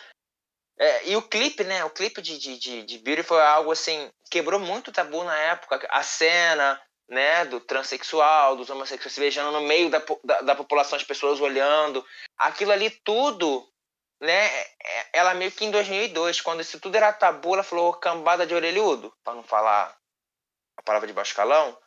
é, 0.78 1.10
e 1.10 1.16
o 1.16 1.22
clipe, 1.22 1.64
né? 1.64 1.86
O 1.86 1.90
clipe 1.90 2.22
de, 2.22 2.38
de, 2.38 2.58
de, 2.58 2.84
de 2.84 2.98
Beautiful 2.98 3.40
é 3.40 3.48
algo 3.48 3.72
assim, 3.72 4.12
quebrou 4.30 4.60
muito 4.60 4.92
tabu 4.92 5.24
na 5.24 5.38
época. 5.38 5.88
A 5.90 6.04
cena, 6.04 6.82
né, 7.08 7.46
do 7.46 7.60
transexual, 7.60 8.56
dos 8.56 8.70
homossexuais 8.70 9.14
se 9.14 9.20
beijando 9.20 9.52
no 9.52 9.62
meio 9.62 9.90
da, 9.90 10.04
da, 10.24 10.42
da, 10.42 10.56
população, 10.56 10.98
as 10.98 11.04
pessoas 11.04 11.40
olhando. 11.40 12.06
Aquilo 12.38 12.72
ali 12.72 12.90
tudo, 12.90 13.66
né? 14.26 14.48
É, 14.48 15.10
ela 15.14 15.34
meio 15.34 15.52
que 15.52 15.66
em 15.66 15.72
2002, 15.72 16.42
quando 16.42 16.62
isso 16.62 16.80
tudo 16.80 16.96
era 16.96 17.14
tabu, 17.14 17.54
ela 17.54 17.64
falou 17.64 17.94
cambada 17.94 18.46
de 18.46 18.54
orelhudo, 18.54 19.14
para 19.24 19.36
não 19.36 19.44
falar 19.44 19.96
a 20.78 20.82
palavra 20.82 21.08
de 21.08 21.14
baixo 21.14 21.36
calão. 21.36 21.78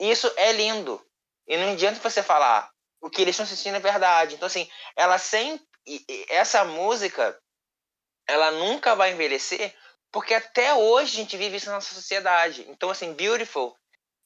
Isso 0.00 0.32
é 0.36 0.52
lindo. 0.52 1.04
E 1.46 1.56
não 1.56 1.72
adianta 1.72 2.00
você 2.00 2.22
falar 2.22 2.70
o 3.00 3.10
que 3.10 3.22
eles 3.22 3.34
estão 3.34 3.46
sentindo 3.46 3.76
é 3.76 3.80
verdade. 3.80 4.34
Então, 4.34 4.46
assim, 4.46 4.68
ela 4.96 5.18
sempre. 5.18 5.66
Essa 6.28 6.64
música 6.64 7.40
ela 8.26 8.50
nunca 8.50 8.96
vai 8.96 9.12
envelhecer, 9.12 9.72
porque 10.10 10.34
até 10.34 10.74
hoje 10.74 11.12
a 11.12 11.22
gente 11.22 11.36
vive 11.36 11.56
isso 11.56 11.66
na 11.66 11.74
nossa 11.74 11.94
sociedade. 11.94 12.66
Então, 12.68 12.90
assim, 12.90 13.12
Beautiful, 13.12 13.76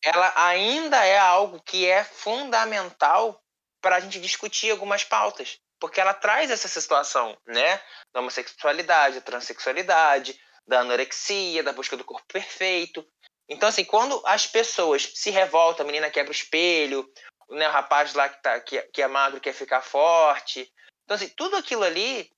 ela 0.03 0.33
ainda 0.37 1.05
é 1.05 1.19
algo 1.19 1.61
que 1.63 1.87
é 1.87 2.03
fundamental 2.03 3.39
para 3.81 3.97
a 3.97 4.01
gente 4.01 4.19
discutir 4.19 4.71
algumas 4.71 5.05
pautas, 5.05 5.59
porque 5.81 6.01
ela 6.01 6.15
traz 6.15 6.51
essa 6.51 6.69
situação, 6.69 7.37
né, 7.47 7.81
da 8.13 8.21
homossexualidade, 8.21 9.17
da 9.17 9.21
transexualidade, 9.23 10.39
da 10.67 10.81
anorexia, 10.81 11.63
da 11.63 11.73
busca 11.73 11.97
do 11.97 12.05
corpo 12.05 12.27
perfeito. 12.33 13.05
Então, 13.49 13.69
assim, 13.69 13.85
quando 13.85 14.23
as 14.27 14.47
pessoas 14.47 15.11
se 15.15 15.31
revoltam, 15.31 15.85
a 15.85 15.87
menina 15.87 16.11
quebra 16.11 16.31
o 16.31 16.35
espelho, 16.35 17.11
né, 17.51 17.69
o 17.69 17.73
rapaz 17.73 18.15
lá 18.15 18.29
que, 18.29 18.41
tá, 18.43 18.61
que, 18.61 18.81
que 18.93 19.03
é 19.03 19.09
magro 19.09 19.41
quer 19.41 19.55
ficar 19.55 19.81
forte. 19.81 20.71
Então, 21.05 21.17
assim, 21.17 21.29
tudo 21.37 21.57
aquilo 21.57 21.83
ali 21.83 22.31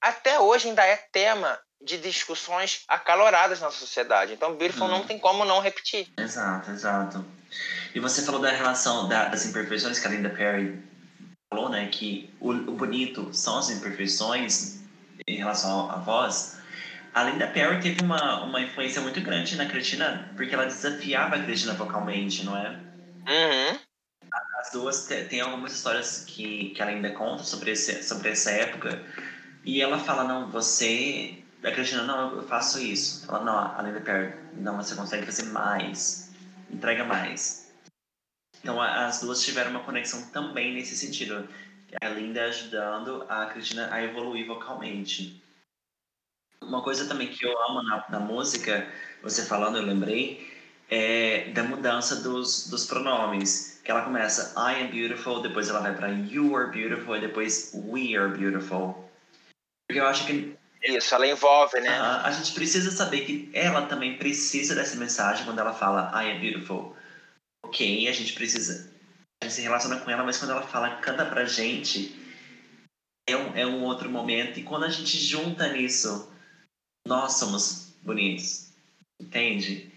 até 0.00 0.38
hoje 0.38 0.68
ainda 0.68 0.84
é 0.84 0.96
tema 0.96 1.58
de 1.80 1.98
discussões 1.98 2.84
acaloradas 2.86 3.60
na 3.60 3.70
sociedade. 3.70 4.34
Então, 4.34 4.54
Beautiful 4.54 4.86
hum. 4.86 4.90
não 4.90 5.04
tem 5.04 5.18
como 5.18 5.44
não 5.44 5.60
repetir. 5.60 6.12
Exato, 6.16 6.70
exato. 6.70 7.24
E 7.94 7.98
você 7.98 8.22
falou 8.22 8.40
da 8.40 8.50
relação 8.50 9.08
da, 9.08 9.26
das 9.26 9.44
imperfeições 9.44 9.98
que 9.98 10.06
a 10.06 10.10
Linda 10.10 10.30
Perry 10.30 10.80
falou, 11.52 11.68
né? 11.68 11.88
Que 11.88 12.30
o, 12.40 12.50
o 12.50 12.74
bonito 12.74 13.28
são 13.32 13.58
as 13.58 13.70
imperfeições 13.70 14.80
em 15.28 15.36
relação 15.36 15.90
à 15.90 15.96
voz. 15.96 16.58
A 17.14 17.24
Linda 17.24 17.46
Perry 17.46 17.80
teve 17.80 18.02
uma, 18.02 18.42
uma 18.42 18.60
influência 18.60 19.02
muito 19.02 19.20
grande 19.20 19.54
na 19.56 19.66
Cristina, 19.66 20.32
porque 20.34 20.54
ela 20.54 20.64
desafiava 20.64 21.36
a 21.36 21.42
Cristina 21.42 21.74
vocalmente, 21.74 22.44
não 22.44 22.56
é? 22.56 22.70
Uhum. 23.28 23.78
As 24.58 24.72
duas 24.72 25.04
têm 25.04 25.40
algumas 25.42 25.74
histórias 25.74 26.24
que, 26.26 26.70
que 26.70 26.80
ela 26.80 26.90
ainda 26.90 27.10
conta 27.10 27.42
sobre, 27.42 27.72
esse, 27.72 28.02
sobre 28.02 28.30
essa 28.30 28.50
época 28.50 29.02
e 29.64 29.82
ela 29.82 29.98
fala, 29.98 30.24
não, 30.24 30.50
você... 30.50 31.38
A 31.62 31.70
Cristina, 31.70 32.02
não, 32.02 32.36
eu 32.36 32.42
faço 32.42 32.80
isso. 32.80 33.24
Ela, 33.28 33.44
não, 33.44 33.56
a 33.56 33.80
Linda 33.82 34.00
Perry, 34.00 34.34
não, 34.54 34.76
você 34.78 34.96
consegue 34.96 35.24
fazer 35.26 35.44
mais. 35.44 36.32
Entrega 36.68 37.04
mais. 37.04 37.61
Então, 38.62 38.80
as 38.80 39.20
duas 39.20 39.44
tiveram 39.44 39.72
uma 39.72 39.80
conexão 39.80 40.30
também 40.30 40.72
nesse 40.72 40.96
sentido. 40.96 41.48
A 42.00 42.08
Linda 42.08 42.44
ajudando 42.44 43.26
a 43.28 43.46
Cristina 43.46 43.92
a 43.92 44.02
evoluir 44.02 44.46
vocalmente. 44.46 45.42
Uma 46.62 46.80
coisa 46.80 47.06
também 47.08 47.28
que 47.28 47.44
eu 47.44 47.60
amo 47.64 47.82
na, 47.82 48.04
na 48.08 48.20
música, 48.20 48.88
você 49.20 49.44
falando, 49.44 49.78
eu 49.78 49.82
lembrei, 49.82 50.48
é 50.88 51.50
da 51.50 51.64
mudança 51.64 52.16
dos, 52.16 52.68
dos 52.68 52.86
pronomes. 52.86 53.80
Que 53.84 53.90
ela 53.90 54.02
começa 54.02 54.54
I 54.56 54.82
am 54.82 54.90
beautiful, 54.92 55.42
depois 55.42 55.68
ela 55.68 55.80
vai 55.80 55.94
para 55.94 56.08
you 56.08 56.56
are 56.56 56.70
beautiful 56.70 57.16
e 57.16 57.20
depois 57.20 57.72
we 57.74 58.16
are 58.16 58.32
beautiful. 58.38 59.10
Porque 59.88 60.00
eu 60.00 60.06
acho 60.06 60.24
que. 60.24 60.56
Isso, 60.84 61.14
ela 61.14 61.26
envolve, 61.26 61.80
né? 61.80 62.00
Uh, 62.00 62.26
a 62.26 62.30
gente 62.30 62.52
precisa 62.52 62.90
saber 62.92 63.24
que 63.24 63.50
ela 63.52 63.82
também 63.86 64.16
precisa 64.16 64.74
dessa 64.74 64.96
mensagem 64.96 65.44
quando 65.44 65.58
ela 65.58 65.74
fala 65.74 66.10
I 66.14 66.30
am 66.30 66.40
beautiful. 66.40 66.96
Ok, 67.72 68.06
a 68.06 68.12
gente 68.12 68.34
precisa. 68.34 68.92
A 69.42 69.46
gente 69.46 69.54
se 69.54 69.62
relaciona 69.62 69.98
com 69.98 70.10
ela, 70.10 70.22
mas 70.22 70.36
quando 70.36 70.50
ela 70.50 70.60
fala, 70.60 70.96
canta 70.96 71.24
pra 71.24 71.46
gente, 71.46 72.14
é 73.26 73.34
um, 73.34 73.56
é 73.56 73.66
um 73.66 73.82
outro 73.82 74.10
momento. 74.10 74.60
E 74.60 74.62
quando 74.62 74.84
a 74.84 74.90
gente 74.90 75.16
junta 75.16 75.72
nisso, 75.72 76.30
nós 77.08 77.38
somos 77.38 77.94
bonitos. 78.02 78.68
Entende? 79.18 79.90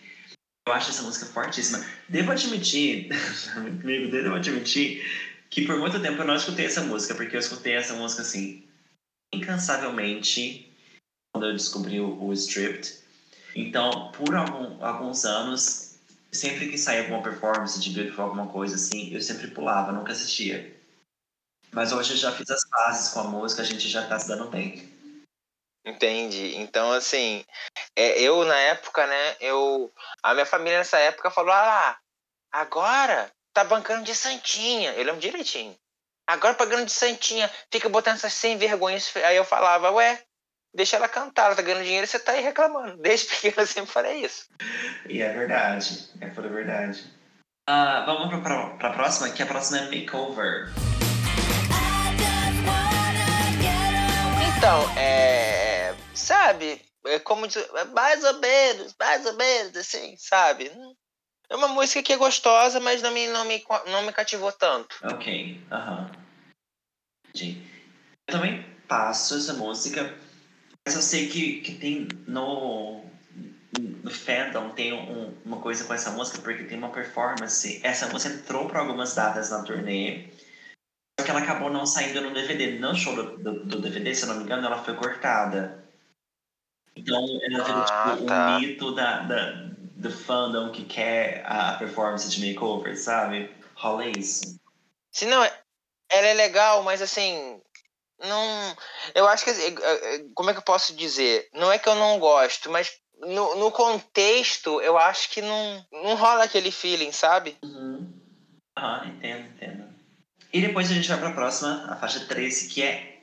Eu 0.66 0.74
acho 0.74 0.92
essa 0.92 1.04
música 1.04 1.26
fortíssima. 1.26 1.86
Devo 2.08 2.32
admitir, 2.32 3.10
amigo, 3.58 4.10
devo 4.10 4.36
admitir 4.36 5.04
que 5.50 5.66
por 5.66 5.78
muito 5.78 6.02
tempo 6.02 6.22
eu 6.22 6.28
não 6.28 6.38
escutei 6.38 6.68
essa 6.68 6.82
música, 6.82 7.14
porque 7.14 7.36
eu 7.36 7.42
escutei 7.42 7.74
essa 7.74 7.94
música 7.96 8.22
assim, 8.22 8.66
incansavelmente 9.34 10.74
quando 11.34 11.48
eu 11.48 11.54
descobri 11.54 12.00
o, 12.00 12.24
o 12.24 12.32
Stripped. 12.32 13.00
Então, 13.54 14.14
por 14.14 14.34
algum, 14.34 14.82
alguns 14.82 15.26
anos, 15.26 15.85
sempre 16.36 16.70
que 16.70 16.78
saía 16.78 17.02
alguma 17.02 17.24
performance 17.24 17.80
de 17.80 17.90
Beautiful, 17.90 18.26
alguma 18.26 18.48
coisa 18.48 18.76
assim, 18.76 19.14
eu 19.14 19.22
sempre 19.22 19.48
pulava, 19.48 19.92
nunca 19.92 20.12
assistia. 20.12 20.76
Mas 21.72 21.92
hoje 21.92 22.14
eu 22.14 22.18
já 22.18 22.32
fiz 22.32 22.50
as 22.50 22.62
fases 22.70 23.14
com 23.14 23.22
a 23.22 23.24
música, 23.24 23.62
a 23.62 23.66
gente 23.66 23.90
já 23.90 24.08
tá 24.08 24.20
se 24.20 24.28
dando 24.28 24.50
bem. 24.50 24.94
Entendi. 25.86 26.56
Então, 26.58 26.92
assim, 26.92 27.46
é, 27.96 28.20
eu 28.20 28.44
na 28.46 28.58
época, 28.58 29.06
né, 29.06 29.36
eu. 29.40 29.94
A 30.24 30.34
minha 30.34 30.46
família 30.46 30.80
nessa 30.80 30.98
época 30.98 31.30
falou: 31.30 31.52
ah, 31.52 31.98
agora 32.52 33.32
tá 33.54 33.64
bancando 33.64 34.04
de 34.04 34.16
Santinha. 34.16 34.94
Eu 34.94 35.04
lembro 35.04 35.22
direitinho. 35.22 35.78
Agora 36.28 36.56
pagando 36.56 36.86
de 36.86 36.92
santinha, 36.92 37.52
fica 37.72 37.88
botando 37.88 38.16
essas 38.16 38.34
sem 38.34 38.58
vergonhas. 38.58 39.16
Aí 39.18 39.38
eu 39.38 39.46
falava, 39.46 39.92
ué, 39.92 40.24
deixa 40.76 40.98
ela 40.98 41.08
cantar, 41.08 41.46
ela 41.48 41.56
tá 41.56 41.62
ganhando 41.62 41.84
dinheiro 41.84 42.04
e 42.04 42.08
você 42.08 42.20
tá 42.20 42.34
aí 42.34 42.44
reclamando. 42.44 42.98
Desde 42.98 43.28
pequena 43.28 43.64
eu 43.64 43.68
sempre 43.68 43.92
falei 43.92 44.26
isso. 44.26 44.48
E 45.08 45.22
é 45.22 45.32
verdade, 45.32 46.10
é 46.22 46.28
pura 46.28 46.50
verdade. 46.50 47.04
Uh, 47.68 48.06
vamos 48.06 48.30
pra, 48.30 48.42
pra, 48.42 48.70
pra 48.78 48.94
próxima, 48.94 49.30
que 49.32 49.42
a 49.42 49.46
próxima 49.46 49.80
é 49.80 49.82
Makeover. 49.90 50.70
Então, 54.58 54.98
é. 54.98 55.96
Sabe? 56.14 56.82
É 57.08 57.20
como 57.20 57.48
diz, 57.48 57.58
é 57.58 57.86
mais 57.86 58.24
ou 58.24 58.40
menos, 58.40 58.96
mais 59.00 59.26
ou 59.26 59.34
menos, 59.36 59.76
assim, 59.78 60.16
sabe? 60.18 60.72
É 61.50 61.56
uma 61.56 61.68
música 61.68 62.02
que 62.02 62.14
é 62.14 62.18
gostosa, 62.18 62.80
mas 62.80 63.02
não 63.02 63.12
me, 63.12 63.28
não 63.28 63.46
me, 63.46 63.64
não 63.88 64.04
me 64.04 64.12
cativou 64.12 64.52
tanto. 64.52 64.96
Ok, 65.04 65.62
aham. 65.72 66.04
Uh 66.04 67.40
-huh. 67.40 67.66
Eu 68.28 68.34
também 68.34 68.66
passo 68.88 69.36
essa 69.36 69.54
música, 69.54 70.16
mas 70.86 70.96
eu 70.96 71.02
sei 71.02 71.28
que, 71.28 71.62
que 71.62 71.76
tem 71.76 72.08
no, 72.28 73.04
no 74.04 74.12
fandom 74.12 74.70
tem 74.70 74.94
um, 74.94 75.34
uma 75.44 75.60
coisa 75.60 75.84
com 75.86 75.94
essa 75.94 76.12
música, 76.12 76.40
porque 76.42 76.64
tem 76.66 76.78
uma 76.78 76.92
performance. 76.92 77.80
Essa 77.84 78.08
música 78.08 78.36
entrou 78.36 78.68
para 78.68 78.82
algumas 78.82 79.16
datas 79.16 79.50
na 79.50 79.64
turnê, 79.64 80.30
só 81.20 81.26
que 81.26 81.32
ela 81.32 81.40
acabou 81.40 81.72
não 81.72 81.86
saindo 81.86 82.22
no 82.22 82.34
DVD. 82.34 82.78
No 82.78 82.94
show 82.94 83.16
do, 83.16 83.38
do, 83.38 83.66
do 83.66 83.82
DVD, 83.82 84.14
se 84.14 84.24
eu 84.24 84.30
não 84.30 84.38
me 84.38 84.44
engano, 84.44 84.68
ela 84.68 84.84
foi 84.84 84.96
cortada. 84.96 85.84
Então, 86.96 87.26
ela 87.42 87.64
virou 87.64 87.84
Ah, 87.90 88.14
tipo, 88.16 88.28
tá. 88.28 88.58
um 88.58 88.60
mito 88.60 88.96
da, 88.96 89.20
da, 89.22 89.52
do 89.96 90.12
fandom 90.12 90.72
que 90.72 90.86
quer 90.86 91.44
a 91.46 91.74
performance 91.74 92.30
de 92.30 92.46
makeover, 92.46 92.98
sabe? 92.98 93.50
Rola 93.76 94.06
isso. 94.08 94.58
Se 95.12 95.26
não, 95.26 95.44
ela 95.44 96.28
é 96.28 96.34
legal, 96.34 96.84
mas 96.84 97.02
assim. 97.02 97.62
Não. 98.20 98.78
Eu 99.14 99.28
acho 99.28 99.44
que. 99.44 99.50
assim, 99.50 99.76
é, 99.82 100.16
é, 100.16 100.26
Como 100.34 100.50
é 100.50 100.54
que 100.54 100.60
eu 100.60 100.64
posso 100.64 100.96
dizer? 100.96 101.50
Não 101.54 101.72
é 101.72 101.78
que 101.78 101.90
eu 101.90 101.96
não 101.96 102.20
gosto, 102.20 102.70
mas 102.70 102.92
no, 103.20 103.56
no 103.56 103.72
contexto, 103.72 104.82
eu 104.82 104.98
acho 104.98 105.30
que 105.30 105.42
não, 105.42 105.86
não 105.92 106.16
rola 106.16 106.44
aquele 106.44 106.72
feeling, 106.72 107.12
sabe? 107.12 107.58
Uhum. 107.64 108.12
Aham, 108.78 109.08
entendo, 109.08 109.48
entendo. 109.48 109.86
E 110.52 110.62
depois 110.62 110.90
a 110.90 110.94
gente 110.94 111.08
vai 111.08 111.20
pra 111.20 111.32
próxima, 111.32 111.86
a 111.90 111.96
faixa 111.98 112.20
13, 112.26 112.70
que 112.70 112.84
é 112.84 113.20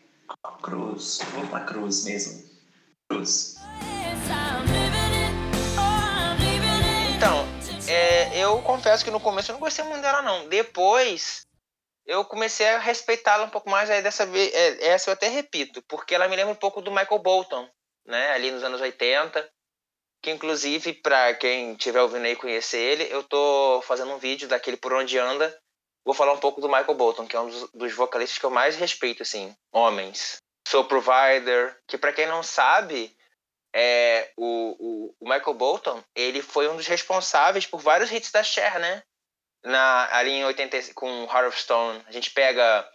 Cruz. 0.63 1.21
Vou 1.33 1.47
falar 1.47 1.65
Cruz 1.65 2.05
mesmo. 2.05 2.43
Cruz. 3.09 3.57
Então, 7.17 7.47
é, 7.89 8.39
eu 8.39 8.61
confesso 8.63 9.05
que 9.05 9.11
no 9.11 9.21
começo 9.21 9.51
eu 9.51 9.55
não 9.55 9.61
gostei 9.61 9.85
muito 9.85 10.03
dela, 10.03 10.23
não. 10.23 10.49
Depois, 10.49 11.47
eu 12.07 12.25
comecei 12.25 12.67
a 12.69 12.79
respeitá-la 12.79 13.45
um 13.45 13.51
pouco 13.51 13.71
mais. 13.71 13.91
Aí 13.91 14.03
dessa 14.03 14.27
vez, 14.27 14.53
é, 14.53 14.89
essa 14.89 15.11
eu 15.11 15.15
até 15.15 15.29
repito, 15.29 15.83
porque 15.83 16.15
ela 16.15 16.29
me 16.29 16.37
lembra 16.37 16.53
um 16.53 16.57
pouco 16.57 16.81
do 16.81 16.91
Michael 16.91 17.19
Bolton, 17.21 17.69
né? 18.07 18.33
Ali 18.33 18.51
nos 18.51 18.63
anos 18.63 18.81
80. 18.81 19.49
Que 20.23 20.31
inclusive, 20.31 20.93
para 20.93 21.35
quem 21.35 21.73
estiver 21.73 22.01
ouvindo 22.01 22.25
aí 22.27 22.37
conhecer 22.37 22.79
ele, 22.79 23.13
eu 23.13 23.25
tô 23.25 23.83
fazendo 23.85 24.13
um 24.13 24.19
vídeo 24.19 24.47
daquele 24.47 24.77
Por 24.77 24.93
Onde 24.93 25.19
Anda. 25.19 25.57
Vou 26.05 26.15
falar 26.15 26.33
um 26.33 26.39
pouco 26.39 26.61
do 26.61 26.69
Michael 26.69 26.95
Bolton, 26.95 27.27
que 27.27 27.37
é 27.37 27.41
um 27.41 27.49
dos, 27.49 27.71
dos 27.73 27.93
vocalistas 27.93 28.39
que 28.39 28.47
eu 28.47 28.51
mais 28.51 28.77
respeito, 28.77 29.23
assim, 29.23 29.55
homens. 29.73 30.37
Sou 30.67 30.85
Provider, 30.85 31.77
que 31.89 31.99
para 31.99 32.13
quem 32.13 32.27
não 32.27 32.43
sabe, 32.43 33.17
é, 33.75 34.31
o, 34.37 34.77
o, 34.79 35.15
o 35.21 35.29
Michael 35.29 35.55
Bolton, 35.55 36.03
ele 36.15 36.43
foi 36.43 36.69
um 36.69 36.77
dos 36.77 36.87
responsáveis 36.87 37.67
por 37.67 37.81
vários 37.81 38.11
hits 38.11 38.31
da 38.31 38.43
Cher, 38.43 38.79
né? 38.79 39.03
Na, 39.65 40.09
ali 40.17 40.33
em 40.33 40.45
80, 40.45 40.95
com 40.95 41.25
Heart 41.25 41.49
of 41.49 41.61
Stone. 41.61 42.03
A 42.07 42.13
gente 42.13 42.31
pega 42.33 42.89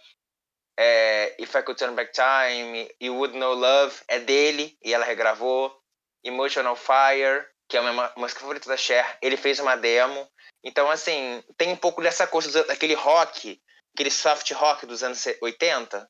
é, 0.78 1.34
If 1.38 1.54
I 1.54 1.62
Could 1.62 1.78
Turn 1.78 1.94
Back 1.94 2.12
Time, 2.12 2.88
You 3.00 3.14
Would 3.16 3.36
Know 3.36 3.54
Love, 3.54 3.96
é 4.06 4.18
dele, 4.18 4.76
e 4.82 4.92
ela 4.92 5.04
regravou. 5.04 5.76
Emotional 6.24 6.76
Fire, 6.76 7.46
que 7.68 7.76
é 7.76 7.80
a 7.80 7.82
minha 7.82 8.12
música 8.16 8.40
favorita 8.40 8.68
da 8.68 8.76
Cher, 8.76 9.18
ele 9.22 9.36
fez 9.36 9.58
uma 9.60 9.76
demo. 9.76 10.28
Então, 10.64 10.90
assim, 10.90 11.42
tem 11.56 11.70
um 11.72 11.76
pouco 11.76 12.02
dessa 12.02 12.26
coisa 12.26 12.64
daquele 12.64 12.94
rock, 12.94 13.60
aquele 13.94 14.10
soft 14.10 14.50
rock 14.52 14.84
dos 14.84 15.02
anos 15.02 15.24
80. 15.40 16.08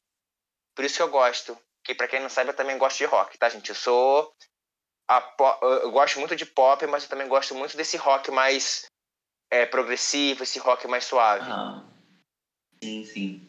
Por 0.75 0.85
isso 0.85 0.97
que 0.97 1.03
eu 1.03 1.09
gosto. 1.11 1.59
Que 1.85 1.95
pra 1.95 2.09
quem 2.09 2.21
não 2.21 2.29
sabe, 2.29 2.51
eu 2.51 2.55
também 2.57 2.77
gosto 2.79 2.99
de 2.99 3.05
rock, 3.05 3.39
tá, 3.39 3.49
gente? 3.49 3.69
Eu 3.69 3.75
sou. 3.75 4.35
A 5.09 5.21
po- 5.21 5.59
eu 5.63 5.91
gosto 5.91 6.19
muito 6.19 6.37
de 6.37 6.45
pop, 6.45 6.87
mas 6.87 7.05
eu 7.05 7.09
também 7.09 7.29
gosto 7.29 7.55
muito 7.55 7.77
desse 7.77 7.97
rock 7.97 8.31
mais 8.31 8.87
é, 9.51 9.67
progressivo, 9.67 10.43
esse 10.43 10.59
rock 10.59 10.87
mais 10.87 11.05
suave. 11.05 11.51
Aham. 11.51 11.85
Sim, 12.83 13.05
sim. 13.05 13.49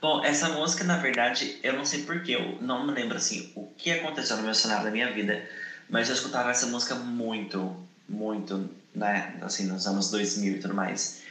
Bom, 0.00 0.24
essa 0.24 0.48
música, 0.50 0.84
na 0.84 0.96
verdade, 0.96 1.58
eu 1.62 1.72
não 1.74 1.84
sei 1.84 2.04
porquê, 2.04 2.36
eu 2.36 2.62
não 2.62 2.86
me 2.86 2.92
lembro 2.92 3.16
assim 3.16 3.52
o 3.56 3.66
que 3.76 3.90
aconteceu 3.90 4.36
no 4.36 4.44
meu 4.44 4.54
cenário 4.54 4.84
da 4.84 4.90
minha 4.90 5.12
vida, 5.12 5.48
mas 5.88 6.08
eu 6.08 6.14
escutava 6.14 6.50
essa 6.50 6.66
música 6.66 6.94
muito, 6.94 7.76
muito, 8.08 8.70
né, 8.94 9.36
assim, 9.42 9.66
nos 9.66 9.86
anos 9.86 10.10
2000 10.10 10.56
e 10.56 10.60
tudo 10.60 10.74
mais. 10.74 11.22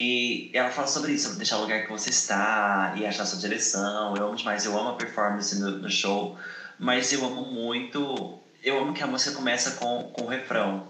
E 0.00 0.50
ela 0.54 0.70
fala 0.70 0.86
sobre 0.86 1.12
isso, 1.12 1.24
sobre 1.24 1.38
deixar 1.38 1.58
o 1.58 1.60
lugar 1.60 1.82
que 1.82 1.90
você 1.90 2.08
está 2.08 2.94
e 2.96 3.04
achar 3.04 3.26
sua 3.26 3.38
direção. 3.38 4.16
Eu 4.16 4.28
amo 4.28 4.34
demais, 4.34 4.64
eu 4.64 4.78
amo 4.78 4.90
a 4.90 4.96
performance 4.96 5.58
no, 5.60 5.72
no 5.72 5.90
show, 5.90 6.38
mas 6.78 7.12
eu 7.12 7.22
amo 7.22 7.44
muito. 7.44 8.40
Eu 8.62 8.78
amo 8.78 8.94
que 8.94 9.02
a 9.02 9.06
música 9.06 9.36
começa 9.36 9.72
com, 9.72 10.10
com 10.14 10.22
o 10.24 10.28
refrão, 10.28 10.88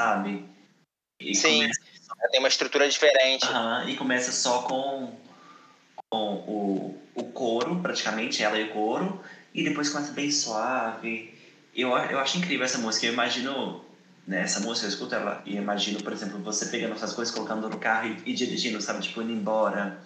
sabe? 0.00 0.48
E 1.20 1.34
Sim. 1.34 1.60
começa 1.60 1.80
Ela 2.20 2.30
tem 2.30 2.40
uma 2.40 2.48
estrutura 2.48 2.88
diferente. 2.88 3.44
Aham, 3.46 3.88
e 3.88 3.96
começa 3.96 4.32
só 4.32 4.62
com, 4.62 5.12
com 6.10 6.34
o, 6.46 7.00
o 7.14 7.24
coro, 7.24 7.80
praticamente, 7.80 8.42
ela 8.42 8.58
e 8.58 8.64
o 8.64 8.72
coro, 8.72 9.20
e 9.54 9.64
depois 9.64 9.88
começa 9.88 10.12
bem 10.12 10.30
suave. 10.30 11.34
Eu, 11.74 11.90
eu 11.90 12.18
acho 12.18 12.38
incrível 12.38 12.64
essa 12.64 12.78
música. 12.78 13.06
Eu 13.06 13.12
imagino, 13.12 13.84
né, 14.26 14.42
essa 14.42 14.60
música, 14.60 14.86
eu 14.86 14.90
escuto 14.90 15.14
ela 15.14 15.42
e 15.44 15.56
imagino, 15.56 16.02
por 16.02 16.12
exemplo, 16.12 16.38
você 16.38 16.66
pegando 16.66 16.94
essas 16.94 17.12
coisas, 17.12 17.34
colocando 17.34 17.68
no 17.68 17.78
carro 17.78 18.08
e, 18.08 18.30
e 18.30 18.34
dirigindo, 18.34 18.80
sabe? 18.80 19.02
Tipo, 19.02 19.22
indo 19.22 19.32
embora, 19.32 20.00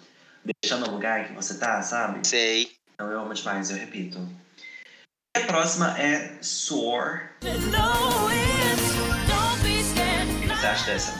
deixando 0.61 0.87
o 0.87 0.91
lugar 0.91 1.27
que 1.27 1.33
você 1.33 1.57
tá, 1.57 1.81
sabe? 1.81 2.27
Sei. 2.27 2.71
Então 2.93 3.11
eu 3.11 3.19
amo 3.19 3.33
demais, 3.33 3.69
eu 3.71 3.77
repito. 3.77 4.19
E 5.35 5.39
a 5.39 5.45
próxima 5.45 5.97
é 5.97 6.37
Soar. 6.41 7.37
Você 10.61 10.67
acha 10.67 10.85
dessa? 10.85 11.19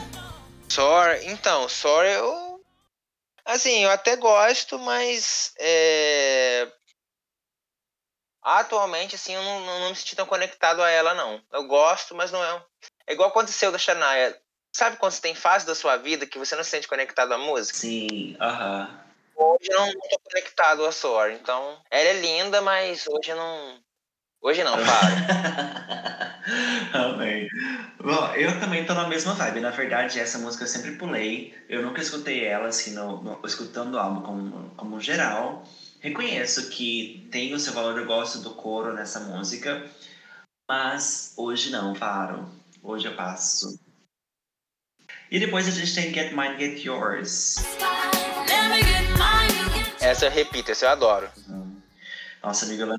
Sor, 0.70 1.18
então, 1.24 1.68
Sor 1.68 2.04
eu. 2.04 2.64
Assim, 3.44 3.82
eu 3.82 3.90
até 3.90 4.14
gosto, 4.14 4.78
mas. 4.78 5.52
É... 5.58 6.70
Atualmente, 8.40 9.16
assim, 9.16 9.34
eu 9.34 9.42
não, 9.42 9.66
não, 9.66 9.90
me 9.90 9.96
senti 9.96 10.14
tão 10.14 10.26
conectado 10.26 10.80
a 10.80 10.88
ela, 10.88 11.12
não. 11.14 11.42
Eu 11.52 11.66
gosto, 11.66 12.14
mas 12.14 12.30
não 12.30 12.44
é. 12.44 12.64
É 13.04 13.14
igual 13.14 13.30
aconteceu 13.30 13.72
da 13.72 13.78
Shania. 13.78 14.40
Sabe 14.72 14.96
quando 14.96 15.10
você 15.10 15.20
tem 15.20 15.34
fase 15.34 15.66
da 15.66 15.74
sua 15.74 15.96
vida 15.96 16.24
que 16.24 16.38
você 16.38 16.54
não 16.54 16.62
se 16.62 16.70
sente 16.70 16.86
conectado 16.86 17.34
à 17.34 17.38
música? 17.38 17.76
Sim, 17.76 18.36
aham. 18.40 18.96
Hoje 19.34 19.68
eu 19.72 19.80
não 19.80 19.92
tô 19.92 20.20
conectado 20.30 20.86
a 20.86 20.92
Sor. 20.92 21.32
Então, 21.32 21.82
ela 21.90 22.10
é 22.10 22.20
linda, 22.20 22.60
mas 22.62 23.08
hoje 23.08 23.30
eu 23.30 23.36
não. 23.36 23.82
Hoje 24.42 24.64
não, 24.64 24.74
para. 24.76 26.42
Amém. 26.92 27.48
Bom, 28.02 28.34
eu 28.34 28.58
também 28.58 28.84
tô 28.84 28.92
na 28.92 29.06
mesma 29.06 29.34
vibe. 29.34 29.60
Na 29.60 29.70
verdade, 29.70 30.18
essa 30.18 30.36
música 30.38 30.64
eu 30.64 30.68
sempre 30.68 30.96
pulei. 30.96 31.54
Eu 31.68 31.82
nunca 31.82 32.00
escutei 32.02 32.44
ela, 32.44 32.66
assim, 32.66 32.92
no, 32.92 33.22
no- 33.22 33.40
escutando 33.46 33.94
o 33.94 33.98
álbum 33.98 34.22
como, 34.22 34.70
como 34.76 35.00
geral. 35.00 35.62
Reconheço 36.00 36.70
que 36.70 37.28
tem 37.30 37.54
o 37.54 37.60
seu 37.60 37.72
valor, 37.72 37.96
eu 37.96 38.04
gosto 38.06 38.40
do 38.40 38.50
coro 38.54 38.92
nessa 38.92 39.20
música. 39.20 39.88
Mas 40.68 41.34
hoje 41.36 41.70
não, 41.70 41.94
paro. 41.94 42.48
Hoje 42.82 43.06
eu 43.06 43.14
passo. 43.14 43.78
E 45.30 45.38
depois 45.38 45.68
a 45.68 45.70
gente 45.70 45.94
tem 45.94 46.12
Get 46.12 46.32
Mine, 46.32 46.58
Get 46.58 46.84
Yours. 46.84 47.56
Essa 50.00 50.26
eu 50.26 50.30
repito, 50.32 50.72
essa 50.72 50.86
eu 50.86 50.90
adoro. 50.90 51.30
Hum. 51.48 51.76
Nossa, 52.42 52.66
amiga, 52.66 52.82
ela 52.82 52.98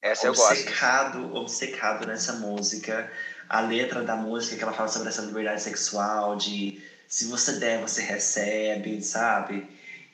Essa 0.00 0.26
eu 0.26 0.34
gosto. 0.34 0.52
obcecado, 0.52 1.34
obcecado 1.34 2.06
nessa 2.06 2.34
música. 2.34 3.10
A 3.48 3.60
letra 3.60 4.02
da 4.02 4.14
música 4.14 4.56
que 4.56 4.62
ela 4.62 4.72
fala 4.72 4.88
sobre 4.88 5.08
essa 5.08 5.22
liberdade 5.22 5.62
sexual, 5.62 6.36
de 6.36 6.82
se 7.08 7.26
você 7.26 7.58
der, 7.58 7.80
você 7.80 8.02
recebe, 8.02 9.02
sabe? 9.02 9.66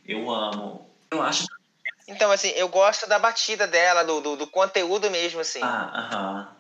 Eu 0.07 0.31
amo. 0.31 0.89
Eu 1.11 1.23
acho. 1.23 1.47
Então, 2.07 2.31
assim, 2.31 2.49
eu 2.51 2.69
gosto 2.69 3.09
da 3.09 3.19
batida 3.19 3.67
dela, 3.67 4.05
do, 4.05 4.21
do, 4.21 4.37
do 4.37 4.47
conteúdo 4.47 5.11
mesmo, 5.11 5.41
assim. 5.41 5.61
Ah, 5.63 5.91
aham. 5.95 6.55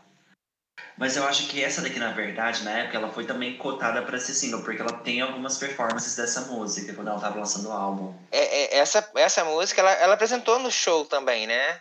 Mas 0.97 1.17
eu 1.17 1.27
acho 1.27 1.49
que 1.49 1.63
essa 1.63 1.83
daqui, 1.83 1.99
na 1.99 2.13
verdade, 2.13 2.63
na 2.63 2.71
época, 2.71 2.97
ela 2.97 3.13
foi 3.13 3.25
também 3.25 3.57
cotada 3.57 4.03
pra 4.03 4.19
ser 4.19 4.33
single, 4.33 4.63
porque 4.63 4.81
ela 4.81 4.93
tem 4.99 5.21
algumas 5.21 5.59
performances 5.59 6.15
dessa 6.15 6.43
música 6.43 6.93
quando 6.95 7.09
ela 7.09 7.21
tava 7.21 7.39
lançando 7.39 7.69
o 7.69 7.73
álbum. 7.73 8.15
É, 8.31 8.77
é, 8.77 8.79
essa, 8.79 9.09
essa 9.17 9.45
música, 9.45 9.81
ela, 9.81 9.93
ela 9.93 10.15
apresentou 10.15 10.59
no 10.59 10.71
show 10.71 11.05
também, 11.05 11.47
né? 11.47 11.81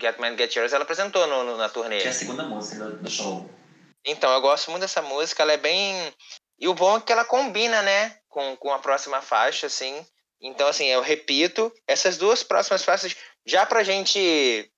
Get 0.00 0.18
Man, 0.18 0.36
Get 0.36 0.54
Yours, 0.54 0.72
ela 0.72 0.84
apresentou 0.84 1.26
no, 1.26 1.44
no- 1.44 1.56
na 1.56 1.68
turnê. 1.68 2.00
Que 2.00 2.08
é 2.08 2.10
a 2.10 2.14
segunda 2.14 2.44
música 2.44 2.84
do, 2.84 3.10
show. 3.10 3.48
Então, 4.04 4.32
eu 4.32 4.40
gosto 4.40 4.70
muito 4.70 4.82
dessa 4.82 5.02
música, 5.02 5.42
ela 5.42 5.52
é 5.52 5.56
bem... 5.56 6.12
E 6.58 6.68
o 6.68 6.74
bom 6.74 6.96
é 6.96 7.00
que 7.00 7.12
ela 7.12 7.24
combina, 7.24 7.82
né? 7.82 8.16
Com, 8.28 8.56
com 8.56 8.72
a 8.72 8.78
próxima 8.78 9.20
faixa, 9.20 9.66
assim. 9.66 10.04
Então, 10.40 10.68
assim, 10.68 10.86
eu 10.86 11.00
repito, 11.00 11.72
essas 11.86 12.16
duas 12.16 12.42
próximas 12.42 12.84
faixas, 12.84 13.16
já 13.46 13.64
pra 13.66 13.82
gente 13.82 14.70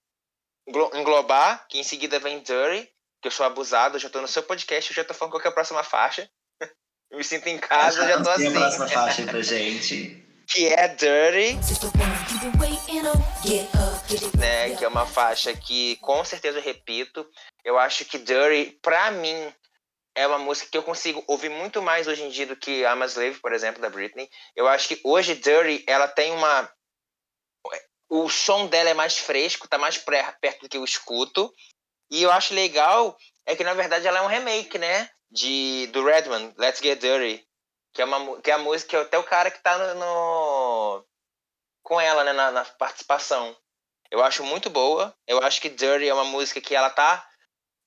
englobar, 0.94 1.66
que 1.68 1.78
em 1.78 1.82
seguida 1.82 2.18
vem 2.18 2.40
Dirty, 2.40 2.88
que 3.20 3.28
eu 3.28 3.30
sou 3.30 3.44
abusado, 3.46 3.96
eu 3.96 4.00
já 4.00 4.08
tô 4.08 4.20
no 4.20 4.28
seu 4.28 4.42
podcast, 4.42 4.90
eu 4.90 4.96
já 4.96 5.04
tô 5.04 5.12
falando 5.14 5.32
qual 5.32 5.42
é 5.44 5.48
a 5.48 5.52
próxima 5.52 5.82
faixa. 5.82 6.28
eu 7.10 7.18
me 7.18 7.24
sinto 7.24 7.48
em 7.48 7.58
casa, 7.58 8.02
eu 8.02 8.08
já 8.08 8.22
tô 8.22 8.30
assim. 8.30 8.48
a 8.48 8.50
próxima 8.52 8.88
faixa 8.88 9.22
aí 9.22 9.28
pra 9.28 9.42
gente. 9.42 10.24
que 10.48 10.66
é 10.68 10.88
Dirty. 10.88 11.58
Né, 14.38 14.76
que 14.76 14.84
é 14.84 14.88
uma 14.88 15.04
faixa 15.04 15.52
que 15.54 15.96
com 15.96 16.24
certeza 16.24 16.58
eu 16.58 16.62
repito. 16.62 17.28
Eu 17.64 17.78
acho 17.78 18.04
que 18.04 18.18
Dirty, 18.18 18.78
pra 18.80 19.10
mim, 19.10 19.52
é 20.14 20.26
uma 20.26 20.38
música 20.38 20.70
que 20.70 20.78
eu 20.78 20.82
consigo 20.82 21.24
ouvir 21.26 21.48
muito 21.48 21.82
mais 21.82 22.06
hoje 22.06 22.22
em 22.22 22.28
dia 22.28 22.46
do 22.46 22.56
que 22.56 22.82
I'm 22.82 23.02
a 23.02 23.06
Slave, 23.06 23.40
por 23.40 23.52
exemplo, 23.52 23.82
da 23.82 23.90
Britney. 23.90 24.30
Eu 24.54 24.68
acho 24.68 24.88
que 24.88 25.00
hoje 25.04 25.34
Dirty, 25.34 25.84
ela 25.86 26.06
tem 26.06 26.32
uma 26.32 26.70
o 28.08 28.28
som 28.28 28.66
dela 28.66 28.90
é 28.90 28.94
mais 28.94 29.18
fresco, 29.18 29.68
tá 29.68 29.76
mais 29.76 29.98
perto 29.98 30.62
do 30.62 30.68
que 30.68 30.76
eu 30.76 30.84
escuto. 30.84 31.52
E 32.10 32.22
eu 32.22 32.30
acho 32.30 32.54
legal 32.54 33.16
é 33.44 33.56
que 33.56 33.64
na 33.64 33.74
verdade 33.74 34.06
ela 34.06 34.18
é 34.18 34.22
um 34.22 34.28
remake, 34.28 34.78
né, 34.78 35.10
de 35.30 35.88
do 35.88 36.04
Redman, 36.04 36.54
Let's 36.56 36.80
Get 36.80 37.00
Dirty, 37.00 37.46
que 37.92 38.00
é 38.00 38.04
uma 38.04 38.40
que 38.40 38.50
é 38.50 38.54
a 38.54 38.58
música 38.58 38.90
que 38.90 38.96
é 38.96 39.00
até 39.00 39.18
o 39.18 39.24
cara 39.24 39.50
que 39.50 39.62
tá 39.62 39.76
no, 39.76 39.94
no 40.00 41.06
com 41.82 42.00
ela, 42.00 42.24
né, 42.24 42.32
na, 42.32 42.50
na 42.50 42.64
participação. 42.64 43.56
Eu 44.10 44.22
acho 44.22 44.44
muito 44.44 44.70
boa. 44.70 45.14
Eu 45.26 45.42
acho 45.42 45.60
que 45.60 45.68
Dirty 45.68 46.08
é 46.08 46.14
uma 46.14 46.24
música 46.24 46.60
que 46.60 46.74
ela 46.74 46.90
tá 46.90 47.26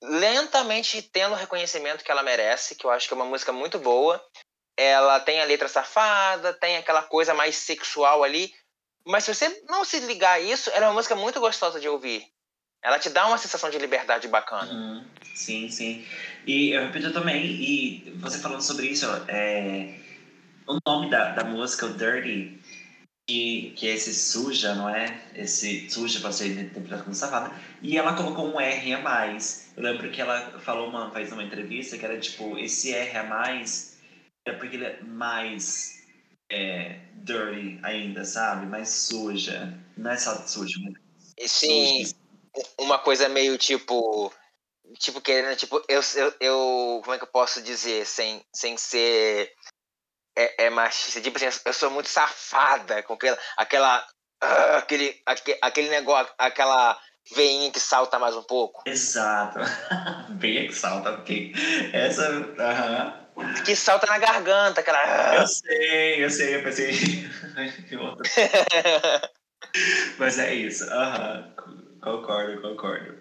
lentamente 0.02 1.02
tendo 1.02 1.34
o 1.34 1.38
reconhecimento 1.38 2.04
que 2.04 2.12
ela 2.12 2.24
merece, 2.24 2.76
que 2.76 2.86
eu 2.86 2.92
acho 2.92 3.08
que 3.08 3.14
é 3.14 3.18
uma 3.18 3.26
música 3.26 3.52
muito 3.52 3.78
boa. 3.80 4.24
Ela 4.78 5.20
tem 5.20 5.42
a 5.42 5.46
letra 5.46 5.68
safada, 5.68 6.54
tem 6.54 6.78
aquela 6.78 7.04
coisa 7.04 7.34
mais 7.34 7.56
sexual 7.58 8.24
ali, 8.24 8.54
mas 9.06 9.24
se 9.24 9.34
você 9.34 9.64
não 9.68 9.84
se 9.84 10.00
ligar 10.00 10.34
a 10.34 10.40
isso, 10.40 10.70
ela 10.70 10.86
é 10.86 10.88
uma 10.88 10.96
música 10.96 11.16
muito 11.16 11.40
gostosa 11.40 11.80
de 11.80 11.90
ouvir. 11.90 12.26
Ela 12.82 12.98
te 12.98 13.10
dá 13.10 13.28
uma 13.28 13.38
sensação 13.38 13.70
de 13.70 13.78
liberdade 13.78 14.28
bacana. 14.28 14.72
Uhum. 14.72 15.06
Sim, 15.36 15.70
sim. 15.70 16.06
E 16.46 16.72
eu 16.72 16.84
repito 16.84 17.12
também, 17.12 17.46
e 17.46 18.14
você 18.18 18.40
falando 18.40 18.62
sobre 18.62 18.88
isso, 18.88 19.06
é, 19.28 19.96
o 20.66 20.78
nome 20.86 21.10
da, 21.10 21.32
da 21.32 21.44
música, 21.44 21.86
o 21.86 21.94
Dirty, 21.94 22.58
que, 23.30 23.74
que 23.76 23.88
é 23.88 23.94
esse 23.94 24.12
suja, 24.12 24.74
não 24.74 24.90
é? 24.90 25.22
Esse 25.36 25.88
suja 25.88 26.20
para 26.20 26.32
ser 26.32 26.48
interpretado 26.48 27.04
como 27.04 27.16
safada. 27.16 27.54
E 27.80 27.96
ela 27.96 28.16
colocou 28.16 28.52
um 28.52 28.60
R 28.60 28.94
a 28.94 29.02
mais. 29.02 29.72
Eu 29.78 29.84
lembro 29.84 30.10
que 30.10 30.20
ela 30.20 30.60
falou 30.60 30.90
uma 30.90 31.12
vez 31.12 31.30
numa 31.30 31.44
entrevista 31.44 31.96
que 31.96 32.04
era 32.04 32.20
tipo, 32.20 32.58
esse 32.58 32.92
R 32.92 33.18
a 33.18 33.24
mais 33.24 34.00
é 34.48 34.54
porque 34.54 34.78
ele 34.78 34.86
é 34.86 35.00
mais 35.04 36.04
é, 36.52 37.02
dirty 37.18 37.80
ainda, 37.84 38.26
sabe? 38.26 38.66
Mais 38.66 38.90
suja. 38.90 39.78
Não 39.96 40.10
é 40.10 40.18
só 40.18 40.36
suja, 40.48 40.80
mas. 40.82 41.52
Sim, 41.52 42.06
suja. 42.06 42.16
uma 42.80 42.98
coisa 42.98 43.30
meio 43.30 43.60
tipo. 43.60 44.34
Tipo, 44.98 45.22
querendo, 45.22 45.56
tipo, 45.56 45.84
eu, 45.88 46.02
eu, 46.16 46.34
eu. 46.40 47.02
Como 47.04 47.14
é 47.14 47.20
que 47.20 47.24
eu 47.24 47.32
posso 47.32 47.62
dizer? 47.62 48.08
Sem, 48.08 48.42
sem 48.52 48.76
ser 48.76 49.54
é, 50.40 50.66
é 50.66 50.70
machista. 50.70 51.20
Tipo 51.20 51.38
assim, 51.38 51.60
eu 51.66 51.74
sou 51.74 51.92
muito 51.92 52.08
safada 52.08 53.04
com 53.04 53.14
aquela. 53.14 53.38
aquela 53.58 54.08
uh, 54.44 54.78
aquele, 54.78 55.22
aquele, 55.26 55.58
aquele 55.62 55.90
negócio, 55.90 56.34
aquela 56.38 56.98
veinha 57.36 57.70
que 57.72 57.80
salta 57.80 58.18
mais 58.18 58.36
um 58.36 58.44
pouco. 58.44 58.84
Exato. 58.86 59.60
Veinha 60.40 60.68
que 60.68 60.74
salta, 60.74 61.12
ok. 61.12 61.54
Essa. 61.94 62.32
Uh 62.32 62.56
-huh. 62.56 63.64
Que 63.64 63.76
salta 63.76 64.08
na 64.08 64.18
garganta, 64.18 64.82
aquela. 64.82 65.36
Eu 65.36 65.48
sei, 65.48 66.24
eu 66.24 66.30
sei, 66.30 66.56
eu 66.56 66.64
pensei. 66.64 66.94
Mas 70.18 70.40
é 70.40 70.54
isso. 70.54 70.86
Uh 70.86 70.90
-huh. 70.90 72.00
Concordo, 72.02 72.62
concordo. 72.62 73.20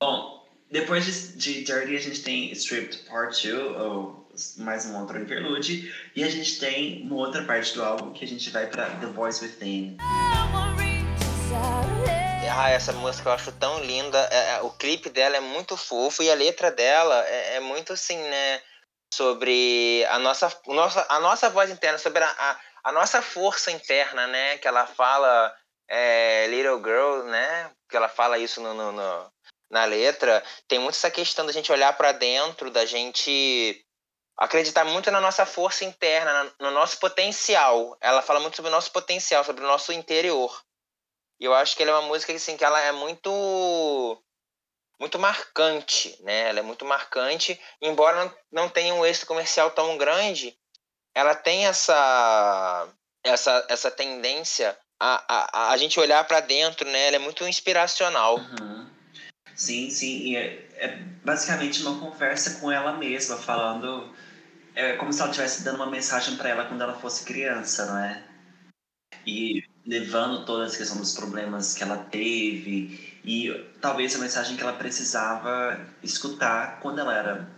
Bom, 0.00 0.46
depois 0.70 1.04
de, 1.04 1.36
de 1.36 1.64
Dirty, 1.64 1.96
a 1.96 2.00
gente 2.00 2.22
tem 2.22 2.52
Stripped 2.52 2.98
Part 3.08 3.48
2, 3.48 3.80
ou 3.80 4.27
mais 4.56 4.86
um 4.86 4.98
outro 4.98 5.18
interlude. 5.18 5.92
E 6.14 6.24
a 6.24 6.30
gente 6.30 6.58
tem 6.58 7.02
uma 7.02 7.16
outra 7.16 7.44
parte 7.44 7.74
do 7.74 7.82
álbum 7.82 8.12
que 8.12 8.24
a 8.24 8.28
gente 8.28 8.50
vai 8.50 8.66
para 8.66 8.90
The 8.96 9.06
Voice 9.06 9.44
Within. 9.44 9.96
Ah, 12.50 12.70
essa 12.70 12.92
música 12.92 13.28
eu 13.28 13.32
acho 13.34 13.52
tão 13.52 13.78
linda. 13.84 14.18
É, 14.32 14.56
é, 14.56 14.60
o 14.62 14.70
clipe 14.70 15.08
dela 15.08 15.36
é 15.36 15.40
muito 15.40 15.76
fofo 15.76 16.24
e 16.24 16.30
a 16.30 16.34
letra 16.34 16.72
dela 16.72 17.24
é, 17.26 17.56
é 17.56 17.60
muito 17.60 17.92
assim, 17.92 18.18
né? 18.18 18.60
Sobre 19.14 20.04
a 20.10 20.18
nossa, 20.18 20.52
nossa, 20.66 21.06
a 21.08 21.20
nossa 21.20 21.48
voz 21.48 21.70
interna, 21.70 21.98
sobre 21.98 22.22
a, 22.22 22.28
a, 22.28 22.60
a 22.84 22.92
nossa 22.92 23.22
força 23.22 23.70
interna, 23.70 24.26
né? 24.26 24.58
Que 24.58 24.66
ela 24.66 24.86
fala 24.86 25.54
é, 25.88 26.48
Little 26.48 26.82
Girl, 26.82 27.22
né? 27.30 27.70
Que 27.88 27.96
ela 27.96 28.08
fala 28.08 28.38
isso 28.38 28.60
no, 28.60 28.74
no, 28.74 28.90
no 28.90 29.32
na 29.70 29.84
letra. 29.84 30.42
Tem 30.66 30.80
muito 30.80 30.96
essa 30.96 31.12
questão 31.12 31.46
da 31.46 31.52
gente 31.52 31.70
olhar 31.70 31.96
para 31.96 32.10
dentro, 32.10 32.72
da 32.72 32.84
gente 32.84 33.84
acreditar 34.38 34.84
muito 34.84 35.10
na 35.10 35.20
nossa 35.20 35.44
força 35.44 35.84
interna, 35.84 36.50
no 36.60 36.70
nosso 36.70 36.98
potencial. 36.98 37.98
Ela 38.00 38.22
fala 38.22 38.38
muito 38.38 38.56
sobre 38.56 38.70
o 38.70 38.74
nosso 38.74 38.92
potencial, 38.92 39.42
sobre 39.44 39.64
o 39.64 39.66
nosso 39.66 39.92
interior. 39.92 40.62
E 41.40 41.44
eu 41.44 41.54
acho 41.54 41.76
que 41.76 41.82
ela 41.82 41.92
é 41.92 41.94
uma 41.94 42.08
música 42.08 42.32
assim, 42.32 42.56
que 42.56 42.64
ela 42.64 42.80
é 42.80 42.92
muito 42.92 44.22
muito 45.00 45.18
marcante, 45.18 46.16
né? 46.22 46.48
Ela 46.48 46.60
é 46.60 46.62
muito 46.62 46.84
marcante, 46.84 47.60
embora 47.80 48.34
não, 48.50 48.68
tenha 48.68 48.94
um 48.94 49.06
êxito 49.06 49.26
comercial 49.26 49.70
tão 49.70 49.96
grande, 49.96 50.56
ela 51.14 51.34
tem 51.34 51.66
essa 51.66 52.88
essa, 53.24 53.66
essa 53.68 53.90
tendência 53.90 54.76
a, 55.00 55.24
a, 55.28 55.70
a 55.72 55.76
gente 55.76 56.00
olhar 56.00 56.24
para 56.24 56.40
dentro, 56.40 56.88
né? 56.88 57.08
Ela 57.08 57.16
é 57.16 57.20
muito 57.20 57.46
inspiracional. 57.46 58.38
Uhum. 58.38 58.88
Sim, 59.54 59.90
sim. 59.90 60.30
E 60.30 60.36
é, 60.36 60.68
é 60.76 60.88
basicamente 61.24 61.82
uma 61.82 61.98
conversa 61.98 62.60
com 62.60 62.70
ela 62.70 62.92
mesma, 62.92 63.36
falando 63.36 64.12
é 64.78 64.96
como 64.96 65.12
se 65.12 65.20
ela 65.20 65.30
estivesse 65.30 65.64
dando 65.64 65.76
uma 65.76 65.90
mensagem 65.90 66.36
para 66.36 66.50
ela 66.50 66.64
quando 66.64 66.80
ela 66.80 66.94
fosse 66.94 67.24
criança, 67.24 67.84
não 67.86 67.98
é? 67.98 68.24
E 69.26 69.64
levando 69.84 70.44
toda 70.44 70.66
essa 70.66 70.78
questão 70.78 70.98
dos 70.98 71.16
problemas 71.16 71.74
que 71.74 71.82
ela 71.82 71.96
teve 71.96 73.18
e 73.24 73.50
talvez 73.80 74.14
a 74.14 74.20
mensagem 74.20 74.56
que 74.56 74.62
ela 74.62 74.74
precisava 74.74 75.84
escutar 76.00 76.78
quando 76.78 77.00
ela 77.00 77.12
era 77.12 77.50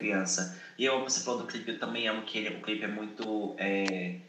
criança. 0.00 0.58
E 0.78 0.86
eu 0.86 0.96
amo 0.96 1.04
você 1.04 1.20
falou 1.20 1.42
do 1.42 1.46
clipe, 1.46 1.70
eu 1.70 1.78
também 1.78 2.08
amo 2.08 2.22
que 2.22 2.38
ele, 2.38 2.56
o 2.56 2.62
clipe 2.62 2.84
é 2.84 2.88
muito 2.88 3.54
é, 3.58 4.20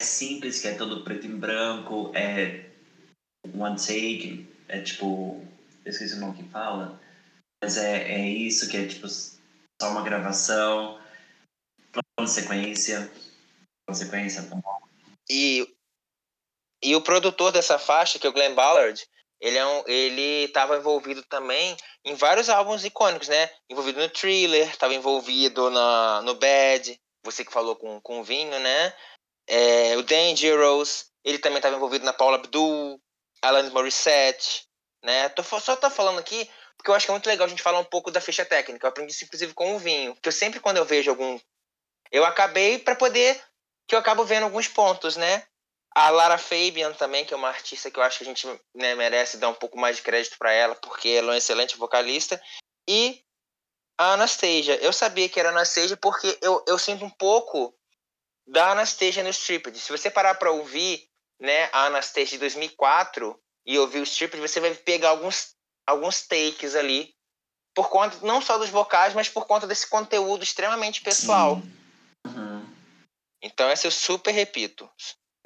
é 0.00 0.04
simples, 0.04 0.62
que 0.62 0.68
é 0.68 0.74
todo 0.74 1.04
preto 1.04 1.26
e 1.26 1.28
branco, 1.28 2.10
é 2.14 2.70
one 3.54 3.76
take, 3.76 4.48
é 4.68 4.80
tipo, 4.80 5.44
eu 5.84 5.90
esqueci 5.90 6.14
o 6.14 6.20
nome 6.20 6.42
que 6.42 6.48
fala, 6.48 6.98
mas 7.62 7.76
é, 7.76 8.10
é 8.10 8.26
isso, 8.26 8.70
que 8.70 8.76
é 8.78 8.86
tipo 8.86 9.06
só 9.06 9.90
uma 9.90 10.02
gravação 10.02 10.98
consequência, 12.16 13.10
consequência. 13.86 14.48
E, 15.28 15.66
e 16.82 16.94
o 16.96 17.00
produtor 17.00 17.52
dessa 17.52 17.78
faixa, 17.78 18.18
que 18.18 18.26
é 18.26 18.30
o 18.30 18.32
Glenn 18.32 18.54
Ballard, 18.54 19.06
ele 19.40 19.56
é 19.56 19.66
um, 19.66 19.84
ele 19.86 20.44
estava 20.44 20.76
envolvido 20.76 21.22
também 21.24 21.76
em 22.04 22.14
vários 22.14 22.48
álbuns 22.48 22.84
icônicos, 22.84 23.28
né? 23.28 23.50
Envolvido 23.70 24.00
no 24.00 24.08
Thriller, 24.08 24.68
estava 24.68 24.94
envolvido 24.94 25.70
na, 25.70 26.22
no 26.22 26.34
Bad, 26.34 26.98
você 27.24 27.44
que 27.44 27.52
falou 27.52 27.76
com, 27.76 28.00
com 28.00 28.20
o 28.20 28.24
Vinho, 28.24 28.58
né? 28.58 28.94
É, 29.46 29.96
o 29.96 30.02
Dangerous, 30.02 31.06
ele 31.24 31.38
também 31.38 31.58
estava 31.58 31.76
envolvido 31.76 32.04
na 32.04 32.12
Paula 32.12 32.36
Abdul, 32.36 33.00
Alanis 33.40 33.72
Morissette, 33.72 34.66
né? 35.04 35.28
Tô, 35.28 35.42
só 35.42 35.76
tô 35.76 35.88
falando 35.88 36.18
aqui 36.18 36.48
porque 36.78 36.90
eu 36.90 36.94
acho 36.94 37.06
que 37.06 37.10
é 37.10 37.14
muito 37.14 37.26
legal 37.26 37.46
a 37.46 37.50
gente 37.50 37.62
falar 37.62 37.80
um 37.80 37.84
pouco 37.84 38.10
da 38.10 38.20
ficha 38.20 38.44
técnica. 38.44 38.86
Eu 38.86 38.90
aprendi 38.90 39.12
isso, 39.12 39.24
inclusive, 39.24 39.52
com 39.52 39.74
o 39.74 39.78
Vinho. 39.78 40.16
Que 40.22 40.28
eu 40.28 40.32
sempre, 40.32 40.60
quando 40.60 40.76
eu 40.76 40.84
vejo 40.84 41.10
algum 41.10 41.38
eu 42.10 42.24
acabei 42.24 42.78
para 42.78 42.96
poder 42.96 43.40
que 43.86 43.94
eu 43.94 43.98
acabo 43.98 44.24
vendo 44.24 44.44
alguns 44.44 44.68
pontos, 44.68 45.16
né? 45.16 45.44
A 45.94 46.10
Lara 46.10 46.38
Fabian 46.38 46.92
também, 46.92 47.24
que 47.24 47.32
é 47.32 47.36
uma 47.36 47.48
artista 47.48 47.90
que 47.90 47.98
eu 47.98 48.02
acho 48.02 48.18
que 48.18 48.24
a 48.24 48.26
gente 48.26 48.46
né, 48.74 48.94
merece 48.94 49.38
dar 49.38 49.48
um 49.48 49.54
pouco 49.54 49.78
mais 49.78 49.96
de 49.96 50.02
crédito 50.02 50.36
para 50.38 50.52
ela, 50.52 50.74
porque 50.74 51.08
ela 51.08 51.28
é 51.28 51.30
uma 51.30 51.38
excelente 51.38 51.76
vocalista. 51.76 52.40
E 52.88 53.22
a 53.98 54.12
Anastasia. 54.12 54.76
Eu 54.76 54.92
sabia 54.92 55.28
que 55.28 55.40
era 55.40 55.48
Anastasia 55.48 55.96
porque 55.96 56.38
eu, 56.40 56.62
eu 56.68 56.78
sinto 56.78 57.04
um 57.04 57.10
pouco 57.10 57.74
da 58.46 58.70
Anastasia 58.70 59.24
no 59.24 59.30
Stripped. 59.30 59.76
Se 59.78 59.90
você 59.90 60.08
parar 60.08 60.34
para 60.36 60.52
ouvir 60.52 61.08
né, 61.40 61.68
a 61.72 61.86
Anastasia 61.86 62.32
de 62.32 62.38
2004 62.38 63.38
e 63.66 63.78
ouvir 63.78 64.00
o 64.00 64.04
Stripped, 64.04 64.40
você 64.40 64.60
vai 64.60 64.72
pegar 64.74 65.10
alguns, 65.10 65.54
alguns 65.86 66.22
takes 66.22 66.76
ali, 66.76 67.14
por 67.74 67.88
conta 67.88 68.18
não 68.24 68.40
só 68.40 68.56
dos 68.56 68.70
vocais, 68.70 69.14
mas 69.14 69.28
por 69.28 69.46
conta 69.46 69.66
desse 69.66 69.88
conteúdo 69.88 70.44
extremamente 70.44 71.02
pessoal. 71.02 71.56
Sim. 71.56 71.77
Uhum. 72.36 72.64
Então 73.42 73.68
essa 73.68 73.86
eu 73.86 73.90
super 73.90 74.32
repito. 74.32 74.88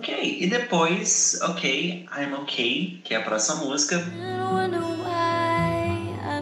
Ok, 0.00 0.38
e 0.40 0.46
depois, 0.48 1.40
ok, 1.42 2.08
I'm 2.16 2.34
ok, 2.34 3.02
que 3.04 3.14
é 3.14 3.18
a 3.18 3.22
próxima 3.22 3.56
música. 3.56 3.96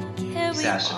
O 0.01 0.15
que 0.15 0.55
você 0.55 0.67
acha? 0.67 0.95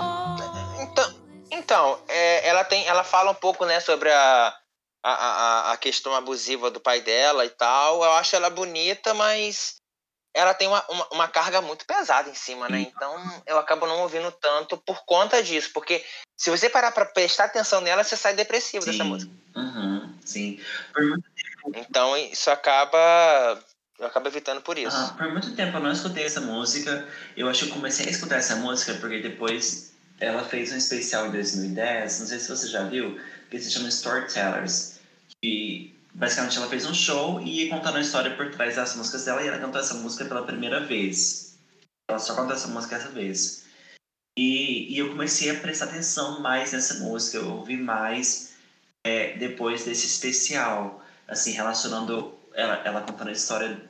Então, 0.81 1.15
então 1.51 2.05
é, 2.09 2.47
ela 2.47 2.65
tem, 2.65 2.87
ela 2.87 3.03
fala 3.03 3.31
um 3.31 3.35
pouco, 3.35 3.65
né, 3.65 3.81
sobre 3.81 4.13
a, 4.13 4.55
a, 5.03 5.13
a, 5.13 5.73
a 5.73 5.77
questão 5.77 6.15
abusiva 6.15 6.71
do 6.71 6.79
pai 6.81 7.01
dela 7.01 7.45
e 7.45 7.51
tal. 7.51 8.05
Eu 8.05 8.13
acho 8.13 8.37
ela 8.37 8.51
bonita, 8.51 9.13
mas 9.13 9.82
ela 10.35 10.55
tem 10.55 10.67
uma, 10.67 10.83
uma, 10.89 11.09
uma, 11.13 11.29
carga 11.29 11.61
muito 11.61 11.85
pesada 11.85 12.29
em 12.31 12.35
cima, 12.35 12.69
né? 12.69 12.81
Então 12.81 13.43
eu 13.47 13.59
acabo 13.59 13.87
não 13.87 14.01
ouvindo 14.01 14.31
tanto 14.33 14.77
por 14.79 15.05
conta 15.05 15.43
disso. 15.43 15.71
Porque 15.75 16.05
se 16.37 16.51
você 16.51 16.71
parar 16.71 16.91
pra 16.93 17.05
prestar 17.05 17.45
atenção 17.45 17.81
nela, 17.81 18.03
você 18.03 18.17
sai 18.17 18.35
depressivo 18.35 18.85
sim. 18.85 18.91
dessa 18.91 19.05
música. 19.05 19.33
Uhum, 19.55 20.15
sim. 20.25 20.61
Então 21.75 22.17
isso 22.17 22.51
acaba. 22.51 23.59
Eu 23.99 24.07
acabo 24.07 24.27
evitando 24.29 24.63
por 24.63 24.79
isso. 24.79 24.97
Ah, 24.97 25.15
por 25.17 25.31
muito 25.31 25.55
tempo 25.55 25.77
eu 25.77 25.83
não 25.83 25.93
escutei 25.93 26.25
essa 26.25 26.41
música. 26.41 27.07
Eu 27.37 27.49
acho 27.49 27.65
que 27.65 27.71
eu 27.71 27.75
comecei 27.75 28.07
a 28.07 28.11
escutar 28.11 28.37
essa 28.37 28.57
música 28.57 28.95
porque 28.95 29.21
depois 29.21 29.95
ela 30.19 30.43
fez 30.45 30.73
um 30.73 30.77
especial 30.77 31.27
em 31.27 31.33
2010, 31.33 32.21
não 32.21 32.27
sei 32.27 32.39
se 32.39 32.49
você 32.49 32.69
já 32.69 32.85
viu, 32.85 33.21
que 33.51 33.61
se 33.61 33.71
chama 33.71 33.89
Storytellers. 33.89 34.99
Que 35.41 35.92
basicamente 36.15 36.59
ela 36.59 36.69
fez 36.69 36.87
um 36.87 36.95
show 36.95 37.41
e 37.41 37.69
contando 37.69 37.97
a 37.97 38.01
história 38.01 38.37
por 38.37 38.51
trás 38.51 38.77
das 38.77 38.95
músicas 38.97 39.25
dela 39.25 39.43
e 39.43 39.49
ela 39.49 39.59
cantou 39.59 39.81
essa 39.81 39.95
música 39.95 40.25
pela 40.25 40.45
primeira 40.45 40.81
vez. 40.81 41.59
Ela 42.09 42.19
só 42.19 42.35
cantou 42.35 42.55
essa 42.55 42.69
música 42.69 42.97
essa 42.97 43.09
vez. 43.09 43.65
E, 44.37 44.95
e 44.95 44.99
eu 44.99 45.11
comecei 45.11 45.51
a 45.51 45.61
prestar 45.61 45.87
atenção 45.87 46.41
mais 46.41 46.73
nessa 46.73 47.01
música, 47.01 47.39
eu 47.39 47.51
ouvi 47.51 47.77
mais 47.77 48.55
é, 49.05 49.37
depois 49.37 49.85
desse 49.85 50.07
especial, 50.07 51.05
assim, 51.29 51.53
relacionando 51.53 52.35
ela, 52.55 52.77
ela 52.85 53.01
contando 53.03 53.29
a 53.29 53.33
história 53.33 53.69
da 53.69 53.81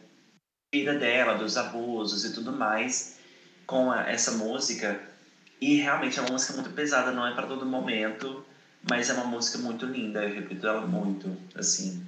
vida 0.74 0.98
dela, 0.98 1.34
dos 1.34 1.56
abusos 1.56 2.24
e 2.24 2.32
tudo 2.32 2.52
mais, 2.52 3.18
com 3.66 3.90
a, 3.90 4.08
essa 4.08 4.32
música. 4.32 5.00
E 5.60 5.76
realmente 5.76 6.18
é 6.18 6.22
uma 6.22 6.32
música 6.32 6.54
muito 6.54 6.70
pesada, 6.70 7.12
não 7.12 7.26
é 7.26 7.34
para 7.34 7.46
todo 7.46 7.64
momento, 7.64 8.44
mas 8.88 9.10
é 9.10 9.12
uma 9.12 9.26
música 9.26 9.58
muito 9.58 9.86
linda, 9.86 10.24
eu 10.24 10.34
repito 10.34 10.66
ela 10.66 10.84
muito, 10.86 11.36
assim. 11.54 12.04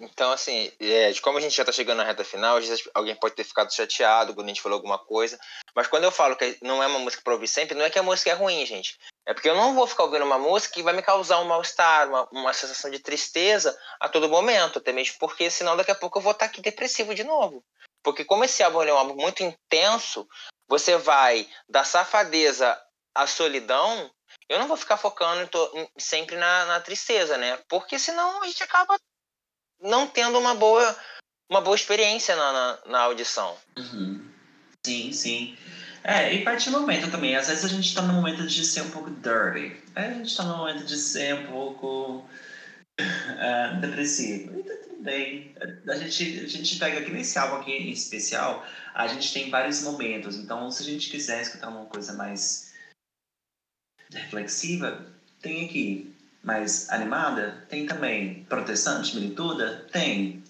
Então, 0.00 0.32
assim, 0.32 0.72
é, 0.80 1.10
de 1.12 1.20
como 1.20 1.36
a 1.36 1.40
gente 1.40 1.54
já 1.54 1.62
está 1.62 1.72
chegando 1.72 1.98
na 1.98 2.04
reta 2.04 2.24
final, 2.24 2.56
às 2.56 2.66
vezes 2.66 2.88
alguém 2.94 3.14
pode 3.14 3.34
ter 3.34 3.44
ficado 3.44 3.72
chateado 3.72 4.34
quando 4.34 4.46
a 4.46 4.48
gente 4.48 4.62
falou 4.62 4.76
alguma 4.76 4.98
coisa. 4.98 5.38
Mas 5.74 5.86
quando 5.88 6.04
eu 6.04 6.10
falo 6.10 6.36
que 6.36 6.56
não 6.62 6.82
é 6.82 6.86
uma 6.86 6.98
música 6.98 7.22
para 7.22 7.34
ouvir 7.34 7.48
sempre, 7.48 7.76
não 7.76 7.84
é 7.84 7.90
que 7.90 7.98
a 7.98 8.02
música 8.02 8.30
é 8.30 8.32
ruim, 8.32 8.64
gente. 8.64 8.98
É 9.26 9.34
porque 9.34 9.50
eu 9.50 9.54
não 9.54 9.74
vou 9.74 9.86
ficar 9.86 10.04
ouvindo 10.04 10.24
uma 10.24 10.38
música 10.38 10.74
que 10.74 10.82
vai 10.82 10.94
me 10.94 11.02
causar 11.02 11.38
um 11.40 11.44
mal-estar, 11.44 12.08
uma, 12.08 12.26
uma 12.32 12.52
sensação 12.54 12.90
de 12.90 12.98
tristeza 12.98 13.78
a 14.00 14.08
todo 14.08 14.28
momento, 14.28 14.78
até 14.78 14.90
mesmo 14.90 15.16
porque 15.20 15.50
senão 15.50 15.76
daqui 15.76 15.90
a 15.90 15.94
pouco 15.94 16.18
eu 16.18 16.22
vou 16.22 16.32
estar 16.32 16.46
tá 16.46 16.50
aqui 16.50 16.62
depressivo 16.62 17.14
de 17.14 17.22
novo. 17.22 17.62
Porque 18.02 18.24
como 18.24 18.44
esse 18.44 18.62
álbum 18.62 18.82
é 18.82 18.92
um 18.92 18.96
álbum 18.96 19.16
muito 19.16 19.42
intenso, 19.42 20.26
você 20.66 20.96
vai 20.96 21.46
da 21.68 21.84
safadeza 21.84 22.80
à 23.14 23.26
solidão, 23.26 24.10
eu 24.48 24.58
não 24.58 24.66
vou 24.66 24.76
ficar 24.76 24.96
focando 24.96 25.48
sempre 25.98 26.36
na, 26.36 26.64
na 26.64 26.80
tristeza, 26.80 27.36
né? 27.36 27.58
Porque 27.68 27.98
senão 27.98 28.42
a 28.42 28.46
gente 28.46 28.62
acaba 28.62 28.98
não 29.80 30.06
tendo 30.06 30.38
uma 30.38 30.54
boa, 30.54 30.96
uma 31.50 31.60
boa 31.60 31.74
experiência 31.74 32.36
na, 32.36 32.52
na, 32.52 32.78
na 32.86 33.00
audição. 33.00 33.56
Uhum. 33.78 34.24
Sim, 34.84 35.12
sim. 35.12 35.58
É, 36.02 36.32
e 36.32 36.44
parte 36.44 36.70
do 36.70 36.80
momento 36.80 37.10
também. 37.10 37.36
Às 37.36 37.48
vezes 37.48 37.64
a 37.64 37.68
gente 37.68 37.94
tá 37.94 38.02
no 38.02 38.14
momento 38.14 38.46
de 38.46 38.64
ser 38.64 38.82
um 38.82 38.90
pouco 38.90 39.10
dirty. 39.10 39.76
A 39.94 40.02
gente 40.12 40.34
tá 40.36 40.44
no 40.44 40.56
momento 40.56 40.84
de 40.84 40.96
ser 40.96 41.34
um 41.34 41.46
pouco 41.46 42.24
uh, 43.00 43.80
depressivo. 43.80 44.58
E 44.58 44.62
tá 44.62 44.74
tudo 44.82 45.02
bem. 45.02 45.54
A 45.88 45.96
gente, 45.96 46.40
a 46.40 46.48
gente 46.48 46.78
pega 46.78 47.00
aqui 47.00 47.10
nesse 47.10 47.38
álbum 47.38 47.56
aqui 47.56 47.72
em 47.72 47.90
especial, 47.90 48.66
a 48.94 49.06
gente 49.06 49.32
tem 49.32 49.50
vários 49.50 49.82
momentos. 49.82 50.36
Então, 50.36 50.70
se 50.70 50.82
a 50.82 50.86
gente 50.86 51.10
quiser 51.10 51.42
escutar 51.42 51.68
uma 51.68 51.86
coisa 51.86 52.14
mais 52.14 52.72
reflexiva, 54.10 55.06
tem 55.40 55.66
aqui 55.66 56.14
mais 56.42 56.88
animada? 56.90 57.66
Tem 57.68 57.86
também. 57.86 58.44
Protestante, 58.44 59.14
milituda? 59.14 59.86
Tem. 59.92 60.42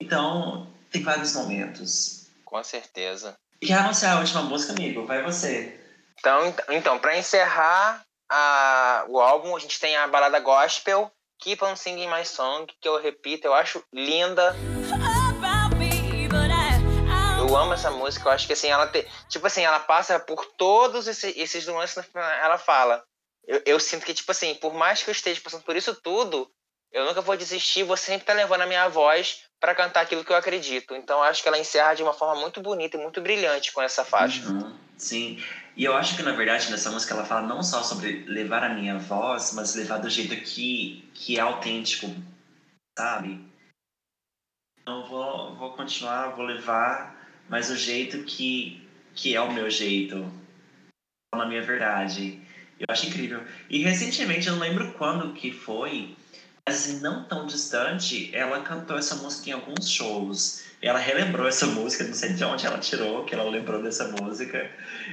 Então, 0.00 0.70
tem 0.90 1.02
vários 1.02 1.34
momentos. 1.34 2.30
Com 2.44 2.62
certeza. 2.62 3.36
E 3.60 3.66
quer 3.66 3.78
anunciar 3.78 4.16
a 4.16 4.20
última 4.20 4.42
música, 4.42 4.72
amigo? 4.72 5.06
Vai 5.06 5.22
você. 5.22 5.80
Então, 6.18 6.54
então 6.68 6.98
para 6.98 7.16
encerrar 7.16 8.04
a, 8.30 9.04
o 9.08 9.20
álbum, 9.20 9.56
a 9.56 9.58
gente 9.60 9.80
tem 9.80 9.96
a 9.96 10.06
balada 10.06 10.38
gospel, 10.40 11.10
Keep 11.40 11.64
on 11.64 11.76
Singing 11.76 12.08
My 12.08 12.24
Song, 12.24 12.66
que 12.80 12.88
eu 12.88 13.00
repito, 13.00 13.46
eu 13.46 13.54
acho 13.54 13.82
linda. 13.92 14.54
Eu 17.38 17.54
amo 17.56 17.74
essa 17.74 17.90
música, 17.90 18.28
eu 18.28 18.32
acho 18.32 18.46
que 18.46 18.54
assim, 18.54 18.68
ela 18.68 18.86
te, 18.86 19.06
tipo 19.28 19.46
assim, 19.46 19.62
ela 19.62 19.78
passa 19.78 20.18
por 20.18 20.46
todos 20.56 21.06
esses, 21.06 21.36
esses 21.36 21.66
nuances, 21.66 22.02
ela 22.14 22.56
fala 22.56 23.04
eu, 23.46 23.62
eu 23.66 23.80
sinto 23.80 24.06
que, 24.06 24.14
tipo 24.14 24.30
assim, 24.30 24.54
por 24.54 24.74
mais 24.74 25.02
que 25.02 25.10
eu 25.10 25.12
esteja 25.12 25.40
passando 25.40 25.62
por 25.62 25.76
isso 25.76 25.94
tudo, 25.94 26.50
eu 26.92 27.04
nunca 27.04 27.20
vou 27.20 27.36
desistir, 27.36 27.82
vou 27.82 27.96
sempre 27.96 28.26
tá 28.26 28.32
levando 28.32 28.62
a 28.62 28.66
minha 28.66 28.88
voz 28.88 29.42
para 29.60 29.74
cantar 29.74 30.02
aquilo 30.02 30.24
que 30.24 30.30
eu 30.30 30.36
acredito. 30.36 30.94
Então 30.94 31.22
acho 31.22 31.42
que 31.42 31.48
ela 31.48 31.58
encerra 31.58 31.94
de 31.94 32.02
uma 32.02 32.12
forma 32.12 32.40
muito 32.40 32.60
bonita 32.60 32.96
e 32.96 33.00
muito 33.00 33.20
brilhante 33.20 33.72
com 33.72 33.82
essa 33.82 34.04
faixa. 34.04 34.46
Uhum, 34.46 34.76
sim. 34.96 35.42
E 35.76 35.84
eu 35.84 35.96
acho 35.96 36.16
que 36.16 36.22
na 36.22 36.32
verdade 36.32 36.70
nessa 36.70 36.90
música 36.90 37.14
ela 37.14 37.24
fala 37.24 37.46
não 37.46 37.62
só 37.62 37.82
sobre 37.82 38.24
levar 38.26 38.62
a 38.62 38.68
minha 38.68 38.96
voz, 38.98 39.52
mas 39.54 39.74
levar 39.74 39.98
do 39.98 40.08
jeito 40.08 40.36
que, 40.36 41.10
que 41.14 41.36
é 41.36 41.40
autêntico, 41.40 42.14
sabe? 42.96 43.44
Então 44.80 45.04
vou, 45.06 45.56
vou 45.56 45.72
continuar, 45.72 46.36
vou 46.36 46.44
levar, 46.44 47.28
mas 47.48 47.70
o 47.70 47.76
jeito 47.76 48.22
que, 48.22 48.86
que 49.14 49.34
é 49.34 49.40
o 49.40 49.52
meu 49.52 49.68
jeito, 49.68 50.30
na 51.34 51.46
minha 51.46 51.62
verdade. 51.62 52.40
Eu 52.78 52.86
acho 52.88 53.06
incrível. 53.06 53.42
E 53.70 53.82
recentemente, 53.82 54.48
eu 54.48 54.54
não 54.54 54.60
lembro 54.60 54.92
quando 54.94 55.32
que 55.32 55.52
foi, 55.52 56.16
mas 56.66 56.76
assim, 56.76 57.00
não 57.00 57.24
tão 57.24 57.46
distante, 57.46 58.34
ela 58.34 58.62
cantou 58.62 58.98
essa 58.98 59.14
música 59.16 59.50
em 59.50 59.52
alguns 59.52 59.88
shows. 59.88 60.64
Ela 60.82 60.98
relembrou 60.98 61.46
essa 61.46 61.66
música, 61.66 62.04
não 62.04 62.14
sei 62.14 62.32
de 62.32 62.44
onde 62.44 62.66
ela 62.66 62.78
tirou, 62.78 63.24
que 63.24 63.34
ela 63.34 63.48
lembrou 63.48 63.82
dessa 63.82 64.08
música, 64.08 64.70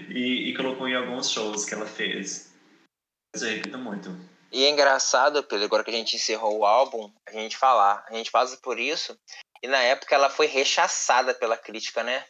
e, 0.10 0.50
e 0.50 0.56
colocou 0.56 0.88
em 0.88 0.96
alguns 0.96 1.30
shows 1.30 1.66
que 1.66 1.74
ela 1.74 1.86
fez. 1.86 2.54
Mas 3.34 3.44
eu 3.44 3.50
repito 3.50 3.78
muito. 3.78 4.16
E 4.52 4.66
é 4.66 4.70
engraçado, 4.70 5.42
Pedro, 5.44 5.66
agora 5.66 5.84
que 5.84 5.92
a 5.92 5.94
gente 5.94 6.18
encerrou 6.18 6.60
o 6.60 6.66
álbum, 6.66 7.10
a 7.26 7.32
gente 7.32 7.56
falar. 7.56 8.04
A 8.10 8.14
gente 8.14 8.30
passa 8.30 8.58
por 8.58 8.78
isso. 8.78 9.18
E 9.64 9.68
na 9.68 9.80
época 9.80 10.14
ela 10.14 10.30
foi 10.30 10.48
rechaçada 10.48 11.34
pela 11.34 11.56
crítica, 11.56 12.04
né? 12.04 12.26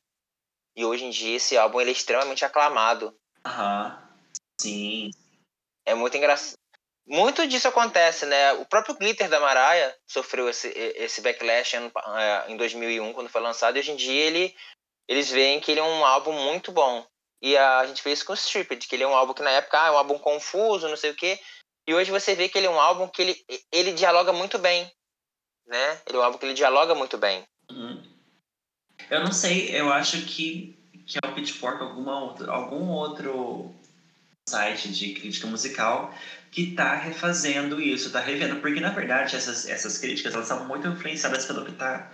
E 0.75 0.85
hoje 0.85 1.05
em 1.05 1.09
dia 1.09 1.37
esse 1.37 1.57
álbum 1.57 1.81
ele 1.81 1.89
é 1.89 1.93
extremamente 1.93 2.45
aclamado. 2.45 3.15
Aham. 3.45 3.97
Sim. 4.61 5.09
É 5.91 5.93
muito 5.93 6.15
engraçado. 6.15 6.57
Muito 7.05 7.45
disso 7.45 7.67
acontece, 7.67 8.25
né? 8.25 8.53
O 8.53 8.65
próprio 8.65 8.95
Glitter 8.95 9.27
da 9.27 9.41
Mariah 9.41 9.93
sofreu 10.07 10.47
esse, 10.47 10.69
esse 10.69 11.19
backlash 11.19 11.75
em 12.47 12.55
2001, 12.55 13.09
é, 13.09 13.13
quando 13.13 13.29
foi 13.29 13.41
lançado, 13.41 13.75
e 13.75 13.79
hoje 13.79 13.91
em 13.91 13.97
dia 13.97 14.21
ele, 14.21 14.55
eles 15.05 15.29
veem 15.29 15.59
que 15.59 15.71
ele 15.71 15.81
é 15.81 15.83
um 15.83 16.05
álbum 16.05 16.31
muito 16.31 16.71
bom. 16.71 17.05
E 17.41 17.57
a 17.57 17.85
gente 17.85 18.01
fez 18.01 18.23
com 18.23 18.31
o 18.31 18.35
Stripped, 18.35 18.87
que 18.87 18.95
ele 18.95 19.03
é 19.03 19.07
um 19.07 19.15
álbum 19.15 19.33
que 19.33 19.41
na 19.41 19.49
época 19.49 19.81
ah, 19.81 19.87
é 19.87 19.91
um 19.91 19.97
álbum 19.97 20.17
confuso, 20.17 20.87
não 20.87 20.95
sei 20.95 21.11
o 21.11 21.15
quê. 21.15 21.37
E 21.85 21.93
hoje 21.93 22.09
você 22.09 22.35
vê 22.35 22.47
que 22.47 22.57
ele 22.57 22.67
é 22.67 22.69
um 22.69 22.79
álbum 22.79 23.09
que 23.09 23.21
ele, 23.21 23.45
ele 23.69 23.91
dialoga 23.91 24.31
muito 24.31 24.57
bem. 24.57 24.89
Né? 25.65 26.01
Ele 26.07 26.17
é 26.17 26.19
um 26.21 26.23
álbum 26.23 26.37
que 26.37 26.45
ele 26.45 26.53
dialoga 26.53 26.95
muito 26.95 27.17
bem. 27.17 27.43
Uhum. 27.69 28.01
Eu 29.09 29.19
não 29.25 29.33
sei, 29.33 29.77
eu 29.77 29.91
acho 29.91 30.21
que, 30.25 30.79
que 31.05 31.17
é 31.21 31.27
o 31.27 31.33
Pitchfork, 31.33 31.81
alguma 31.81 32.33
algum 32.49 32.87
outro 32.89 33.75
site 34.51 34.91
de 34.91 35.13
crítica 35.13 35.47
musical 35.47 36.13
que 36.51 36.69
está 36.69 36.95
refazendo 36.95 37.79
isso, 37.79 38.07
está 38.07 38.19
revendo, 38.19 38.57
porque 38.57 38.79
na 38.81 38.89
verdade 38.89 39.35
essas, 39.35 39.67
essas 39.67 39.97
críticas 39.97 40.33
elas 40.33 40.47
são 40.47 40.65
muito 40.65 40.87
influenciadas 40.87 41.45
pelo 41.45 41.63
que 41.63 41.71
está 41.71 42.11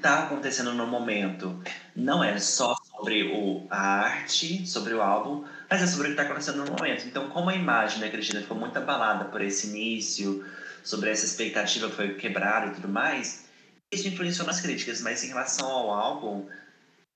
tá 0.00 0.24
acontecendo 0.24 0.74
no 0.74 0.86
momento. 0.86 1.62
Não 1.96 2.22
é 2.22 2.38
só 2.38 2.74
sobre 2.74 3.24
o, 3.24 3.66
a 3.70 3.80
arte, 3.80 4.66
sobre 4.66 4.94
o 4.94 5.00
álbum, 5.00 5.44
mas 5.70 5.82
é 5.82 5.86
sobre 5.86 6.08
o 6.08 6.10
que 6.10 6.20
está 6.20 6.22
acontecendo 6.24 6.64
no 6.64 6.72
momento. 6.72 7.06
Então, 7.06 7.30
como 7.30 7.50
a 7.50 7.54
imagem 7.54 8.00
da 8.00 8.10
Cristina 8.10 8.42
ficou 8.42 8.56
muito 8.56 8.76
abalada 8.76 9.24
por 9.24 9.40
esse 9.40 9.68
início, 9.68 10.44
sobre 10.84 11.10
essa 11.10 11.24
expectativa 11.24 11.88
que 11.88 11.96
foi 11.96 12.14
quebrada 12.14 12.66
e 12.66 12.74
tudo 12.74 12.88
mais, 12.88 13.48
isso 13.92 14.08
influenciou 14.08 14.46
nas 14.46 14.60
críticas, 14.60 15.00
mas 15.00 15.24
em 15.24 15.28
relação 15.28 15.68
ao 15.68 15.90
álbum, 15.90 16.48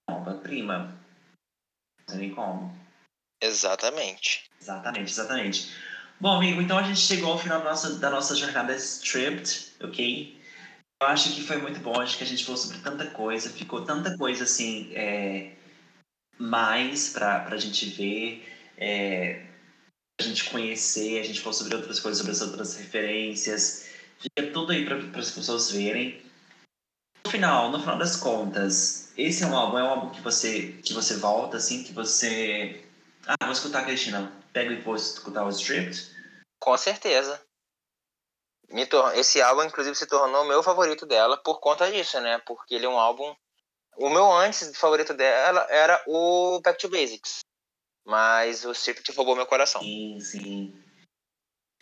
obra-prima. 0.09 0.95
Não 2.01 2.15
sei 2.15 2.19
nem 2.19 2.35
como. 2.35 2.86
Exatamente. 3.41 4.51
Exatamente, 4.61 5.11
exatamente. 5.11 5.71
Bom, 6.19 6.37
amigo, 6.37 6.63
então 6.63 6.79
a 6.79 6.83
gente 6.83 7.01
chegou 7.01 7.33
ao 7.33 7.39
final 7.39 7.59
da 7.59 7.71
nossa, 7.71 7.95
da 7.99 8.11
nossa 8.11 8.35
jornada 8.35 8.75
Stripped, 8.75 9.75
ok? 9.83 10.41
Eu 11.03 11.09
acho 11.09 11.35
que 11.35 11.43
foi 11.43 11.59
muito 11.59 11.79
bom, 11.81 12.01
acho 12.01 12.17
que 12.17 12.25
a 12.25 12.27
gente 12.27 12.43
falou 12.43 12.57
sobre 12.57 12.79
tanta 12.79 13.07
coisa, 13.11 13.51
ficou 13.51 13.85
tanta 13.85 14.17
coisa 14.17 14.45
assim, 14.45 14.91
é, 14.95 15.53
mais 16.39 17.11
pra, 17.11 17.41
pra 17.41 17.59
gente 17.59 17.85
ver, 17.91 18.49
é, 18.79 19.45
pra 20.17 20.27
gente 20.27 20.49
conhecer, 20.49 21.21
a 21.21 21.23
gente 21.23 21.41
falou 21.41 21.53
sobre 21.53 21.77
outras 21.77 22.01
coisas, 22.01 22.19
sobre 22.19 22.33
as 22.33 22.41
outras 22.41 22.77
referências, 22.77 23.91
fica 24.19 24.51
tudo 24.53 24.73
aí 24.73 24.87
para 24.87 24.97
as 25.21 25.31
pessoas 25.31 25.71
verem. 25.71 26.23
No 27.27 27.31
final, 27.31 27.71
no 27.71 27.79
final 27.79 27.99
das 27.99 28.17
contas, 28.17 29.13
esse 29.19 29.45
é 29.45 29.47
um 29.47 29.55
álbum, 29.55 29.79
é 29.79 29.85
um 29.85 29.89
álbum 29.89 30.11
que 30.11 30.23
você, 30.23 30.79
que 30.83 30.95
você 30.95 31.17
volta, 31.19 31.59
assim, 31.59 31.85
que 31.85 31.93
você 31.93 32.86
ah, 33.27 33.45
vou 33.45 33.53
escutar 33.53 33.81
a 33.81 33.85
Cristina. 33.85 34.33
Pego 34.53 34.73
e 34.73 34.81
vou 34.81 34.95
escutar 34.95 35.45
o 35.45 35.51
Stripped? 35.51 36.15
Com 36.61 36.77
certeza. 36.77 37.41
Tor... 38.89 39.17
Esse 39.17 39.41
álbum, 39.41 39.65
inclusive, 39.65 39.97
se 39.97 40.07
tornou 40.07 40.45
meu 40.45 40.63
favorito 40.63 41.07
dela 41.07 41.37
por 41.37 41.61
conta 41.61 41.91
disso, 41.91 42.21
né? 42.21 42.39
Porque 42.47 42.75
ele 42.75 42.87
é 42.87 42.89
um 42.89 42.99
álbum 42.99 43.35
O 43.97 44.11
meu 44.11 44.31
antes 44.33 44.77
favorito 44.77 45.15
dela 45.15 45.67
era 45.71 46.03
o 46.07 46.61
Back 46.61 46.79
to 46.79 46.89
Basics. 46.89 47.41
Mas 48.05 48.65
o 48.65 48.75
Circuit 48.75 49.11
roubou 49.13 49.35
meu 49.35 49.47
coração. 49.47 49.81
Sim, 49.81 50.19
sim. 50.21 50.83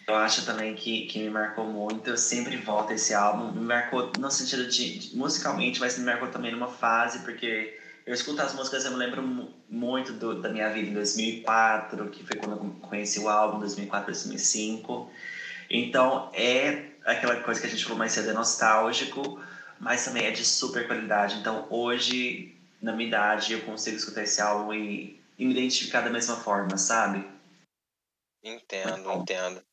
Eu 0.06 0.16
acho 0.16 0.44
também 0.44 0.74
que, 0.74 1.06
que 1.06 1.18
me 1.18 1.30
marcou 1.30 1.66
muito. 1.66 2.08
Eu 2.08 2.16
sempre 2.16 2.56
volto 2.56 2.92
esse 2.92 3.14
álbum. 3.14 3.52
Me 3.52 3.60
marcou 3.60 4.10
no 4.18 4.30
sentido 4.30 4.66
de, 4.68 4.98
de, 4.98 5.16
musicalmente, 5.16 5.80
mas 5.80 5.98
me 5.98 6.04
marcou 6.04 6.30
também 6.30 6.52
numa 6.52 6.68
fase, 6.68 7.20
porque 7.20 7.78
eu 8.06 8.12
escuto 8.12 8.43
as 8.43 8.55
músicas, 8.55 8.85
eu 8.85 8.90
me 8.90 8.98
lembro 8.98 9.22
muito 9.68 10.12
do, 10.12 10.40
da 10.40 10.48
minha 10.48 10.68
vida 10.70 10.90
em 10.90 10.94
2004, 10.94 12.10
que 12.10 12.24
foi 12.24 12.36
quando 12.36 12.52
eu 12.52 12.89
conheci 12.89 13.18
o 13.18 13.28
álbum, 13.28 13.59
2004, 13.60 14.12
2005. 14.12 15.10
Então, 15.70 16.31
é 16.35 16.90
aquela 17.05 17.36
coisa 17.43 17.60
que 17.60 17.66
a 17.66 17.70
gente 17.70 17.82
falou 17.82 17.98
mais 17.98 18.12
cedo, 18.12 18.31
é 18.31 18.32
nostálgico, 18.35 19.40
mas 19.81 20.05
também 20.05 20.26
é 20.26 20.31
de 20.31 20.44
super 20.44 20.86
qualidade. 20.86 21.36
Então, 21.36 21.66
hoje, 21.70 22.55
na 22.81 22.93
minha 22.93 23.09
idade, 23.09 23.55
eu 23.55 23.62
consigo 23.62 23.97
escutar 23.97 24.22
esse 24.22 24.40
álbum 24.40 24.74
e, 24.74 25.18
e 25.39 25.44
me 25.47 25.52
identificar 25.52 26.02
da 26.02 26.10
mesma 26.10 26.36
forma, 26.36 26.76
sabe? 26.76 27.26
Entendo, 28.43 29.12
entendo. 29.12 29.64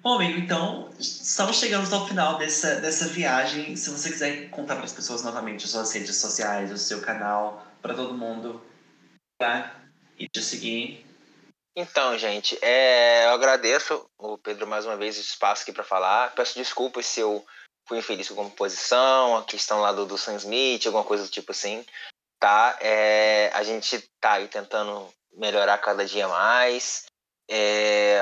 Bom, 0.00 0.14
amigo, 0.14 0.38
então 0.38 0.90
estamos 0.98 1.58
chegando 1.58 1.92
ao 1.92 2.06
final 2.06 2.38
dessa, 2.38 2.76
dessa 2.76 3.08
viagem. 3.08 3.74
Se 3.74 3.90
você 3.90 4.10
quiser 4.10 4.48
contar 4.50 4.76
para 4.76 4.84
as 4.84 4.92
pessoas 4.92 5.24
novamente 5.24 5.64
as 5.64 5.72
suas 5.72 5.92
redes 5.92 6.14
sociais, 6.16 6.70
o 6.70 6.78
seu 6.78 7.00
canal, 7.00 7.66
para 7.82 7.94
todo 7.94 8.14
mundo 8.14 8.62
tá? 9.38 9.74
e 10.16 10.28
te 10.28 10.40
seguir. 10.40 11.04
Então, 11.76 12.16
gente, 12.16 12.56
é, 12.62 13.26
eu 13.26 13.30
agradeço 13.30 14.08
o 14.16 14.38
Pedro 14.38 14.68
mais 14.68 14.86
uma 14.86 14.96
vez 14.96 15.18
o 15.18 15.20
espaço 15.20 15.62
aqui 15.62 15.72
para 15.72 15.82
falar. 15.82 16.32
Peço 16.32 16.56
desculpas 16.56 17.04
se 17.06 17.20
eu 17.20 17.44
fui 17.88 17.98
infeliz 17.98 18.28
com 18.28 18.40
a 18.40 18.44
composição, 18.44 19.36
a 19.36 19.44
questão 19.44 19.80
lá 19.80 19.90
do, 19.90 20.06
do 20.06 20.16
Sam 20.16 20.36
Smith, 20.36 20.86
alguma 20.86 21.04
coisa 21.04 21.24
do 21.24 21.30
tipo 21.30 21.50
assim. 21.50 21.84
Tá? 22.38 22.78
É, 22.80 23.50
a 23.52 23.64
gente 23.64 24.08
tá 24.20 24.34
aí 24.34 24.46
tentando 24.46 25.12
melhorar 25.32 25.78
cada 25.78 26.06
dia 26.06 26.28
mais. 26.28 27.06
É, 27.50 28.20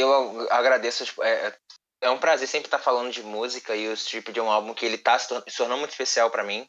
eu 0.00 0.52
agradeço. 0.52 1.04
Tipo, 1.04 1.22
é, 1.22 1.56
é 2.00 2.10
um 2.10 2.18
prazer 2.18 2.48
sempre 2.48 2.66
estar 2.66 2.78
falando 2.78 3.10
de 3.10 3.22
música 3.22 3.74
e 3.74 3.88
o 3.88 3.94
Strip 3.94 4.36
é 4.36 4.42
um 4.42 4.50
álbum 4.50 4.74
que 4.74 4.84
ele 4.84 4.98
tá 4.98 5.18
se 5.18 5.28
tornando 5.56 5.78
muito 5.78 5.90
especial 5.90 6.30
para 6.30 6.44
mim 6.44 6.68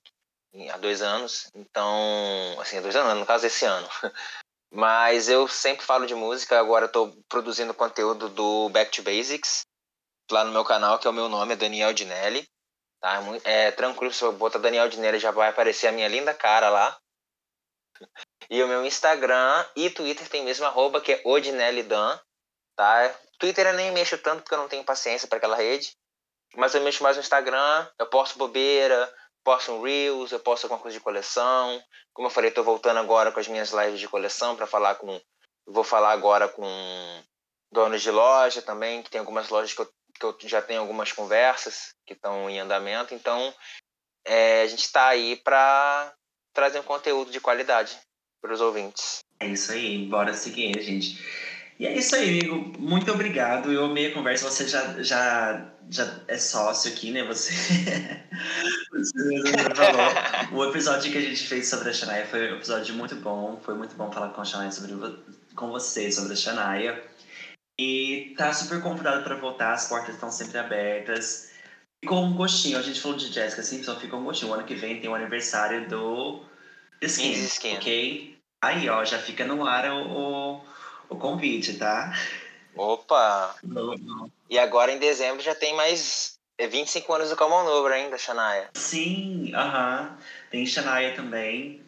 há 0.71 0.77
dois 0.77 1.01
anos. 1.01 1.49
Então, 1.53 2.57
assim, 2.59 2.77
há 2.77 2.81
dois 2.81 2.95
anos, 2.95 3.19
no 3.19 3.25
caso 3.25 3.45
esse 3.45 3.65
ano. 3.65 3.87
Mas 4.71 5.29
eu 5.29 5.47
sempre 5.47 5.85
falo 5.85 6.05
de 6.05 6.15
música. 6.15 6.59
Agora 6.59 6.85
estou 6.85 7.15
produzindo 7.29 7.73
conteúdo 7.73 8.29
do 8.29 8.69
Back 8.69 8.91
to 8.91 9.03
Basics 9.03 9.65
lá 10.31 10.43
no 10.43 10.51
meu 10.51 10.65
canal, 10.65 10.99
que 10.99 11.07
é 11.07 11.09
o 11.09 11.13
meu 11.13 11.29
nome, 11.29 11.53
é 11.53 11.55
Daniel 11.55 11.93
Dinelli. 11.93 12.47
Tá? 12.99 13.21
É 13.43 13.71
tranquilo, 13.71 14.11
se 14.11 14.23
eu 14.23 14.33
botar 14.33 14.59
Daniel 14.59 14.89
Dinelli 14.89 15.19
já 15.19 15.31
vai 15.31 15.49
aparecer 15.49 15.87
a 15.87 15.91
minha 15.91 16.07
linda 16.07 16.33
cara 16.33 16.69
lá. 16.69 16.97
E 18.49 18.63
o 18.63 18.67
meu 18.67 18.85
Instagram 18.85 19.65
e 19.75 19.89
Twitter 19.89 20.29
tem 20.29 20.41
mesmo 20.41 20.65
arroba, 20.65 21.01
que 21.01 21.11
é 21.11 21.21
odinellidan, 21.25 22.17
tá? 22.77 23.13
Twitter 23.37 23.67
eu 23.67 23.73
nem 23.73 23.91
mexo 23.91 24.17
tanto 24.19 24.43
porque 24.43 24.55
eu 24.55 24.59
não 24.59 24.69
tenho 24.69 24.85
paciência 24.85 25.27
para 25.27 25.37
aquela 25.37 25.57
rede. 25.57 25.91
Mas 26.55 26.73
eu 26.73 26.81
mexo 26.81 27.03
mais 27.03 27.17
no 27.17 27.21
Instagram, 27.21 27.85
eu 27.99 28.07
posto 28.07 28.37
bobeira, 28.37 29.13
posto 29.43 29.73
um 29.73 29.81
Reels, 29.81 30.31
eu 30.31 30.39
posto 30.39 30.63
alguma 30.63 30.81
coisa 30.81 30.97
de 30.97 31.03
coleção. 31.03 31.83
Como 32.13 32.27
eu 32.27 32.31
falei, 32.31 32.49
estou 32.49 32.63
voltando 32.63 32.97
agora 32.99 33.33
com 33.33 33.39
as 33.39 33.47
minhas 33.49 33.71
lives 33.71 33.99
de 33.99 34.07
coleção 34.07 34.55
para 34.55 34.65
falar 34.65 34.95
com. 34.95 35.19
Vou 35.65 35.83
falar 35.83 36.13
agora 36.13 36.47
com 36.47 36.65
donos 37.69 38.01
de 38.01 38.09
loja 38.09 38.61
também, 38.61 39.03
que 39.03 39.09
tem 39.09 39.19
algumas 39.19 39.49
lojas 39.49 39.73
que 39.73 39.81
eu 39.81 39.89
que 40.19 40.25
eu 40.25 40.35
já 40.43 40.61
tenho 40.61 40.81
algumas 40.81 41.11
conversas 41.11 41.93
que 42.05 42.13
estão 42.13 42.49
em 42.49 42.59
andamento, 42.59 43.13
então 43.13 43.53
é, 44.25 44.63
a 44.63 44.67
gente 44.67 44.83
está 44.83 45.07
aí 45.07 45.35
para 45.35 46.13
trazer 46.53 46.79
um 46.79 46.83
conteúdo 46.83 47.31
de 47.31 47.39
qualidade 47.39 47.97
para 48.41 48.53
os 48.53 48.61
ouvintes. 48.61 49.19
É 49.39 49.47
isso 49.47 49.71
aí, 49.71 50.05
bora 50.07 50.33
seguir, 50.33 50.81
gente. 50.81 51.17
E 51.79 51.85
é 51.85 51.95
isso 51.95 52.15
aí, 52.15 52.39
amigo. 52.39 52.73
Muito 52.79 53.11
obrigado. 53.11 53.71
Eu 53.71 53.85
amei 53.85 54.07
a 54.07 54.13
conversa. 54.13 54.49
Você 54.49 54.67
já, 54.67 55.01
já, 55.03 55.71
já 55.89 56.19
é 56.27 56.37
sócio 56.37 56.91
aqui, 56.91 57.11
né? 57.11 57.23
Você. 57.23 57.53
Você 58.91 59.53
falou. 59.75 60.59
O 60.59 60.69
episódio 60.69 61.11
que 61.11 61.17
a 61.17 61.21
gente 61.21 61.45
fez 61.47 61.67
sobre 61.67 61.89
a 61.89 61.93
Shania 61.93 62.25
foi 62.25 62.51
um 62.51 62.55
episódio 62.55 62.95
muito 62.95 63.15
bom. 63.15 63.61
Foi 63.63 63.75
muito 63.75 63.95
bom 63.95 64.11
falar 64.11 64.29
com 64.29 64.41
a 64.41 64.45
Shania 64.45 64.71
sobre 64.71 64.95
com 65.55 65.69
você 65.69 66.11
sobre 66.11 66.33
a 66.33 66.35
Shania. 66.35 67.03
E 67.79 68.33
tá 68.37 68.53
super 68.53 68.81
convidado 68.81 69.23
para 69.23 69.35
voltar, 69.35 69.73
as 69.73 69.87
portas 69.87 70.15
estão 70.15 70.31
sempre 70.31 70.57
abertas. 70.57 71.51
Ficou 72.03 72.23
um 72.23 72.33
gostinho, 72.33 72.77
a 72.77 72.81
gente 72.81 73.01
falou 73.01 73.17
de 73.17 73.31
Jessica 73.31 73.61
Simpson, 73.61 73.99
ficou 73.99 74.19
um 74.19 74.23
gostinho. 74.23 74.51
O 74.51 74.53
ano 74.55 74.63
que 74.63 74.75
vem 74.75 74.99
tem 74.99 75.09
o 75.09 75.15
aniversário 75.15 75.87
do 75.87 76.43
Skin, 77.01 77.33
Skin. 77.33 77.75
ok? 77.75 78.37
Aí, 78.63 78.89
ó, 78.89 79.03
já 79.05 79.19
fica 79.19 79.45
no 79.45 79.65
ar 79.65 79.91
o, 79.91 80.63
o, 81.09 81.15
convite, 81.15 81.73
tá? 81.73 82.13
Opa! 82.75 83.55
E 84.49 84.57
agora 84.59 84.91
em 84.91 84.99
dezembro 84.99 85.41
já 85.41 85.55
tem 85.55 85.75
mais 85.75 86.37
25 86.59 87.13
anos 87.13 87.29
do 87.29 87.35
Common 87.35 87.63
Novo 87.63 87.87
ainda, 87.87 88.17
Shania. 88.17 88.69
Sim, 88.75 89.53
aham. 89.53 90.01
Uh 90.01 90.17
-huh. 90.17 90.23
Tem 90.51 90.65
Shania 90.65 91.15
também. 91.15 91.81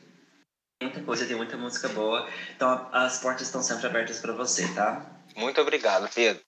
Muita 0.81 1.01
coisa, 1.01 1.25
tem 1.25 1.35
muita 1.35 1.57
música 1.57 1.89
boa. 1.89 2.27
Então 2.55 2.87
as 2.91 3.19
portas 3.19 3.47
estão 3.47 3.61
sempre 3.61 3.87
abertas 3.87 4.19
para 4.19 4.33
você, 4.33 4.67
tá? 4.73 5.05
Muito 5.35 5.59
obrigado, 5.59 6.09
Pedro. 6.13 6.41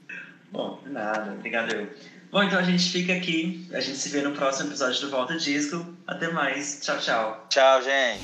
Bom, 0.51 0.81
nada. 0.85 1.33
Obrigado 1.33 1.73
eu. 1.73 1.87
Bom, 2.31 2.43
então 2.43 2.59
a 2.59 2.63
gente 2.63 2.89
fica 2.89 3.13
aqui. 3.13 3.67
A 3.73 3.81
gente 3.81 3.97
se 3.97 4.07
vê 4.09 4.21
no 4.21 4.31
próximo 4.31 4.69
episódio 4.69 5.01
do 5.01 5.09
Volta 5.09 5.37
Disco. 5.37 5.85
Até 6.07 6.29
mais. 6.29 6.79
Tchau, 6.81 6.97
tchau. 6.99 7.45
Tchau, 7.49 7.81
gente. 7.81 8.23